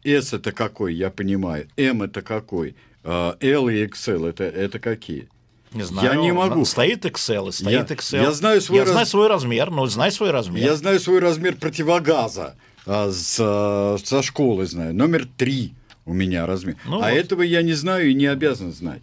S 0.02 0.32
это 0.32 0.52
какой, 0.52 0.94
я 0.94 1.10
понимаю, 1.10 1.68
M 1.76 2.02
это 2.02 2.20
какой, 2.20 2.74
э, 3.05 3.32
L 3.40 3.68
и 3.68 3.86
XL 3.86 4.28
это, 4.28 4.44
это 4.44 4.78
какие? 4.78 5.28
Не 5.72 5.82
знаю. 5.82 6.09
Я 6.12 6.20
не 6.20 6.32
могу. 6.32 6.64
Стоит 6.64 7.05
Excel, 7.05 7.48
и 7.48 7.52
стоит 7.52 7.90
Я- 7.90 7.96
Excel. 7.96 8.22
я 8.22 8.32
знаю 8.32 8.60
свой 8.60 8.78
Я 8.78 8.84
раз- 8.84 8.92
знаю 8.92 9.06
свой 9.06 9.28
размер, 9.28 9.70
но 9.70 9.86
знай 9.86 10.12
свой 10.12 10.30
размер. 10.30 10.62
Я 10.62 10.76
знаю 10.76 11.01
свой 11.01 11.18
размер 11.18 11.56
противогаза 11.56 12.55
а, 12.86 13.10
с, 13.10 13.38
а, 13.40 13.96
со 14.02 14.22
школы 14.22 14.66
знаю. 14.66 14.94
Номер 14.94 15.26
три 15.36 15.74
у 16.06 16.12
меня 16.12 16.47
размер. 16.47 16.76
Ну 16.85 16.97
а 16.97 17.10
вот. 17.10 17.16
этого 17.16 17.43
я 17.43 17.62
не 17.62 17.72
знаю 17.72 18.10
и 18.10 18.14
не 18.14 18.26
обязан 18.26 18.72
знать. 18.72 19.02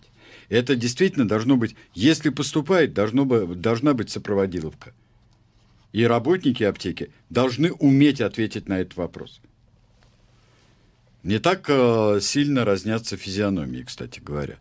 Это 0.50 0.76
действительно 0.76 1.28
должно 1.28 1.56
быть, 1.56 1.76
если 1.94 2.30
поступает, 2.30 2.94
должно 2.94 3.26
бы, 3.26 3.56
должна 3.56 3.94
быть 3.94 4.10
сопроводиловка. 4.10 4.94
И 5.94 6.06
работники 6.06 6.64
аптеки 6.64 7.12
должны 7.30 7.72
уметь 7.72 8.22
ответить 8.22 8.68
на 8.68 8.80
этот 8.80 8.98
вопрос. 8.98 9.42
Не 11.24 11.40
так 11.40 11.66
э, 11.68 12.20
сильно 12.22 12.66
разнятся 12.66 13.16
физиономии, 13.16 13.84
кстати 13.84 14.20
говоря, 14.20 14.58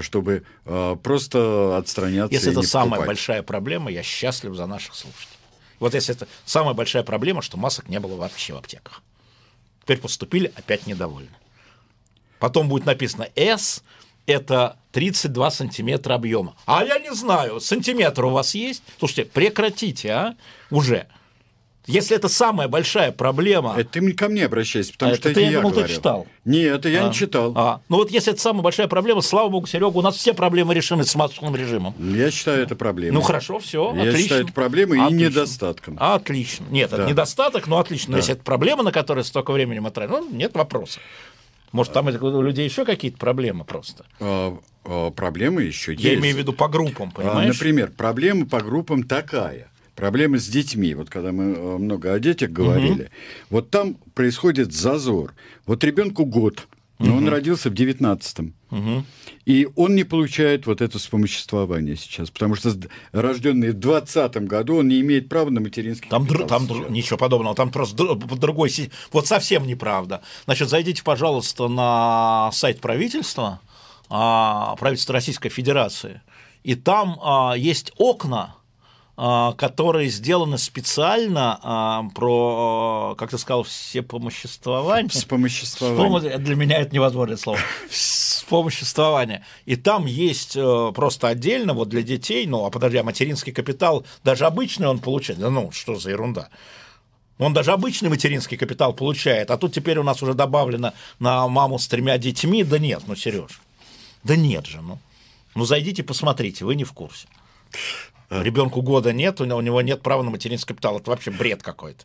чтобы 0.00 0.44
э, 0.64 0.96
просто 1.02 1.76
отстраняться. 1.76 2.34
Если 2.34 2.50
это 2.50 2.60
не 2.60 2.66
самая 2.66 2.90
покупать. 2.90 3.06
большая 3.08 3.42
проблема, 3.42 3.90
я 3.90 4.02
счастлив 4.02 4.54
за 4.54 4.66
наших 4.66 4.94
слушателей. 4.94 5.38
Вот 5.80 5.94
если 5.94 6.14
это 6.14 6.28
самая 6.44 6.74
большая 6.74 7.02
проблема, 7.02 7.42
что 7.42 7.56
масок 7.56 7.88
не 7.88 7.98
было 7.98 8.14
вообще 8.14 8.52
в 8.52 8.58
аптеках. 8.58 9.02
Теперь 9.82 9.98
поступили, 9.98 10.52
опять 10.54 10.86
недовольны. 10.86 11.30
Потом 12.42 12.68
будет 12.68 12.86
написано 12.86 13.28
S, 13.36 13.84
это 14.26 14.76
32 14.90 15.50
сантиметра 15.52 16.14
объема. 16.14 16.56
А 16.66 16.82
я 16.84 16.98
не 16.98 17.14
знаю, 17.14 17.60
сантиметр 17.60 18.24
у 18.24 18.30
вас 18.30 18.56
есть? 18.56 18.82
Слушайте, 18.98 19.26
прекратите, 19.32 20.10
а? 20.10 20.34
Уже. 20.72 21.06
Если 21.86 22.16
это 22.16 22.28
самая 22.28 22.66
большая 22.68 23.12
проблема... 23.12 23.74
Это 23.76 23.90
ты 23.90 24.00
мне- 24.00 24.12
ко 24.12 24.28
мне 24.28 24.44
обращайся, 24.46 24.92
потому 24.92 25.12
А 25.12 25.14
что 25.16 25.28
это 25.28 25.30
это 25.30 25.40
ты, 25.40 25.44
я 25.46 25.50
я 25.52 25.56
думал, 25.58 25.70
ты 25.70 25.76
говорил. 25.78 25.96
читал. 25.96 26.26
Нет, 26.44 26.74
это 26.78 26.88
я 26.88 27.04
А, 27.04 27.08
не 27.08 27.14
читал. 27.14 27.52
а, 27.56 27.80
ну 27.88 27.96
вот 27.96 28.10
если 28.12 28.32
это 28.32 28.40
самая 28.42 28.62
большая 28.62 28.86
проблема, 28.88 29.20
слава 29.20 29.48
богу, 29.48 29.66
Серега, 29.68 29.86
у 29.96 30.02
нас 30.02 30.16
все 30.16 30.32
проблемы 30.34 30.74
решены 30.74 31.04
с 31.04 31.14
масочным 31.14 31.54
режимом. 31.56 31.94
Я 31.98 32.30
считаю 32.32 32.62
это 32.64 32.74
проблемой. 32.76 33.14
Ну 33.14 33.20
хорошо, 33.22 33.58
все, 33.60 33.92
Я 33.94 34.02
отлично. 34.02 34.18
считаю 34.22 34.44
это 34.44 34.52
проблемой 34.52 34.98
и 34.98 35.00
Отлично. 35.02 35.24
недостатком. 35.28 35.96
Отлично. 36.00 36.66
Нет, 36.70 36.90
Да. 36.90 36.98
это 36.98 37.06
недостаток, 37.06 37.66
но 37.68 37.78
отлично. 37.78 38.12
Но 38.12 38.16
если 38.18 38.34
это 38.34 38.42
проблема, 38.44 38.82
на 38.84 38.90
которую 38.92 39.22
столько 39.24 39.52
времени 39.52 39.78
мы 39.80 39.90
тратим, 39.92 40.12
ну, 40.12 40.30
нет 40.30 40.54
вопроса. 40.54 41.00
Может, 41.72 41.92
там 41.94 42.06
у 42.06 42.42
людей 42.42 42.64
еще 42.66 42.84
какие-то 42.84 43.18
проблемы 43.18 43.64
просто. 43.64 44.04
А, 44.20 44.56
а, 44.84 45.10
проблема 45.10 45.62
еще 45.62 45.92
есть. 45.92 46.04
Я 46.04 46.14
имею 46.14 46.36
в 46.36 46.38
виду 46.38 46.52
по 46.52 46.68
группам, 46.68 47.10
А, 47.14 47.20
понимаешь? 47.20 47.54
Например, 47.54 47.90
проблема 47.96 48.46
по 48.46 48.60
группам 48.60 49.04
такая. 49.04 49.68
Проблема 49.94 50.38
с 50.38 50.46
детьми. 50.48 50.94
Вот 50.94 51.10
когда 51.10 51.32
мы 51.32 51.78
много 51.78 52.12
о 52.12 52.18
детях 52.18 52.50
говорили, 52.50 53.10
вот 53.50 53.70
там 53.70 53.96
происходит 54.14 54.72
зазор. 54.72 55.34
Вот 55.66 55.84
ребенку 55.84 56.24
год, 56.24 56.66
но 56.98 57.16
он 57.16 57.28
родился 57.28 57.68
в 57.70 57.74
19-м. 57.74 58.54
Мгм. 58.70 59.04
И 59.44 59.68
он 59.74 59.96
не 59.96 60.04
получает 60.04 60.66
вот 60.66 60.80
это 60.80 60.98
вспомоществование 60.98 61.96
сейчас, 61.96 62.30
потому 62.30 62.54
что 62.54 62.72
рожденный 63.10 63.70
в 63.70 63.74
20 63.74 64.36
году, 64.46 64.76
он 64.76 64.88
не 64.88 65.00
имеет 65.00 65.28
права 65.28 65.50
на 65.50 65.60
материнский 65.60 66.08
Там, 66.08 66.26
др- 66.26 66.46
там 66.46 66.66
др- 66.66 66.90
ничего 66.90 67.16
подобного, 67.18 67.56
там 67.56 67.70
просто 67.70 67.96
др- 67.96 68.14
другой... 68.36 68.70
Вот 69.10 69.26
совсем 69.26 69.66
неправда. 69.66 70.22
Значит, 70.44 70.68
зайдите, 70.68 71.02
пожалуйста, 71.02 71.66
на 71.66 72.50
сайт 72.52 72.80
правительства, 72.80 73.60
а, 74.08 74.76
правительства 74.76 75.14
Российской 75.14 75.48
Федерации, 75.48 76.20
и 76.62 76.76
там 76.76 77.18
а, 77.20 77.54
есть 77.56 77.92
окна, 77.96 78.54
которые 79.56 80.08
сделаны 80.10 80.58
специально 80.58 81.58
а, 81.62 82.02
про, 82.14 83.12
а, 83.12 83.14
как 83.14 83.30
ты 83.30 83.38
сказал, 83.38 83.62
всепомоществование. 83.62 85.08
Вспомоществование. 85.08 86.32
Вспомо- 86.32 86.38
Для 86.38 86.56
меня 86.56 86.78
это 86.78 86.92
невозможное 86.92 87.36
слово. 87.36 87.60
Вспомоществование. 87.88 89.44
И 89.64 89.76
там 89.76 90.06
есть 90.06 90.56
э, 90.56 90.92
просто 90.94 91.28
отдельно 91.28 91.72
вот 91.72 91.88
для 91.88 92.02
детей, 92.02 92.46
ну, 92.46 92.64
а 92.66 92.70
подожди, 92.70 92.98
а 92.98 93.04
материнский 93.04 93.52
капитал, 93.52 94.04
даже 94.24 94.44
обычный 94.44 94.88
он 94.88 94.98
получает. 94.98 95.40
Да 95.40 95.50
ну, 95.50 95.70
что 95.70 95.94
за 95.94 96.10
ерунда. 96.10 96.48
Он 97.38 97.54
даже 97.54 97.72
обычный 97.72 98.08
материнский 98.08 98.56
капитал 98.56 98.92
получает, 98.92 99.50
а 99.50 99.56
тут 99.56 99.72
теперь 99.72 99.98
у 99.98 100.02
нас 100.02 100.22
уже 100.22 100.34
добавлено 100.34 100.92
на 101.20 101.46
маму 101.48 101.78
с 101.78 101.86
тремя 101.86 102.18
детьми. 102.18 102.64
Да 102.64 102.78
нет, 102.78 103.02
ну, 103.06 103.14
Сереж, 103.14 103.60
да 104.24 104.34
нет 104.36 104.66
же, 104.66 104.80
ну. 104.80 104.98
Ну, 105.54 105.64
зайдите, 105.64 106.02
посмотрите, 106.02 106.64
вы 106.64 106.74
не 106.74 106.84
в 106.84 106.92
курсе. 106.92 107.28
Ребенку 108.40 108.80
года 108.82 109.12
нет, 109.12 109.40
у 109.40 109.44
него- 109.44 109.58
у 109.76 109.80
нет 109.82 110.02
права 110.02 110.22
на 110.22 110.30
материнский 110.30 110.68
капитал. 110.68 110.98
Это 110.98 111.10
вообще 111.10 111.30
бред 111.30 111.62
какой-то. 111.62 112.04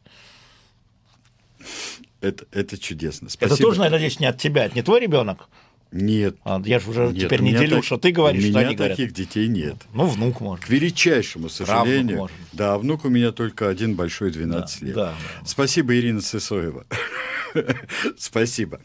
Это, 2.22 2.46
это 2.52 2.78
чудесно. 2.78 3.28
Это 3.28 3.34
Спасибо. 3.48 3.70
тоже, 3.70 3.84
я 3.84 3.90
надеюсь, 3.90 4.20
не 4.20 4.26
от 4.26 4.38
тебя, 4.40 4.66
это 4.66 4.76
не 4.76 4.82
твой 4.82 5.00
ребенок. 5.00 5.48
Нет. 5.92 6.36
А, 6.44 6.62
я 6.66 6.80
же 6.80 6.90
уже 6.90 7.08
нет, 7.08 7.18
теперь 7.28 7.40
у 7.40 7.44
не 7.44 7.52
меня 7.52 7.60
делю, 7.62 7.76
так- 7.78 7.86
что 7.86 7.98
ты 7.98 8.12
говоришь, 8.12 8.44
у 8.44 8.48
что 8.50 8.58
меня 8.58 8.68
они 8.68 8.76
говорят. 8.76 8.98
таких 8.98 9.14
детей 9.14 9.48
нет. 9.48 9.76
Ну, 9.94 10.06
внук 10.06 10.42
может. 10.42 10.66
К 10.66 10.70
величайшему 10.70 11.48
сожалению. 11.48 12.18
может. 12.18 12.36
Да, 12.52 12.74
а 12.74 12.78
внук 12.78 13.06
у 13.06 13.10
меня 13.10 13.32
только 13.32 13.70
один 13.70 13.96
большой 13.96 14.32
12 14.32 14.82
лет. 14.82 14.96
да, 14.96 15.06
да. 15.42 15.46
Спасибо, 15.48 15.96
Ирина 15.96 16.20
Сысоева. 16.20 16.86
Спасибо. 18.18 18.82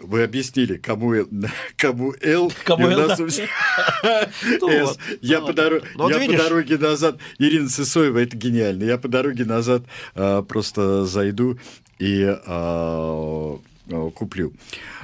Вы 0.00 0.22
объяснили, 0.22 0.76
кому, 0.76 1.14
кому 1.76 2.14
Л, 2.22 2.52
Кому 2.64 2.88
и 2.88 2.94
у 2.94 2.98
Л, 2.98 3.08
нас 3.08 3.18
да. 3.18 3.24
у 3.24 3.26
всех 3.28 3.50
Ну 4.60 4.68
С. 4.70 4.82
вот, 4.88 4.98
Я, 5.20 5.40
ну 5.40 5.46
по, 5.48 5.52
доро- 5.52 5.84
Ну 5.96 6.04
вот 6.04 6.12
я 6.12 6.26
по 6.26 6.36
дороге 6.36 6.78
назад, 6.78 7.18
Ирина 7.38 7.68
Сысоева, 7.68 8.18
это 8.18 8.36
гениально. 8.36 8.84
Я 8.84 8.98
по 8.98 9.08
дороге 9.08 9.44
назад 9.44 9.82
а, 10.14 10.42
просто 10.42 11.04
зайду 11.04 11.58
и 11.98 12.22
а, 12.24 13.58
а, 13.90 14.10
куплю. 14.10 14.52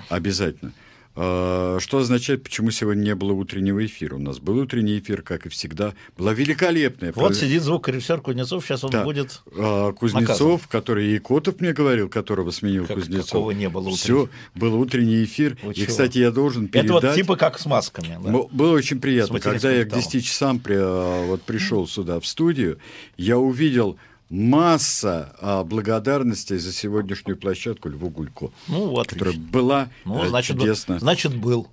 Обязательно. 0.09 0.73
А, 1.17 1.79
Что 1.81 1.99
означает, 1.99 2.43
почему 2.43 2.71
сегодня 2.73 3.03
не 3.03 3.15
было 3.15 3.33
утреннего 3.33 3.85
эфира? 3.87 4.17
У 4.17 4.19
нас 4.19 4.39
был 4.41 4.59
утренний 4.59 4.99
эфир, 4.99 5.23
как 5.23 5.47
и 5.47 5.49
всегда. 5.49 5.95
Была 6.19 6.33
великолепная 6.33 7.13
Вот 7.15 7.29
про- 7.29 7.35
сидит 7.35 7.63
звукорежиссер 7.63 8.21
Кузнецов, 8.21 8.65
сейчас 8.65 8.83
он 8.83 8.91
да. 8.91 9.05
будет... 9.05 9.43
А, 9.57 9.93
Кузнецов, 9.93 10.67
который 10.67 11.15
и 11.15 11.19
Котов 11.19 11.61
мне 11.61 11.73
говорил, 11.73 12.09
которого 12.09 12.51
сменил 12.51 12.87
Как- 12.87 12.97
Кузнецов. 12.97 13.27
какого 13.31 13.51
не 13.53 13.69
было 13.69 13.91
Все, 13.93 14.29
был 14.57 14.75
утренний 14.81 15.23
эфир. 15.25 15.57
Вы 15.63 15.73
и, 15.75 15.87
кстати, 15.87 16.19
я 16.19 16.33
должен 16.33 16.67
передать... 16.69 16.97
Это 16.99 17.07
вот 17.09 17.15
типа 17.15 17.37
как 17.37 17.59
с 17.61 17.67
масками. 17.67 18.19
да? 18.23 18.31
Было 18.51 18.73
очень 18.73 19.01
приятно, 19.01 19.39
когда 19.39 19.71
я 19.71 19.83
к 19.85 19.91
капиталом. 19.91 20.05
10 20.05 20.25
часам 20.27 20.59
при- 20.59 20.75
а, 20.79 21.27
вот 21.27 21.43
пришел 21.43 21.87
сюда 21.87 22.19
в 22.19 22.27
студию, 22.27 22.79
я 23.17 23.39
увидел 23.39 23.99
масса 24.31 25.35
а, 25.41 25.65
благодарностей 25.65 26.59
за 26.59 26.73
сегодняшнюю 26.73 27.37
площадку 27.39 27.89
Льву 27.89 28.11
Гулько, 28.11 28.51
Ну, 28.69 28.89
вот. 28.89 29.09
которая 29.09 29.35
отлично. 29.35 29.53
была 29.53 29.91
Ну, 30.05 30.25
э, 30.25 30.29
значит, 30.29 30.59
чудесно. 30.59 30.99
значит, 30.99 31.37
был. 31.37 31.69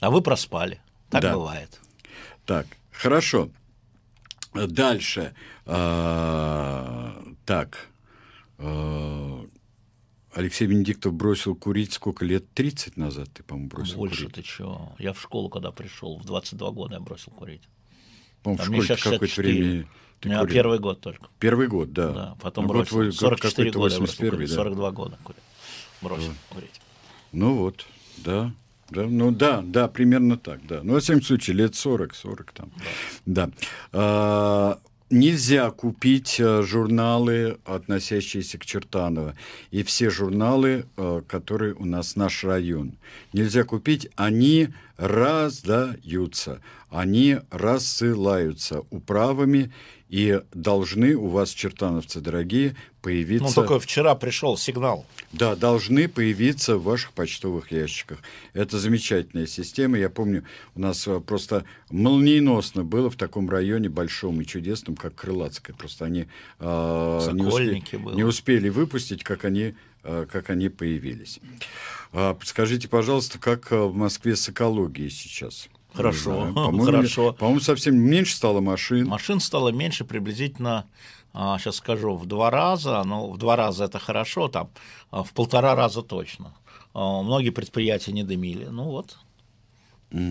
А 0.00 0.10
вы 0.10 0.20
проспали. 0.20 0.80
Так 1.10 1.22
Да. 1.22 1.34
бывает. 1.34 1.80
Так, 2.46 2.66
хорошо. 2.92 3.48
Дальше. 4.54 5.34
А, 5.66 7.22
так. 7.44 7.88
А, 8.58 9.44
Алексей 10.32 10.66
Венедиктов 10.66 11.14
бросил 11.14 11.54
курить 11.54 11.92
сколько 11.92 12.24
лет? 12.24 12.44
30 12.54 12.96
назад 12.96 13.28
ты, 13.32 13.42
по-моему, 13.42 13.68
бросил 13.68 13.96
Больше 13.98 14.22
курить. 14.24 14.34
ты 14.34 14.42
чего? 14.42 14.94
Я 14.98 15.12
в 15.12 15.20
школу, 15.20 15.48
когда 15.48 15.70
пришел, 15.70 16.18
в 16.18 16.24
22 16.24 16.70
года 16.72 16.94
я 16.94 17.00
бросил 17.00 17.32
курить. 17.32 17.62
По-моему, 18.42 18.62
А 18.62 18.64
в 18.64 18.66
школе 18.66 18.82
какое-то 19.00 19.26
64. 19.26 19.52
время 19.62 19.88
ты 20.20 20.28
меня 20.28 20.40
курил. 20.40 20.54
первый 20.54 20.78
год 20.78 21.00
только. 21.00 21.28
Первый 21.38 21.66
год, 21.68 21.92
да. 21.92 22.08
Да, 22.12 22.36
потом 22.40 22.66
Ну, 22.66 22.72
год 22.72 22.90
бросил. 22.90 22.96
год 23.06 23.14
44 23.14 23.70
какой-то 23.72 23.78
года 23.78 23.94
я 23.94 24.00
бросил 24.00 24.24
81-й, 24.24 24.30
курить. 24.30 24.48
да. 24.50 24.54
42 24.54 24.90
года 24.92 25.18
курил. 25.24 25.40
Бросил 26.02 26.32
курить. 26.50 26.80
Ну 27.32 27.54
вот, 27.56 27.86
да. 28.18 28.52
Да, 28.90 29.06
ну 29.06 29.30
да, 29.30 29.62
да, 29.64 29.88
примерно 29.88 30.36
так, 30.36 30.66
да. 30.66 30.80
Ну, 30.82 30.92
во 30.92 31.00
всяком 31.00 31.22
случае, 31.22 31.56
лет 31.56 31.74
40, 31.74 32.14
40 32.14 32.52
там. 32.52 32.70
Да. 33.24 33.50
А, 33.92 34.78
нельзя 35.08 35.70
купить 35.70 36.38
а, 36.38 36.62
журналы, 36.62 37.58
относящиеся 37.64 38.58
к 38.58 38.66
Чертаново. 38.66 39.34
И 39.70 39.82
все 39.84 40.10
журналы, 40.10 40.84
а, 40.98 41.22
которые 41.22 41.74
у 41.74 41.86
нас 41.86 42.14
наш 42.14 42.44
район. 42.44 42.92
Нельзя 43.32 43.64
купить, 43.64 44.08
они 44.16 44.68
раздаются, 44.98 46.60
они 46.90 47.38
рассылаются 47.50 48.82
управами 48.90 49.72
и 50.14 50.42
должны 50.52 51.16
у 51.16 51.26
вас, 51.26 51.50
чертановцы 51.50 52.20
дорогие, 52.20 52.76
появиться... 53.02 53.48
Ну, 53.48 53.52
только 53.52 53.80
вчера 53.80 54.14
пришел 54.14 54.56
сигнал. 54.56 55.04
Да, 55.32 55.56
должны 55.56 56.08
появиться 56.08 56.76
в 56.76 56.84
ваших 56.84 57.14
почтовых 57.14 57.72
ящиках. 57.72 58.20
Это 58.52 58.78
замечательная 58.78 59.48
система. 59.48 59.98
Я 59.98 60.10
помню, 60.10 60.44
у 60.76 60.80
нас 60.80 61.08
э, 61.08 61.18
просто 61.18 61.64
молниеносно 61.90 62.84
было 62.84 63.10
в 63.10 63.16
таком 63.16 63.50
районе 63.50 63.88
большом 63.88 64.40
и 64.40 64.46
чудесном, 64.46 64.94
как 64.94 65.16
Крылатская. 65.16 65.74
Просто 65.74 66.04
они 66.04 66.28
э, 66.60 67.30
не, 67.32 67.42
успе- 67.42 67.98
было. 67.98 68.14
не 68.14 68.22
успели 68.22 68.68
выпустить, 68.68 69.24
как 69.24 69.44
они, 69.44 69.74
э, 70.04 70.26
как 70.30 70.48
они 70.48 70.68
появились. 70.68 71.40
А, 72.12 72.38
Скажите, 72.44 72.86
пожалуйста, 72.86 73.40
как 73.40 73.72
э, 73.72 73.82
в 73.82 73.96
Москве 73.96 74.36
с 74.36 74.48
экологией 74.48 75.10
сейчас? 75.10 75.68
Хорошо. 75.94 76.52
По-моему, 76.54 76.84
хорошо. 76.84 77.32
По-моему, 77.32 77.60
совсем 77.60 77.96
меньше 77.96 78.34
стало 78.34 78.60
машин. 78.60 79.06
Машин 79.06 79.40
стало 79.40 79.70
меньше 79.70 80.04
приблизительно, 80.04 80.86
сейчас 81.32 81.76
скажу, 81.76 82.16
в 82.16 82.26
два 82.26 82.50
раза. 82.50 83.02
Ну, 83.04 83.30
в 83.30 83.38
два 83.38 83.56
раза 83.56 83.84
это 83.84 83.98
хорошо, 83.98 84.48
там 84.48 84.70
а, 85.10 85.22
в 85.22 85.32
полтора 85.32 85.74
раза 85.74 86.02
точно. 86.02 86.54
А, 86.92 87.22
Многие 87.22 87.50
предприятия 87.50 88.12
не 88.12 88.24
дымили. 88.24 88.66
Ну 88.66 88.84
вот, 88.84 89.16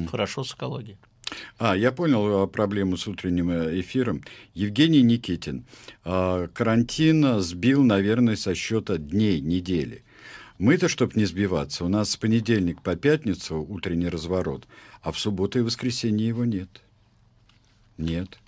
хорошо 0.10 0.44
с 0.44 0.54
экологией. 0.54 0.98
А, 1.58 1.76
я 1.76 1.92
понял 1.92 2.44
а, 2.44 2.48
проблему 2.48 2.98
с 2.98 3.08
утренним 3.08 3.50
э, 3.50 3.80
эфиром. 3.80 4.22
Евгений 4.54 5.02
Никитин. 5.02 5.66
А, 6.04 6.48
Карантин 6.48 7.40
сбил, 7.40 7.84
наверное, 7.84 8.36
со 8.36 8.56
счета 8.56 8.98
дней, 8.98 9.40
недели. 9.42 10.04
Мы-то, 10.60 10.88
чтобы 10.88 11.14
не 11.16 11.26
сбиваться, 11.26 11.84
у 11.84 11.88
нас 11.88 12.12
с 12.12 12.18
понедельник 12.18 12.82
по 12.82 12.96
пятницу 12.96 13.58
утренний 13.62 14.08
разворот, 14.08 14.68
а 15.02 15.12
в 15.12 15.20
субботу 15.20 15.60
и 15.60 15.62
воскресенье 15.64 16.28
его 16.28 16.46
нет. 16.46 16.82
Нет. 17.98 18.40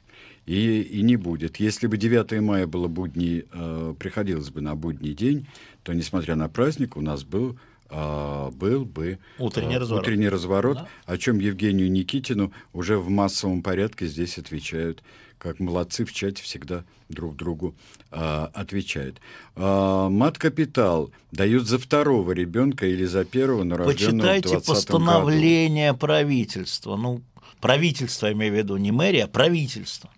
И, 0.45 0.81
и 0.81 1.01
не 1.01 1.15
будет. 1.15 1.57
Если 1.57 1.87
бы 1.87 1.97
9 1.97 2.39
мая 2.41 2.67
было 2.67 2.87
будний, 2.87 3.45
э, 3.51 3.95
приходилось 3.97 4.49
бы 4.51 4.61
на 4.61 4.75
будний 4.75 5.13
день, 5.13 5.47
то, 5.83 5.93
несмотря 5.93 6.35
на 6.35 6.47
праздник, 6.49 6.97
у 6.97 7.01
нас 7.01 7.23
был, 7.23 7.57
а, 7.89 8.51
был 8.51 8.85
бы 8.85 9.17
Утренний 9.39 9.75
а, 9.75 9.79
разворот. 9.79 10.03
утренний 10.03 10.29
разворот, 10.29 10.77
Да. 10.77 10.87
о 11.05 11.17
чем 11.17 11.39
Евгению 11.39 11.91
Никитину 11.91 12.51
уже 12.73 12.97
в 12.97 13.09
массовом 13.09 13.63
порядке 13.63 14.05
здесь 14.05 14.37
отвечают, 14.37 15.03
как 15.37 15.59
молодцы 15.59 16.05
в 16.05 16.13
чате 16.13 16.43
всегда 16.43 16.83
друг 17.09 17.35
другу 17.35 17.75
а, 18.11 18.49
отвечают. 18.53 19.19
А, 19.55 20.09
Мат-капитал 20.09 21.11
дают 21.31 21.67
за 21.67 21.77
второго 21.77 22.31
ребенка 22.31 22.87
или 22.87 23.05
за 23.05 23.25
первого, 23.25 23.63
но 23.63 23.77
рожденного 23.77 23.87
в 23.87 24.35
Почитайте 24.35 24.49
20 24.49 24.67
году. 24.67 24.73
постановление 24.73 25.93
правительства. 25.93 26.95
Ну, 26.95 27.21
правительство, 27.61 28.27
я 28.27 28.33
имею 28.33 28.53
в 28.53 28.57
виду, 28.57 28.77
не 28.77 28.91
мэрия, 28.91 29.25
а 29.25 29.27
правительство. 29.27 30.09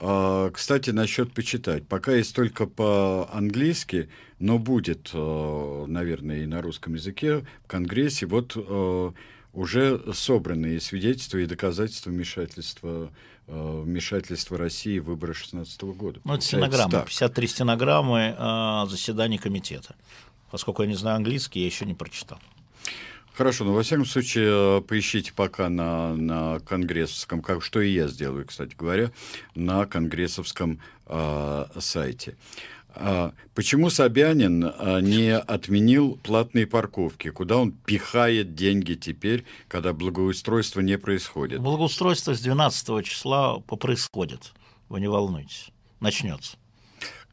А, 0.00 0.50
Кстати, 0.50 0.90
насчет 0.90 1.32
почитать. 1.32 1.86
Пока 1.86 2.14
есть 2.14 2.34
только 2.34 2.66
по-английски, 2.66 4.08
но 4.38 4.58
будет, 4.58 5.10
э, 5.14 5.84
наверное, 5.88 6.42
и 6.42 6.46
на 6.46 6.60
русском 6.60 6.94
языке 6.94 7.46
в 7.64 7.66
Конгрессе. 7.66 8.26
Вот 8.26 8.52
э, 8.56 9.12
уже 9.54 10.02
собранные 10.12 10.80
свидетельства 10.80 11.38
и 11.38 11.46
доказательства 11.46 12.10
вмешательства, 12.10 12.88
э, 12.88 13.08
вмешательства 13.46 14.56
России 14.58 14.98
в 14.98 15.04
выборы 15.04 15.32
2016 15.32 15.82
года. 15.82 16.20
Ну, 16.24 16.34
это 16.34 16.44
стенограмма, 16.44 16.90
так. 16.90 17.06
53 17.06 17.46
стенограммы 17.46 18.34
а, 18.38 18.86
заседаний 18.86 19.38
комитета. 19.38 19.94
Поскольку 20.50 20.82
я 20.82 20.88
не 20.88 20.94
знаю 20.94 21.16
английский, 21.16 21.60
я 21.60 21.66
еще 21.66 21.84
не 21.84 21.94
прочитал. 21.94 22.38
Хорошо, 23.34 23.64
но 23.64 23.74
во 23.74 23.82
всяком 23.82 24.06
случае, 24.06 24.78
э, 24.78 24.80
поищите 24.82 25.32
пока 25.32 25.68
на, 25.68 26.14
на 26.14 26.60
конгрессовском, 26.60 27.42
как, 27.42 27.64
что 27.64 27.80
и 27.80 27.90
я 27.90 28.06
сделаю, 28.06 28.46
кстати 28.46 28.76
говоря, 28.78 29.10
на 29.56 29.86
конгрессовском 29.86 30.80
э, 31.06 31.64
сайте. 31.80 32.36
А 32.96 33.32
почему 33.54 33.90
Собянин 33.90 34.64
а, 34.64 35.00
не 35.00 35.36
отменил 35.36 36.18
платные 36.22 36.66
парковки? 36.66 37.30
Куда 37.30 37.56
он 37.58 37.72
пихает 37.72 38.54
деньги 38.54 38.94
теперь, 38.94 39.44
когда 39.68 39.92
благоустройство 39.92 40.80
не 40.80 40.96
происходит? 40.98 41.60
Благоустройство 41.60 42.34
с 42.34 42.40
12 42.40 43.04
числа 43.04 43.58
происходит. 43.58 44.52
Вы 44.88 45.00
не 45.00 45.08
волнуйтесь. 45.08 45.70
Начнется. 46.00 46.56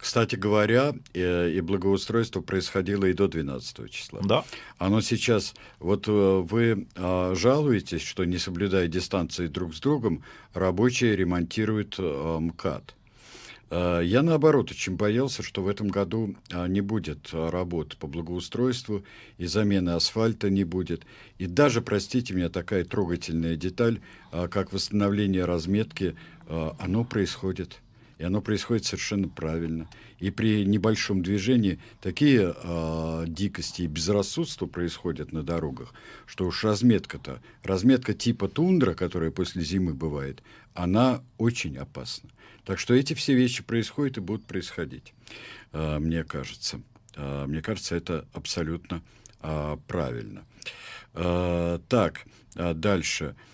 Кстати 0.01 0.35
говоря, 0.35 0.95
э, 1.13 1.51
и 1.51 1.61
благоустройство 1.61 2.41
происходило 2.41 3.05
и 3.05 3.13
до 3.13 3.27
12 3.27 3.91
числа. 3.91 4.21
Да. 4.23 4.43
Оно 4.79 4.99
сейчас, 5.01 5.53
вот 5.77 6.07
э, 6.07 6.11
вы 6.11 6.87
а, 6.95 7.35
жалуетесь, 7.35 8.01
что 8.01 8.25
не 8.25 8.39
соблюдая 8.39 8.87
дистанции 8.87 9.45
друг 9.45 9.75
с 9.75 9.79
другом, 9.79 10.23
рабочие 10.53 11.15
ремонтируют 11.15 11.97
э, 11.99 12.37
МКАД. 12.39 12.95
Я, 13.71 14.21
наоборот, 14.21 14.69
очень 14.69 14.97
боялся, 14.97 15.43
что 15.43 15.63
в 15.63 15.69
этом 15.69 15.87
году 15.87 16.35
а, 16.51 16.67
не 16.67 16.81
будет 16.81 17.29
работ 17.31 17.95
по 17.95 18.05
благоустройству, 18.05 19.05
и 19.37 19.45
замены 19.45 19.91
асфальта 19.91 20.49
не 20.49 20.65
будет. 20.65 21.05
И 21.37 21.45
даже, 21.45 21.81
простите 21.81 22.33
меня, 22.33 22.49
такая 22.49 22.83
трогательная 22.83 23.55
деталь, 23.55 24.01
а, 24.33 24.49
как 24.49 24.73
восстановление 24.73 25.45
разметки, 25.45 26.17
оно 26.79 27.05
происходит. 27.05 27.79
И 28.21 28.23
оно 28.23 28.39
происходит 28.39 28.85
совершенно 28.85 29.27
правильно. 29.27 29.89
И 30.19 30.29
при 30.29 30.63
небольшом 30.63 31.23
движении 31.23 31.79
такие 32.01 32.53
э, 32.55 33.23
дикости 33.27 33.81
и 33.81 33.87
безрассудства 33.87 34.67
происходят 34.67 35.31
на 35.31 35.41
дорогах, 35.41 35.91
что 36.27 36.45
уж 36.45 36.63
разметка-то, 36.63 37.41
разметка 37.63 38.13
типа 38.13 38.47
тундра, 38.47 38.93
которая 38.93 39.31
после 39.31 39.63
зимы 39.63 39.95
бывает, 39.95 40.43
она 40.75 41.23
очень 41.39 41.79
опасна. 41.79 42.29
Так 42.63 42.77
что 42.77 42.93
эти 42.93 43.15
все 43.15 43.33
вещи 43.33 43.63
происходят 43.63 44.17
и 44.17 44.21
будут 44.21 44.45
происходить, 44.45 45.15
э, 45.71 45.97
мне 45.97 46.23
кажется. 46.23 46.79
Э, 47.15 47.47
мне 47.47 47.63
кажется, 47.63 47.95
это 47.95 48.27
абсолютно 48.33 49.01
э, 49.41 49.77
правильно. 49.87 50.45
Э, 51.15 51.79
так, 51.89 52.27
э, 52.55 52.75
дальше. 52.75 53.35
Э, 53.35 53.50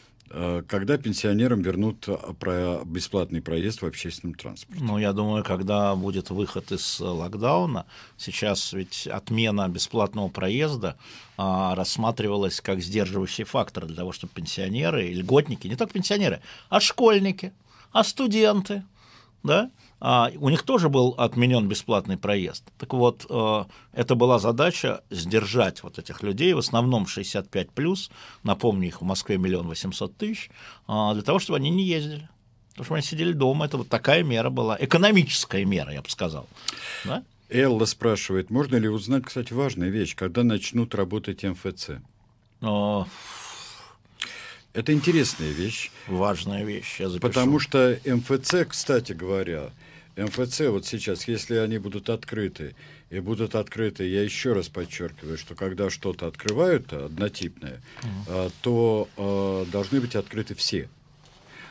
когда 0.68 0.98
пенсионерам 0.98 1.62
вернут 1.62 2.08
э, 2.08 2.18
про 2.40 2.82
бесплатный 2.86 3.41
проезд 3.41 3.82
в 3.82 3.86
общественном 3.86 4.36
транспорте? 4.36 4.84
Ну, 4.84 4.98
я 4.98 5.14
думаю, 5.14 5.44
когда 5.44 5.95
будет 5.95 6.30
выход 6.30 6.72
из 6.72 6.99
э, 6.99 7.06
локдауна, 7.06 7.86
сейчас 8.18 8.74
ведь 8.74 9.08
отмена 9.08 9.70
бесплатного 9.70 10.28
проезда 10.28 10.98
а, 11.38 11.76
рассматривалась 11.76 12.62
как 12.62 12.82
сдерживающий 12.82 13.44
фактор 13.44 13.86
для 13.86 13.95
того, 13.95 14.12
чтобы 14.12 14.34
пенсионеры, 14.34 15.12
льготники, 15.12 15.68
не 15.68 15.76
только 15.76 15.94
пенсионеры, 15.94 16.41
а 16.70 16.80
школьники, 16.80 17.54
а 17.91 18.04
студенты, 18.04 18.84
да, 19.44 19.72
у 19.99 20.49
них 20.49 20.64
тоже 20.64 20.90
был 20.90 21.15
отменен 21.18 21.68
бесплатный 21.68 22.18
проезд. 22.18 22.64
Так 22.78 22.94
вот, 22.94 23.26
э, 23.30 23.65
это 23.94 24.15
была 24.15 24.38
задача 24.38 25.02
сдержать 25.10 25.82
вот 25.82 25.98
этих 25.98 26.22
людей, 26.22 26.53
в 26.53 26.60
основном 26.60 27.07
65 27.07 27.72
плюс, 27.72 28.11
напомню, 28.44 28.90
их 28.90 29.02
в 29.02 29.06
Москве 29.06 29.38
миллион 29.38 29.68
восемьсот 29.68 30.15
тысяч, 30.15 30.52
э, 30.88 31.10
для 31.14 31.24
того, 31.24 31.40
чтобы 31.40 31.57
они 31.57 31.72
не 31.72 31.84
ездили. 31.84 32.30
Потому 32.72 32.86
что 32.86 32.94
они 32.94 33.03
сидели 33.03 33.34
дома, 33.34 33.65
это 33.65 33.78
вот 33.78 33.90
такая 33.90 34.24
мера 34.24 34.52
была, 34.52 34.78
экономическая 34.80 35.65
мера, 35.65 35.91
я 35.91 36.03
бы 36.03 36.10
сказал. 36.10 36.48
Да? 37.06 37.24
Элла 37.49 37.86
спрашивает, 37.86 38.52
можно 38.52 38.76
ли 38.76 38.88
узнать, 38.88 39.24
кстати, 39.24 39.52
важная 39.53 39.90
вещь, 39.90 40.15
когда 40.15 40.44
начнут 40.44 40.94
работать 40.94 41.44
МФЦ? 41.44 41.91
Но... 42.61 43.07
Это 44.74 44.94
интересная 44.94 45.49
вещь. 45.49 45.90
Важная 46.07 46.64
вещь, 46.64 46.99
я 46.99 47.10
запишу. 47.10 47.28
Потому 47.28 47.57
что 47.57 47.98
МФЦ, 48.06 48.68
кстати 48.69 49.14
говоря, 49.14 49.72
МФЦ 50.18 50.61
вот 50.69 50.85
сейчас, 50.85 51.27
если 51.27 51.56
они 51.56 51.77
будут 51.77 52.10
открыты, 52.10 52.76
и 53.10 53.19
будут 53.19 53.56
открыты, 53.56 54.07
я 54.07 54.23
еще 54.23 54.53
раз 54.53 54.68
подчеркиваю, 54.68 55.38
что 55.38 55.56
когда 55.56 55.89
что-то 55.89 56.27
открывают 56.27 56.91
однотипное, 56.91 57.81
uh-huh. 58.02 58.52
то 58.61 59.07
э, 59.15 59.72
должны 59.72 60.02
быть 60.02 60.15
открыты 60.15 60.56
все 60.56 60.89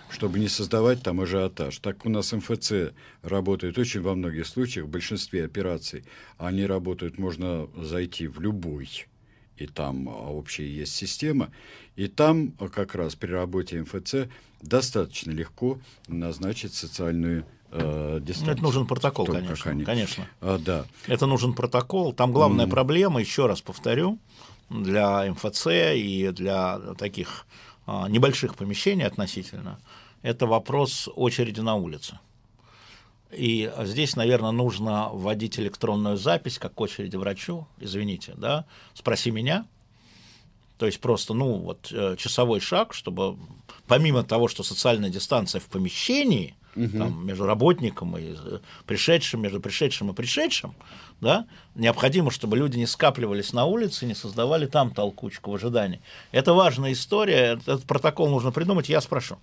чтобы 0.09 0.39
не 0.39 0.48
создавать 0.48 1.02
там 1.02 1.20
ажиотаж. 1.20 1.78
Так 1.78 2.06
у 2.06 2.09
нас 2.09 2.32
МФЦ 2.32 2.93
работает 3.23 3.77
очень 3.77 4.02
во 4.02 4.14
многих 4.14 4.47
случаях, 4.47 4.86
в 4.86 4.90
большинстве 4.90 5.44
операций 5.44 6.05
они 6.39 6.64
работают, 6.64 7.18
можно 7.18 7.68
зайти 7.77 8.28
в 8.28 8.40
любой, 8.40 8.89
и 9.56 9.66
там 9.66 10.06
общая 10.06 10.68
есть 10.68 10.94
система, 10.94 11.51
и 11.97 12.06
там 12.06 12.52
как 12.52 12.94
раз 12.94 13.16
при 13.16 13.31
работе 13.32 13.82
МФЦ 13.82 14.28
достаточно 14.62 15.32
легко 15.32 15.81
назначить 16.09 16.74
социальную 16.74 17.44
э, 17.78 18.20
дистанцию. 18.20 18.55
Это 18.55 18.62
нужен 18.62 18.86
протокол, 18.86 19.27
Только 19.27 19.40
конечно. 19.40 19.70
Они... 19.70 19.85
конечно. 19.85 20.28
А, 20.40 20.59
да. 20.59 20.86
Это 21.07 21.27
нужен 21.27 21.53
протокол. 21.55 22.12
Там 22.12 22.32
главная 22.32 22.66
mm. 22.66 22.70
проблема, 22.70 23.20
еще 23.20 23.47
раз 23.47 23.61
повторю, 23.61 24.19
для 24.70 25.31
МФЦ 25.31 25.66
и 25.94 26.31
для 26.32 26.78
таких 26.98 27.47
а, 27.86 28.09
небольших 28.09 28.57
помещений 28.57 29.07
относительно, 29.07 29.78
это 30.23 30.47
вопрос 30.47 31.09
очереди 31.15 31.61
на 31.61 31.77
улице. 31.77 32.19
И 33.31 33.73
здесь, 33.82 34.16
наверное, 34.16 34.51
нужно 34.51 35.11
вводить 35.12 35.59
электронную 35.59 36.16
запись, 36.16 36.59
как 36.59 36.81
очереди 36.81 37.16
врачу, 37.16 37.66
извините, 37.78 38.35
да, 38.36 38.65
спроси 38.94 39.31
меня, 39.31 39.66
то 40.78 40.86
есть 40.86 41.01
просто, 41.01 41.32
ну, 41.32 41.59
вот 41.59 41.90
э, 41.93 42.16
часовой 42.19 42.61
шаг, 42.61 42.93
чтобы 42.93 43.39
помимо 43.86 44.24
того, 44.24 44.48
что 44.48 44.62
социальная 44.62 45.11
дистанция 45.11 45.61
в 45.61 45.66
помещении, 45.66 46.55
угу. 46.77 46.98
там, 46.98 47.27
между 47.27 47.47
работником 47.47 48.16
и 48.16 48.35
э, 48.35 48.59
пришедшим, 48.86 49.43
между 49.43 49.61
пришедшим 49.61 50.11
и 50.11 50.15
пришедшим, 50.15 50.74
да, 51.20 51.47
необходимо, 51.74 52.31
чтобы 52.31 52.57
люди 52.57 52.77
не 52.77 52.86
скапливались 52.86 53.53
на 53.53 53.65
улице, 53.65 54.07
не 54.07 54.15
создавали 54.15 54.66
там 54.66 54.90
толкучку 54.90 55.51
в 55.51 55.55
ожидании. 55.55 56.01
Это 56.32 56.53
важная 56.53 56.93
история, 56.93 57.59
этот 57.66 57.85
протокол 57.85 58.28
нужно 58.28 58.53
придумать, 58.53 58.89
я 58.89 59.01
спрошу. 59.01 59.39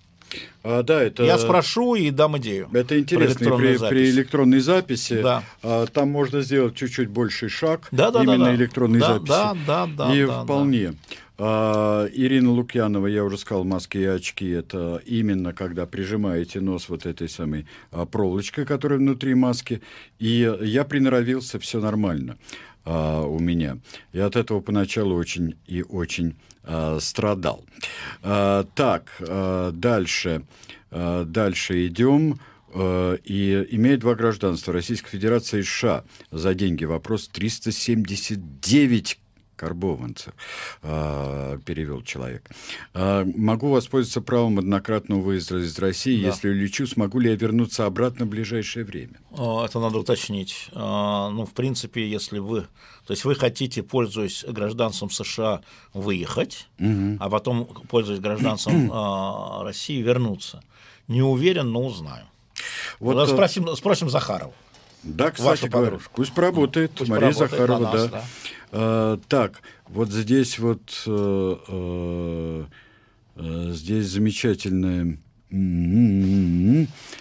А, 0.62 0.82
да, 0.82 1.02
это... 1.02 1.24
Я 1.24 1.38
спрошу 1.38 1.94
и 1.94 2.10
дам 2.10 2.38
идею. 2.38 2.68
Это 2.72 2.98
интересно. 2.98 3.56
При, 3.56 3.78
при 3.78 4.10
электронной 4.10 4.60
записи 4.60 5.20
да. 5.22 5.42
а, 5.62 5.86
там 5.86 6.10
можно 6.10 6.40
сделать 6.40 6.74
чуть-чуть 6.74 7.08
больший 7.08 7.48
шаг 7.48 7.88
да, 7.92 8.10
да, 8.10 8.22
именно 8.22 8.38
да, 8.38 8.44
да. 8.46 8.54
электронной 8.54 9.00
да, 9.00 9.12
записи. 9.14 9.28
Да, 9.28 9.56
да, 9.66 9.86
да. 9.86 10.14
И 10.14 10.26
да, 10.26 10.42
вполне. 10.42 10.88
Да. 10.88 10.96
А, 11.36 12.06
Ирина 12.12 12.50
Лукьянова, 12.52 13.06
я 13.08 13.24
уже 13.24 13.38
сказал, 13.38 13.64
маски 13.64 13.98
и 13.98 14.04
очки, 14.04 14.48
это 14.48 15.02
именно 15.04 15.52
когда 15.52 15.84
прижимаете 15.84 16.60
нос 16.60 16.88
вот 16.88 17.06
этой 17.06 17.28
самой 17.28 17.66
а, 17.90 18.06
проволочкой, 18.06 18.64
которая 18.64 18.98
внутри 18.98 19.34
маски, 19.34 19.82
и 20.18 20.56
я 20.60 20.84
приноровился, 20.84 21.58
все 21.58 21.80
нормально 21.80 22.36
а, 22.84 23.22
у 23.22 23.40
меня. 23.40 23.78
И 24.12 24.20
от 24.20 24.36
этого 24.36 24.60
поначалу 24.60 25.16
очень 25.16 25.56
и 25.66 25.82
очень 25.82 26.36
страдал. 26.98 27.62
Так, 28.22 29.20
дальше, 29.20 30.46
дальше 30.90 31.86
идем 31.86 32.40
и 32.74 33.66
имеет 33.70 34.00
два 34.00 34.14
гражданства 34.14 34.72
Российской 34.72 35.10
Федерации 35.10 35.60
и 35.60 35.62
США 35.62 36.04
за 36.30 36.54
деньги. 36.54 36.86
Вопрос 36.86 37.28
379 37.28 39.18
карбованцев, 39.56 40.34
э, 40.82 41.58
перевел 41.64 42.02
человек. 42.02 42.48
Э, 42.92 43.24
могу 43.24 43.70
воспользоваться 43.70 44.20
правом 44.20 44.58
однократного 44.58 45.20
выезда 45.20 45.58
из 45.58 45.78
России. 45.78 46.20
Да. 46.22 46.28
Если 46.28 46.48
улечу, 46.48 46.86
смогу 46.86 47.18
ли 47.20 47.30
я 47.30 47.36
вернуться 47.36 47.86
обратно 47.86 48.26
в 48.26 48.28
ближайшее 48.28 48.84
время? 48.84 49.14
Это 49.32 49.80
надо 49.80 49.98
уточнить. 49.98 50.68
Ну, 50.74 51.46
в 51.46 51.52
принципе, 51.54 52.08
если 52.08 52.38
вы... 52.38 52.66
То 53.06 53.12
есть 53.12 53.24
вы 53.24 53.34
хотите, 53.34 53.82
пользуясь 53.82 54.44
гражданством 54.48 55.10
США, 55.10 55.60
выехать, 55.92 56.68
угу. 56.78 57.16
а 57.20 57.28
потом, 57.28 57.66
пользуясь 57.88 58.20
гражданством 58.20 58.90
России, 59.62 60.00
вернуться. 60.00 60.62
Не 61.08 61.22
уверен, 61.22 61.70
но 61.70 61.84
узнаю. 61.86 62.24
Вот, 63.00 63.28
спросим, 63.28 63.74
спросим 63.76 64.08
Захарова. 64.08 64.54
Да, 65.04 65.30
кстати 65.30 65.66
говоря, 65.66 65.98
пусть 66.14 66.32
поработает. 66.32 66.92
Пусть 66.92 67.10
Мария 67.10 67.32
поработает 67.32 67.50
Захарова, 67.50 67.80
нас, 67.80 67.92
да. 67.92 68.08
да. 68.08 68.24
А, 68.72 69.20
так, 69.28 69.62
вот 69.88 70.10
здесь 70.10 70.58
вот 70.58 71.02
э, 71.06 72.64
э, 73.36 73.70
здесь 73.72 74.06
замечательное. 74.06 75.18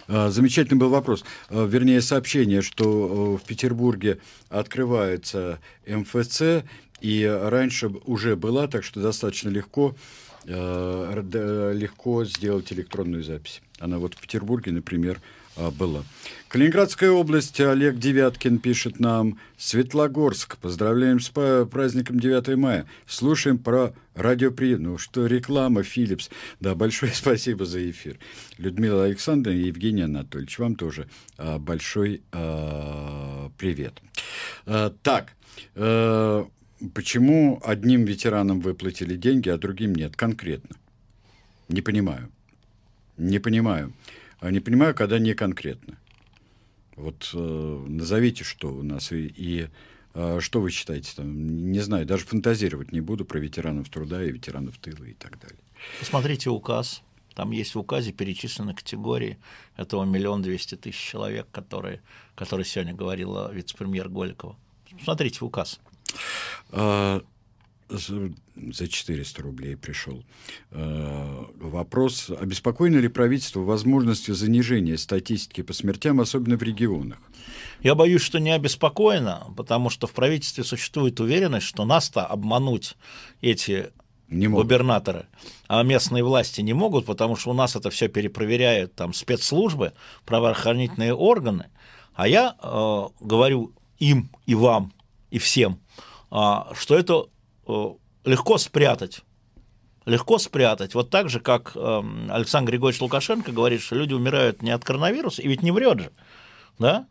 А, 0.08 0.30
замечательный 0.32 0.78
был 0.78 0.90
вопрос, 0.90 1.24
а, 1.50 1.66
вернее 1.68 2.02
сообщение, 2.02 2.62
что 2.62 3.36
в 3.38 3.44
Петербурге 3.46 4.20
открывается 4.50 5.60
МФЦ, 5.86 6.64
и 7.02 7.26
раньше 7.26 7.90
уже 8.06 8.36
была, 8.36 8.68
так 8.68 8.84
что 8.84 9.02
достаточно 9.02 9.50
легко, 9.50 9.96
легко 10.46 12.26
сделать 12.26 12.72
электронную 12.74 13.24
запись. 13.24 13.62
Она 13.80 13.98
вот 13.98 14.16
в 14.16 14.22
Петербурге, 14.22 14.72
например, 14.72 15.20
а, 15.56 15.72
было. 15.72 16.04
Калининградская 16.48 17.12
область, 17.12 17.60
Олег 17.60 17.98
Девяткин 17.98 18.60
пишет 18.60 19.00
нам. 19.00 19.40
Светлогорск, 19.58 20.58
поздравляем 20.58 21.20
с 21.20 21.30
праздником 21.30 22.20
9 22.20 22.56
мая. 22.58 22.86
Слушаем 23.06 23.58
про 23.58 23.94
радиоприем. 24.16 24.84
Ну 24.84 24.98
что, 24.98 25.26
реклама, 25.28 25.82
Philips. 25.82 26.30
Да, 26.60 26.76
большое 26.76 27.12
спасибо 27.16 27.66
за 27.66 27.90
эфир. 27.90 28.18
Людмила 28.58 29.06
Александровна 29.06 29.58
и 29.58 29.68
Евгений 29.68 30.04
Анатольевич, 30.04 30.58
вам 30.60 30.76
тоже 30.76 31.08
а, 31.38 31.60
большой 31.60 32.22
а, 32.32 33.52
привет. 33.58 34.02
Так, 34.66 35.34
почему 36.94 37.62
одним 37.64 38.06
ветеранам 38.06 38.60
выплатили 38.60 39.16
деньги, 39.16 39.50
а 39.50 39.58
другим 39.58 39.94
нет? 39.96 40.16
Конкретно. 40.16 40.76
Не 41.70 41.82
понимаю. 41.82 42.30
Не 43.18 43.40
понимаю. 43.40 43.94
А 44.40 44.52
не 44.52 44.60
понимаю, 44.60 44.94
когда 44.96 45.20
не 45.20 45.34
конкретно. 45.34 45.98
Вот 46.96 47.32
э, 47.34 47.86
назовите, 47.88 48.44
что 48.44 48.74
у 48.74 48.84
нас 48.84 49.12
и, 49.12 49.28
и 49.28 49.68
э, 50.14 50.40
что 50.42 50.62
вы 50.62 50.70
считаете 50.70 51.14
там. 51.16 51.72
Не 51.72 51.80
знаю, 51.80 52.06
даже 52.06 52.26
фантазировать 52.26 52.92
не 52.92 53.02
буду 53.02 53.26
про 53.26 53.40
ветеранов 53.40 53.90
труда 53.90 54.24
и 54.24 54.32
ветеранов 54.32 54.78
тыла 54.78 55.06
и 55.06 55.14
так 55.14 55.40
далее. 55.40 55.60
Посмотрите 56.00 56.50
указ. 56.50 57.02
Там 57.34 57.52
есть 57.52 57.74
в 57.74 57.80
указе 57.80 58.12
перечислены 58.12 58.76
категории 58.76 59.40
этого 59.76 60.06
миллион 60.06 60.44
двести 60.44 60.76
тысяч 60.76 61.00
человек, 61.00 61.48
которые, 61.52 62.02
которые 62.36 62.66
сегодня 62.66 62.94
говорила 62.94 63.52
вице-премьер 63.52 64.08
Голикова. 64.10 64.56
Смотрите 65.04 65.44
указ. 65.44 65.80
А, 66.72 67.22
за 67.90 68.88
400 68.88 69.42
рублей 69.42 69.76
пришел. 69.76 70.24
А, 70.72 71.48
вопрос, 71.56 72.30
обеспокоено 72.30 72.98
ли 72.98 73.08
правительство 73.08 73.62
возможностью 73.62 74.36
занижения 74.36 74.98
статистики 74.98 75.62
по 75.62 75.74
смертям, 75.74 76.20
особенно 76.20 76.58
в 76.58 76.64
регионах? 76.64 77.20
Я 77.82 77.96
боюсь, 77.96 78.22
что 78.22 78.40
не 78.40 78.52
обеспокоено, 78.52 79.54
потому 79.58 79.90
что 79.90 80.08
в 80.08 80.14
правительстве 80.14 80.64
существует 80.64 81.20
уверенность, 81.20 81.68
что 81.68 81.86
нас-то 81.86 82.26
обмануть 82.26 82.96
эти 83.42 83.92
не 84.30 84.48
губернаторы, 84.48 85.28
а 85.68 85.84
местные 85.84 86.24
власти 86.24 86.62
не 86.62 86.74
могут, 86.74 87.06
потому 87.06 87.36
что 87.36 87.52
у 87.52 87.54
нас 87.54 87.76
это 87.76 87.90
все 87.90 88.08
перепроверяют 88.08 88.96
там 88.96 89.14
спецслужбы, 89.14 89.94
правоохранительные 90.26 91.14
органы. 91.14 91.68
А 92.16 92.28
я 92.28 92.56
э, 92.62 93.04
говорю 93.20 93.74
им 94.00 94.30
и 94.46 94.56
вам 94.56 94.94
и 95.30 95.40
всем, 95.40 95.80
что 96.34 96.98
это 96.98 97.26
э, 97.68 97.94
легко 98.26 98.58
спрятать. 98.58 99.22
Легко 100.06 100.40
спрятать. 100.40 100.96
Вот 100.96 101.10
так 101.10 101.30
же, 101.30 101.40
как 101.40 101.74
э, 101.76 102.02
Александр 102.30 102.72
Григорьевич 102.72 103.02
Лукашенко 103.02 103.52
говорит, 103.52 103.82
что 103.82 103.96
люди 103.96 104.14
умирают 104.14 104.62
не 104.62 104.72
от 104.72 104.84
коронавируса, 104.84 105.42
и 105.42 105.48
ведь 105.48 105.62
не 105.62 105.72
врет 105.72 106.00
же. 106.00 106.12
Да? 106.80 107.06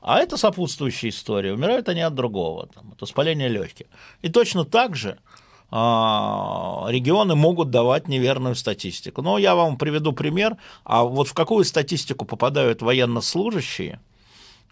А 0.00 0.18
это 0.18 0.36
сопутствующая 0.36 1.10
история. 1.10 1.54
Умирают 1.54 1.88
они 1.88 2.02
от 2.02 2.14
другого, 2.14 2.68
там, 2.68 2.92
от 2.92 3.00
воспаления 3.00 3.48
легких. 3.48 3.86
И 4.22 4.28
точно 4.28 4.64
так 4.64 4.94
же 4.94 5.18
а, 5.70 6.86
регионы 6.88 7.34
могут 7.34 7.70
давать 7.70 8.06
неверную 8.06 8.54
статистику. 8.54 9.22
Но 9.22 9.38
я 9.38 9.56
вам 9.56 9.78
приведу 9.78 10.12
пример. 10.12 10.56
А 10.84 11.02
вот 11.02 11.28
в 11.28 11.34
какую 11.34 11.64
статистику 11.64 12.24
попадают 12.24 12.82
военнослужащие, 12.82 14.00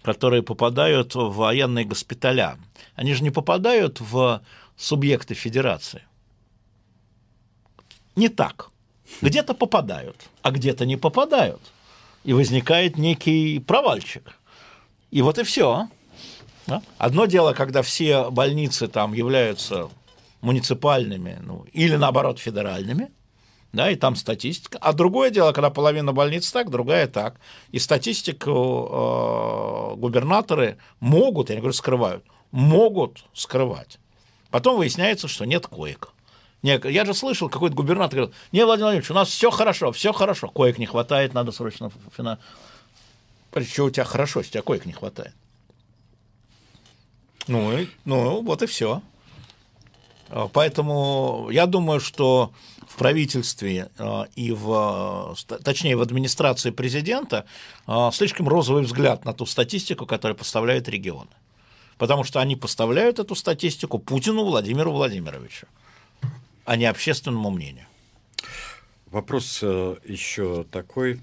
которые 0.05 0.43
попадают 0.43 1.15
в 1.15 1.33
военные 1.33 1.87
госпиталя? 1.87 2.59
Они 2.95 3.15
же 3.15 3.25
не 3.25 3.31
попадают 3.31 4.01
в 4.01 4.43
субъекты 4.77 5.35
федерации. 5.35 6.03
Не 8.15 8.29
так. 8.29 8.71
Где-то 9.23 9.55
попадают, 9.55 10.17
а 10.43 10.51
где-то 10.51 10.87
не 10.87 10.97
попадают. 10.97 11.61
И 12.23 12.33
возникает 12.33 12.99
некий 12.99 13.59
провальчик. 13.59 14.39
И 15.11 15.23
вот 15.23 15.39
и 15.39 15.43
все. 15.43 15.89
Одно 16.99 17.27
дело, 17.27 17.53
когда 17.55 17.83
все 17.83 18.31
больницы 18.31 18.89
там 18.89 19.15
являются 19.15 19.91
муниципальными, 20.41 21.39
ну, 21.43 21.65
или 21.73 21.97
наоборот 21.97 22.39
федеральными, 22.39 23.11
да, 23.75 23.91
и 23.91 23.97
там 23.97 24.17
статистика. 24.17 24.79
А 24.81 24.93
другое 24.93 25.31
дело, 25.31 25.53
когда 25.53 25.69
половина 25.69 26.13
больниц 26.13 26.51
так, 26.51 26.71
другая 26.71 27.09
так. 27.09 27.37
И 27.73 27.79
статистику 27.79 28.89
э, 28.91 29.97
губернаторы 29.97 30.79
могут, 31.01 31.51
я 31.51 31.57
не 31.57 31.61
говорю 31.61 31.75
скрывают, 31.75 32.25
могут 32.53 33.25
скрывать. 33.35 33.99
Потом 34.51 34.79
выясняется, 34.79 35.29
что 35.29 35.45
нет 35.45 35.67
коек. 35.67 36.13
Я 36.63 37.05
же 37.05 37.13
слышал, 37.13 37.51
какой-то 37.51 37.77
губернатор 37.77 38.17
говорил, 38.21 38.35
не, 38.53 38.65
Владимир 38.65 38.87
Владимирович, 38.87 39.11
у 39.11 39.15
нас 39.15 39.29
все 39.29 39.51
хорошо, 39.51 39.93
все 39.93 40.13
хорошо, 40.13 40.49
коек 40.49 40.79
не 40.79 40.87
хватает, 40.87 41.35
надо 41.35 41.53
срочно 41.53 41.91
фина... 42.17 42.39
Что 43.53 43.85
у 43.85 43.91
тебя 43.91 44.05
хорошо, 44.05 44.41
у 44.41 44.43
тебя 44.43 44.63
коек 44.63 44.87
не 44.87 44.93
хватает? 44.93 45.35
Ну, 47.47 47.77
и, 47.77 47.89
ну 48.05 48.41
вот 48.43 48.63
и 48.63 48.67
все. 48.67 49.03
А, 50.31 50.49
поэтому 50.49 51.49
я 51.51 51.67
думаю, 51.67 52.01
что 52.01 52.53
в 52.95 52.97
правительстве 52.97 53.91
а, 53.99 54.29
и 54.37 54.53
в, 54.53 55.35
точнее, 55.65 55.97
в 55.97 56.01
администрации 56.01 56.71
президента 56.71 57.45
а, 57.87 58.13
слишком 58.13 58.49
розовый 58.49 58.85
взгляд 58.85 59.25
на 59.25 59.33
ту 59.33 59.47
статистику, 59.47 60.07
которую 60.07 60.37
поставляют 60.37 60.89
регионы. 60.89 61.31
Потому 61.99 62.23
что 62.23 62.41
они 62.41 62.55
поставляют 62.55 63.19
эту 63.19 63.35
статистику 63.35 63.99
Путину 63.99 64.45
Владимиру 64.45 64.93
Владимировичу, 64.93 65.67
а 66.65 66.77
не 66.77 66.87
общественному 66.87 67.51
мнению. 67.51 67.87
Вопрос 69.07 69.59
э, 69.63 69.97
еще 70.05 70.65
такой. 70.71 71.21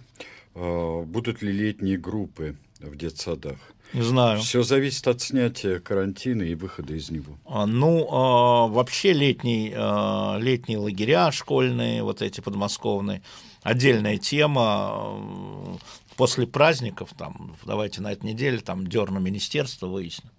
Будут 0.54 1.42
ли 1.42 1.54
летние 1.54 1.98
группы 1.98 2.58
в 2.82 2.98
детсадах? 2.98 3.58
Не 3.94 4.04
знаю. 4.04 4.40
Все 4.40 4.64
зависит 4.64 5.08
от 5.08 5.22
снятия 5.22 5.80
карантина 5.80 6.44
и 6.44 6.56
выхода 6.56 6.94
из 6.94 7.10
него. 7.10 7.38
А, 7.46 7.66
ну, 7.66 8.08
а, 8.10 8.68
вообще 8.68 9.12
летний, 9.12 9.74
а, 9.76 10.38
летние 10.40 10.78
лагеря 10.78 11.32
школьные, 11.32 12.02
вот 12.04 12.22
эти 12.22 12.40
подмосковные, 12.40 13.22
отдельная 13.64 14.18
тема. 14.18 15.80
После 16.16 16.48
праздников, 16.48 17.10
там, 17.18 17.56
давайте 17.66 18.02
на 18.02 18.12
этой 18.12 18.28
неделе, 18.32 18.60
там, 18.60 18.88
дерну 18.88 19.20
министерство 19.20 19.88
выясним 19.88 20.32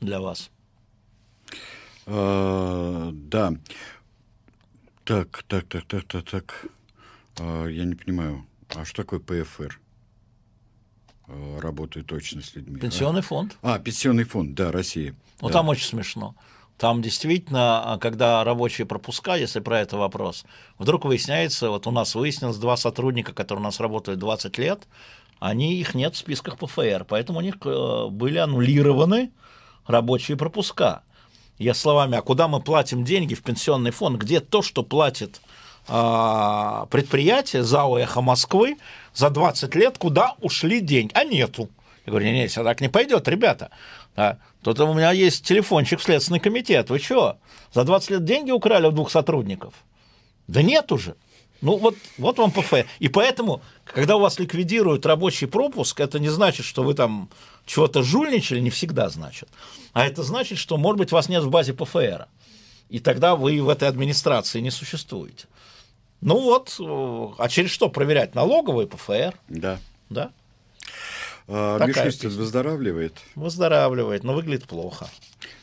для 0.00 0.20
вас. 0.20 0.50
А, 2.06 3.10
да. 3.12 3.52
Так, 5.04 5.42
так, 5.46 5.66
так, 5.66 5.84
так, 5.84 6.04
так, 6.04 6.24
так. 6.24 6.66
А, 7.38 7.66
я 7.66 7.84
не 7.84 7.94
понимаю, 7.94 8.46
а 8.70 8.84
что 8.86 9.04
такое 9.04 9.20
ПФР? 9.20 9.78
Э, 11.28 11.58
работаю 11.60 12.04
точно 12.04 12.42
с 12.42 12.54
людьми. 12.54 12.80
Пенсионный 12.80 13.20
да? 13.20 13.26
фонд. 13.26 13.58
А, 13.62 13.78
пенсионный 13.78 14.24
фонд, 14.24 14.54
да, 14.54 14.72
России. 14.72 15.14
Ну, 15.40 15.48
да. 15.48 15.54
там 15.54 15.68
очень 15.68 15.86
смешно. 15.86 16.34
Там 16.78 17.02
действительно, 17.02 17.94
а, 17.94 17.98
когда 17.98 18.42
рабочие 18.44 18.86
пропуска, 18.86 19.36
если 19.36 19.60
про 19.60 19.80
это 19.80 19.98
вопрос, 19.98 20.44
вдруг 20.78 21.04
выясняется, 21.04 21.68
вот 21.70 21.86
у 21.86 21.90
нас 21.90 22.14
выяснилось 22.14 22.56
два 22.56 22.76
сотрудника, 22.76 23.34
которые 23.34 23.62
у 23.62 23.64
нас 23.64 23.78
работают 23.78 24.20
20 24.20 24.56
лет, 24.58 24.86
они, 25.38 25.74
их 25.74 25.94
нет 25.94 26.14
в 26.14 26.18
списках 26.18 26.56
ПФР, 26.58 27.04
поэтому 27.06 27.40
у 27.40 27.42
них 27.42 27.56
э, 27.64 28.08
были 28.10 28.38
аннулированы 28.38 29.30
рабочие 29.86 30.36
пропуска. 30.36 31.02
Я 31.58 31.74
словами, 31.74 32.16
а 32.16 32.22
куда 32.22 32.48
мы 32.48 32.60
платим 32.60 33.04
деньги 33.04 33.34
в 33.34 33.42
пенсионный 33.42 33.90
фонд, 33.90 34.18
где 34.18 34.40
то, 34.40 34.62
что 34.62 34.82
платит 34.82 35.40
а, 35.44 35.47
предприятие 35.88 37.64
ЗАО 37.64 37.98
«Эхо 37.98 38.20
Москвы» 38.20 38.76
за 39.14 39.30
20 39.30 39.74
лет, 39.74 39.98
куда 39.98 40.34
ушли 40.40 40.80
деньги, 40.80 41.12
а 41.14 41.24
нету. 41.24 41.68
Я 42.06 42.10
говорю, 42.10 42.30
нет, 42.30 42.50
все 42.50 42.62
так 42.62 42.80
не 42.80 42.88
пойдет, 42.88 43.26
ребята. 43.28 43.70
Да. 44.16 44.38
Тут 44.62 44.80
у 44.80 44.94
меня 44.94 45.12
есть 45.12 45.46
телефончик 45.46 46.00
в 46.00 46.02
Следственный 46.02 46.40
комитет. 46.40 46.90
Вы 46.90 46.98
что, 46.98 47.38
за 47.72 47.84
20 47.84 48.10
лет 48.10 48.24
деньги 48.24 48.50
украли 48.50 48.86
у 48.86 48.90
двух 48.90 49.10
сотрудников? 49.10 49.74
Да 50.46 50.62
нет 50.62 50.90
уже. 50.92 51.16
Ну 51.60 51.76
вот, 51.76 51.96
вот 52.18 52.38
вам 52.38 52.50
ПФ. 52.50 52.72
И 52.98 53.08
поэтому, 53.08 53.62
когда 53.84 54.16
у 54.16 54.20
вас 54.20 54.38
ликвидируют 54.38 55.06
рабочий 55.06 55.46
пропуск, 55.46 56.00
это 56.00 56.18
не 56.18 56.28
значит, 56.28 56.64
что 56.64 56.82
вы 56.82 56.94
там 56.94 57.28
чего-то 57.66 58.02
жульничали, 58.02 58.60
не 58.60 58.70
всегда 58.70 59.08
значит. 59.08 59.48
А 59.92 60.06
это 60.06 60.22
значит, 60.22 60.58
что, 60.58 60.76
может 60.76 60.98
быть, 60.98 61.12
вас 61.12 61.28
нет 61.28 61.42
в 61.42 61.50
базе 61.50 61.74
ПФР. 61.74 62.26
И 62.88 63.00
тогда 63.00 63.36
вы 63.36 63.60
в 63.60 63.68
этой 63.68 63.88
администрации 63.88 64.60
не 64.60 64.70
существуете. 64.70 65.46
Ну 66.20 66.40
вот, 66.40 66.76
э, 66.80 67.34
а 67.38 67.48
через 67.48 67.70
что 67.70 67.88
проверять? 67.88 68.34
Налоговый, 68.34 68.86
ПФР? 68.86 69.38
Да. 69.48 69.78
Да. 70.10 70.32
А, 71.46 71.84
Мишустин 71.84 72.30
выздоравливает? 72.30 73.18
Выздоравливает, 73.34 74.24
но 74.24 74.34
выглядит 74.34 74.66
плохо. 74.66 75.08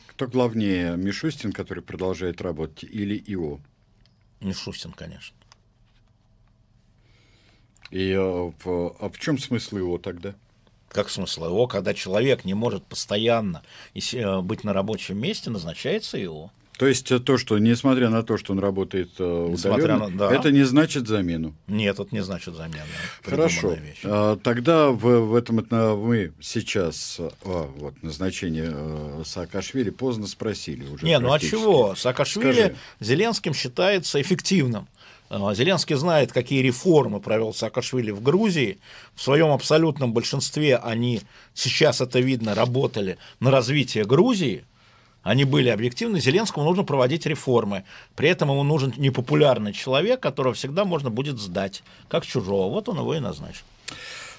Кто 0.06 0.26
главнее, 0.26 0.96
Мишустин, 0.96 1.52
который 1.52 1.82
продолжает 1.82 2.40
работать, 2.40 2.84
или 2.84 3.22
ИО? 3.26 3.60
Мишустин, 4.40 4.92
конечно. 4.92 5.36
И 7.90 8.12
а, 8.12 8.52
в, 8.64 8.96
а 8.98 9.08
в 9.10 9.18
чем 9.18 9.38
смысл 9.38 9.76
его 9.76 9.98
тогда? 9.98 10.34
Как 10.88 11.10
смысл 11.10 11.44
его, 11.44 11.66
когда 11.66 11.92
человек 11.92 12.44
не 12.44 12.54
может 12.54 12.84
постоянно 12.86 13.62
э, 13.94 14.40
быть 14.40 14.64
на 14.64 14.72
рабочем 14.72 15.18
месте, 15.18 15.50
назначается 15.50 16.16
его. 16.16 16.50
То 16.76 16.86
есть 16.86 17.10
э, 17.10 17.18
то, 17.18 17.38
что 17.38 17.58
несмотря 17.58 18.10
на 18.10 18.22
то, 18.22 18.36
что 18.36 18.52
он 18.52 18.58
работает 18.58 19.10
э, 19.18 19.24
удаленно, 19.24 20.08
на, 20.08 20.16
да. 20.16 20.34
это 20.34 20.50
не 20.50 20.62
значит 20.64 21.08
замену. 21.08 21.54
Нет, 21.66 21.98
это 21.98 22.14
не 22.14 22.22
значит 22.22 22.54
замену. 22.54 22.84
Хорошо. 23.24 23.72
Вещь. 23.72 24.00
А, 24.04 24.36
тогда 24.36 24.90
в, 24.90 24.98
в 24.98 25.34
этом 25.34 25.66
мы 25.66 26.32
сейчас 26.40 27.16
а, 27.18 27.70
вот 27.76 28.02
назначение 28.02 28.70
а, 28.72 29.22
Саакашвили 29.24 29.88
поздно 29.90 30.26
спросили 30.26 30.86
уже. 30.86 31.04
Не, 31.04 31.18
ну 31.18 31.32
а 31.32 31.38
чего? 31.38 31.94
Саакашвили 31.94 32.52
Скажи. 32.52 32.76
Зеленским 33.00 33.54
считается 33.54 34.20
эффективным 34.20 34.86
А, 35.30 35.54
Зеленский 35.54 35.96
знает, 35.96 36.30
какие 36.32 36.60
реформы 36.60 37.20
провел 37.20 37.54
Саакашвили 37.54 38.10
в 38.10 38.22
Грузии. 38.22 38.78
В 39.14 39.22
своем 39.22 39.50
абсолютном 39.50 40.12
большинстве 40.12 40.76
они, 40.76 41.22
сейчас 41.54 42.02
это 42.02 42.20
видно, 42.20 42.54
работали 42.54 43.16
на 43.40 43.50
развитие 43.50 44.04
Грузии. 44.04 44.64
Они 45.26 45.44
были 45.44 45.70
объективны. 45.70 46.20
Зеленскому 46.20 46.64
нужно 46.64 46.84
проводить 46.84 47.26
реформы. 47.26 47.82
При 48.14 48.28
этом 48.28 48.48
ему 48.48 48.62
нужен 48.62 48.94
непопулярный 48.96 49.72
человек, 49.72 50.20
которого 50.20 50.54
всегда 50.54 50.84
можно 50.84 51.10
будет 51.10 51.38
сдать, 51.38 51.82
как 52.08 52.24
чужого. 52.24 52.70
Вот 52.70 52.88
он 52.88 52.98
его 52.98 53.12
и 53.12 53.18
назначил. 53.18 53.64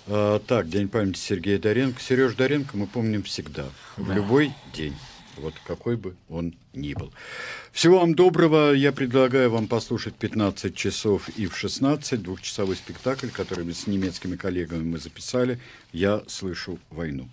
А, 0.07 0.39
так, 0.39 0.69
День 0.69 0.87
памяти 0.87 1.19
Сергея 1.19 1.59
Доренко. 1.59 2.01
Сереж 2.01 2.35
Доренко 2.35 2.77
мы 2.77 2.87
помним 2.87 3.23
всегда, 3.23 3.65
в 3.97 4.13
любой 4.13 4.53
день 4.73 4.95
вот 5.35 5.53
какой 5.65 5.97
бы 5.97 6.15
он 6.29 6.55
ни 6.73 6.93
был. 6.93 7.11
Всего 7.73 7.99
вам 7.99 8.15
доброго. 8.15 8.71
Я 8.71 8.91
предлагаю 8.91 9.51
вам 9.51 9.67
послушать 9.67 10.15
15 10.15 10.73
часов 10.73 11.29
и 11.29 11.47
в 11.47 11.57
16 11.57 12.23
двухчасовой 12.23 12.77
спектакль, 12.77 13.27
который 13.27 13.71
с 13.71 13.87
немецкими 13.87 14.37
коллегами 14.37 14.83
мы 14.83 14.99
записали. 14.99 15.59
Я 15.91 16.23
слышу 16.27 16.79
войну. 16.89 17.29